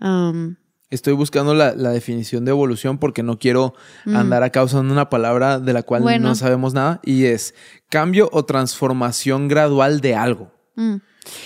Um, 0.00 0.56
Estoy 0.90 1.14
buscando 1.14 1.52
la, 1.54 1.74
la 1.74 1.90
definición 1.90 2.44
de 2.44 2.50
evolución 2.50 2.98
porque 2.98 3.22
no 3.24 3.38
quiero 3.38 3.74
Mm. 4.04 4.16
andar 4.16 4.42
acá 4.42 4.62
usando 4.62 4.92
una 4.92 5.08
palabra 5.10 5.58
de 5.58 5.72
la 5.72 5.82
cual 5.82 6.02
Bueno. 6.02 6.28
no 6.28 6.34
sabemos 6.36 6.74
nada 6.74 7.00
y 7.04 7.24
es 7.24 7.54
cambio 7.88 8.28
o 8.32 8.44
transformación 8.44 9.48
gradual 9.48 10.00
de 10.00 10.14
algo. 10.14 10.52
mm. 10.76 10.96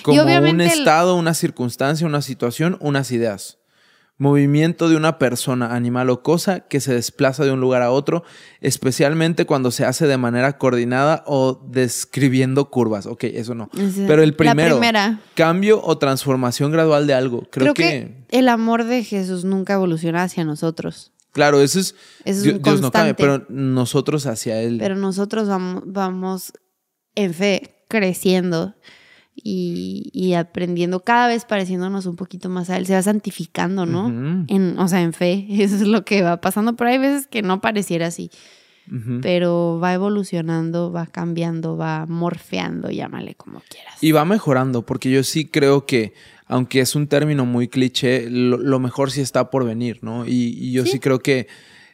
Como 0.03 0.23
un 0.23 0.28
el- 0.61 0.61
estado, 0.62 1.16
una 1.16 1.32
circunstancia, 1.32 2.07
una 2.07 2.20
situación, 2.20 2.77
unas 2.81 3.12
ideas. 3.12 3.60
Movimiento 4.21 4.91
de 4.91 4.97
una 4.97 5.19
persona, 5.19 5.75
animal 5.75 6.11
o 6.11 6.23
cosa 6.23 6.61
que 6.61 6.81
se 6.81 6.93
desplaza 6.93 7.43
de 7.43 7.53
un 7.53 7.61
lugar 7.61 7.81
a 7.81 7.91
otro, 7.91 8.23
especialmente 8.61 9.47
cuando 9.47 9.71
se 9.71 9.87
hace 9.87 10.07
de 10.07 10.19
manera 10.19 10.59
coordinada 10.59 11.25
o 11.27 11.59
describiendo 11.67 12.69
curvas. 12.69 13.07
Ok, 13.07 13.25
eso 13.25 13.55
no. 13.55 13.71
Pero 14.07 14.23
el 14.23 14.31
la 14.31 14.37
primero, 14.37 14.77
primera. 14.77 15.21
cambio 15.35 15.83
o 15.83 15.97
transformación 15.97 16.71
gradual 16.71 17.07
de 17.07 17.15
algo. 17.15 17.49
Creo, 17.51 17.73
Creo, 17.73 17.75
que, 17.75 18.27
el 18.29 18.51
amor 18.51 18.85
de 18.85 19.05
Jesús 19.05 19.47
nunca 19.47 19.73
evoluciona 19.73 20.23
hacia 20.23 20.45
nosotros. 20.45 21.13
claro, 21.33 21.63
eso 21.63 21.81
es, 21.81 21.95
Eso 22.27 22.41
es 22.41 22.43
Dios, 22.43 22.63
Dios 22.63 22.83
no 22.83 22.91
cambia, 22.91 23.17
pero 23.17 23.47
nosotros 23.49 24.27
hacia 24.27 24.61
Él. 24.61 24.77
Pero 24.79 24.97
nosotros 24.97 25.49
vamos, 25.49 25.83
vamos 25.87 26.53
en 27.15 27.33
fe 27.33 27.75
creciendo 27.89 28.75
y, 29.43 30.11
y 30.12 30.35
aprendiendo, 30.35 31.01
cada 31.01 31.29
vez 31.29 31.45
pareciéndonos 31.45 32.07
un 32.07 32.17
poquito 32.17 32.49
más 32.49 32.71
a 32.71 32.77
Él. 32.77 32.87
Se 32.87 32.95
va 32.95 33.03
santificando, 33.03 33.87
¿no? 33.87 34.09
En, 34.49 34.79
o 34.79 34.89
sea, 34.89 35.03
en 35.03 35.12
fe. 35.12 35.47
Eso 35.51 35.77
es 35.77 35.83
lo 35.87 36.05
que 36.05 36.23
va 36.23 36.41
pasando. 36.41 36.77
Pero 36.77 36.91
hay 36.91 36.99
veces 36.99 37.27
que 37.27 37.43
no 37.43 37.61
pareciera 37.61 38.07
así. 38.07 38.31
Pero 39.23 39.79
va 39.81 39.95
evolucionando, 39.95 40.91
va 40.91 41.07
cambiando, 41.07 41.77
va 41.77 42.07
morfeando, 42.07 42.91
llámale 42.91 43.37
como 43.37 43.62
quieras. 43.69 43.95
Y 44.03 44.11
va 44.11 44.25
mejorando, 44.25 44.85
porque 44.85 45.11
yo 45.12 45.23
sí 45.23 45.45
creo 45.47 45.87
que, 45.87 46.12
aunque 46.47 46.81
es 46.81 46.97
un 46.97 47.07
término 47.07 47.47
muy 47.47 47.69
cliché, 47.69 48.29
lo, 48.29 48.57
lo 48.59 48.81
mejor 48.81 49.12
sí 49.12 49.21
está 49.21 49.49
por 49.51 49.65
venir, 49.65 50.01
¿no? 50.03 50.27
Y, 50.27 50.57
y 50.59 50.73
yo 50.73 50.85
sí, 50.87 50.99
creo 50.99 51.21
que 51.21 51.47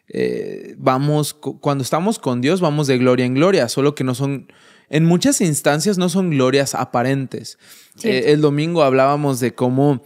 eh, 0.09 0.74
vamos, 0.78 1.35
cu- 1.35 1.60
cuando 1.60 1.82
estamos 1.82 2.18
con 2.18 2.40
Dios, 2.40 2.60
vamos 2.62 2.86
de 2.86 2.97
gloria 2.97 3.27
en 3.27 3.35
gloria, 3.35 3.68
solo 3.68 3.94
que 3.94 4.05
no 4.05 4.14
son, 4.14 4.47
en 4.90 5.04
muchas 5.04 5.40
instancias 5.40 5.98
no 5.98 6.08
son 6.08 6.30
glorias 6.30 6.74
aparentes. 6.74 7.58
Eh, 8.02 8.32
el 8.32 8.40
domingo 8.40 8.82
hablábamos 8.82 9.40
de 9.40 9.54
cómo 9.54 10.02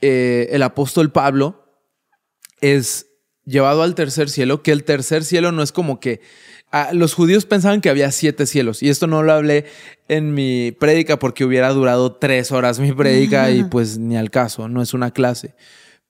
eh, 0.00 0.48
el 0.50 0.62
apóstol 0.62 1.12
Pablo 1.12 1.64
es 2.60 3.06
llevado 3.44 3.82
al 3.82 3.94
tercer 3.94 4.28
cielo, 4.30 4.62
que 4.62 4.72
el 4.72 4.84
tercer 4.84 5.24
cielo 5.24 5.52
no 5.52 5.62
es 5.62 5.70
como 5.72 6.00
que 6.00 6.20
ah, 6.72 6.90
los 6.92 7.14
judíos 7.14 7.44
pensaban 7.46 7.80
que 7.80 7.90
había 7.90 8.10
siete 8.10 8.46
cielos, 8.46 8.82
y 8.82 8.88
esto 8.88 9.06
no 9.06 9.22
lo 9.22 9.32
hablé 9.32 9.66
en 10.08 10.34
mi 10.34 10.72
prédica 10.72 11.18
porque 11.18 11.44
hubiera 11.44 11.68
durado 11.70 12.16
tres 12.16 12.50
horas 12.52 12.80
mi 12.80 12.92
prédica 12.92 13.50
y 13.50 13.64
pues 13.64 13.98
ni 13.98 14.16
al 14.16 14.30
caso, 14.30 14.68
no 14.68 14.82
es 14.82 14.94
una 14.94 15.12
clase. 15.12 15.54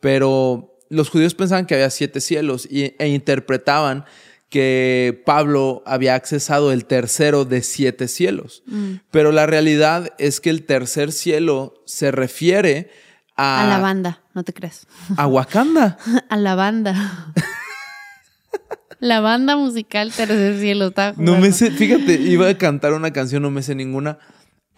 Pero 0.01 0.79
los 0.89 1.11
judíos 1.11 1.35
pensaban 1.35 1.67
que 1.67 1.75
había 1.75 1.91
siete 1.91 2.21
cielos 2.21 2.67
y- 2.71 2.95
e 2.99 3.09
interpretaban 3.09 4.05
que 4.49 5.23
Pablo 5.27 5.83
había 5.87 6.15
accesado 6.15 6.71
el 6.73 6.85
tercero 6.87 7.45
de 7.45 7.63
siete 7.63 8.07
cielos. 8.09 8.63
Mm. 8.67 8.95
Pero 9.11 9.33
la 9.33 9.47
realidad 9.47 10.11
es 10.19 10.41
que 10.41 10.51
el 10.51 10.65
tercer 10.65 11.13
cielo 11.13 11.83
se 11.85 12.11
refiere 12.13 12.91
a, 13.37 13.65
A 13.67 13.69
la 13.69 13.79
banda, 13.81 14.23
no 14.35 14.45
te 14.45 14.53
creas. 14.53 14.87
a 15.17 15.27
Wakanda. 15.27 15.99
A 16.31 16.37
la 16.37 16.55
banda. 16.55 17.33
la 19.01 19.21
banda 19.21 19.57
musical 19.57 20.11
Tercer 20.13 20.59
Cielo 20.59 20.87
está 20.89 21.13
No 21.19 21.37
me 21.39 21.53
sé, 21.53 21.71
fíjate, 21.71 22.15
iba 22.15 22.49
a 22.49 22.57
cantar 22.57 22.93
una 22.95 23.13
canción, 23.13 23.43
no 23.43 23.51
me 23.51 23.63
sé 23.63 23.75
ninguna. 23.75 24.19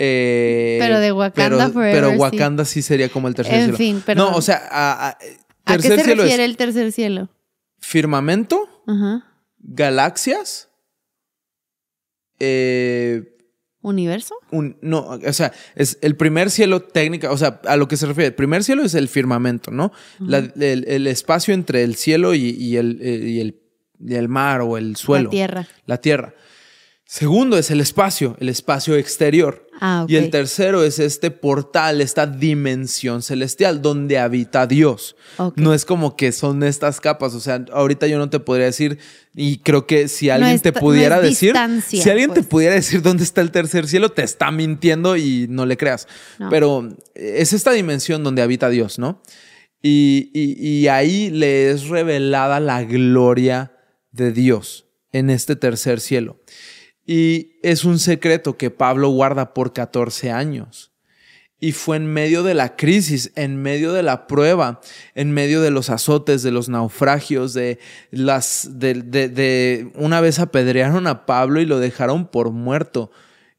Eh, 0.01 0.79
Pero 0.81 0.99
de 1.01 1.13
Wakanda 1.13 1.57
pero, 1.67 1.73
Forever, 1.73 1.95
pero. 2.15 2.21
Wakanda 2.21 2.65
sí. 2.65 2.83
sería 2.83 3.09
como 3.09 3.29
el 3.29 3.35
tercer 3.35 3.55
En 3.55 3.63
cielo. 3.65 3.77
fin, 3.79 4.03
perdón. 4.05 4.31
No, 4.33 4.37
o 4.37 4.43
sea, 4.43 4.63
a- 4.71 5.09
a- 5.09 5.19
¿A 5.65 5.77
qué 5.77 5.83
tercer 5.83 5.99
se 5.99 6.05
cielo 6.05 6.23
refiere 6.23 6.45
es 6.45 6.51
el 6.51 6.57
tercer 6.57 6.93
cielo? 6.93 7.29
firmamento, 7.81 8.69
Ajá. 8.87 9.25
Galaxias, 9.59 10.69
eh, 12.39 13.35
¿Universo? 13.81 14.35
un- 14.51 14.77
no, 14.83 15.01
o 15.25 15.33
sea, 15.33 15.53
es 15.77 15.99
el 16.03 16.17
primer 16.17 16.51
cielo 16.51 16.83
técnica, 16.83 17.31
o 17.31 17.37
sea, 17.39 17.61
a 17.65 17.77
lo 17.77 17.87
que 17.89 17.97
se 17.97 18.07
refiere, 18.07 18.29
el 18.29 18.35
primer 18.35 18.65
cielo 18.65 18.83
es 18.83 18.95
el 18.95 19.09
firmamento, 19.09 19.71
¿no? 19.71 19.93
La- 20.19 20.39
el, 20.39 20.85
el 20.89 21.07
espacio 21.07 21.55
entre 21.55 21.83
el 21.85 21.95
cielo 21.95 22.35
y, 22.35 22.51
y 22.51 22.77
el, 22.77 22.99
eh, 23.01 23.17
y 23.29 23.41
el- 23.41 23.61
y 24.01 24.15
el 24.15 24.29
mar 24.29 24.61
o 24.61 24.77
el 24.79 24.95
suelo. 24.97 25.25
La 25.25 25.31
tierra. 25.31 25.69
La 25.87 26.01
tierra. 26.01 26.35
Segundo 27.11 27.57
es 27.57 27.71
el 27.71 27.81
espacio, 27.81 28.37
el 28.39 28.51
espacio 28.51 28.95
exterior. 28.95 29.67
Ah. 29.81 30.05
Y 30.07 30.17
el 30.17 30.29
tercero 30.29 30.85
es 30.85 30.99
este 30.99 31.31
portal, 31.31 32.03
esta 32.03 32.27
dimensión 32.27 33.23
celestial 33.23 33.81
donde 33.81 34.19
habita 34.19 34.67
Dios. 34.67 35.17
No 35.57 35.73
es 35.73 35.87
como 35.87 36.17
que 36.17 36.33
son 36.33 36.63
estas 36.63 37.01
capas. 37.01 37.35
O 37.35 37.41
sea, 37.41 37.65
ahorita 37.73 38.07
yo 38.09 38.19
no 38.19 38.29
te 38.29 38.41
podría 38.41 38.67
decir, 38.67 38.99
y 39.35 39.57
creo 39.61 39.87
que 39.87 40.09
si 40.09 40.29
alguien 40.29 40.57
es 40.57 40.61
te 40.61 40.71
no 40.71 40.81
pudiera 40.81 41.19
decir, 41.19 41.55
si 41.81 42.11
alguien 42.11 42.29
te 42.29 42.41
pues. 42.43 42.47
pudiera 42.49 42.75
decir 42.75 43.01
dónde 43.01 43.25
está 43.25 43.41
el 43.41 43.53
tercer 43.53 43.89
cielo, 43.89 44.11
te 44.11 44.23
está 44.23 44.51
mintiendo 44.51 45.17
y 45.17 45.47
no 45.49 45.65
le 45.65 45.79
creas. 45.79 46.07
No. 46.39 46.51
Pero 46.51 46.95
es 47.15 47.55
esta 47.55 47.73
dimensión 47.73 48.23
donde 48.23 48.43
habita 48.43 48.69
Dios, 48.69 48.99
¿no? 48.99 49.23
Y, 49.81 50.31
y- 50.35 50.63
y 50.83 50.89
ahí 50.89 51.31
le 51.31 51.71
es 51.71 51.89
revelada 51.89 52.61
la 52.61 52.83
gloria 52.85 53.73
de 54.13 54.31
Dios 54.31 54.85
en 55.11 55.31
este 55.31 55.57
tercer 55.57 56.01
cielo. 56.01 56.43
Y 57.11 57.53
es 57.63 57.87
un 57.87 57.99
secreto 57.99 58.59
que 58.59 58.71
Pablo 58.71 59.09
guarda 59.09 59.55
por 59.55 59.73
14 59.73 60.31
años. 60.31 60.93
Y 61.59 61.73
fue 61.73 61.97
en 61.97 62.07
medio 62.07 62.43
de 62.43 62.53
la 62.53 62.77
crisis, 62.77 63.33
en 63.35 63.61
medio 63.63 63.95
de 63.95 64.03
la 64.03 64.27
prueba, 64.27 64.81
en 65.15 65.33
medio 65.33 65.63
de 65.63 65.71
los 65.71 65.89
azotes, 65.89 66.43
de 66.43 66.51
los 66.53 66.69
naufragios, 66.69 67.55
de 67.55 67.79
las. 68.11 68.69
de, 68.75 68.93
de- 68.95 69.29
de- 69.31 69.91
una 69.95 70.21
vez 70.21 70.39
apedrearon 70.39 71.07
a 71.07 71.25
Pablo 71.25 71.61
y 71.63 71.67
lo 71.67 71.81
dejaron 71.81 72.27
por 72.29 72.51
muerto. 72.51 73.11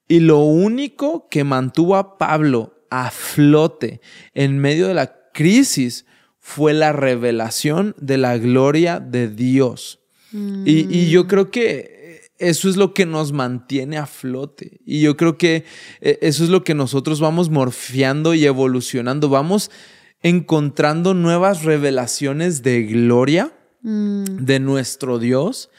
Y 0.08 0.20
lo 0.20 0.38
único 0.44 1.28
que 1.30 1.44
mantuvo 1.44 1.96
a 1.96 2.20
Pablo 2.20 2.76
a 2.92 3.10
flote 3.10 4.00
en 4.36 4.60
medio 4.60 4.88
de 4.88 4.94
la 4.94 5.16
crisis 5.34 6.06
fue 6.38 6.74
la 6.74 6.94
revelación 6.94 7.96
de 8.00 8.18
la 8.20 8.38
gloria 8.38 9.00
de 9.00 9.28
Dios. 9.28 10.00
Y, 10.32 10.86
y 10.96 11.10
yo 11.10 11.28
creo 11.28 11.50
que 11.50 11.99
eso 12.40 12.70
es 12.70 12.76
lo 12.78 12.94
que 12.94 13.06
nos 13.06 13.32
mantiene 13.34 13.98
a 13.98 14.06
flote. 14.06 14.80
Y 14.86 15.02
yo 15.02 15.16
creo 15.18 15.38
que 15.38 15.66
eh, 16.02 16.18
eso 16.22 16.44
es 16.44 16.50
lo 16.50 16.64
que 16.64 16.74
nosotros 16.74 17.20
vamos 17.20 17.50
morfeando 17.50 18.34
y 18.34 18.46
evolucionando. 18.46 19.30
Vamos 19.30 19.70
encontrando 20.22 21.14
nuevas 21.14 21.64
revelaciones 21.64 22.62
de 22.64 22.84
gloria 22.84 23.54
Mm, 23.82 24.44
de 24.46 24.60
nuestro 24.60 25.20
Dios 25.20 25.70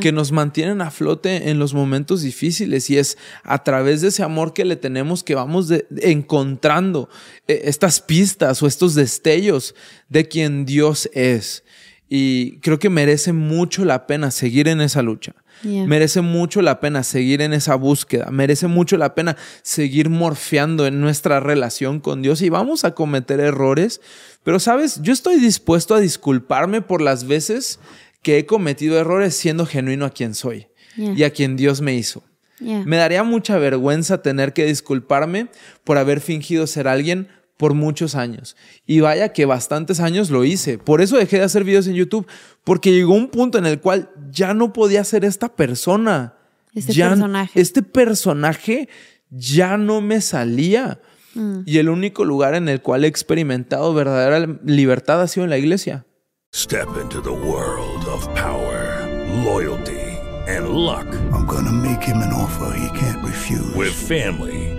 que 0.00 0.10
nos 0.10 0.32
mantienen 0.32 0.80
a 0.80 0.90
flote 0.90 1.50
en 1.50 1.60
los 1.60 1.72
momentos 1.72 2.22
difíciles 2.22 2.90
y 2.90 2.96
es 2.98 3.16
a 3.44 3.62
través 3.62 4.00
de 4.00 4.08
ese 4.08 4.24
amor 4.24 4.54
que 4.54 4.64
le 4.64 4.74
tenemos 4.74 5.22
que 5.22 5.36
vamos 5.36 5.68
de- 5.68 5.86
encontrando 6.00 7.08
eh, 7.46 7.60
estas 7.66 8.00
pistas 8.00 8.60
o 8.60 8.66
estos 8.66 8.96
destellos 8.96 9.76
de 10.08 10.26
quien 10.26 10.64
Dios 10.64 11.08
es. 11.12 11.62
Y 12.08 12.58
creo 12.58 12.80
que 12.80 12.90
merece 12.90 13.32
mucho 13.32 13.84
la 13.84 14.08
pena 14.08 14.32
seguir 14.32 14.66
en 14.66 14.80
esa 14.80 15.00
lucha. 15.02 15.36
Yeah. 15.62 15.86
Merece 15.86 16.20
mucho 16.20 16.60
la 16.62 16.80
pena 16.80 17.02
seguir 17.02 17.40
en 17.40 17.52
esa 17.52 17.74
búsqueda. 17.76 18.30
Merece 18.30 18.66
mucho 18.66 18.96
la 18.96 19.14
pena 19.14 19.36
seguir 19.62 20.10
morfeando 20.10 20.86
en 20.86 21.00
nuestra 21.00 21.40
relación 21.40 22.00
con 22.00 22.20
Dios 22.22 22.42
y 22.42 22.48
vamos 22.50 22.84
a 22.84 22.94
cometer 22.94 23.40
errores. 23.40 24.00
Pero 24.42 24.60
sabes, 24.60 25.00
yo 25.02 25.12
estoy 25.12 25.36
dispuesto 25.40 25.94
a 25.94 26.00
disculparme 26.00 26.82
por 26.82 27.00
las 27.00 27.26
veces 27.26 27.78
que 28.22 28.38
he 28.38 28.46
cometido 28.46 28.98
errores 28.98 29.34
siendo 29.34 29.64
genuino 29.66 30.04
a 30.04 30.10
quien 30.10 30.34
soy 30.34 30.66
Yeah. 30.96 31.14
y 31.16 31.24
a 31.24 31.30
quien 31.30 31.56
Dios 31.56 31.80
me 31.80 31.94
hizo. 31.94 32.22
Yeah. 32.60 32.84
Me 32.84 32.96
daría 32.96 33.22
mucha 33.24 33.58
vergüenza 33.58 34.22
tener 34.22 34.52
que 34.52 34.64
disculparme 34.64 35.48
por 35.82 35.98
haber 35.98 36.20
fingido 36.20 36.66
ser 36.66 36.86
alguien 36.88 37.28
por 37.56 37.74
muchos 37.74 38.14
años. 38.14 38.56
Y 38.86 39.00
vaya 39.00 39.32
que 39.32 39.44
bastantes 39.44 40.00
años 40.00 40.30
lo 40.30 40.44
hice. 40.44 40.78
Por 40.78 41.00
eso 41.00 41.16
dejé 41.16 41.38
de 41.38 41.44
hacer 41.44 41.64
videos 41.64 41.86
en 41.86 41.94
YouTube, 41.94 42.26
porque 42.64 42.92
llegó 42.92 43.14
un 43.14 43.28
punto 43.28 43.58
en 43.58 43.66
el 43.66 43.80
cual 43.80 44.10
ya 44.30 44.54
no 44.54 44.72
podía 44.72 45.04
ser 45.04 45.24
esta 45.24 45.54
persona. 45.54 46.34
Este 46.74 46.92
Ya- 46.92 47.10
personaje. 47.10 47.60
Este 47.60 47.82
personaje 47.82 48.88
ya 49.30 49.76
no 49.76 50.00
me 50.00 50.20
salía. 50.20 51.00
Mm. 51.34 51.60
Y 51.66 51.78
el 51.78 51.88
único 51.88 52.24
lugar 52.24 52.54
en 52.54 52.68
el 52.68 52.80
cual 52.80 53.04
he 53.04 53.08
experimentado 53.08 53.92
verdadera 53.94 54.46
libertad 54.64 55.20
ha 55.22 55.28
sido 55.28 55.44
en 55.44 55.50
la 55.50 55.58
iglesia. 55.58 56.06
Step 56.54 56.88
into 57.02 57.20
the 57.20 57.30
world 57.30 58.06
of 58.08 58.26
power, 58.34 59.08
loyalty, 59.44 59.98
and 60.46 60.68
luck. 60.68 61.06
I'm 61.32 61.46
gonna 61.46 61.72
make 61.72 62.02
him 62.04 62.22
an 62.22 62.32
offer 62.32 62.72
he 62.76 62.88
can't 62.98 63.22
refuse. 63.24 63.74
With 63.76 63.90
family, 63.92 64.73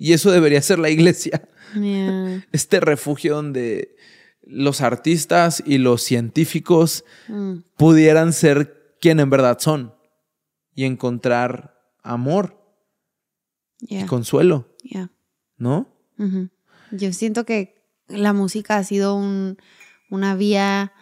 Y 0.00 0.14
eso 0.14 0.30
debería 0.32 0.62
ser 0.62 0.78
la 0.78 0.88
iglesia. 0.90 1.46
Yeah. 1.74 2.44
Este 2.52 2.80
refugio 2.80 3.34
donde 3.36 3.94
los 4.42 4.80
artistas 4.80 5.62
y 5.64 5.78
los 5.78 6.02
científicos 6.02 7.04
Mm. 7.28 7.58
pudieran 7.76 8.32
ser 8.32 8.96
quien 9.00 9.20
en 9.20 9.30
verdad 9.30 9.58
son. 9.60 9.94
y 10.74 10.84
encontrar 10.84 11.76
amor 12.02 12.56
Yeah. 13.80 14.02
y 14.04 14.06
consuelo, 14.06 14.68
Yeah. 14.82 15.10
¿no? 15.58 15.88
Ujú. 16.18 16.48
Yo 16.92 17.12
siento 17.12 17.44
que 17.44 17.82
la 18.08 18.32
música 18.32 18.76
ha 18.78 18.84
sido 18.84 19.14
un- 19.14 19.56
una 20.10 20.34
vía 20.36 20.92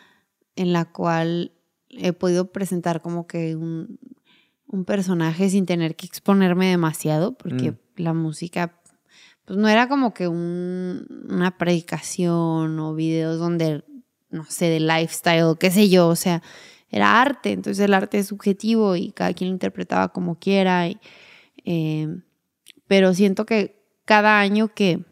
en 0.57 0.73
la 0.73 0.87
cual 0.91 1.53
he 1.91 2.13
podido 2.13 2.51
presentar 2.51 3.01
como 3.03 3.27
que 3.27 3.55
un, 3.57 4.01
un 4.67 4.85
personaje 4.85 5.49
sin 5.51 5.65
tener 5.67 5.95
que 5.97 6.07
exponerme 6.07 6.69
demasiado, 6.71 7.37
porque 7.39 7.73
Mm. 7.73 7.77
la 7.97 8.13
música 8.15 8.78
pues 9.49 9.59
no 9.59 9.67
era 9.69 9.89
como 9.89 10.13
que 10.13 10.29
un- 10.29 11.07
una 11.31 11.57
predicación 11.57 12.79
o 12.79 12.95
videos 12.95 13.39
donde, 13.39 13.83
no 14.31 14.45
sé, 14.45 14.67
de 14.67 14.79
lifestyle, 14.79 15.57
qué 15.59 15.71
sé 15.71 15.89
yo, 15.89 16.09
o 16.09 16.17
sea, 16.17 16.43
era 16.91 17.21
arte, 17.21 17.53
entonces 17.53 17.83
el 17.85 17.95
arte 17.95 18.19
es 18.19 18.27
subjetivo 18.29 18.95
y 18.95 19.11
cada 19.13 19.33
quien 19.33 19.49
lo 19.51 19.55
interpretaba 19.55 20.09
como 20.13 20.39
quiera, 20.39 20.87
y, 20.89 20.99
eh, 21.65 22.09
pero 22.87 23.15
siento 23.15 23.47
que 23.47 23.83
cada 24.05 24.39
año 24.39 24.69
que 24.69 25.05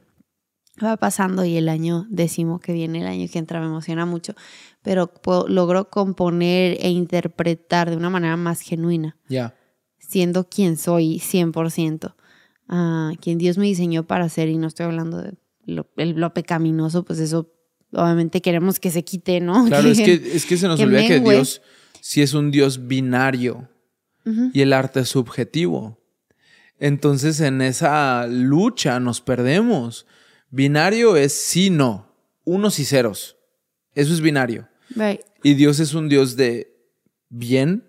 va 0.84 0.98
pasando 0.98 1.44
y 1.46 1.56
el 1.56 1.70
año 1.70 2.06
décimo 2.10 2.60
que 2.60 2.74
viene, 2.74 3.00
el 3.00 3.06
año 3.06 3.26
que 3.32 3.38
entra, 3.38 3.60
me 3.60 3.66
emociona 3.66 4.04
mucho, 4.04 4.34
pero 4.82 5.06
puedo- 5.06 5.48
logro 5.48 5.88
componer 5.88 6.76
e 6.80 6.90
interpretar 6.90 7.88
de 7.88 7.96
una 7.96 8.10
manera 8.10 8.36
más 8.36 8.60
genuina, 8.60 9.16
Ya. 9.28 9.54
siendo 9.98 10.48
quien 10.48 10.76
soy 10.76 11.18
100%, 11.20 12.16
ah, 12.68 13.12
quien 13.20 13.38
Dios 13.38 13.58
me 13.58 13.66
diseñó 13.66 14.06
para 14.06 14.28
ser, 14.28 14.48
y 14.48 14.58
no 14.58 14.66
estoy 14.66 14.86
hablando 14.86 15.22
de 15.22 15.34
lo, 15.64 15.88
el- 15.96 16.12
lo 16.20 16.32
pecaminoso, 16.34 17.04
pues 17.04 17.18
eso 17.18 17.52
obviamente 17.92 18.40
queremos 18.42 18.78
que 18.80 18.90
se 18.90 19.04
quite, 19.04 19.40
¿no? 19.40 19.64
Claro, 19.68 19.88
es 19.88 19.98
que, 19.98 20.12
es 20.34 20.46
que 20.46 20.56
se 20.56 20.68
nos 20.68 20.78
que 20.78 20.84
olvida 20.84 21.06
que. 21.06 21.20
Dios 21.20 21.62
sí 22.00 22.22
es 22.22 22.34
un 22.34 22.50
Dios 22.50 22.86
binario 22.86 23.68
y 24.52 24.60
el 24.60 24.72
arte 24.72 25.00
es 25.00 25.08
subjetivo. 25.08 26.00
Entonces 26.78 27.40
en 27.40 27.62
esa 27.62 28.26
lucha 28.26 28.98
nos 29.00 29.20
perdemos. 29.20 30.06
Binario 30.50 31.16
es 31.16 31.32
sí, 31.32 31.70
no, 31.70 32.12
unos 32.44 32.78
y 32.78 32.84
ceros. 32.84 33.36
Eso 33.94 34.12
es 34.12 34.20
binario. 34.20 34.68
Right. 34.90 35.20
Y 35.42 35.54
Dios 35.54 35.78
es 35.80 35.94
un 35.94 36.08
Dios 36.08 36.36
de 36.36 36.76
bien, 37.28 37.84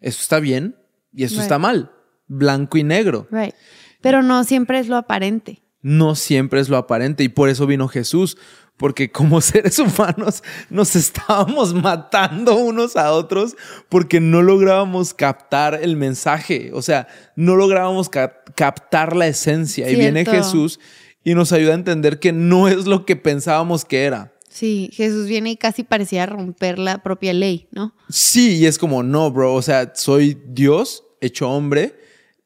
eso 0.00 0.20
está 0.22 0.40
bien 0.40 0.76
y 1.12 1.24
eso 1.24 1.34
Right. 1.34 1.42
está 1.42 1.58
mal, 1.58 1.90
blanco 2.26 2.78
y 2.78 2.84
negro. 2.84 3.26
Right. 3.30 3.54
Pero 4.02 4.22
no 4.22 4.44
siempre 4.44 4.78
es 4.78 4.88
lo 4.88 4.96
aparente. 4.96 5.62
No 5.80 6.14
siempre 6.14 6.60
es 6.60 6.68
lo 6.68 6.76
aparente 6.76 7.24
y 7.24 7.28
por 7.28 7.48
eso 7.48 7.66
vino 7.66 7.88
Jesús, 7.88 8.36
porque 8.76 9.10
como 9.10 9.40
seres 9.40 9.78
humanos 9.78 10.42
nos 10.70 10.94
estábamos 10.96 11.74
matando 11.74 12.56
unos 12.56 12.96
a 12.96 13.12
otros 13.12 13.56
porque 13.88 14.20
no 14.20 14.42
lográbamos 14.42 15.12
captar 15.14 15.78
el 15.82 15.96
mensaje, 15.96 16.70
o 16.72 16.82
sea, 16.82 17.08
no 17.36 17.56
lográbamos 17.56 18.08
cap- 18.08 18.50
captar 18.54 19.16
la 19.16 19.26
esencia. 19.26 19.90
Y 19.90 19.96
viene. 19.96 20.24
Jesús 20.24 20.78
y 21.24 21.34
nos 21.34 21.52
ayuda 21.52 21.72
a 21.72 21.76
entender 21.76 22.18
que 22.18 22.32
no 22.32 22.68
es 22.68 22.86
lo 22.86 23.04
que 23.06 23.16
pensábamos 23.16 23.84
que 23.84 24.04
era. 24.04 24.32
Sí, 24.48 24.90
Jesús 24.92 25.26
viene 25.28 25.52
y 25.52 25.56
casi 25.56 25.82
parecía 25.82 26.26
romper 26.26 26.78
la 26.78 27.02
propia 27.02 27.32
ley, 27.32 27.68
¿no? 27.72 27.94
Sí, 28.10 28.56
y 28.58 28.66
es 28.66 28.76
como, 28.78 29.02
no, 29.02 29.30
bro, 29.30 29.54
o 29.54 29.62
sea, 29.62 29.92
soy 29.94 30.38
Dios 30.48 31.04
hecho 31.22 31.48
hombre, 31.48 31.98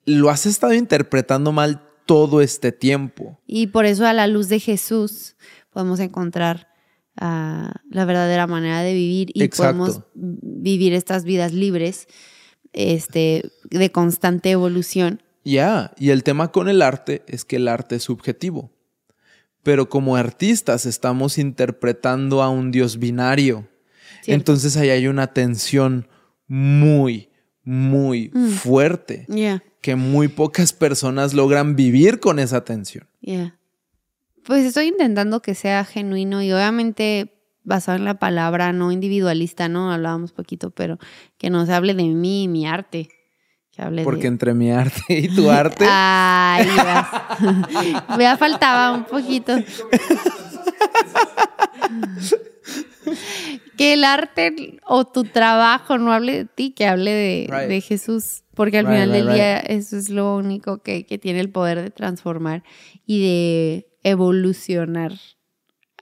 lo 0.07 0.31
has 0.31 0.47
estado 0.47 0.73
interpretando 0.73 1.53
mal 1.53 1.83
todo 2.07 2.41
este 2.41 2.73
tiempo. 2.73 3.39
Y 3.47 3.67
por 3.67 3.85
eso 3.85 4.07
a 4.07 4.13
la 4.13 4.29
luz 4.29 4.49
de 4.49 4.61
Jesús 4.61 5.37
podemos 5.71 6.01
encontrar 6.01 6.69
ah, 7.17 7.75
la 7.91 8.05
verdadera 8.05 8.47
manera 8.47 8.81
de 8.81 8.95
vivir 8.95 9.31
y 9.35 9.43
Exacto. 9.43 9.79
podemos 9.79 10.03
vivir 10.15 10.95
estas 10.95 11.25
vidas 11.25 11.53
libres 11.53 12.07
este, 12.73 13.51
de 13.71 13.91
constante 13.91 14.51
evolución. 14.53 15.23
Ya, 15.45 15.93
y 15.99 16.11
el 16.11 16.23
tema 16.23 16.51
con 16.53 16.69
el 16.69 16.83
arte 16.83 17.23
es 17.27 17.45
que 17.45 17.57
el 17.57 17.69
arte 17.69 17.97
es 17.97 18.05
subjetivo. 18.05 18.71
Pero 19.63 19.89
como 19.89 20.17
artistas 20.17 20.87
estamos 20.87 21.39
interpretando 21.39 22.43
a 22.43 22.49
un 22.49 22.71
Dios 22.71 22.99
binario. 22.99 23.69
Cierto. 24.23 24.33
Entonces 24.33 24.77
ahí 24.77 24.91
hay 24.91 25.09
una 25.09 25.33
tensión 25.33 26.09
muy, 26.47 27.29
muy 27.67 28.31
Mm. 28.33 28.49
fuerte 28.51 29.27
Yeah, 29.29 29.63
que 29.83 29.95
muy 29.97 30.29
pocas 30.29 30.73
personas 30.73 31.35
logran 31.35 31.77
vivir 31.77 32.19
con 32.21 32.39
esa 32.39 32.65
tensión. 32.65 33.07
yeah. 33.21 33.59
Pues 34.45 34.65
estoy 34.65 34.87
intentando 34.87 35.43
que 35.43 35.55
sea 35.57 35.85
genuino 35.85 36.41
y 36.41 36.53
obviamente 36.53 37.33
basado 37.65 37.99
en 37.99 38.05
la 38.05 38.15
palabra, 38.21 38.73
no 38.73 38.93
individualista, 38.93 39.69
¿no? 39.69 39.93
Hablábamos 39.93 40.31
poquito, 40.33 40.71
pero 40.71 40.99
que 41.37 41.51
no 41.51 41.67
se 41.67 41.73
hable 41.75 41.95
de 41.95 42.05
mí 42.05 42.45
y 42.45 42.49
mi 42.49 42.65
arte. 42.65 43.09
Que 43.73 43.83
hable 43.83 44.05
Porque 44.05 44.23
de... 44.23 44.29
entre 44.29 44.55
mi 44.55 44.71
arte 44.71 45.03
y 45.09 45.35
tu 45.35 45.51
arte, 45.51 45.85
Ay, 45.91 46.65
ya. 46.77 48.07
ya 48.21 48.37
faltaba 48.37 48.93
un 48.93 49.05
poquito. 49.05 49.53
que 53.77 53.93
el 53.95 54.05
arte 54.05 54.79
o 54.87 55.05
tu 55.07 55.25
trabajo 55.25 55.99
no 55.99 56.13
hable 56.13 56.33
de 56.39 56.45
ti, 56.47 56.73
que 56.73 56.87
hable 56.87 57.11
de, 57.13 57.47
Right. 57.51 57.69
de 57.69 57.81
Jesús. 57.81 58.43
Porque 58.55 58.79
al 58.79 58.87
Right, 58.87 58.95
final 58.95 59.11
right, 59.13 59.25
del 59.25 59.35
día 59.35 59.59
eso 59.59 59.97
es 59.97 60.09
lo 60.09 60.37
único 60.37 60.79
que, 60.79 61.05
que 61.05 61.19
tiene 61.19 61.41
el 61.41 61.51
poder 61.51 61.83
de 61.83 61.91
transformar 61.91 62.63
y 63.07 63.23
de 63.23 63.89
evolucionar. 64.03 65.13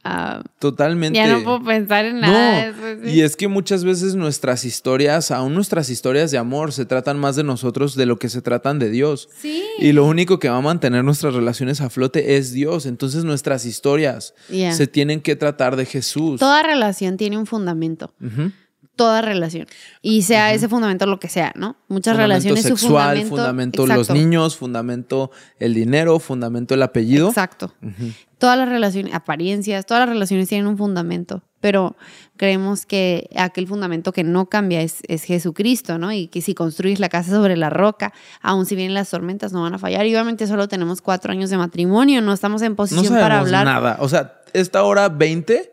Ah, 0.06 0.42
totalmente. 0.58 1.18
ya 1.18 1.26
no 1.28 1.42
puedo 1.42 1.64
pensar 1.64 2.04
en 2.04 2.20
nada 2.20 2.52
de 2.56 2.68
eso. 2.68 3.02
sí. 3.04 3.10
Y 3.10 3.20
es 3.22 3.36
que 3.36 3.48
muchas 3.48 3.84
veces 3.84 4.14
nuestras 4.16 4.64
historias, 4.66 5.30
aún 5.30 5.54
nuestras 5.54 5.88
historias 5.88 6.30
de 6.30 6.36
amor, 6.38 6.72
se 6.72 6.84
tratan 6.84 7.18
más 7.18 7.36
de 7.36 7.42
nosotros 7.44 7.94
de 7.96 8.04
lo 8.04 8.18
que 8.18 8.28
se 8.28 8.42
tratan 8.42 8.78
de 8.78 8.90
Dios. 8.90 9.30
Sí. 9.34 9.64
Y 9.78 9.92
lo 9.92 10.04
único 10.04 10.38
que 10.38 10.50
va 10.50 10.58
a 10.58 10.60
mantener 10.60 11.04
nuestras 11.04 11.32
relaciones 11.34 11.80
a 11.80 11.88
flote 11.88 12.36
es 12.36 12.52
Dios. 12.52 12.84
Entonces 12.86 13.24
nuestras 13.24 13.64
historias 13.64 14.34
Yeah. 14.50 14.74
se 14.74 14.86
tienen 14.86 15.20
que 15.22 15.36
tratar 15.36 15.76
de 15.76 15.86
Jesús. 15.86 16.38
Toda 16.38 16.62
relación 16.62 17.16
tiene 17.16 17.38
un 17.38 17.46
fundamento. 17.46 18.12
Ujú. 18.20 18.52
Toda 18.96 19.22
relación. 19.22 19.66
Y 20.02 20.22
sea 20.22 20.52
ese 20.54 20.68
fundamento 20.68 21.04
lo 21.06 21.18
que 21.18 21.28
sea, 21.28 21.52
¿no? 21.56 21.76
Muchas 21.88 22.12
Fundamento 22.14 22.18
relaciones 22.44 22.62
su 22.62 22.68
sexual, 22.76 23.06
fundamento. 23.16 23.36
fundamento 23.36 23.86
los 23.88 23.96
Exacto. 23.96 24.14
niños, 24.14 24.56
fundamento 24.56 25.30
el 25.58 25.74
dinero, 25.74 26.18
fundamento 26.20 26.74
el 26.74 26.82
apellido. 26.82 27.28
Exacto. 27.28 27.74
Ujú. 27.82 28.12
Todas 28.44 28.58
las 28.58 28.68
relaciones, 28.68 29.14
apariencias, 29.14 29.86
todas 29.86 30.02
las 30.02 30.10
relaciones 30.10 30.50
tienen 30.50 30.66
un 30.66 30.76
fundamento, 30.76 31.42
pero 31.60 31.96
creemos 32.36 32.84
que 32.84 33.30
aquel 33.36 33.66
fundamento 33.66 34.12
que 34.12 34.22
no 34.22 34.50
cambia 34.50 34.82
es, 34.82 34.98
es 35.08 35.24
Jesucristo, 35.24 35.96
¿no? 35.96 36.12
Y 36.12 36.26
que 36.26 36.42
si 36.42 36.54
construyes 36.54 37.00
la 37.00 37.08
casa 37.08 37.30
sobre 37.30 37.56
la 37.56 37.70
roca, 37.70 38.12
aun 38.42 38.66
si 38.66 38.76
vienen 38.76 38.92
las 38.92 39.08
tormentas, 39.08 39.54
no 39.54 39.62
van 39.62 39.72
a 39.72 39.78
fallar. 39.78 40.04
Y 40.04 40.10
obviamente 40.14 40.46
solo 40.46 40.68
tenemos 40.68 41.00
cuatro 41.00 41.32
años 41.32 41.48
de 41.48 41.56
matrimonio, 41.56 42.20
no 42.20 42.34
estamos 42.34 42.60
en 42.60 42.72
No 42.72 42.76
posición 42.76 43.04
sabemos 43.06 43.22
para 43.22 43.40
hablar. 43.40 43.64
nada. 43.64 43.96
O 44.00 44.10
sea, 44.10 44.42
esta 44.52 44.82
hora 44.82 45.08
20 45.08 45.72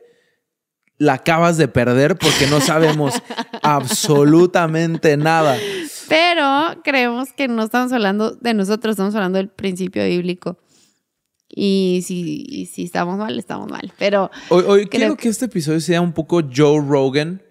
la 0.97 1.15
acabas 1.15 1.57
de 1.57 1.67
perder 1.67 2.17
porque 2.17 2.47
no 2.47 2.61
sabemos 2.61 3.15
absolutamente 3.63 5.17
nada. 5.17 5.57
Pero 6.07 6.81
creemos 6.85 7.33
que 7.33 7.49
no 7.49 7.63
estamos 7.63 7.91
hablando 7.91 8.31
de 8.31 8.53
nosotros, 8.53 8.91
estamos 8.93 9.13
hablando 9.15 9.39
del 9.39 9.49
principio 9.49 10.05
bíblico. 10.05 10.57
Y 11.53 12.01
si, 12.05 12.45
y 12.47 12.65
si 12.67 12.83
estamos 12.85 13.17
mal, 13.17 13.37
estamos 13.37 13.69
mal. 13.69 13.91
Pero 13.99 14.31
Hoy, 14.49 14.85
quiero 14.87 15.15
que- 15.17 15.23
que 15.23 15.29
este 15.29 15.45
episodio 15.45 15.79
sea 15.81 15.99
un 16.01 16.13
poco 16.13 16.41
Joe 16.53 16.79
Rogan, 16.85 17.41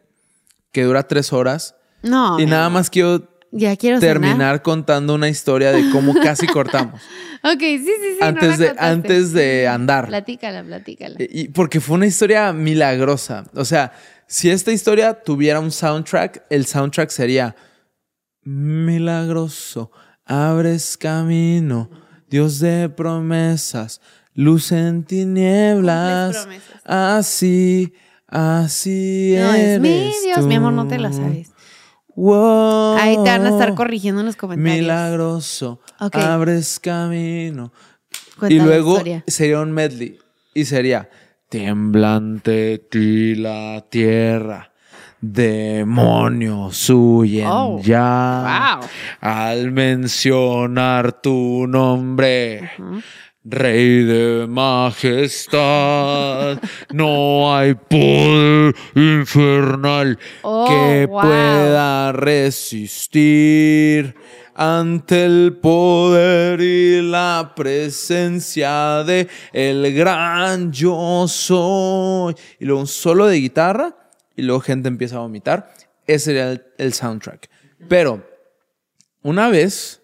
que 0.72 0.84
dura 0.84 1.02
tres 1.06 1.32
horas. 1.32 1.74
no. 2.02 2.40
y 2.40 2.46
nada 2.46 2.70
más 2.70 2.88
quiero 2.88 3.28
Ya 3.52 3.76
quiero 3.76 4.00
cenar. 4.00 4.14
terminar 4.20 4.62
contando 4.62 5.14
una 5.14 5.28
historia 5.28 5.72
de 5.72 5.90
cómo 5.90 6.14
casi 6.14 6.46
cortamos. 6.46 7.00
Ok, 7.42 7.58
sí, 7.60 7.78
sí, 7.84 7.92
sí. 8.12 8.18
antes, 8.20 8.58
de, 8.58 8.66
contaste. 8.68 8.90
antes 8.92 9.32
de 9.32 9.68
andar. 9.68 10.06
Platícala, 10.06 10.62
platícala. 10.62 11.16
Y 11.18 11.48
porque 11.48 11.80
fue 11.80 11.96
una 11.96 12.06
historia 12.06 12.52
milagrosa. 12.52 13.44
O 13.54 13.64
sea, 13.64 13.92
si 14.26 14.48
esta 14.50 14.72
historia 14.72 15.12
tuviera 15.22 15.58
un 15.60 15.70
soundtrack, 15.72 16.44
el 16.50 16.64
soundtrack 16.66 17.10
sería 17.10 17.54
milagroso, 18.44 19.90
abres 20.24 20.96
camino, 20.96 21.90
Dios 22.30 22.60
de 22.60 22.88
promesas, 22.88 24.00
luz 24.34 24.72
en 24.72 25.04
tinieblas. 25.04 26.46
Así, 26.84 27.92
así 28.28 29.34
No, 29.36 29.52
es 29.54 29.60
eres 29.60 29.80
mi 29.80 30.12
Dios, 30.24 30.46
mi 30.46 30.54
amor, 30.54 30.72
no 30.72 30.86
te 30.86 30.98
la 30.98 31.10
tú. 31.10 31.16
sabes. 31.16 31.50
Wow. 32.14 32.96
Ahí 32.98 33.14
te 33.16 33.30
van 33.30 33.46
a 33.46 33.50
estar 33.50 33.74
corrigiendo 33.74 34.20
en 34.20 34.26
los 34.26 34.36
comentarios. 34.36 34.80
Milagroso, 34.80 35.80
Ok. 35.98 36.16
abres 36.16 36.78
camino. 36.78 37.72
Cuenta 38.38 38.54
y 38.54 38.58
luego 38.60 39.02
sería 39.26 39.60
un 39.60 39.72
medley. 39.72 40.18
Y 40.54 40.64
sería 40.64 41.08
temblante 41.48 42.78
ti 42.90 43.34
la 43.34 43.84
tierra. 43.88 44.69
Demonios 45.20 46.88
huyen 46.88 47.46
Oh, 47.46 47.80
ya 47.82 48.78
wow. 48.80 48.88
al 49.20 49.70
mencionar 49.72 51.20
tu 51.20 51.66
nombre. 51.68 52.70
Rey 53.42 54.04
de 54.04 54.46
majestad, 54.48 56.58
no 56.92 57.56
hay 57.56 57.72
poder 57.74 58.74
infernal 58.94 60.18
Oh, 60.42 60.66
que 60.68 61.06
wow. 61.06 61.20
pueda 61.22 62.12
resistir 62.12 64.14
ante 64.54 65.24
el 65.24 65.56
poder 65.60 66.60
y 66.60 67.00
la 67.00 67.52
presencia 67.56 69.02
de 69.04 69.26
el 69.54 69.94
gran 69.94 70.70
yo 70.70 71.24
soy. 71.26 72.34
Y 72.58 72.66
luego 72.66 72.82
un 72.82 72.86
solo 72.86 73.26
de 73.26 73.36
guitarra 73.38 73.96
y 74.36 74.42
luego 74.42 74.60
gente 74.60 74.88
empieza 74.88 75.16
a 75.16 75.20
vomitar. 75.20 75.72
Ese 76.06 76.26
sería 76.26 76.50
el, 76.52 76.64
el 76.78 76.92
soundtrack. 76.92 77.48
Pero 77.88 78.26
una 79.22 79.48
vez, 79.48 80.02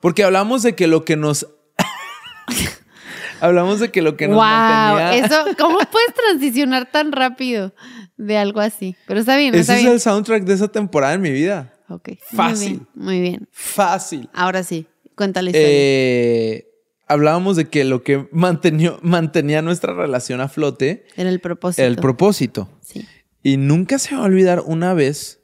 porque 0.00 0.24
hablamos 0.24 0.62
de 0.62 0.74
que 0.74 0.86
lo 0.86 1.04
que 1.04 1.16
nos 1.16 1.46
hablamos 3.40 3.80
de 3.80 3.90
que 3.90 4.02
lo 4.02 4.16
que 4.16 4.28
nos 4.28 4.36
wow, 4.36 4.44
mantenía 4.44 5.26
eso, 5.26 5.44
¿cómo 5.58 5.78
puedes 5.90 6.14
transicionar 6.14 6.90
tan 6.90 7.12
rápido 7.12 7.72
de 8.16 8.38
algo 8.38 8.60
así? 8.60 8.96
Pero 9.06 9.20
está 9.20 9.36
bien, 9.36 9.54
Ese 9.54 9.60
está 9.62 9.74
es 9.76 9.80
bien. 9.82 9.92
el 9.92 10.00
soundtrack 10.00 10.44
de 10.44 10.54
esa 10.54 10.68
temporada 10.68 11.14
en 11.14 11.20
mi 11.20 11.30
vida. 11.30 11.72
Ok, 11.88 12.08
muy 12.08 12.18
Fácil. 12.36 12.68
bien, 12.70 12.86
Muy 12.94 13.20
bien. 13.20 13.48
Fácil. 13.52 14.28
Ahora 14.32 14.62
sí, 14.62 14.86
cuéntale. 15.14 15.50
Eh, 15.54 16.66
hablábamos 17.06 17.56
de 17.56 17.68
que 17.68 17.84
lo 17.84 18.02
que 18.02 18.28
mantenía, 18.32 18.96
mantenía 19.02 19.60
nuestra 19.60 19.92
relación 19.92 20.40
a 20.40 20.48
flote 20.48 21.06
Era 21.16 21.28
el 21.28 21.40
propósito. 21.40 21.82
era 21.82 21.90
el 21.90 21.96
propósito. 21.96 22.68
Sí. 22.80 23.06
Y 23.42 23.56
nunca 23.56 23.98
se 23.98 24.14
va 24.14 24.22
a 24.22 24.24
olvidar, 24.26 24.62
una 24.64 24.94
vez 24.94 25.40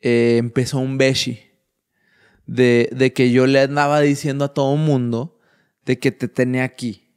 eh, 0.00 0.36
empezó 0.38 0.78
un 0.78 0.98
beshi 0.98 1.40
de, 2.46 2.90
de 2.92 3.12
que 3.12 3.30
yo 3.30 3.46
le 3.46 3.60
andaba 3.60 4.00
diciendo 4.00 4.44
a 4.44 4.54
todo 4.54 4.76
mundo 4.76 5.38
de 5.84 5.98
que 5.98 6.12
te 6.12 6.28
tenía 6.28 6.64
aquí. 6.64 7.08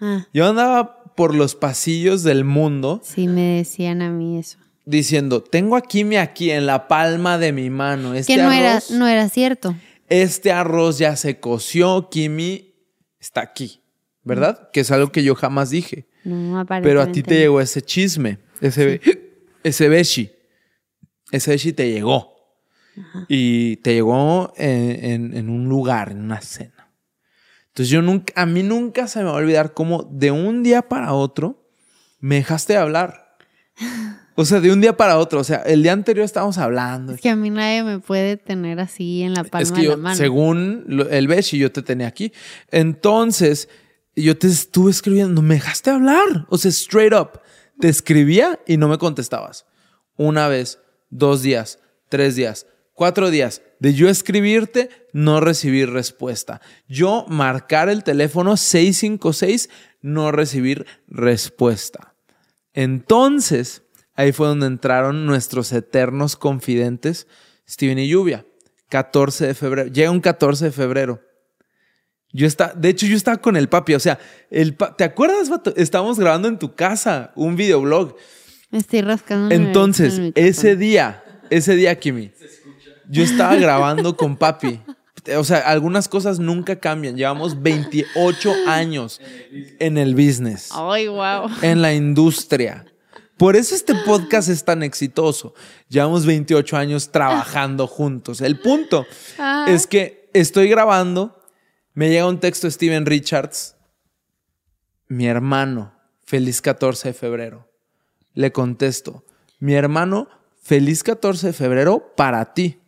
Ah, 0.00 0.26
Yo 0.32 0.46
andaba 0.48 1.14
por 1.14 1.34
los 1.34 1.54
pasillos 1.54 2.22
del 2.22 2.44
mundo 2.44 3.00
sí, 3.04 3.28
me 3.28 3.58
decían 3.58 4.02
a 4.02 4.10
mí 4.10 4.38
eso. 4.38 4.58
diciendo, 4.84 5.42
tengo 5.42 5.76
aquí 5.76 6.04
mi 6.04 6.16
aquí 6.16 6.50
en 6.50 6.66
la 6.66 6.88
palma 6.88 7.38
de 7.38 7.52
mi 7.52 7.70
mano. 7.70 8.14
Este 8.14 8.34
que 8.36 8.42
no 8.42 8.50
era, 8.52 8.82
no 8.90 9.06
era 9.06 9.28
cierto. 9.28 9.74
este 10.08 10.52
arroz 10.52 10.98
ya 10.98 11.16
se 11.16 11.38
coció, 11.38 12.08
Kimi 12.10 12.74
está 13.20 13.40
aquí, 13.42 13.80
¿verdad? 14.24 14.70
Que 14.72 14.80
es 14.80 14.90
algo 14.90 15.12
que 15.12 15.22
yo 15.22 15.34
jamás 15.34 15.70
dije. 15.70 16.08
No, 16.24 16.64
Pero 16.66 17.02
a 17.02 17.10
ti 17.10 17.22
te 17.22 17.36
llegó 17.38 17.60
ese 17.60 17.82
chisme, 17.82 18.38
ese, 18.60 19.00
ese 19.64 19.88
beshi. 19.88 20.32
Ese 21.30 21.50
beshi 21.52 21.72
te 21.72 21.90
llegó. 21.90 22.32
Y 23.28 23.76
te 23.76 23.94
llegó 23.94 24.52
en, 24.56 25.04
en- 25.04 25.36
en 25.36 25.48
un 25.48 25.68
lugar, 25.68 26.10
en 26.12 26.20
una 26.20 26.40
cena. 26.42 26.90
Entonces 27.68 27.88
yo 27.88 28.02
nunca, 28.02 28.34
a 28.36 28.44
mí 28.44 28.62
nunca 28.62 29.08
se 29.08 29.20
me 29.20 29.24
va 29.26 29.30
a 29.30 29.34
olvidar 29.36 29.72
cómo 29.72 30.02
de 30.12 30.30
un 30.30 30.62
día 30.62 30.82
para 30.82 31.14
otro 31.14 31.70
me 32.20 32.36
dejaste 32.36 32.74
de 32.74 32.78
hablar. 32.80 33.36
O 34.34 34.46
sea, 34.46 34.60
de 34.60 34.72
un 34.72 34.80
día 34.80 34.96
para 34.96 35.18
otro. 35.18 35.40
O 35.40 35.44
sea, 35.44 35.58
el 35.58 35.82
día 35.82 35.92
anterior 35.92 36.24
estábamos 36.24 36.56
hablando. 36.56 37.12
Es 37.12 37.20
que 37.20 37.28
a 37.28 37.36
mí 37.36 37.50
nadie 37.50 37.84
me 37.84 37.98
puede 37.98 38.38
tener 38.38 38.80
así 38.80 39.22
en 39.22 39.34
la 39.34 39.44
palma 39.44 39.62
Es 39.62 39.72
que 39.72 39.80
de 39.82 39.84
yo, 39.84 39.90
la 39.90 39.96
mano. 39.98 40.16
según 40.16 41.06
el 41.10 41.28
Beshi, 41.28 41.58
yo 41.58 41.70
te 41.70 41.82
tenía 41.82 42.06
aquí. 42.06 42.32
Entonces, 42.70 43.68
yo 44.16 44.38
te 44.38 44.46
estuve 44.46 44.90
escribiendo, 44.90 45.42
me 45.42 45.56
dejaste 45.56 45.90
hablar. 45.90 46.46
O 46.48 46.56
sea, 46.56 46.70
straight 46.70 47.12
up. 47.12 47.40
Te 47.82 47.88
escribía 47.88 48.60
y 48.64 48.76
no 48.76 48.86
me 48.86 48.96
contestabas. 48.96 49.66
Una 50.16 50.46
vez, 50.46 50.78
dos 51.10 51.42
días, 51.42 51.80
tres 52.08 52.36
días, 52.36 52.68
cuatro 52.94 53.28
días. 53.28 53.60
De 53.80 53.92
yo 53.92 54.08
escribirte, 54.08 54.88
no 55.12 55.40
recibir 55.40 55.90
respuesta. 55.90 56.60
Yo 56.86 57.26
marcar 57.26 57.88
el 57.88 58.04
teléfono 58.04 58.56
656, 58.56 59.68
no 60.00 60.30
recibir 60.30 60.86
respuesta. 61.08 62.14
Entonces, 62.72 63.82
ahí 64.14 64.30
fue 64.30 64.46
donde 64.46 64.68
entraron 64.68 65.26
nuestros 65.26 65.72
eternos 65.72 66.36
confidentes, 66.36 67.26
Steven 67.68 67.98
y 67.98 68.08
Lluvia. 68.08 68.46
14 68.90 69.48
de 69.48 69.54
febrero. 69.54 69.90
Llega 69.90 70.12
un 70.12 70.20
14 70.20 70.66
de 70.66 70.70
febrero. 70.70 71.20
Yo 72.32 72.46
estaba, 72.46 72.72
de 72.74 72.88
hecho, 72.88 73.06
yo 73.06 73.16
estaba 73.16 73.36
con 73.38 73.56
el 73.56 73.68
papi. 73.68 73.94
O 73.94 74.00
sea, 74.00 74.18
el 74.50 74.74
pa- 74.74 74.96
¿te 74.96 75.04
acuerdas, 75.04 75.48
vato? 75.50 75.72
Estábamos 75.76 76.18
grabando 76.18 76.48
en 76.48 76.58
tu 76.58 76.74
casa 76.74 77.32
un 77.36 77.56
videoblog. 77.56 78.16
Me 78.70 78.78
estoy 78.78 79.02
rascando. 79.02 79.54
Entonces, 79.54 80.18
en 80.18 80.32
ese 80.34 80.76
día, 80.76 81.22
ese 81.50 81.74
día, 81.76 81.98
Kimi, 81.98 82.32
yo 83.08 83.22
estaba 83.22 83.54
grabando 83.56 84.16
con 84.16 84.36
papi. 84.36 84.80
O 85.36 85.44
sea, 85.44 85.58
algunas 85.58 86.08
cosas 86.08 86.38
nunca 86.40 86.80
cambian. 86.80 87.16
Llevamos 87.16 87.62
28 87.62 88.54
años 88.66 89.20
en 89.78 89.98
el 89.98 90.14
business 90.14 90.70
Ay, 90.72 91.06
wow. 91.08 91.48
en 91.60 91.80
la 91.82 91.92
industria. 91.94 92.86
Por 93.36 93.54
eso 93.56 93.74
este 93.74 93.94
podcast 94.06 94.48
es 94.48 94.64
tan 94.64 94.82
exitoso. 94.82 95.54
Llevamos 95.88 96.26
28 96.26 96.76
años 96.76 97.10
trabajando 97.12 97.86
juntos. 97.86 98.40
El 98.40 98.58
punto 98.58 99.04
Ah. 99.38 99.66
es 99.68 99.86
que 99.86 100.28
estoy 100.32 100.68
grabando, 100.68 101.41
me 101.94 102.08
llega 102.08 102.26
un 102.26 102.40
texto 102.40 102.66
de 102.66 102.72
Steven 102.72 103.06
Richards, 103.06 103.76
mi 105.08 105.26
hermano, 105.26 105.92
feliz 106.24 106.62
14 106.62 107.08
de 107.08 107.14
febrero. 107.14 107.68
Le 108.34 108.50
contesto, 108.50 109.24
mi 109.58 109.74
hermano, 109.74 110.28
feliz 110.62 111.02
14 111.02 111.48
de 111.48 111.52
febrero 111.52 112.14
para 112.16 112.54
ti. 112.54 112.80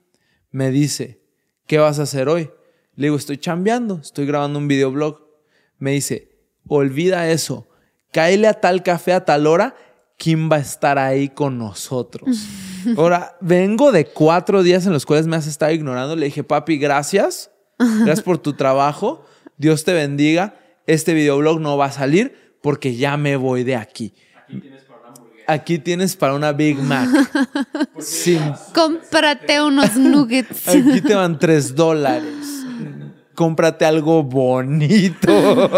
Me 0.51 0.71
dice, 0.71 1.21
¿qué 1.67 1.79
vas 1.79 1.99
a 1.99 2.05
hacer 2.05 2.29
hoy? 2.29 2.51
Le 2.95 3.07
digo, 3.07 3.17
estoy 3.17 3.39
chambeando, 3.39 3.99
estoy 4.01 4.25
grabando 4.25 4.59
un 4.59 4.69
videoblog. 4.69 5.21
Me 5.79 5.91
dice, 5.91 6.31
olvida 6.67 7.31
eso, 7.31 7.69
cáele 8.13 8.49
a 8.49 8.55
tal 8.55 8.83
café 8.83 9.13
a 9.13 9.25
tal 9.25 9.47
hora, 9.47 9.77
Kim 10.17 10.51
va 10.51 10.57
a 10.57 10.61
estar 10.61 10.99
ahí 10.99 11.29
con 11.29 11.59
nosotros. 11.59 12.47
Ahora, 12.97 13.37
vengo 13.41 13.93
de 13.93 14.07
cuatro 14.07 14.63
días 14.63 14.87
en 14.87 14.93
los 14.93 15.05
cuales 15.05 15.27
me 15.27 15.37
has 15.37 15.47
estado 15.47 15.73
ignorando. 15.73 16.17
Le 16.17 16.27
dije, 16.27 16.45
papi, 16.45 16.79
gracias. 16.79 17.51
Gracias 17.79 18.23
por 18.23 18.39
tu 18.39 18.53
trabajo. 18.55 19.25
Dios 19.57 19.85
te 19.85 19.93
bendiga. 19.93 20.57
Este 20.87 21.15
videoblog 21.15 21.61
no 21.61 21.77
va 21.77 21.87
a 21.87 21.93
salir 21.93 22.57
porque 22.61 22.97
ya 22.97 23.17
me 23.17 23.37
voy 23.37 23.65
de 23.65 23.77
aquí. 23.77 24.15
Aquí 25.47 25.79
tienes 25.79 26.17
para 26.17 26.35
una 26.35 26.53
Big 26.53 26.79
Mac. 26.79 27.09
Sin 27.99 28.41
Cómprate 28.75 29.63
unos 29.63 29.97
nuggets. 29.97 30.69
Aquí 30.69 31.01
te 31.01 31.15
van 31.15 31.39
tres 31.39 31.75
dólares. 31.75 32.65
Cómprate 33.35 33.85
algo 33.85 34.23
bonito. 34.23 35.33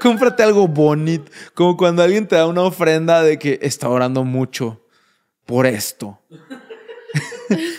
Cómprate 0.00 0.42
algo 0.42 0.66
bonito. 0.68 1.30
Como 1.54 1.76
cuando 1.76 2.02
alguien 2.02 2.26
te 2.26 2.36
da 2.36 2.46
una 2.46 2.62
ofrenda 2.62 3.22
de 3.22 3.38
que 3.38 3.58
está 3.62 3.88
orando 3.88 4.24
mucho 4.24 4.84
por 5.46 5.66
esto. 5.66 6.18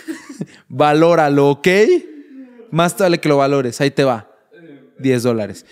Valóralo, 0.70 1.50
¿ok? 1.50 1.68
Más 2.70 2.96
te 2.96 3.02
vale 3.02 3.18
que 3.18 3.28
lo 3.28 3.36
valores. 3.36 3.80
Ahí 3.80 3.90
te 3.90 4.04
va. 4.04 4.30
10 5.00 5.22
dólares. 5.24 5.66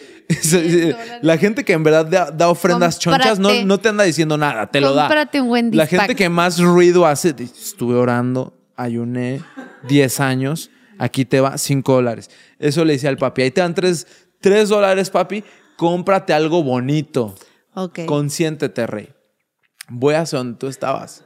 La 1.23 1.39
gente 1.39 1.65
que 1.65 1.73
en 1.73 1.85
verdad 1.85 2.05
da, 2.07 2.31
da 2.31 2.49
ofrendas 2.49 2.99
chonchas 2.99 3.39
no, 3.39 3.51
no 3.65 3.79
te 3.79 3.89
anda 3.89 4.05
diciendo 4.05 4.37
nada, 4.37 4.67
te 4.67 4.81
lo 4.81 4.93
da. 4.93 5.09
Un 5.35 5.49
Wendy's 5.49 5.77
La 5.77 5.87
gente 5.87 6.15
que 6.15 6.29
más 6.29 6.59
ruido 6.59 7.07
hace, 7.07 7.35
estuve 7.39 7.95
orando, 7.95 8.53
ayuné 8.77 9.41
10 9.89 10.21
años, 10.21 10.71
aquí 10.99 11.25
te 11.25 11.41
va 11.41 11.57
5 11.57 11.93
dólares. 11.95 12.31
Eso 12.59 12.85
le 12.85 12.95
decía 12.95 13.09
al 13.11 13.17
papi, 13.19 13.43
ahí 13.43 13.51
te 13.51 13.61
dan 13.61 13.75
3, 13.75 14.07
dólares, 14.69 15.11
papi, 15.11 15.45
cómprate 15.77 16.33
algo 16.33 16.63
bonito. 16.63 17.35
Ok. 17.75 18.01
Consiéntete, 18.07 18.87
rey. 18.87 19.11
Voy 19.89 20.15
hacia 20.15 20.39
donde 20.39 20.59
tú 20.59 20.67
estabas. 20.67 21.25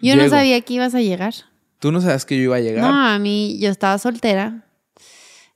Yo 0.00 0.16
no 0.16 0.28
sabía 0.28 0.60
que 0.62 0.74
ibas 0.74 0.94
a 0.94 1.00
llegar. 1.00 1.34
Tú 1.82 1.90
no 1.90 2.00
sabías 2.00 2.24
que 2.24 2.36
yo 2.36 2.44
iba 2.44 2.54
a 2.54 2.60
llegar. 2.60 2.88
No, 2.88 2.96
a 3.08 3.18
mí, 3.18 3.58
yo 3.58 3.68
estaba 3.68 3.98
soltera. 3.98 4.66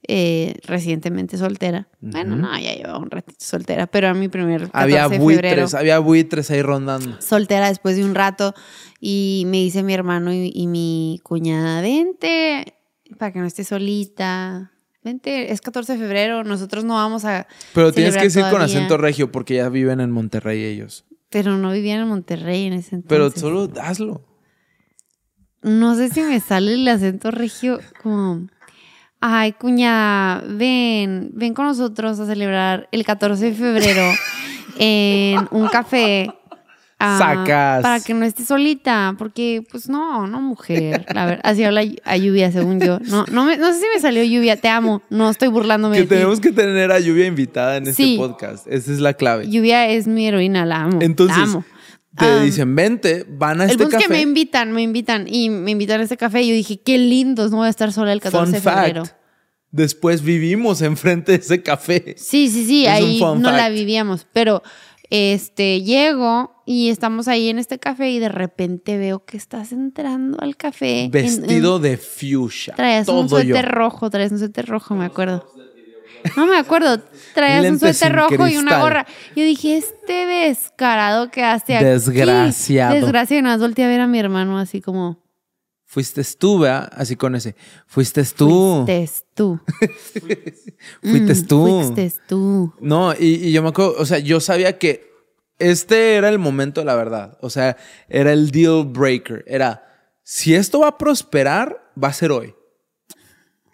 eh, 0.08 0.56
recientemente 0.64 1.38
soltera. 1.38 1.86
Bueno, 2.00 2.34
no, 2.34 2.52
ya 2.58 2.74
llevaba 2.74 2.98
un 2.98 3.12
ratito 3.12 3.38
soltera, 3.38 3.86
pero 3.86 4.08
a 4.08 4.14
mi 4.14 4.26
primer 4.28 4.62
14 4.62 4.82
había 4.82 5.08
de 5.08 5.18
buitres, 5.20 5.50
febrero. 5.52 5.78
había 5.78 5.98
buitres 6.00 6.50
ahí 6.50 6.62
rondando. 6.62 7.20
soltera 7.22 7.68
después 7.68 7.96
de 7.96 8.04
un 8.04 8.16
rato 8.16 8.54
y 9.00 9.44
me 9.46 9.58
dice 9.58 9.84
mi 9.84 9.94
hermano 9.94 10.32
y, 10.32 10.50
y 10.52 10.66
mi 10.66 11.20
cuñada, 11.22 11.80
vente 11.80 12.74
para 13.18 13.32
que 13.32 13.38
no 13.38 13.46
estés 13.46 13.68
solita. 13.68 14.72
Vente, 15.04 15.52
es 15.52 15.60
14 15.60 15.92
de 15.92 15.98
febrero, 16.00 16.42
nosotros 16.42 16.82
no 16.82 16.94
vamos 16.94 17.24
a... 17.24 17.46
Pero 17.72 17.92
tienes 17.92 18.16
que 18.16 18.24
decir 18.24 18.42
con 18.42 18.50
todavía". 18.50 18.76
acento 18.76 18.96
regio 18.96 19.30
porque 19.30 19.54
ya 19.54 19.68
viven 19.68 20.00
en 20.00 20.10
Monterrey 20.10 20.64
ellos. 20.64 21.04
Pero 21.30 21.56
no 21.56 21.70
vivían 21.70 22.00
en 22.00 22.08
Monterrey 22.08 22.64
en 22.64 22.72
ese 22.72 22.96
entonces. 22.96 23.08
Pero 23.08 23.30
solo 23.30 23.72
hazlo. 23.80 24.24
No 25.66 25.94
sé 25.96 26.08
si 26.08 26.22
me 26.22 26.40
sale 26.40 26.74
el 26.74 26.88
acento 26.88 27.30
regio 27.30 27.80
como... 28.02 28.46
Ay, 29.20 29.52
cuñada, 29.52 30.42
ven, 30.46 31.30
ven 31.32 31.54
con 31.54 31.66
nosotros 31.66 32.20
a 32.20 32.26
celebrar 32.26 32.88
el 32.92 33.04
14 33.04 33.46
de 33.46 33.52
febrero 33.54 34.02
en 34.78 35.48
un 35.50 35.68
café 35.68 36.30
Ah, 36.98 37.18
Sacas. 37.18 37.82
Para 37.82 38.00
que 38.00 38.14
no 38.14 38.24
esté 38.24 38.42
solita, 38.42 39.14
porque 39.18 39.62
pues 39.70 39.86
no, 39.86 40.26
no 40.26 40.40
mujer. 40.40 41.04
La 41.14 41.26
verdad, 41.26 41.42
así 41.44 41.62
habla 41.62 41.82
a 42.04 42.16
lluvia, 42.16 42.50
según 42.50 42.80
yo. 42.80 42.98
No, 43.00 43.26
no, 43.30 43.44
me- 43.44 43.58
no 43.58 43.70
sé 43.74 43.80
si 43.80 43.86
me 43.94 44.00
salió 44.00 44.24
lluvia, 44.24 44.56
te 44.56 44.68
amo. 44.70 45.02
No 45.10 45.28
estoy 45.28 45.48
burlándome 45.48 45.96
Que 45.96 46.02
de 46.02 46.06
ti. 46.06 46.14
tenemos 46.14 46.40
que 46.40 46.52
tener 46.52 46.90
a 46.92 46.98
Lluvia 46.98 47.26
invitada 47.26 47.76
en 47.76 47.88
este 47.88 48.16
podcast. 48.16 48.66
Esa 48.66 48.92
es 48.92 49.00
la 49.00 49.12
clave. 49.12 49.46
Lluvia 49.46 49.86
es 49.88 50.06
mi 50.06 50.26
heroína, 50.26 50.64
la 50.64 50.84
amo. 50.84 51.00
Entonces, 51.02 51.36
la 51.36 51.42
amo. 51.44 51.64
Te 52.18 52.40
dicen, 52.40 52.74
vente, 52.74 53.24
van 53.28 53.60
a 53.60 53.64
El 53.64 53.70
este 53.70 53.82
punto 53.84 53.96
es 53.98 54.02
café. 54.04 54.14
que 54.14 54.18
me 54.18 54.22
invitan, 54.22 54.72
me 54.72 54.82
invitan 54.82 55.26
y 55.28 55.50
me 55.50 55.70
invitan 55.72 56.00
a 56.00 56.02
este 56.04 56.16
café 56.16 56.42
y 56.42 56.48
yo 56.48 56.54
dije, 56.54 56.80
qué 56.80 56.98
lindos, 56.98 57.50
no 57.50 57.58
voy 57.58 57.66
a 57.66 57.70
estar 57.70 57.92
sola 57.92 58.12
el 58.12 58.20
14 58.20 58.44
Fun 58.44 58.52
de 58.52 58.60
febrero. 58.60 59.04
fact. 59.04 59.16
Después 59.70 60.22
vivimos 60.22 60.80
enfrente 60.82 61.32
de 61.32 61.38
ese 61.38 61.62
café. 61.62 62.14
Sí, 62.18 62.48
sí, 62.48 62.64
sí, 62.66 62.84
Es 62.86 62.90
ahí 62.92 63.20
no 63.20 63.38
la 63.50 63.58
fact. 63.64 63.72
vivíamos, 63.74 64.26
pero 64.32 64.62
este 65.10 65.82
llego 65.82 66.62
y 66.66 66.88
estamos 66.88 67.28
ahí 67.28 67.48
en 67.48 67.58
este 67.60 67.78
café 67.78 68.10
y 68.10 68.18
de 68.18 68.28
repente 68.28 68.98
veo 68.98 69.24
que 69.24 69.36
estás 69.36 69.70
entrando 69.72 70.38
al 70.40 70.56
café. 70.56 71.08
Vestido 71.12 71.76
en- 71.76 71.82
de 71.82 71.96
fuchsia. 71.96 72.74
Todo 73.04 73.20
un 73.20 73.28
suéter 73.28 73.66
yo. 73.66 73.70
rojo, 73.72 74.10
traías 74.10 74.32
un 74.32 74.38
suéter 74.40 74.66
rojo, 74.66 74.94
me 74.96 75.04
acuerdo. 75.04 75.46
No 76.36 76.46
me 76.46 76.56
acuerdo, 76.56 77.00
traías 77.34 77.70
un 77.70 77.78
suéter 77.78 78.14
rojo 78.14 78.48
y 78.48 78.56
una 78.56 78.80
gorra. 78.80 79.06
Yo 79.34 79.42
dije, 79.44 79.76
este 79.76 80.26
descarado 80.26 81.30
que 81.30 81.42
hace 81.44 81.76
aquí. 81.76 81.84
Desgraciado. 81.84 82.94
Desgraciado. 82.94 83.40
Y 83.40 83.42
nada 83.42 83.56
volteé 83.58 83.84
a 83.84 83.88
ver 83.88 84.00
a 84.00 84.06
mi 84.06 84.18
hermano 84.18 84.58
así 84.58 84.80
como, 84.80 85.24
Fuiste 85.88 86.22
tú, 86.38 86.58
¿verdad? 86.58 86.90
Así 86.96 87.14
con 87.16 87.36
ese. 87.36 87.54
Fuiste 87.86 88.24
tú. 88.24 88.84
fuiste 88.86 89.24
tú. 89.34 89.60
Fuiste 91.02 91.34
Mm, 91.34 91.46
tú. 91.46 91.82
Fuiste 91.94 92.20
tú. 92.26 92.74
No, 92.80 93.12
y, 93.14 93.46
y 93.48 93.52
yo 93.52 93.62
me 93.62 93.68
acuerdo, 93.68 93.94
o 93.98 94.04
sea, 94.04 94.18
yo 94.18 94.40
sabía 94.40 94.78
que 94.78 95.08
este 95.58 96.16
era 96.16 96.28
el 96.28 96.38
momento 96.38 96.84
la 96.84 96.96
verdad. 96.96 97.38
O 97.40 97.50
sea, 97.50 97.76
era 98.08 98.32
el 98.32 98.50
deal 98.50 98.84
breaker. 98.84 99.44
Era, 99.46 99.84
si 100.22 100.54
esto 100.54 100.80
va 100.80 100.88
a 100.88 100.98
prosperar, 100.98 101.90
va 102.02 102.08
a 102.08 102.12
ser 102.12 102.32
hoy. 102.32 102.54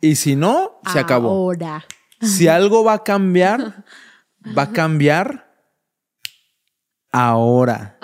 Y 0.00 0.16
si 0.16 0.36
no, 0.36 0.80
se 0.92 0.98
acabó. 0.98 1.30
Ahora. 1.30 1.84
Si 2.22 2.48
algo 2.48 2.84
va 2.84 2.94
a 2.94 3.04
cambiar, 3.04 3.84
va 4.56 4.62
a 4.62 4.72
cambiar 4.72 5.52
ahora. 7.10 7.98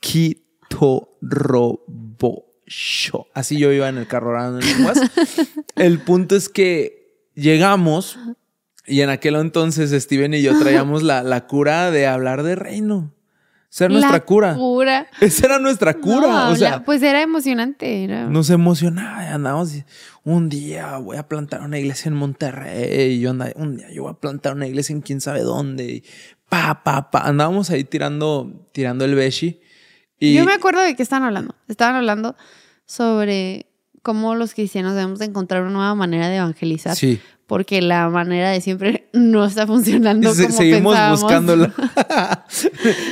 Quito 0.00 1.18
robo 1.20 2.50
show. 2.66 3.26
Así 3.34 3.58
yo 3.58 3.72
iba 3.72 3.88
en 3.88 3.98
el 3.98 4.06
carro 4.06 4.30
orando 4.30 4.60
en 4.60 4.66
lenguas. 4.66 5.00
El 5.76 6.00
punto 6.00 6.36
es 6.36 6.48
que 6.48 7.26
llegamos 7.34 8.18
y 8.86 9.00
en 9.00 9.10
aquel 9.10 9.36
entonces 9.36 9.90
Steven 10.02 10.34
y 10.34 10.42
yo 10.42 10.58
traíamos 10.58 11.02
la, 11.02 11.22
la 11.22 11.46
cura 11.46 11.90
de 11.90 12.06
hablar 12.06 12.42
de 12.42 12.54
reino. 12.56 13.12
Esa 13.72 13.84
era 13.84 13.92
nuestra 13.92 14.12
La 14.12 14.24
cura. 14.24 14.54
cura. 14.54 15.06
Esa 15.20 15.46
era 15.46 15.58
nuestra 15.60 15.94
cura. 15.94 16.26
No, 16.26 16.50
o 16.50 16.56
sea, 16.56 16.70
la- 16.70 16.84
pues 16.84 17.02
era 17.02 17.22
emocionante. 17.22 18.04
Era... 18.04 18.26
nos 18.26 18.50
emocionaba. 18.50 19.32
Andábamos 19.32 19.72
un 20.24 20.48
día 20.48 20.96
voy 20.98 21.16
a 21.16 21.28
plantar 21.28 21.62
una 21.62 21.78
iglesia 21.78 22.08
en 22.08 22.16
Monterrey. 22.16 23.12
Y 23.14 23.20
yo 23.20 23.30
andaba, 23.30 23.52
un 23.56 23.76
día 23.76 23.86
yo 23.92 24.02
voy 24.02 24.12
a 24.12 24.14
plantar 24.14 24.54
una 24.54 24.66
iglesia 24.66 24.92
en 24.92 25.02
quién 25.02 25.20
sabe 25.20 25.40
dónde. 25.42 25.84
Y 25.84 26.04
pa, 26.48 26.82
pa, 26.82 27.10
pa. 27.10 27.20
Andábamos 27.20 27.70
ahí 27.70 27.84
tirando, 27.84 28.68
tirando 28.72 29.04
el 29.04 29.14
beshi. 29.14 29.60
Y 30.18 30.34
Yo 30.34 30.44
me 30.44 30.52
acuerdo 30.52 30.80
de 30.82 30.94
qué 30.96 31.02
estaban 31.02 31.22
hablando. 31.24 31.54
Estaban 31.68 31.94
hablando 31.94 32.36
sobre 32.84 33.66
cómo 34.02 34.34
los 34.34 34.54
cristianos 34.54 34.94
debemos 34.94 35.18
de 35.18 35.26
encontrar 35.26 35.62
una 35.62 35.70
nueva 35.70 35.94
manera 35.94 36.28
de 36.28 36.36
evangelizar. 36.36 36.96
Sí. 36.96 37.20
Porque 37.50 37.82
la 37.82 38.08
manera 38.10 38.50
de 38.50 38.60
siempre 38.60 39.08
no 39.12 39.44
está 39.44 39.66
funcionando 39.66 40.28
como 40.30 40.52
seguimos 40.56 40.94
pensábamos. 40.94 41.20
buscándola. 41.22 41.74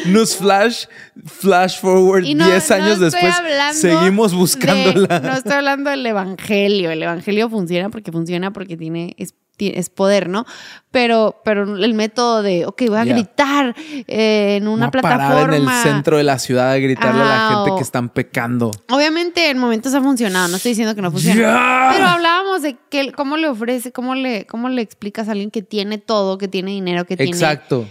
Nos 0.07 0.37
flash, 0.37 0.85
flash 1.25 1.81
forward 1.81 2.23
Y 2.25 2.35
no, 2.37 2.47
10 2.47 2.71
años 2.71 2.99
no 3.01 3.05
después. 3.07 3.35
Seguimos 3.73 4.31
de- 4.31 4.37
buscándola. 4.37 5.19
no 5.19 5.33
estoy 5.33 5.53
hablando 5.55 5.91
del 5.91 6.07
evangelio. 6.07 6.93
El 6.93 7.03
evangelio 7.03 7.51
funciona 7.51 7.91
porque 7.91 8.13
funciona 8.13 8.53
porque 8.53 8.77
tiene 8.77 9.17
es, 9.19 9.35
es 9.61 9.91
poder, 9.91 10.29
¿no? 10.29 10.47
Pero, 10.91 11.41
pero 11.45 11.77
el 11.77 11.95
método 11.95 12.43
de, 12.43 12.65
ok, 12.67 12.83
voy 12.89 12.99
a 12.99 13.05
gritar 13.05 13.75
eh, 14.07 14.57
en 14.57 14.69
una 14.69 14.91
plataforma. 14.91 15.29
parar 15.29 15.55
en 15.55 15.63
el 15.63 15.69
centro 15.83 16.17
de 16.17 16.23
la 16.25 16.39
ciudad 16.39 16.71
a 16.73 16.79
gritarle 16.79 17.21
a 17.23 17.25
la 17.25 17.47
Ah, 17.47 17.55
gente 17.55 17.71
o- 17.73 17.77
que 17.77 17.83
están 17.83 18.09
pecando. 18.09 18.71
Obviamente 18.91 19.51
en 19.51 19.59
momentos 19.59 19.93
ha 19.95 20.01
funcionado, 20.01 20.49
no 20.49 20.57
estoy 20.57 20.71
diciendo 20.73 20.95
que 20.95 21.03
no 21.03 21.11
funciona. 21.13 21.91
Pero 21.95 22.07
hablábamos 22.07 22.63
de 22.63 22.77
que, 22.89 23.13
cómo 23.13 23.37
le 23.37 23.49
ofrece, 23.49 23.93
cómo 23.93 24.15
le, 24.15 24.47
cómo 24.47 24.69
le 24.69 24.81
explicas 24.83 25.29
a 25.29 25.33
alguien 25.33 25.51
que 25.51 25.63
tiene 25.63 25.99
todo, 25.99 26.39
que 26.39 26.49
tiene 26.49 26.71
dinero, 26.71 27.05
que 27.05 27.17
tiene. 27.17 27.33
Exacto. 27.33 27.87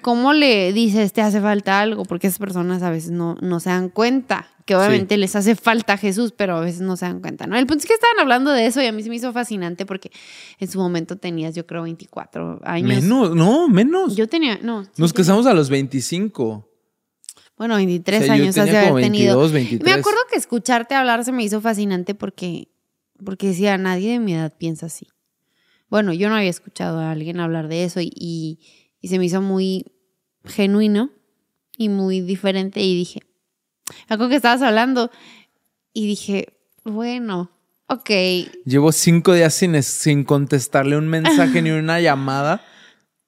¿Cómo 0.00 0.32
le 0.32 0.72
dices, 0.72 1.12
te 1.12 1.22
hace 1.22 1.40
falta 1.40 1.80
algo? 1.80 2.04
Porque 2.04 2.26
esas 2.26 2.38
personas 2.38 2.82
a 2.82 2.90
veces 2.90 3.10
no, 3.10 3.36
no 3.40 3.60
se 3.60 3.70
dan 3.70 3.88
cuenta. 3.88 4.48
Que 4.64 4.76
obviamente 4.76 5.16
les 5.16 5.34
hace 5.34 5.56
falta 5.56 5.96
Jesús, 5.96 6.34
pero 6.36 6.56
a 6.56 6.60
veces 6.60 6.82
no 6.82 6.94
se 6.98 7.06
dan 7.06 7.20
cuenta, 7.20 7.46
¿no? 7.46 7.56
El 7.56 7.66
punto 7.66 7.80
es 7.82 7.86
que 7.86 7.94
estaban 7.94 8.20
hablando 8.20 8.50
de 8.52 8.66
eso 8.66 8.82
y 8.82 8.86
a 8.86 8.92
mí 8.92 9.02
se 9.02 9.08
me 9.08 9.16
hizo 9.16 9.32
fascinante 9.32 9.86
porque 9.86 10.10
en 10.58 10.68
su 10.68 10.78
momento 10.78 11.16
tenías, 11.16 11.54
yo 11.54 11.66
creo, 11.66 11.84
24 11.84 12.60
años. 12.64 13.02
Menos, 13.02 13.34
no, 13.34 13.66
menos. 13.68 14.14
Yo 14.14 14.28
tenía, 14.28 14.58
no. 14.60 14.84
sí 14.84 14.90
Nos 14.98 15.12
tenía- 15.14 15.24
casamos 15.24 15.46
a 15.46 15.54
los 15.54 15.70
25. 15.70 16.68
Bueno, 17.56 17.76
23 17.76 18.20
O 18.20 18.24
sea, 18.26 18.34
años 18.34 18.54
tenía 18.54 18.72
haber 18.80 18.88
como 18.90 19.00
tenido. 19.00 19.38
22, 19.38 19.52
23. 19.52 19.84
Me 19.84 19.98
acuerdo 19.98 20.20
que 20.30 20.36
escucharte 20.36 20.94
hablar 20.94 21.24
se 21.24 21.32
me 21.32 21.42
hizo 21.42 21.62
fascinante 21.62 22.14
porque, 22.14 22.68
porque 23.24 23.48
decía, 23.48 23.78
nadie 23.78 24.12
de 24.12 24.18
mi 24.18 24.34
edad 24.34 24.54
piensa 24.58 24.86
así. 24.86 25.08
Bueno, 25.88 26.12
yo 26.12 26.28
no 26.28 26.36
había 26.36 26.50
escuchado 26.50 26.98
a 27.00 27.10
alguien 27.10 27.40
hablar 27.40 27.68
de 27.68 27.84
eso 27.84 28.00
y, 28.02 28.12
y, 28.14 28.60
y 29.00 29.08
se 29.08 29.18
me 29.18 29.26
hizo 29.26 29.40
muy 29.40 29.86
genuino 30.44 31.10
y 31.76 31.88
muy 31.88 32.20
diferente 32.20 32.80
y 32.80 32.96
dije, 32.96 33.20
acuerdo 34.08 34.30
que 34.30 34.36
estabas 34.36 34.62
hablando 34.62 35.10
y 35.92 36.06
dije, 36.06 36.58
bueno, 36.84 37.50
ok, 37.86 38.10
Llevo 38.64 38.92
cinco 38.92 39.34
días 39.34 39.54
sin, 39.54 39.80
sin 39.82 40.24
contestarle 40.24 40.96
un 40.96 41.08
mensaje 41.08 41.62
ni 41.62 41.70
una 41.70 42.00
llamada. 42.00 42.62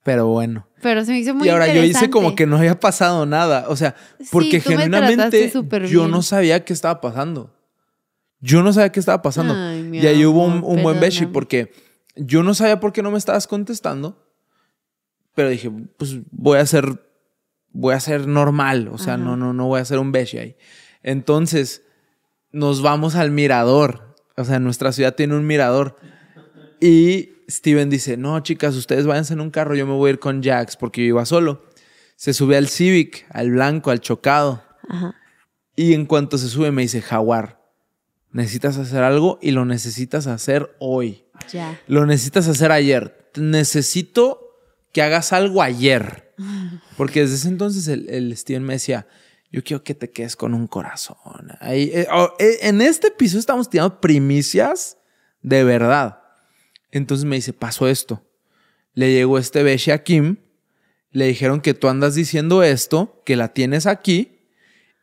Pero 0.03 0.29
bueno. 0.29 0.67
pero 0.81 1.05
se 1.05 1.13
me 1.13 1.19
hizo 1.19 1.35
muy 1.35 1.47
y 1.47 1.51
ahora 1.51 1.73
yo 1.73 1.85
hice 1.85 2.09
como 2.09 2.35
que 2.35 2.47
no 2.47 2.57
había 2.57 2.81
pasado 2.81 3.27
nada. 3.27 3.67
O 3.69 3.77
sea, 3.77 3.95
porque 4.31 4.61
genuinamente 4.61 5.53
yo 5.91 6.09
no 6.09 6.23
sabía 6.23 6.65
qué 6.65 6.73
estaba 6.73 7.01
pasando. 7.03 7.55
Yo 8.41 8.63
no 8.63 8.73
sabía 8.73 8.91
qué 8.91 9.01
estaba 9.01 9.21
pasando. 9.21 9.55
Ay, 9.55 9.91
y 9.93 10.07
ahí 10.07 10.25
hubo 10.25 10.43
un, 10.43 10.65
un 10.65 10.83
buen 10.83 10.99
beshi 10.99 11.27
porque 11.27 11.71
yo 12.17 12.43
no 12.43 12.55
sabía 12.55 12.81
por 12.81 12.95
qué 12.95 13.03
no 13.03 13.11
me 13.11 13.19
estabas 13.19 13.47
contestando. 13.47 14.30
Pero 15.41 15.49
dije, 15.49 15.71
pues 15.97 16.19
voy 16.31 16.59
a 16.59 16.67
ser, 16.67 17.03
voy 17.71 17.95
a 17.95 18.01
ser 18.01 18.27
normal. 18.27 18.89
O 18.93 18.99
sea, 18.99 19.15
Ajá. 19.15 19.23
no, 19.23 19.39
no, 19.39 19.55
no 19.55 19.69
voy 19.69 19.79
a 19.79 19.83
hacer 19.83 19.99
un 19.99 20.13
beshi 20.13 20.37
ahí. 20.37 20.57
Entonces, 21.03 21.83
nos 22.53 22.83
vamos 22.83 23.15
al 23.15 23.31
mirador. 23.31 24.17
O 24.37 24.45
sea, 24.45 24.59
nuestra 24.59 24.93
ciudad 24.93 25.15
tiene 25.15 25.35
un 25.35 25.47
mirador. 25.47 25.97
Y 26.79 27.31
Steven 27.49 27.89
dice, 27.89 28.19
no, 28.19 28.39
chicas, 28.41 28.77
ustedes 28.77 29.07
váyanse 29.07 29.33
en 29.33 29.41
un 29.41 29.51
carro, 29.51 29.75
yo 29.75 29.87
me 29.87 29.95
voy 29.95 30.09
a 30.09 30.13
ir 30.13 30.19
con 30.19 30.43
Jax 30.43 30.77
porque 30.77 31.01
yo 31.01 31.07
iba 31.09 31.25
solo. 31.25 31.65
Se 32.17 32.35
sube 32.35 32.59
al 32.59 32.69
Civic, 32.69 33.25
al 33.31 33.51
blanco, 33.51 33.91
al 33.91 34.01
chocado. 34.01 34.63
Ajá. 34.91 35.15
Y 35.75 35.95
en 35.95 36.05
cuanto 36.05 36.37
se 36.37 36.49
sube 36.51 36.71
me 36.71 36.83
dice, 36.83 37.01
Jaguar, 37.01 37.63
necesitas 38.31 38.77
hacer 38.77 39.03
algo 39.03 39.39
y 39.41 39.53
lo 39.53 39.65
necesitas 39.65 40.27
hacer 40.27 40.77
hoy. 40.81 41.25
ya. 41.51 41.81
Lo 41.87 42.05
necesitas 42.05 42.47
hacer 42.47 42.73
ayer. 42.73 43.31
Necesito 43.37 44.50
que 44.93 45.03
hagas 45.03 45.33
algo 45.33 45.63
ayer. 45.63 46.35
Porque 46.97 47.21
desde 47.21 47.37
ese 47.37 47.49
entonces 47.49 47.89
el, 47.89 48.09
el 48.09 48.37
Steven 48.37 48.63
me 48.63 48.75
decía, 48.75 49.07
yo 49.53 49.65
quiero 49.65 49.83
que 49.83 49.95
te 49.95 50.11
quedes 50.11 50.37
con 50.37 50.55
un 50.55 50.67
corazón. 50.67 51.17
Ahí, 51.61 51.91
eh, 51.93 52.07
oh, 52.13 52.33
eh, 52.39 52.59
en 52.63 52.81
este 52.81 53.09
episodio 53.09 53.41
estamos 53.41 53.69
tirando 53.69 54.01
primicias 54.01 54.97
de 55.43 55.65
verdad. 55.65 56.21
Entonces 56.93 57.25
me 57.25 57.37
dice, 57.37 57.53
pasó 57.53 57.89
esto. 57.89 58.25
Le 58.95 59.13
llegó 59.13 59.39
este 59.39 59.63
beche 59.63 59.93
a 59.93 60.03
Kim. 60.03 60.37
Le 61.11 61.27
dijeron 61.27 61.61
que 61.61 61.75
tú 61.75 61.89
andas 61.89 62.15
diciendo 62.15 62.63
esto, 62.63 63.23
que 63.25 63.37
la 63.37 63.49
tienes 63.49 63.87
aquí. 63.87 64.40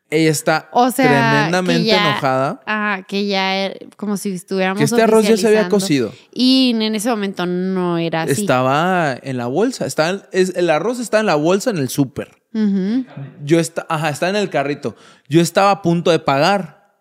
Ella 0.09 0.31
está 0.31 0.69
O 0.71 0.89
sea, 0.89 1.05
tremendamente 1.05 1.83
ya- 1.83 2.11
enojada. 2.11 2.61
Ah, 2.65 3.01
que 3.07 3.25
ya 3.27 3.71
como 3.97 4.15
si 4.15 4.31
estuviéramos 4.33 4.77
Que 4.79 4.85
este 4.85 5.01
arroz 5.01 5.27
ya 5.27 5.35
se 5.35 5.47
había 5.47 5.67
cocido. 5.67 6.13
Y 6.31 6.71
en 6.79 6.95
ese 6.95 7.09
momento 7.09 7.45
no 7.45 7.97
era 7.97 8.21
así. 8.21 8.31
Estaba 8.41 9.17
en 9.21 9.35
la 9.37 9.47
bolsa. 9.47 9.85
Estaba 9.85 10.09
en- 10.11 10.21
es- 10.31 10.55
el 10.55 10.69
arroz 10.69 10.99
está 10.99 11.19
en 11.19 11.25
la 11.25 11.35
bolsa 11.35 11.71
en 11.71 11.77
el 11.77 11.89
súper. 11.89 12.41
Ujú. 12.53 13.05
Yo 13.43 13.59
está, 13.59 13.85
ajá, 13.89 14.09
está 14.09 14.29
en 14.29 14.37
el 14.37 14.49
carrito. 14.49 14.95
Yo 15.27 15.41
estaba 15.41 15.71
a 15.71 15.81
punto 15.81 16.11
de 16.11 16.19
pagar, 16.19 16.93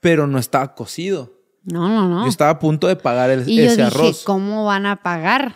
pero 0.00 0.26
no 0.26 0.38
estaba 0.40 0.74
cocido. 0.74 1.32
No, 1.64 1.88
no, 1.88 2.08
no. 2.08 2.24
Yo 2.24 2.28
estaba 2.28 2.50
a 2.50 2.58
punto 2.58 2.88
de 2.88 2.96
pagar 2.96 3.30
el- 3.30 3.48
y 3.48 3.56
yo 3.58 3.62
ese 3.66 3.76
dije, 3.76 3.82
arroz. 3.86 4.24
¿cómo 4.24 4.64
van 4.64 4.86
a 4.86 4.96
pagar? 4.96 5.54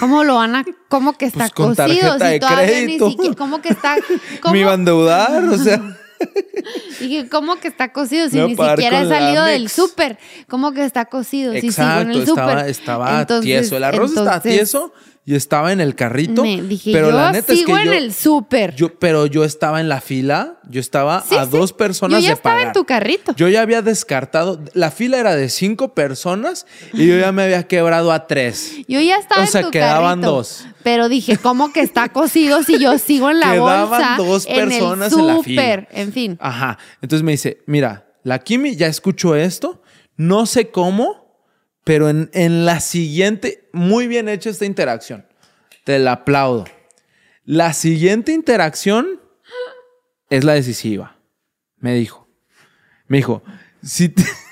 ¿Cómo 0.00 0.24
lo 0.24 0.34
van 0.34 0.56
a, 0.56 0.64
cómo 0.88 1.16
que 1.16 1.26
está 1.26 1.38
Pues 1.48 1.52
con 1.52 1.74
cocido? 1.76 2.18
tarjeta 2.18 2.26
de 2.28 2.40
todavía 2.40 2.66
crédito. 2.66 3.04
ni 3.06 3.10
siquiera, 3.12 3.34
¿cómo 3.36 3.62
que 3.62 3.68
está, 3.68 3.96
cómo, 4.42 4.52
Me 4.52 4.60
iba 4.60 4.72
a 4.72 4.74
endeudar, 4.74 5.44
o 5.44 5.56
sea. 5.56 5.80
dije, 7.00 7.28
¿cómo 7.28 7.56
que 7.56 7.68
está 7.68 7.92
cocido? 7.92 8.28
Si 8.28 8.38
a 8.38 8.44
ni 8.46 8.56
siquiera 8.56 9.02
he 9.02 9.08
salido 9.08 9.44
del 9.44 9.68
súper. 9.68 10.18
¿Cómo 10.48 10.72
que 10.72 10.84
está 10.84 11.04
cocido? 11.06 11.52
Si 11.54 11.60
sigo 11.72 11.86
en 11.86 12.10
Exacto, 12.10 12.12
el 12.12 12.22
estaba, 12.28 12.52
súper. 12.52 12.68
estaba 12.68 13.20
Entonces- 13.20 13.44
tieso. 13.44 13.76
El 13.76 13.84
arroz 13.84 14.10
está 14.10 14.20
entonces- 14.22 14.52
tieso 14.54 14.92
y 15.30 15.34
estaba 15.34 15.72
en 15.74 15.82
el 15.82 15.94
carrito. 15.94 16.42
Me 16.42 16.62
dije, 16.62 16.90
pero 16.90 17.10
yo 17.10 17.16
la 17.18 17.32
neta 17.32 17.52
es 17.52 17.58
sigo 17.58 17.74
que 17.74 17.82
en 17.82 17.86
yo, 17.88 17.92
el 17.92 18.14
súper. 18.14 18.74
yo- 18.74 18.98
pero 18.98 19.26
yo 19.26 19.44
estaba 19.44 19.78
en 19.78 19.90
la 19.90 20.00
fila, 20.00 20.58
yo 20.70 20.80
estaba 20.80 21.22
Sí, 21.28 21.36
a 21.36 21.44
sí. 21.44 21.50
dos 21.52 21.74
personas 21.74 22.18
Yo 22.20 22.22
ya 22.22 22.28
de 22.30 22.34
estaba 22.36 22.54
pagar. 22.54 22.66
en 22.68 22.72
tu 22.72 22.86
carrito. 22.86 23.34
Yo 23.36 23.46
ya 23.48 23.60
había 23.60 23.82
descartado, 23.82 24.58
la 24.72 24.90
fila 24.90 25.18
era 25.18 25.36
de 25.36 25.50
cinco 25.50 25.92
personas 25.92 26.64
y 26.94 27.06
yo 27.08 27.18
ya 27.18 27.30
me 27.30 27.42
había 27.42 27.64
quebrado 27.68 28.10
a 28.10 28.26
tres. 28.26 28.72
Yo 28.88 29.00
ya 29.02 29.16
estaba 29.16 29.44
O 29.44 29.46
sea, 29.46 29.60
en 29.60 29.66
tu 29.66 29.70
quedaban 29.70 30.20
carrito. 30.22 30.36
dos. 30.36 30.64
Pero 30.82 31.10
dije, 31.10 31.36
¿cómo 31.36 31.74
que 31.74 31.80
está 31.82 32.08
cocido 32.08 32.62
si 32.62 32.78
yo 32.78 32.96
sigo 32.98 33.28
en 33.28 33.40
la 33.40 33.52
Quedaban 33.52 33.88
bolsa? 33.90 34.14
dos 34.16 34.46
en 34.48 34.54
personas 34.70 35.12
el 35.12 35.18
en 35.20 35.26
la 35.26 35.42
fila. 35.42 35.88
En 35.90 36.12
fin. 36.14 36.38
Ajá. 36.40 36.78
Entonces 37.02 37.22
me 37.22 37.32
dice, 37.32 37.58
mira, 37.66 38.06
la 38.24 38.38
Kimi 38.38 38.76
ya 38.76 38.86
escuchó 38.86 39.34
esto, 39.36 39.82
no 40.16 40.46
sé 40.46 40.70
cómo, 40.70 41.27
pero 41.88 42.10
en, 42.10 42.28
en 42.34 42.66
la 42.66 42.80
siguiente, 42.80 43.66
muy 43.72 44.08
bien 44.08 44.28
hecha 44.28 44.50
esta 44.50 44.66
interacción. 44.66 45.26
Te 45.84 45.98
la 45.98 46.12
aplaudo. 46.12 46.66
La 47.46 47.72
siguiente 47.72 48.32
interacción 48.32 49.18
es 50.28 50.44
la 50.44 50.52
decisiva. 50.52 51.16
Me 51.78 51.94
dijo. 51.94 52.28
Me 53.06 53.16
dijo, 53.16 53.42
si 53.82 54.10
te- 54.10 54.22
¿Cómo 54.22 54.47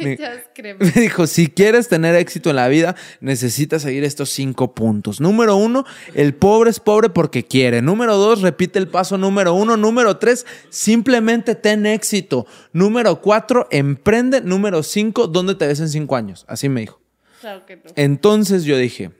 Me- 0.78 0.90
dijo, 1.00 1.26
si 1.26 1.48
quieres 1.48 1.88
tener 1.88 2.14
éxito 2.14 2.50
en 2.50 2.56
la 2.56 2.68
vida, 2.68 2.96
necesitas 3.20 3.82
seguir 3.82 4.04
estos 4.04 4.30
cinco 4.30 4.74
puntos. 4.74 5.20
Número 5.20 5.56
uno, 5.56 5.84
el 6.14 6.34
pobre 6.34 6.70
es 6.70 6.80
pobre 6.80 7.08
porque 7.10 7.44
quiere. 7.44 7.82
Número 7.82 8.16
dos, 8.16 8.40
repite 8.42 8.78
el 8.78 8.88
paso 8.88 9.18
número 9.18 9.54
uno. 9.54 9.76
Número 9.76 10.16
tres, 10.18 10.46
simplemente 10.70 11.54
ten 11.54 11.86
éxito. 11.86 12.46
Número 12.72 13.20
cuatro, 13.20 13.66
emprende. 13.70 14.40
Número 14.40 14.82
cinco, 14.82 15.26
¿dónde 15.26 15.54
te 15.54 15.66
ves 15.66 15.80
en 15.80 15.88
cinco 15.88 16.16
años? 16.16 16.44
Así 16.48 16.68
me 16.68 16.80
dijo. 16.80 17.00
Claro 17.40 17.64
que 17.66 17.76
no. 17.76 17.82
Entonces 17.96 18.64
yo 18.64 18.76
dije, 18.76 19.10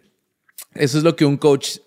eso 0.75 0.99
es 0.99 1.05
lo 1.05 1.17
que 1.17 1.25
un 1.25 1.37
coach 1.37 1.79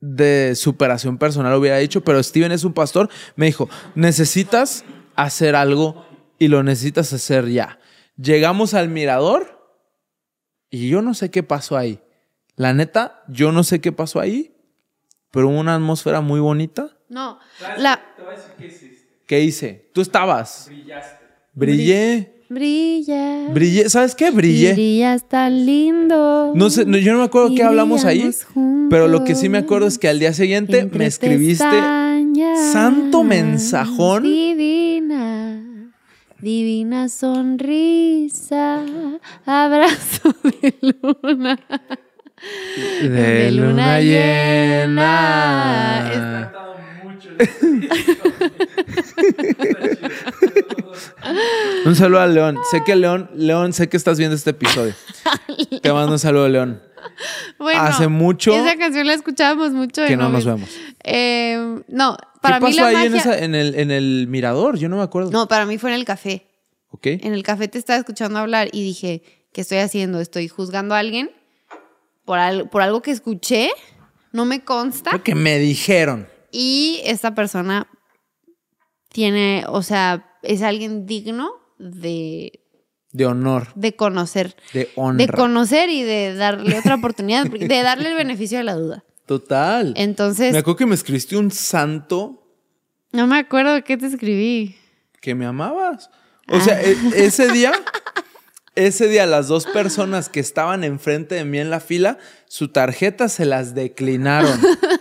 de 0.00 0.54
superación 0.56 1.18
personal 1.18 1.54
hubiera 1.54 1.78
dicho, 1.78 2.02
pero 2.02 2.22
Steven 2.22 2.52
es 2.52 2.64
un 2.64 2.72
pastor, 2.74 3.08
me 3.34 3.46
dijo, 3.46 3.68
necesitas 3.94 4.84
hacer 5.14 5.56
algo 5.56 6.06
y 6.38 6.48
lo 6.48 6.62
necesitas 6.62 7.12
hacer 7.12 7.48
ya. 7.48 7.78
Llegamos 8.16 8.74
al 8.74 8.88
mirador 8.88 9.60
y 10.70 10.88
yo 10.88 11.02
no 11.02 11.14
sé 11.14 11.30
qué 11.30 11.42
pasó 11.42 11.76
ahí. 11.76 12.00
La 12.56 12.72
neta, 12.72 13.22
yo 13.28 13.52
no 13.52 13.62
sé 13.64 13.80
qué 13.80 13.92
pasó 13.92 14.20
ahí, 14.20 14.54
pero 15.30 15.48
hubo 15.48 15.60
una 15.60 15.74
atmósfera 15.74 16.20
muy 16.22 16.40
bonita. 16.40 16.96
No, 17.08 17.38
la 17.78 18.00
¿Qué 19.26 19.40
hice? 19.42 19.90
Tú 19.92 20.00
estabas. 20.00 20.70
Brillé. 21.52 22.42
brilla. 22.48 23.48
Brillé. 23.50 23.88
¿Sabes 23.90 24.14
qué? 24.14 24.30
Brillé. 24.30 24.72
Brillas 24.74 25.28
tan 25.28 25.66
lindo. 25.66 26.52
No 26.54 26.70
sé, 26.70 26.84
no- 26.86 26.96
yo 26.96 27.12
no 27.12 27.18
me 27.18 27.24
acuerdo 27.24 27.54
qué 27.54 27.62
hablamos 27.62 28.04
ahí, 28.04 28.20
juntos 28.22 28.46
pero 28.88 29.08
lo 29.08 29.24
que 29.24 29.34
sí 29.34 29.48
me 29.48 29.58
acuerdo 29.58 29.88
es 29.88 29.98
que 29.98 30.08
al 30.08 30.18
día 30.20 30.32
siguiente 30.32 30.78
entre 30.78 30.98
me 31.00 31.06
escribiste 31.06 31.64
pestañas. 31.64 32.72
santo 32.72 33.24
mensajón. 33.24 34.22
Divina, 34.22 35.25
divina 36.40 37.08
sonrisa, 37.08 38.82
abrazo 39.44 40.34
de 40.62 40.74
luna. 40.80 41.58
de 43.02 43.50
luna 43.52 44.00
llena. 44.00 45.22
Un 51.84 51.94
saludo 51.94 52.20
a 52.20 52.26
León. 52.26 52.58
Sé 52.70 52.82
que 52.84 52.96
León, 52.96 53.30
León, 53.34 53.72
sé 53.72 53.88
que 53.88 53.96
estás 53.96 54.18
viendo 54.18 54.34
este 54.36 54.50
episodio. 54.50 54.94
Te 55.82 55.92
mando 55.92 56.12
un 56.12 56.18
saludo, 56.18 56.48
León. 56.48 56.82
Bueno, 57.58 57.80
Hace 57.82 58.08
mucho 58.08 58.52
Esa 58.54 58.76
canción 58.76 59.06
la 59.06 59.14
escuchábamos 59.14 59.70
mucho. 59.72 60.04
que 60.06 60.16
no 60.16 60.28
nos 60.28 60.44
vi- 60.44 60.50
vemos. 60.50 60.68
Eh, 61.08 61.82
no, 61.88 62.16
para 62.42 62.58
¿Qué 62.58 62.66
mí 62.66 62.70
pasó 62.76 62.90
la 62.90 62.98
ahí 62.98 63.06
en, 63.06 63.14
esa- 63.14 63.38
en 63.38 63.54
el, 63.54 63.74
en 63.76 63.90
el 63.92 64.26
mirador? 64.28 64.76
Yo 64.76 64.88
no 64.88 64.96
me 64.96 65.02
acuerdo. 65.04 65.30
No, 65.30 65.46
para 65.46 65.64
mí 65.64 65.78
fue 65.78 65.90
en 65.90 65.96
el 65.96 66.04
café. 66.04 66.46
¿Ok? 66.90 67.06
En 67.06 67.32
el 67.32 67.42
café 67.44 67.68
te 67.68 67.78
estaba 67.78 67.98
escuchando 67.98 68.38
hablar 68.40 68.68
y 68.72 68.82
dije, 68.82 69.22
¿qué 69.52 69.60
estoy 69.60 69.78
haciendo? 69.78 70.20
¿Estoy 70.20 70.48
juzgando 70.48 70.94
a 70.94 70.98
alguien 70.98 71.30
por, 72.24 72.38
al- 72.38 72.68
por 72.68 72.82
algo 72.82 73.02
que 73.02 73.12
escuché? 73.12 73.70
No 74.32 74.44
me 74.44 74.64
consta. 74.64 75.12
Lo 75.12 75.22
que 75.22 75.34
me 75.36 75.58
dijeron. 75.58 76.26
Y 76.50 77.00
esta 77.04 77.34
persona 77.34 77.86
tiene, 79.10 79.64
o 79.68 79.82
sea, 79.82 80.26
es 80.42 80.62
alguien 80.62 81.06
digno 81.06 81.50
de, 81.78 82.60
De 83.12 83.26
honor, 83.26 83.68
de 83.74 83.94
conocer. 83.94 84.56
de 84.72 84.90
honra. 84.96 85.24
De 85.24 85.32
conocer 85.32 85.88
y 85.90 86.02
de 86.02 86.34
darle 86.34 86.78
otra 86.78 86.94
oportunidad, 86.96 87.46
de 87.46 87.82
darle 87.82 88.10
el 88.10 88.16
beneficio 88.16 88.58
de 88.58 88.64
la 88.64 88.74
duda. 88.74 89.04
Total. 89.26 89.92
Entonces, 89.96 90.52
Me 90.52 90.58
acuerdo 90.58 90.76
que 90.78 90.86
me 90.86 90.94
escribiste 90.94 91.36
un 91.36 91.50
santo 91.50 92.42
no 93.12 93.26
me 93.26 93.38
acuerdo 93.38 93.82
qué 93.82 93.96
te 93.96 94.06
escribí. 94.06 94.76
que 95.22 95.34
me 95.34 95.46
amabas. 95.46 96.10
O 96.48 96.60
sea, 96.60 96.80
e- 96.82 96.96
ese 97.14 97.48
día, 97.52 97.72
ese 98.74 99.08
día 99.08 99.24
las 99.26 99.48
dos 99.48 99.64
personas 99.64 100.28
que 100.28 100.38
estaban 100.38 100.84
enfrente 100.84 101.34
de 101.34 101.44
mí 101.46 101.58
en 101.58 101.70
la 101.70 101.80
fila, 101.80 102.18
su 102.46 102.68
tarjeta 102.68 103.30
se 103.30 103.46
las 103.46 103.74
declinaron. 103.74 104.60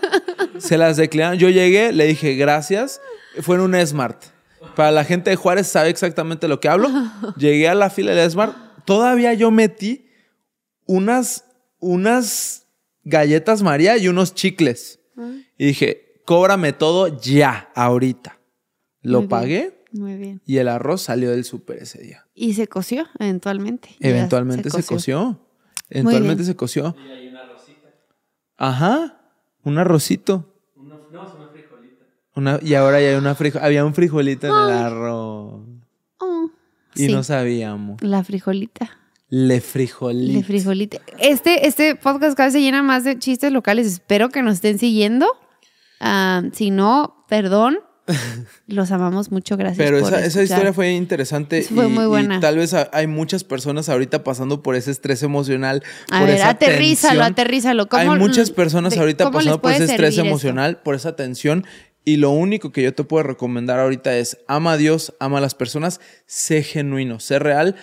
se 0.60 0.78
las 0.78 0.96
declinaron. 0.96 1.38
Yo 1.38 1.50
llegué, 1.50 1.92
le 1.92 2.06
dije 2.06 2.36
gracias. 2.36 3.02
Fue 3.42 3.58
en 3.58 3.64
un 3.64 3.86
Smart. 3.86 4.24
Para 4.78 4.92
la 4.92 5.04
gente 5.04 5.30
de 5.30 5.36
Juárez 5.36 5.68
sabe 5.68 5.90
exactamente 5.90 6.48
lo 6.48 6.62
que 6.62 6.70
hablo. 6.70 6.90
Llegué 7.38 7.68
a 7.68 7.76
la 7.76 7.90
fila 7.90 8.14
del 8.14 8.32
Smart. 8.32 8.56
Todavía 8.86 9.34
yo 9.34 9.52
metí 9.52 10.10
unas, 10.86 11.44
unas 11.80 12.65
galletas 13.06 13.64
María 13.64 13.98
y 13.98 14.08
unos 14.10 14.34
chicles. 14.36 15.00
Y 15.58 15.66
dije, 15.68 16.22
cóbrame 16.26 16.74
todo 16.74 17.08
ya, 17.22 17.72
ahorita. 17.74 18.40
Lo 19.02 19.20
Muy 19.20 19.28
bien. 19.28 19.30
pagué 19.30 19.84
Muy 19.94 20.16
bien. 20.18 20.42
y 20.46 20.58
el 20.58 20.68
arroz 20.68 21.04
salió 21.04 21.32
del 21.32 21.46
súper 21.46 21.78
ese 21.84 22.02
día. 22.02 22.28
Y 22.34 22.56
se 22.56 22.68
coció 22.68 23.08
eventualmente. 23.20 23.96
Eventualmente 24.02 24.70
se 24.70 24.84
coció. 24.84 25.40
Eventualmente 25.90 26.44
se 26.44 26.56
coció. 26.56 26.96
Ajá. 28.58 29.22
Un 29.64 29.78
arrocito. 29.78 30.52
Una, 32.36 32.60
y 32.62 32.74
ahora 32.74 33.00
ya 33.00 33.10
hay 33.12 33.16
una 33.16 33.34
frijo- 33.34 33.60
había 33.62 33.86
un 33.86 33.94
frijolito 33.94 34.48
en 34.48 34.54
el 34.54 34.78
arroz. 34.78 35.62
Oh, 36.20 36.52
Y 36.94 37.06
sí. 37.06 37.12
no 37.14 37.24
sabíamos. 37.24 38.02
La 38.02 38.26
frijolita. 38.26 38.90
Le 39.30 39.60
frijolito. 39.62 40.34
Le 40.40 40.44
frijolita. 40.44 40.98
Este, 41.20 41.68
este 41.68 41.96
podcast 41.96 42.38
cada 42.38 42.48
vez 42.48 42.54
se 42.54 42.62
llena 42.62 42.84
más 42.84 43.04
de 43.04 43.18
chistes 43.18 43.52
locales. 43.52 43.88
Espero 43.88 44.30
que 44.30 44.42
nos 44.44 44.56
estén 44.56 44.78
siguiendo. 44.80 45.28
Ah, 46.00 46.44
si 46.54 46.70
no, 46.72 47.26
perdón. 47.28 47.80
Los 48.68 48.92
amamos 48.92 49.32
mucho. 49.32 49.58
Gracias. 49.58 49.78
Pero 49.78 50.00
por 50.02 50.14
esa, 50.14 50.44
historia 50.44 50.74
fue 50.74 50.92
interesante. 50.92 51.64
Fue 51.64 51.88
y, 51.88 51.90
muy 51.90 52.04
y 52.04 52.08
buena. 52.08 52.40
tal 52.40 52.58
vez 52.58 52.76
ha- 52.76 52.90
hay 52.94 53.08
muchas 53.08 53.44
personas 53.44 53.90
ahorita 53.90 54.24
pasando 54.24 54.62
por 54.62 54.76
ese 54.76 54.92
estrés 54.92 55.24
emocional. 55.24 55.82
A 56.12 56.20
por 56.20 56.28
ver, 56.28 56.38
esa 56.38 56.50
aterrízalo, 56.50 57.14
tensión. 57.22 57.32
aterrízalo. 57.32 57.88
Hay 57.92 58.08
¿Cómo- 58.08 58.20
muchas 58.20 58.52
personas 58.52 58.96
ahorita 58.96 59.32
pasando 59.32 59.60
por 59.60 59.72
ese 59.72 59.86
estrés 59.86 60.12
esto? 60.16 60.22
emocional, 60.26 60.82
por 60.84 60.94
esa 60.94 61.16
tensión. 61.16 61.66
Y 62.08 62.18
lo 62.18 62.30
único 62.30 62.72
que 62.72 62.84
yo 62.84 62.94
te 62.94 63.04
puedo 63.04 63.24
recomendar 63.24 63.80
ahorita 63.80 64.16
es 64.16 64.38
ama 64.48 64.74
a 64.74 64.78
Dios, 64.78 65.16
ama 65.20 65.40
a 65.40 65.42
las 65.42 65.56
personas, 65.56 66.00
sé 66.28 66.62
genuino, 66.62 67.20
sé 67.20 67.40
real. 67.40 67.76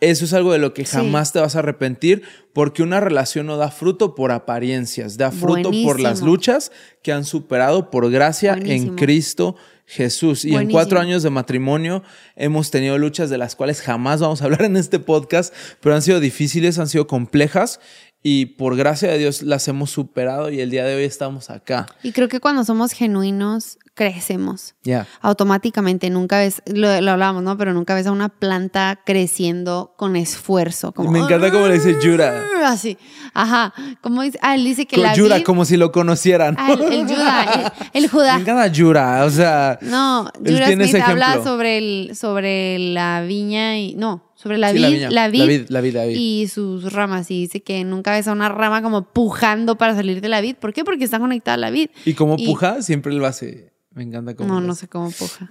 Eso 0.00 0.24
es 0.24 0.32
algo 0.32 0.52
de 0.52 0.58
lo 0.58 0.74
que 0.74 0.84
Sí. 0.86 0.92
jamás 0.96 1.32
te 1.32 1.40
vas 1.40 1.56
a 1.56 1.58
arrepentir 1.60 2.22
porque 2.52 2.82
una 2.82 3.00
relación 3.00 3.46
no 3.46 3.56
da 3.56 3.70
fruto 3.70 4.14
por 4.14 4.30
apariencias, 4.30 5.16
da 5.16 5.30
fruto 5.32 5.70
por 5.84 5.98
las 6.00 6.20
luchas 6.22 6.70
que 7.02 7.12
han 7.12 7.24
superado 7.24 7.90
por 7.90 8.10
gracia 8.10 8.56
en. 8.60 8.94
Cristo 8.96 9.56
Jesús. 9.90 10.44
Y 10.44 10.54
en 10.54 10.70
cuatro 10.70 11.00
años 11.00 11.22
de 11.22 11.30
matrimonio 11.30 12.02
hemos 12.36 12.70
tenido 12.70 12.98
luchas 12.98 13.30
de 13.30 13.38
las 13.38 13.56
cuales 13.56 13.80
jamás 13.80 14.20
vamos 14.20 14.42
a 14.42 14.44
hablar 14.44 14.62
en 14.62 14.76
este 14.76 14.98
podcast, 14.98 15.52
pero 15.80 15.94
han 15.94 16.02
sido 16.02 16.20
difíciles, 16.20 16.78
han 16.78 16.88
sido 16.88 17.06
complejas 17.06 17.80
y 18.22 18.46
por 18.46 18.76
gracia 18.76 19.10
de 19.10 19.18
Dios 19.18 19.42
las 19.42 19.68
hemos 19.68 19.90
superado 19.90 20.50
y 20.50 20.60
el 20.60 20.70
día 20.70 20.84
de 20.84 20.96
hoy 20.96 21.04
estamos 21.04 21.50
acá. 21.50 21.86
Y 22.02 22.12
creo 22.12 22.28
que 22.28 22.40
cuando 22.40 22.64
somos 22.64 22.92
genuinos, 22.92 23.78
crecemos. 23.94 24.74
Ya. 24.84 25.06
Automáticamente, 25.20 26.10
nunca 26.10 26.38
ves, 26.38 26.62
lo, 26.66 27.00
lo 27.00 27.10
hablábamos, 27.12 27.42
¿no? 27.42 27.56
Pero 27.56 27.72
nunca 27.72 27.94
ves 27.94 28.06
a 28.06 28.12
una 28.12 28.28
planta 28.28 29.00
creciendo 29.04 29.94
con 29.96 30.16
esfuerzo. 30.16 30.92
Como, 30.92 31.10
Me 31.10 31.20
encanta 31.20 31.50
cómo 31.50 31.66
le 31.68 31.74
dice 31.74 31.96
Yura. 32.02 32.44
Así. 32.64 32.98
Ajá. 33.34 33.72
Como 34.02 34.22
dice, 34.22 34.38
ah, 34.42 34.54
él 34.54 34.64
dice 34.64 34.86
que 34.86 34.96
Con 34.96 35.04
la 35.04 35.14
Yura, 35.14 35.38
vid- 35.38 35.42
como 35.44 35.64
si 35.64 35.76
lo 35.76 35.90
conocieran. 35.92 36.54
Ah, 36.58 36.72
el, 36.72 36.80
el 36.92 37.06
Judá, 37.06 37.72
el, 37.94 38.04
el 38.04 38.10
Judá. 38.10 38.34
Me 38.36 38.42
encanta 38.42 38.66
Yura, 38.68 39.24
o 39.24 39.30
sea. 39.30 39.78
No, 39.82 40.30
tiene 40.44 40.86
Smith 40.88 41.02
habla 41.02 41.42
sobre, 41.42 41.78
el, 41.78 42.16
sobre 42.16 42.78
la 42.78 43.22
viña 43.22 43.78
y. 43.78 43.94
No, 43.94 44.27
sobre 44.38 44.56
la 44.56 44.70
Sí, 44.70 44.76
vid, 44.78 44.82
la 44.84 45.10
la, 45.10 45.10
la 45.10 45.28
vid, 45.28 45.66
la 45.68 45.80
vid, 45.80 45.94
la 45.94 46.04
vid. 46.04 46.16
y 46.16 46.46
sus 46.46 46.92
ramas. 46.92 47.28
Y 47.32 47.40
dice 47.40 47.60
que 47.60 47.82
nunca 47.82 48.12
ves 48.12 48.28
a 48.28 48.32
una 48.32 48.48
rama 48.48 48.82
como 48.82 49.12
pujando 49.12 49.76
para 49.76 49.96
salir 49.96 50.20
de 50.20 50.28
la 50.28 50.40
vid. 50.40 50.54
¿Por 50.54 50.72
qué? 50.72 50.84
Porque 50.84 51.02
está 51.02 51.18
conectada 51.18 51.56
a 51.56 51.58
la 51.58 51.70
vid. 51.70 51.90
Y 52.04 52.14
como 52.14 52.36
puja, 52.36 52.80
siempre 52.82 53.12
lo 53.14 53.26
hace. 53.26 53.72
Me 53.90 54.04
encanta 54.04 54.36
cómo 54.36 54.54
No, 54.54 54.60
no 54.60 54.76
sé 54.76 54.86
cómo 54.86 55.10
puja. 55.10 55.48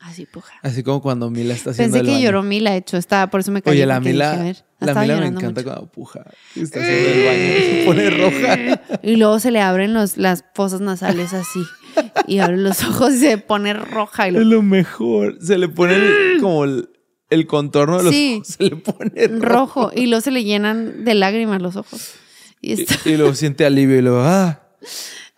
Así 0.00 0.22
sí 0.22 0.26
puja. 0.26 0.54
Así 0.62 0.82
como 0.82 1.00
cuando 1.00 1.30
Mila 1.30 1.54
está 1.54 1.70
haciendo 1.70 1.92
Pensé 1.92 2.00
el 2.00 2.06
que 2.06 2.12
baño. 2.14 2.24
lloró 2.24 2.42
Mila, 2.42 2.72
de 2.72 2.78
hecho, 2.78 2.96
estaba, 2.96 3.30
por 3.30 3.38
eso 3.38 3.52
me 3.52 3.62
callé. 3.62 3.76
Oye, 3.76 3.86
la 3.86 4.00
Mila, 4.00 4.32
dije, 4.32 4.42
ver, 4.42 4.64
la 4.80 4.86
estaba 4.88 5.02
Mila 5.02 5.16
me 5.18 5.26
encanta 5.28 5.60
mucho. 5.60 5.62
cuando 5.62 5.86
puja. 5.92 6.24
y 6.56 6.62
Está 6.62 6.80
haciendo 6.80 7.08
el 7.08 7.26
baño. 7.26 7.54
Se 7.60 7.82
pone 7.86 8.10
roja. 8.10 8.98
Y 9.04 9.16
luego 9.16 9.38
se 9.38 9.52
le 9.52 9.60
abren 9.60 9.94
los, 9.94 10.16
las 10.16 10.44
fosas 10.52 10.80
nasales 10.80 11.32
así. 11.32 11.60
y 12.26 12.38
abre 12.38 12.56
los 12.58 12.82
ojos 12.84 13.14
y 13.14 13.18
se 13.18 13.38
pone 13.38 13.72
roja. 13.74 14.26
Y 14.28 14.36
Es 14.36 14.36
lo, 14.36 14.44
lo 14.44 14.62
mejor. 14.62 15.38
Se 15.40 15.58
le 15.58 15.68
pone 15.68 15.94
el- 15.96 16.40
como 16.40 16.64
el, 16.64 16.88
el 17.30 17.46
contorno 17.46 17.98
de 17.98 18.04
los 18.04 18.12
Sí. 18.14 18.34
ojos. 18.36 18.48
Se 18.48 18.62
le 18.64 18.76
pone 18.76 19.26
rojo. 19.28 19.84
rojo. 19.86 19.90
Y 19.94 20.06
luego 20.06 20.20
se 20.20 20.30
le 20.30 20.44
llenan 20.44 21.04
de 21.04 21.14
lágrimas 21.14 21.60
los 21.62 21.76
ojos. 21.76 22.14
Y 22.60 22.72
está. 22.80 22.94
Y, 23.04 23.12
y 23.12 23.16
luego 23.16 23.34
siente 23.34 23.64
alivio 23.64 23.98
y 23.98 24.02
luego, 24.02 24.20
ah. 24.22 24.60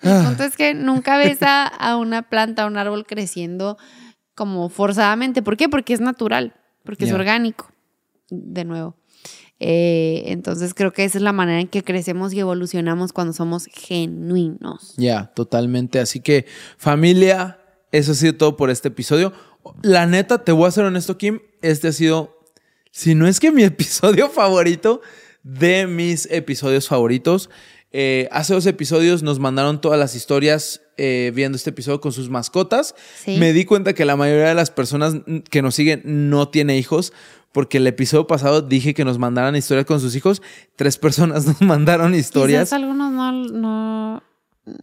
El 0.03 0.27
punto 0.27 0.45
es 0.45 0.57
que 0.57 0.75
nunca 0.75 1.17
ves 1.17 1.43
a, 1.43 1.67
a 1.67 1.97
una 1.97 2.29
planta, 2.29 2.65
a 2.65 2.67
un 2.67 2.77
árbol 2.77 3.07
creciendo 3.07 3.79
como 4.35 4.69
forzadamente. 4.69 5.41
¿Por 5.43 5.57
qué? 5.57 5.69
Porque 5.71 5.95
es 5.95 6.01
natural, 6.01 6.55
porque 6.85 7.07
es 7.07 7.13
orgánico, 7.13 7.71
de 8.29 8.65
nuevo. 8.67 8.97
Eh, 9.61 10.25
entonces 10.27 10.75
creo 10.75 10.93
que 10.93 11.05
esa 11.05 11.19
es 11.19 11.23
la 11.23 11.33
manera 11.33 11.61
en 11.61 11.69
que 11.69 11.83
crecemos 11.83 12.33
y 12.33 12.41
evolucionamos 12.41 13.13
cuando 13.13 13.33
somos 13.33 13.67
genuinos. 13.67 14.95
Ya, 14.97 15.33
totalmente. 15.35 16.01
Así 16.01 16.21
que, 16.21 16.47
familia, 16.77 17.61
eso 17.93 18.13
ha 18.13 18.15
sido 18.15 18.35
todo 18.35 18.57
por 18.57 18.71
este 18.71 18.89
episodio. 18.89 19.33
La 19.83 20.07
neta, 20.07 20.45
te 20.45 20.53
voy 20.53 20.69
a 20.69 20.73
ser 20.73 20.85
honesto, 20.85 21.17
Kim. 21.17 21.41
Este 21.63 21.89
ha 21.89 21.93
sido, 21.93 22.39
si 22.91 23.15
no 23.15 23.27
es 23.27 23.41
que 23.41 23.53
mi 23.53 23.63
episodio 23.65 24.29
favorito, 24.29 25.01
de 25.45 25.87
mis 25.87 26.27
episodios 26.31 26.89
favoritos. 26.89 27.51
Eh, 27.97 28.29
hace 28.33 28.53
dos 28.55 28.67
episodios 28.67 29.23
nos 29.23 29.39
mandaron 29.39 29.81
todas 29.81 30.01
las 30.01 30.17
historias 30.17 30.81
eh, 30.97 31.31
viendo 31.33 31.55
este 31.55 31.71
episodio 31.71 32.01
con 32.01 32.11
sus 32.11 32.29
mascotas. 32.29 32.97
Sí. 33.25 33.37
Me 33.39 33.53
di 33.53 33.65
cuenta 33.65 33.93
que 33.95 34.05
la 34.05 34.17
mayoría 34.17 34.49
de 34.49 34.55
las 34.57 34.73
personas 34.73 35.15
que 35.49 35.63
nos 35.63 35.77
siguen 35.77 36.03
no 36.05 36.49
tiene 36.49 36.77
hijos, 36.77 37.13
porque 37.53 37.77
el 37.79 37.87
episodio 37.87 38.27
pasado 38.27 38.63
dije 38.63 38.95
que 38.95 39.05
nos 39.05 39.19
mandaran 39.19 39.55
historias 39.55 39.87
con 39.87 40.01
sus 40.01 40.17
hijos. 40.17 40.43
Tres 40.75 40.99
personas 40.99 41.47
nos 41.47 41.61
mandaron 41.63 42.17
historias. 42.17 42.63
Quizás 42.65 42.73
algunos 42.73 43.13
no, 43.13 43.33
no- 43.53 44.23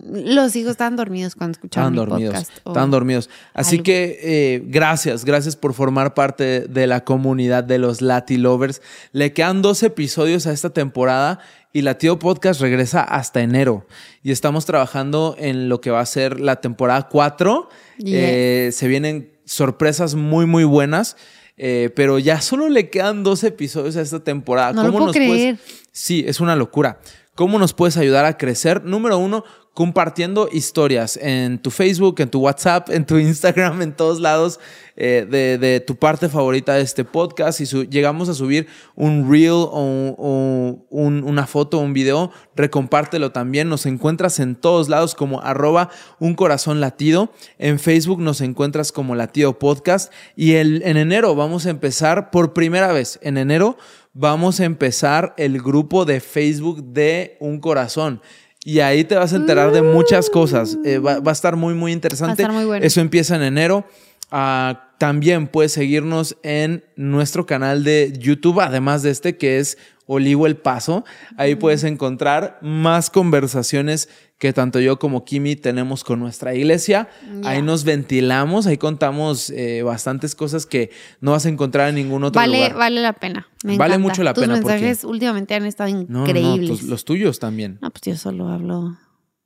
Los 0.03 0.55
hijos 0.55 0.71
estaban 0.71 0.95
dormidos 0.95 1.35
cuando 1.35 1.51
escuchaban 1.57 1.93
Estaban 1.93 2.07
mi 2.17 2.23
dormidos. 2.23 2.33
podcast. 2.45 2.57
Estaban 2.65 2.91
dormidos. 2.91 3.29
Así 3.53 3.75
algo. 3.75 3.83
que 3.83 4.19
eh, 4.23 4.63
gracias, 4.67 5.25
gracias 5.25 5.57
por 5.57 5.73
formar 5.73 6.13
parte 6.13 6.61
de 6.61 6.87
la 6.87 7.03
comunidad 7.03 7.65
de 7.65 7.77
los 7.77 8.01
Lati 8.01 8.37
Lovers. 8.37 8.81
Le 9.11 9.33
quedan 9.33 9.61
dos 9.61 9.83
episodios 9.83 10.47
a 10.47 10.53
esta 10.53 10.69
temporada 10.69 11.39
y 11.73 11.81
Latido 11.83 12.19
Podcast 12.19 12.59
regresa 12.61 13.01
hasta 13.01 13.41
enero. 13.41 13.85
Y 14.23 14.31
estamos 14.31 14.65
trabajando 14.65 15.35
en 15.39 15.69
lo 15.69 15.79
que 15.81 15.89
va 15.91 15.99
a 16.01 16.05
ser 16.05 16.39
la 16.39 16.57
temporada 16.61 17.07
4. 17.09 17.69
Yes. 17.97 18.07
Eh, 18.13 18.69
se 18.73 18.87
vienen 18.87 19.31
sorpresas 19.45 20.15
muy, 20.15 20.45
muy 20.45 20.63
buenas. 20.63 21.15
eh, 21.63 21.91
pero 21.95 22.17
ya 22.17 22.41
solo 22.41 22.69
le 22.69 22.89
quedan 22.89 23.23
dos 23.23 23.43
episodios 23.43 23.95
a 23.95 24.01
esta 24.01 24.23
temporada. 24.23 24.73
No 24.73 24.83
lo 24.83 24.91
puedo 24.91 25.05
puedes- 25.11 25.15
creer. 25.27 25.57
Sí, 25.91 26.23
es 26.27 26.39
una 26.39 26.55
locura. 26.55 26.99
¿Cómo 27.35 27.59
nos 27.59 27.73
puedes 27.73 27.97
ayudar 27.97 28.25
a 28.25 28.35
crecer? 28.37 28.83
Número 28.83 29.17
uno, 29.19 29.43
compartiendo 29.73 30.49
historias 30.51 31.17
en 31.17 31.57
tu 31.57 31.71
Facebook, 31.71 32.19
en 32.19 32.29
tu 32.29 32.39
WhatsApp, 32.41 32.89
en 32.89 33.05
tu 33.05 33.17
Instagram, 33.19 33.81
en 33.81 33.93
todos 33.95 34.19
lados 34.19 34.59
eh, 34.97 35.25
de, 35.29 35.79
tu 35.79 35.95
parte 35.95 36.27
favorita 36.27 36.73
de 36.75 36.81
este 36.81 37.05
podcast. 37.05 37.59
Si 37.61 37.87
llegamos 37.87 38.27
a 38.29 38.33
subir 38.33 38.67
un 38.95 39.31
reel 39.31 39.51
o, 39.51 39.81
un- 39.81 40.15
o 40.17 40.85
un- 40.89 41.23
una 41.23 41.47
foto 41.47 41.77
o 41.77 41.81
un 41.81 41.93
video, 41.93 42.31
recompártelo 42.55 43.31
también. 43.31 43.69
Nos 43.69 43.85
encuentras 43.85 44.39
en 44.39 44.55
todos 44.55 44.89
lados 44.89 45.15
como 45.15 45.41
arroba 45.41 45.89
un 46.19 46.35
corazón 46.35 46.81
latido. 46.81 47.31
En 47.57 47.79
Facebook 47.79 48.19
nos 48.19 48.41
encuentras 48.41 48.91
como 48.91 49.15
latido 49.15 49.57
podcast. 49.57 50.11
Y 50.35 50.55
en 50.55 50.83
enero 50.97 51.33
vamos 51.35 51.65
a 51.65 51.69
empezar 51.69 52.29
por 52.29 52.53
primera 52.53 52.91
vez. 52.91 53.19
En 53.23 53.37
enero 53.37 53.77
vamos 54.13 54.59
a 54.59 54.65
empezar 54.65 55.33
el 55.37 55.61
grupo 55.61 56.03
de 56.03 56.19
Facebook 56.19 56.83
de 56.83 57.37
Un 57.39 57.59
Corazón. 57.61 58.21
Y 58.63 58.79
ahí 58.79 59.03
te 59.03 59.15
vas 59.15 59.33
a 59.33 59.37
enterar 59.37 59.71
de 59.71 59.81
muchas 59.81 60.29
cosas. 60.29 60.77
Eh, 60.85 60.99
va, 60.99 61.19
va 61.19 61.31
a 61.31 61.33
estar 61.33 61.55
muy, 61.55 61.73
muy 61.73 61.91
interesante. 61.91 62.27
Va 62.27 62.31
a 62.31 62.47
estar 62.47 62.51
muy 62.51 62.65
bueno. 62.65 62.85
Eso 62.85 63.01
empieza 63.01 63.35
en 63.35 63.41
enero. 63.41 63.85
Ah, 64.31 64.87
también 64.97 65.47
puedes 65.47 65.71
seguirnos 65.73 66.37
en 66.43 66.83
nuestro 66.95 67.45
canal 67.45 67.83
de 67.83 68.13
YouTube, 68.17 68.59
además 68.61 69.01
de 69.03 69.09
este 69.11 69.35
que 69.37 69.57
es 69.59 69.77
Olivo 70.05 70.45
el 70.47 70.57
Paso. 70.57 71.03
Ahí 71.37 71.55
puedes 71.55 71.83
encontrar 71.83 72.59
más 72.61 73.09
conversaciones 73.09 74.09
que 74.37 74.53
tanto 74.53 74.79
yo 74.79 74.99
como 74.99 75.23
Kimi 75.25 75.55
tenemos 75.55 76.03
con 76.03 76.19
nuestra 76.19 76.53
iglesia. 76.55 77.09
Ahí 77.43 77.61
nos 77.61 77.83
ventilamos, 77.83 78.67
ahí 78.67 78.77
contamos 78.77 79.49
eh, 79.51 79.81
bastantes 79.83 80.33
cosas 80.35 80.65
que 80.65 80.91
no 81.19 81.31
vas 81.31 81.45
a 81.45 81.49
encontrar 81.49 81.89
en 81.89 81.95
ningún 81.95 82.23
otro 82.23 82.39
Vale, 82.39 82.57
lugar. 82.57 82.75
vale 82.75 83.01
la 83.01 83.13
pena. 83.13 83.47
Me 83.63 83.77
Vale 83.77 83.95
encanta. 83.95 84.07
mucho 84.09 84.23
la 84.23 84.33
Tus 84.33 84.43
pena, 84.43 84.55
porque- 84.61 84.73
mensajes 84.73 85.03
últimamente 85.03 85.55
han 85.55 85.65
estado 85.65 85.89
No, 85.91 85.97
no, 86.07 86.19
no, 86.19 86.25
increíbles. 86.27 86.69
tus- 86.69 86.83
los 86.83 87.05
tuyos 87.05 87.39
también. 87.39 87.79
No, 87.81 87.89
pues 87.91 88.01
yo 88.03 88.15
solo 88.15 88.47
hablo. 88.49 88.97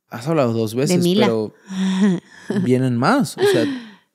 Has 0.08 0.28
hablado 0.28 0.52
dos 0.52 0.74
veces, 0.74 1.04
pero 1.16 1.52
vienen 2.64 2.96
más. 2.96 3.36
O 3.38 3.42
sea, 3.42 3.64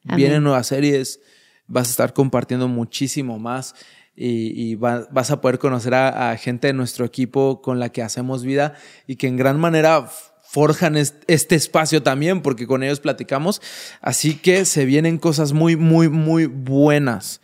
Vienen 0.03 0.43
nuevas 0.43 0.67
series. 0.67 1.19
Vas 1.67 1.87
a 1.87 1.91
estar 1.91 2.13
compartiendo 2.13 2.67
muchísimo 2.67 3.39
más 3.39 3.75
y, 4.15 4.51
y 4.61 4.75
va- 4.75 5.07
vas 5.11 5.31
a 5.31 5.39
poder 5.41 5.57
conocer 5.59 5.93
a, 5.93 6.35
gente 6.37 6.67
de 6.67 6.73
nuestro 6.73 7.05
equipo 7.05 7.61
con 7.61 7.79
la 7.79 7.89
que 7.89 8.01
hacemos 8.03 8.43
vida 8.43 8.73
y 9.07 9.15
que 9.15 9.27
en 9.27 9.37
gran 9.37 9.59
manera 9.59 10.09
forjan 10.43 10.97
est- 10.97 11.23
este 11.27 11.55
espacio 11.55 12.03
también, 12.03 12.41
porque 12.41 12.67
con 12.67 12.83
ellos 12.83 12.99
platicamos. 12.99 13.61
Así 14.01 14.35
que 14.35 14.65
se 14.65 14.83
vienen 14.85 15.17
cosas 15.17 15.53
muy, 15.53 15.75
muy, 15.77 16.09
muy 16.09 16.45
buenas. 16.47 17.39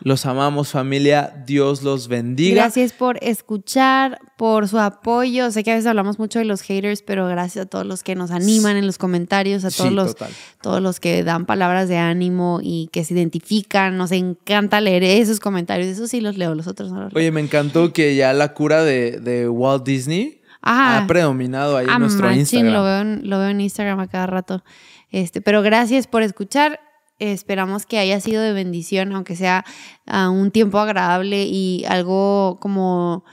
Los 0.00 0.24
amamos, 0.26 0.70
familia. 0.70 1.42
Dios 1.46 1.82
los 1.82 2.08
bendiga. 2.08 2.62
Gracias 2.62 2.92
por 2.92 3.18
escuchar, 3.22 4.18
por 4.38 4.68
su 4.68 4.78
apoyo. 4.78 5.50
Sé 5.50 5.62
que 5.64 5.70
a 5.72 5.74
veces 5.74 5.86
hablamos 5.86 6.18
mucho 6.18 6.38
de 6.38 6.44
los 6.46 6.62
haters, 6.62 7.02
pero 7.02 7.26
gracias 7.28 7.66
a 7.66 7.68
todos 7.68 7.84
los 7.86 8.02
que 8.02 8.14
nos 8.14 8.30
animan 8.30 8.76
en 8.76 8.86
los 8.86 8.98
comentarios, 8.98 9.64
a 9.64 9.70
todos 9.70 9.88
Sí, 9.90 9.94
los 9.94 10.14
total. 10.14 10.32
todos 10.62 10.80
los 10.82 10.98
que 11.00 11.22
dan 11.24 11.46
palabras 11.46 11.88
de 11.88 11.98
ánimo 11.98 12.60
y 12.62 12.88
que 12.92 13.04
se 13.04 13.14
identifican. 13.14 13.96
Nos 13.98 14.12
encanta 14.12 14.80
leer 14.80 15.02
esos 15.04 15.40
comentarios. 15.40 15.88
Eso 15.88 16.06
sí 16.06 16.20
los 16.20 16.36
leo, 16.38 16.54
los 16.54 16.66
otros 16.66 16.90
no 16.90 17.02
los 17.02 17.12
leo. 17.12 17.18
Oye, 17.20 17.30
me 17.30 17.40
encantó 17.40 17.92
que 17.92 18.16
ya 18.16 18.32
la 18.32 18.54
cura 18.54 18.82
de, 18.82 19.20
de 19.20 19.48
Walt 19.48 19.84
Disney 19.84 20.40
Ajá. 20.62 21.04
ha 21.04 21.06
predominado 21.06 21.76
ahí 21.76 21.84
en 21.84 21.90
Ah, 21.90 21.98
nuestro 21.98 22.32
Instagram. 22.32 22.72
Lo 22.72 22.82
veo, 22.82 23.00
en, 23.00 23.28
lo 23.28 23.38
veo 23.38 23.48
en 23.50 23.60
Instagram 23.60 24.00
a 24.00 24.06
cada 24.08 24.26
rato. 24.26 24.64
Este, 25.10 25.40
pero 25.40 25.62
gracias 25.62 26.06
por 26.06 26.22
escuchar. 26.22 26.80
Esperamos 27.18 27.86
que 27.86 27.98
haya 27.98 28.20
sido 28.20 28.42
de 28.42 28.52
bendición, 28.52 29.12
aunque 29.12 29.36
sea 29.36 29.64
ah, 30.06 30.30
un 30.30 30.50
tiempo 30.50 30.78
agradable 30.78 31.44
y 31.44 31.84
algo 31.86 32.58
como 32.60 33.24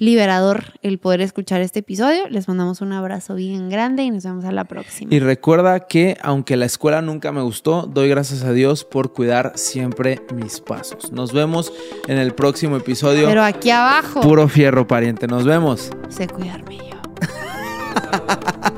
liberador 0.00 0.64
el 0.82 0.98
poder 0.98 1.20
escuchar 1.20 1.60
este 1.60 1.80
episodio. 1.80 2.28
Les 2.28 2.48
mandamos 2.48 2.80
un 2.80 2.92
abrazo 2.92 3.34
bien 3.34 3.68
grande 3.68 4.02
y 4.02 4.10
nos 4.10 4.24
vemos 4.24 4.44
a 4.44 4.52
la 4.52 4.64
próxima. 4.64 5.14
Y 5.14 5.20
recuerda 5.20 5.80
que 5.80 6.16
aunque 6.22 6.56
la 6.56 6.64
escuela 6.64 7.02
nunca 7.02 7.30
me 7.32 7.42
gustó, 7.42 7.82
doy 7.82 8.08
gracias 8.08 8.42
a 8.42 8.52
Dios 8.52 8.84
por 8.84 9.12
cuidar 9.12 9.52
siempre 9.56 10.22
mis 10.34 10.60
pasos. 10.60 11.12
Nos 11.12 11.32
vemos 11.32 11.72
en 12.08 12.16
el 12.18 12.34
próximo 12.34 12.76
episodio. 12.76 13.28
Pero 13.28 13.44
aquí 13.44 13.70
abajo 13.70 14.20
Puro 14.22 14.48
fierro, 14.48 14.86
pariente. 14.86 15.26
Nos 15.26 15.44
vemos. 15.44 15.90
sé 16.08 16.26
cuidarme 16.26 16.78
yo. 16.78 16.96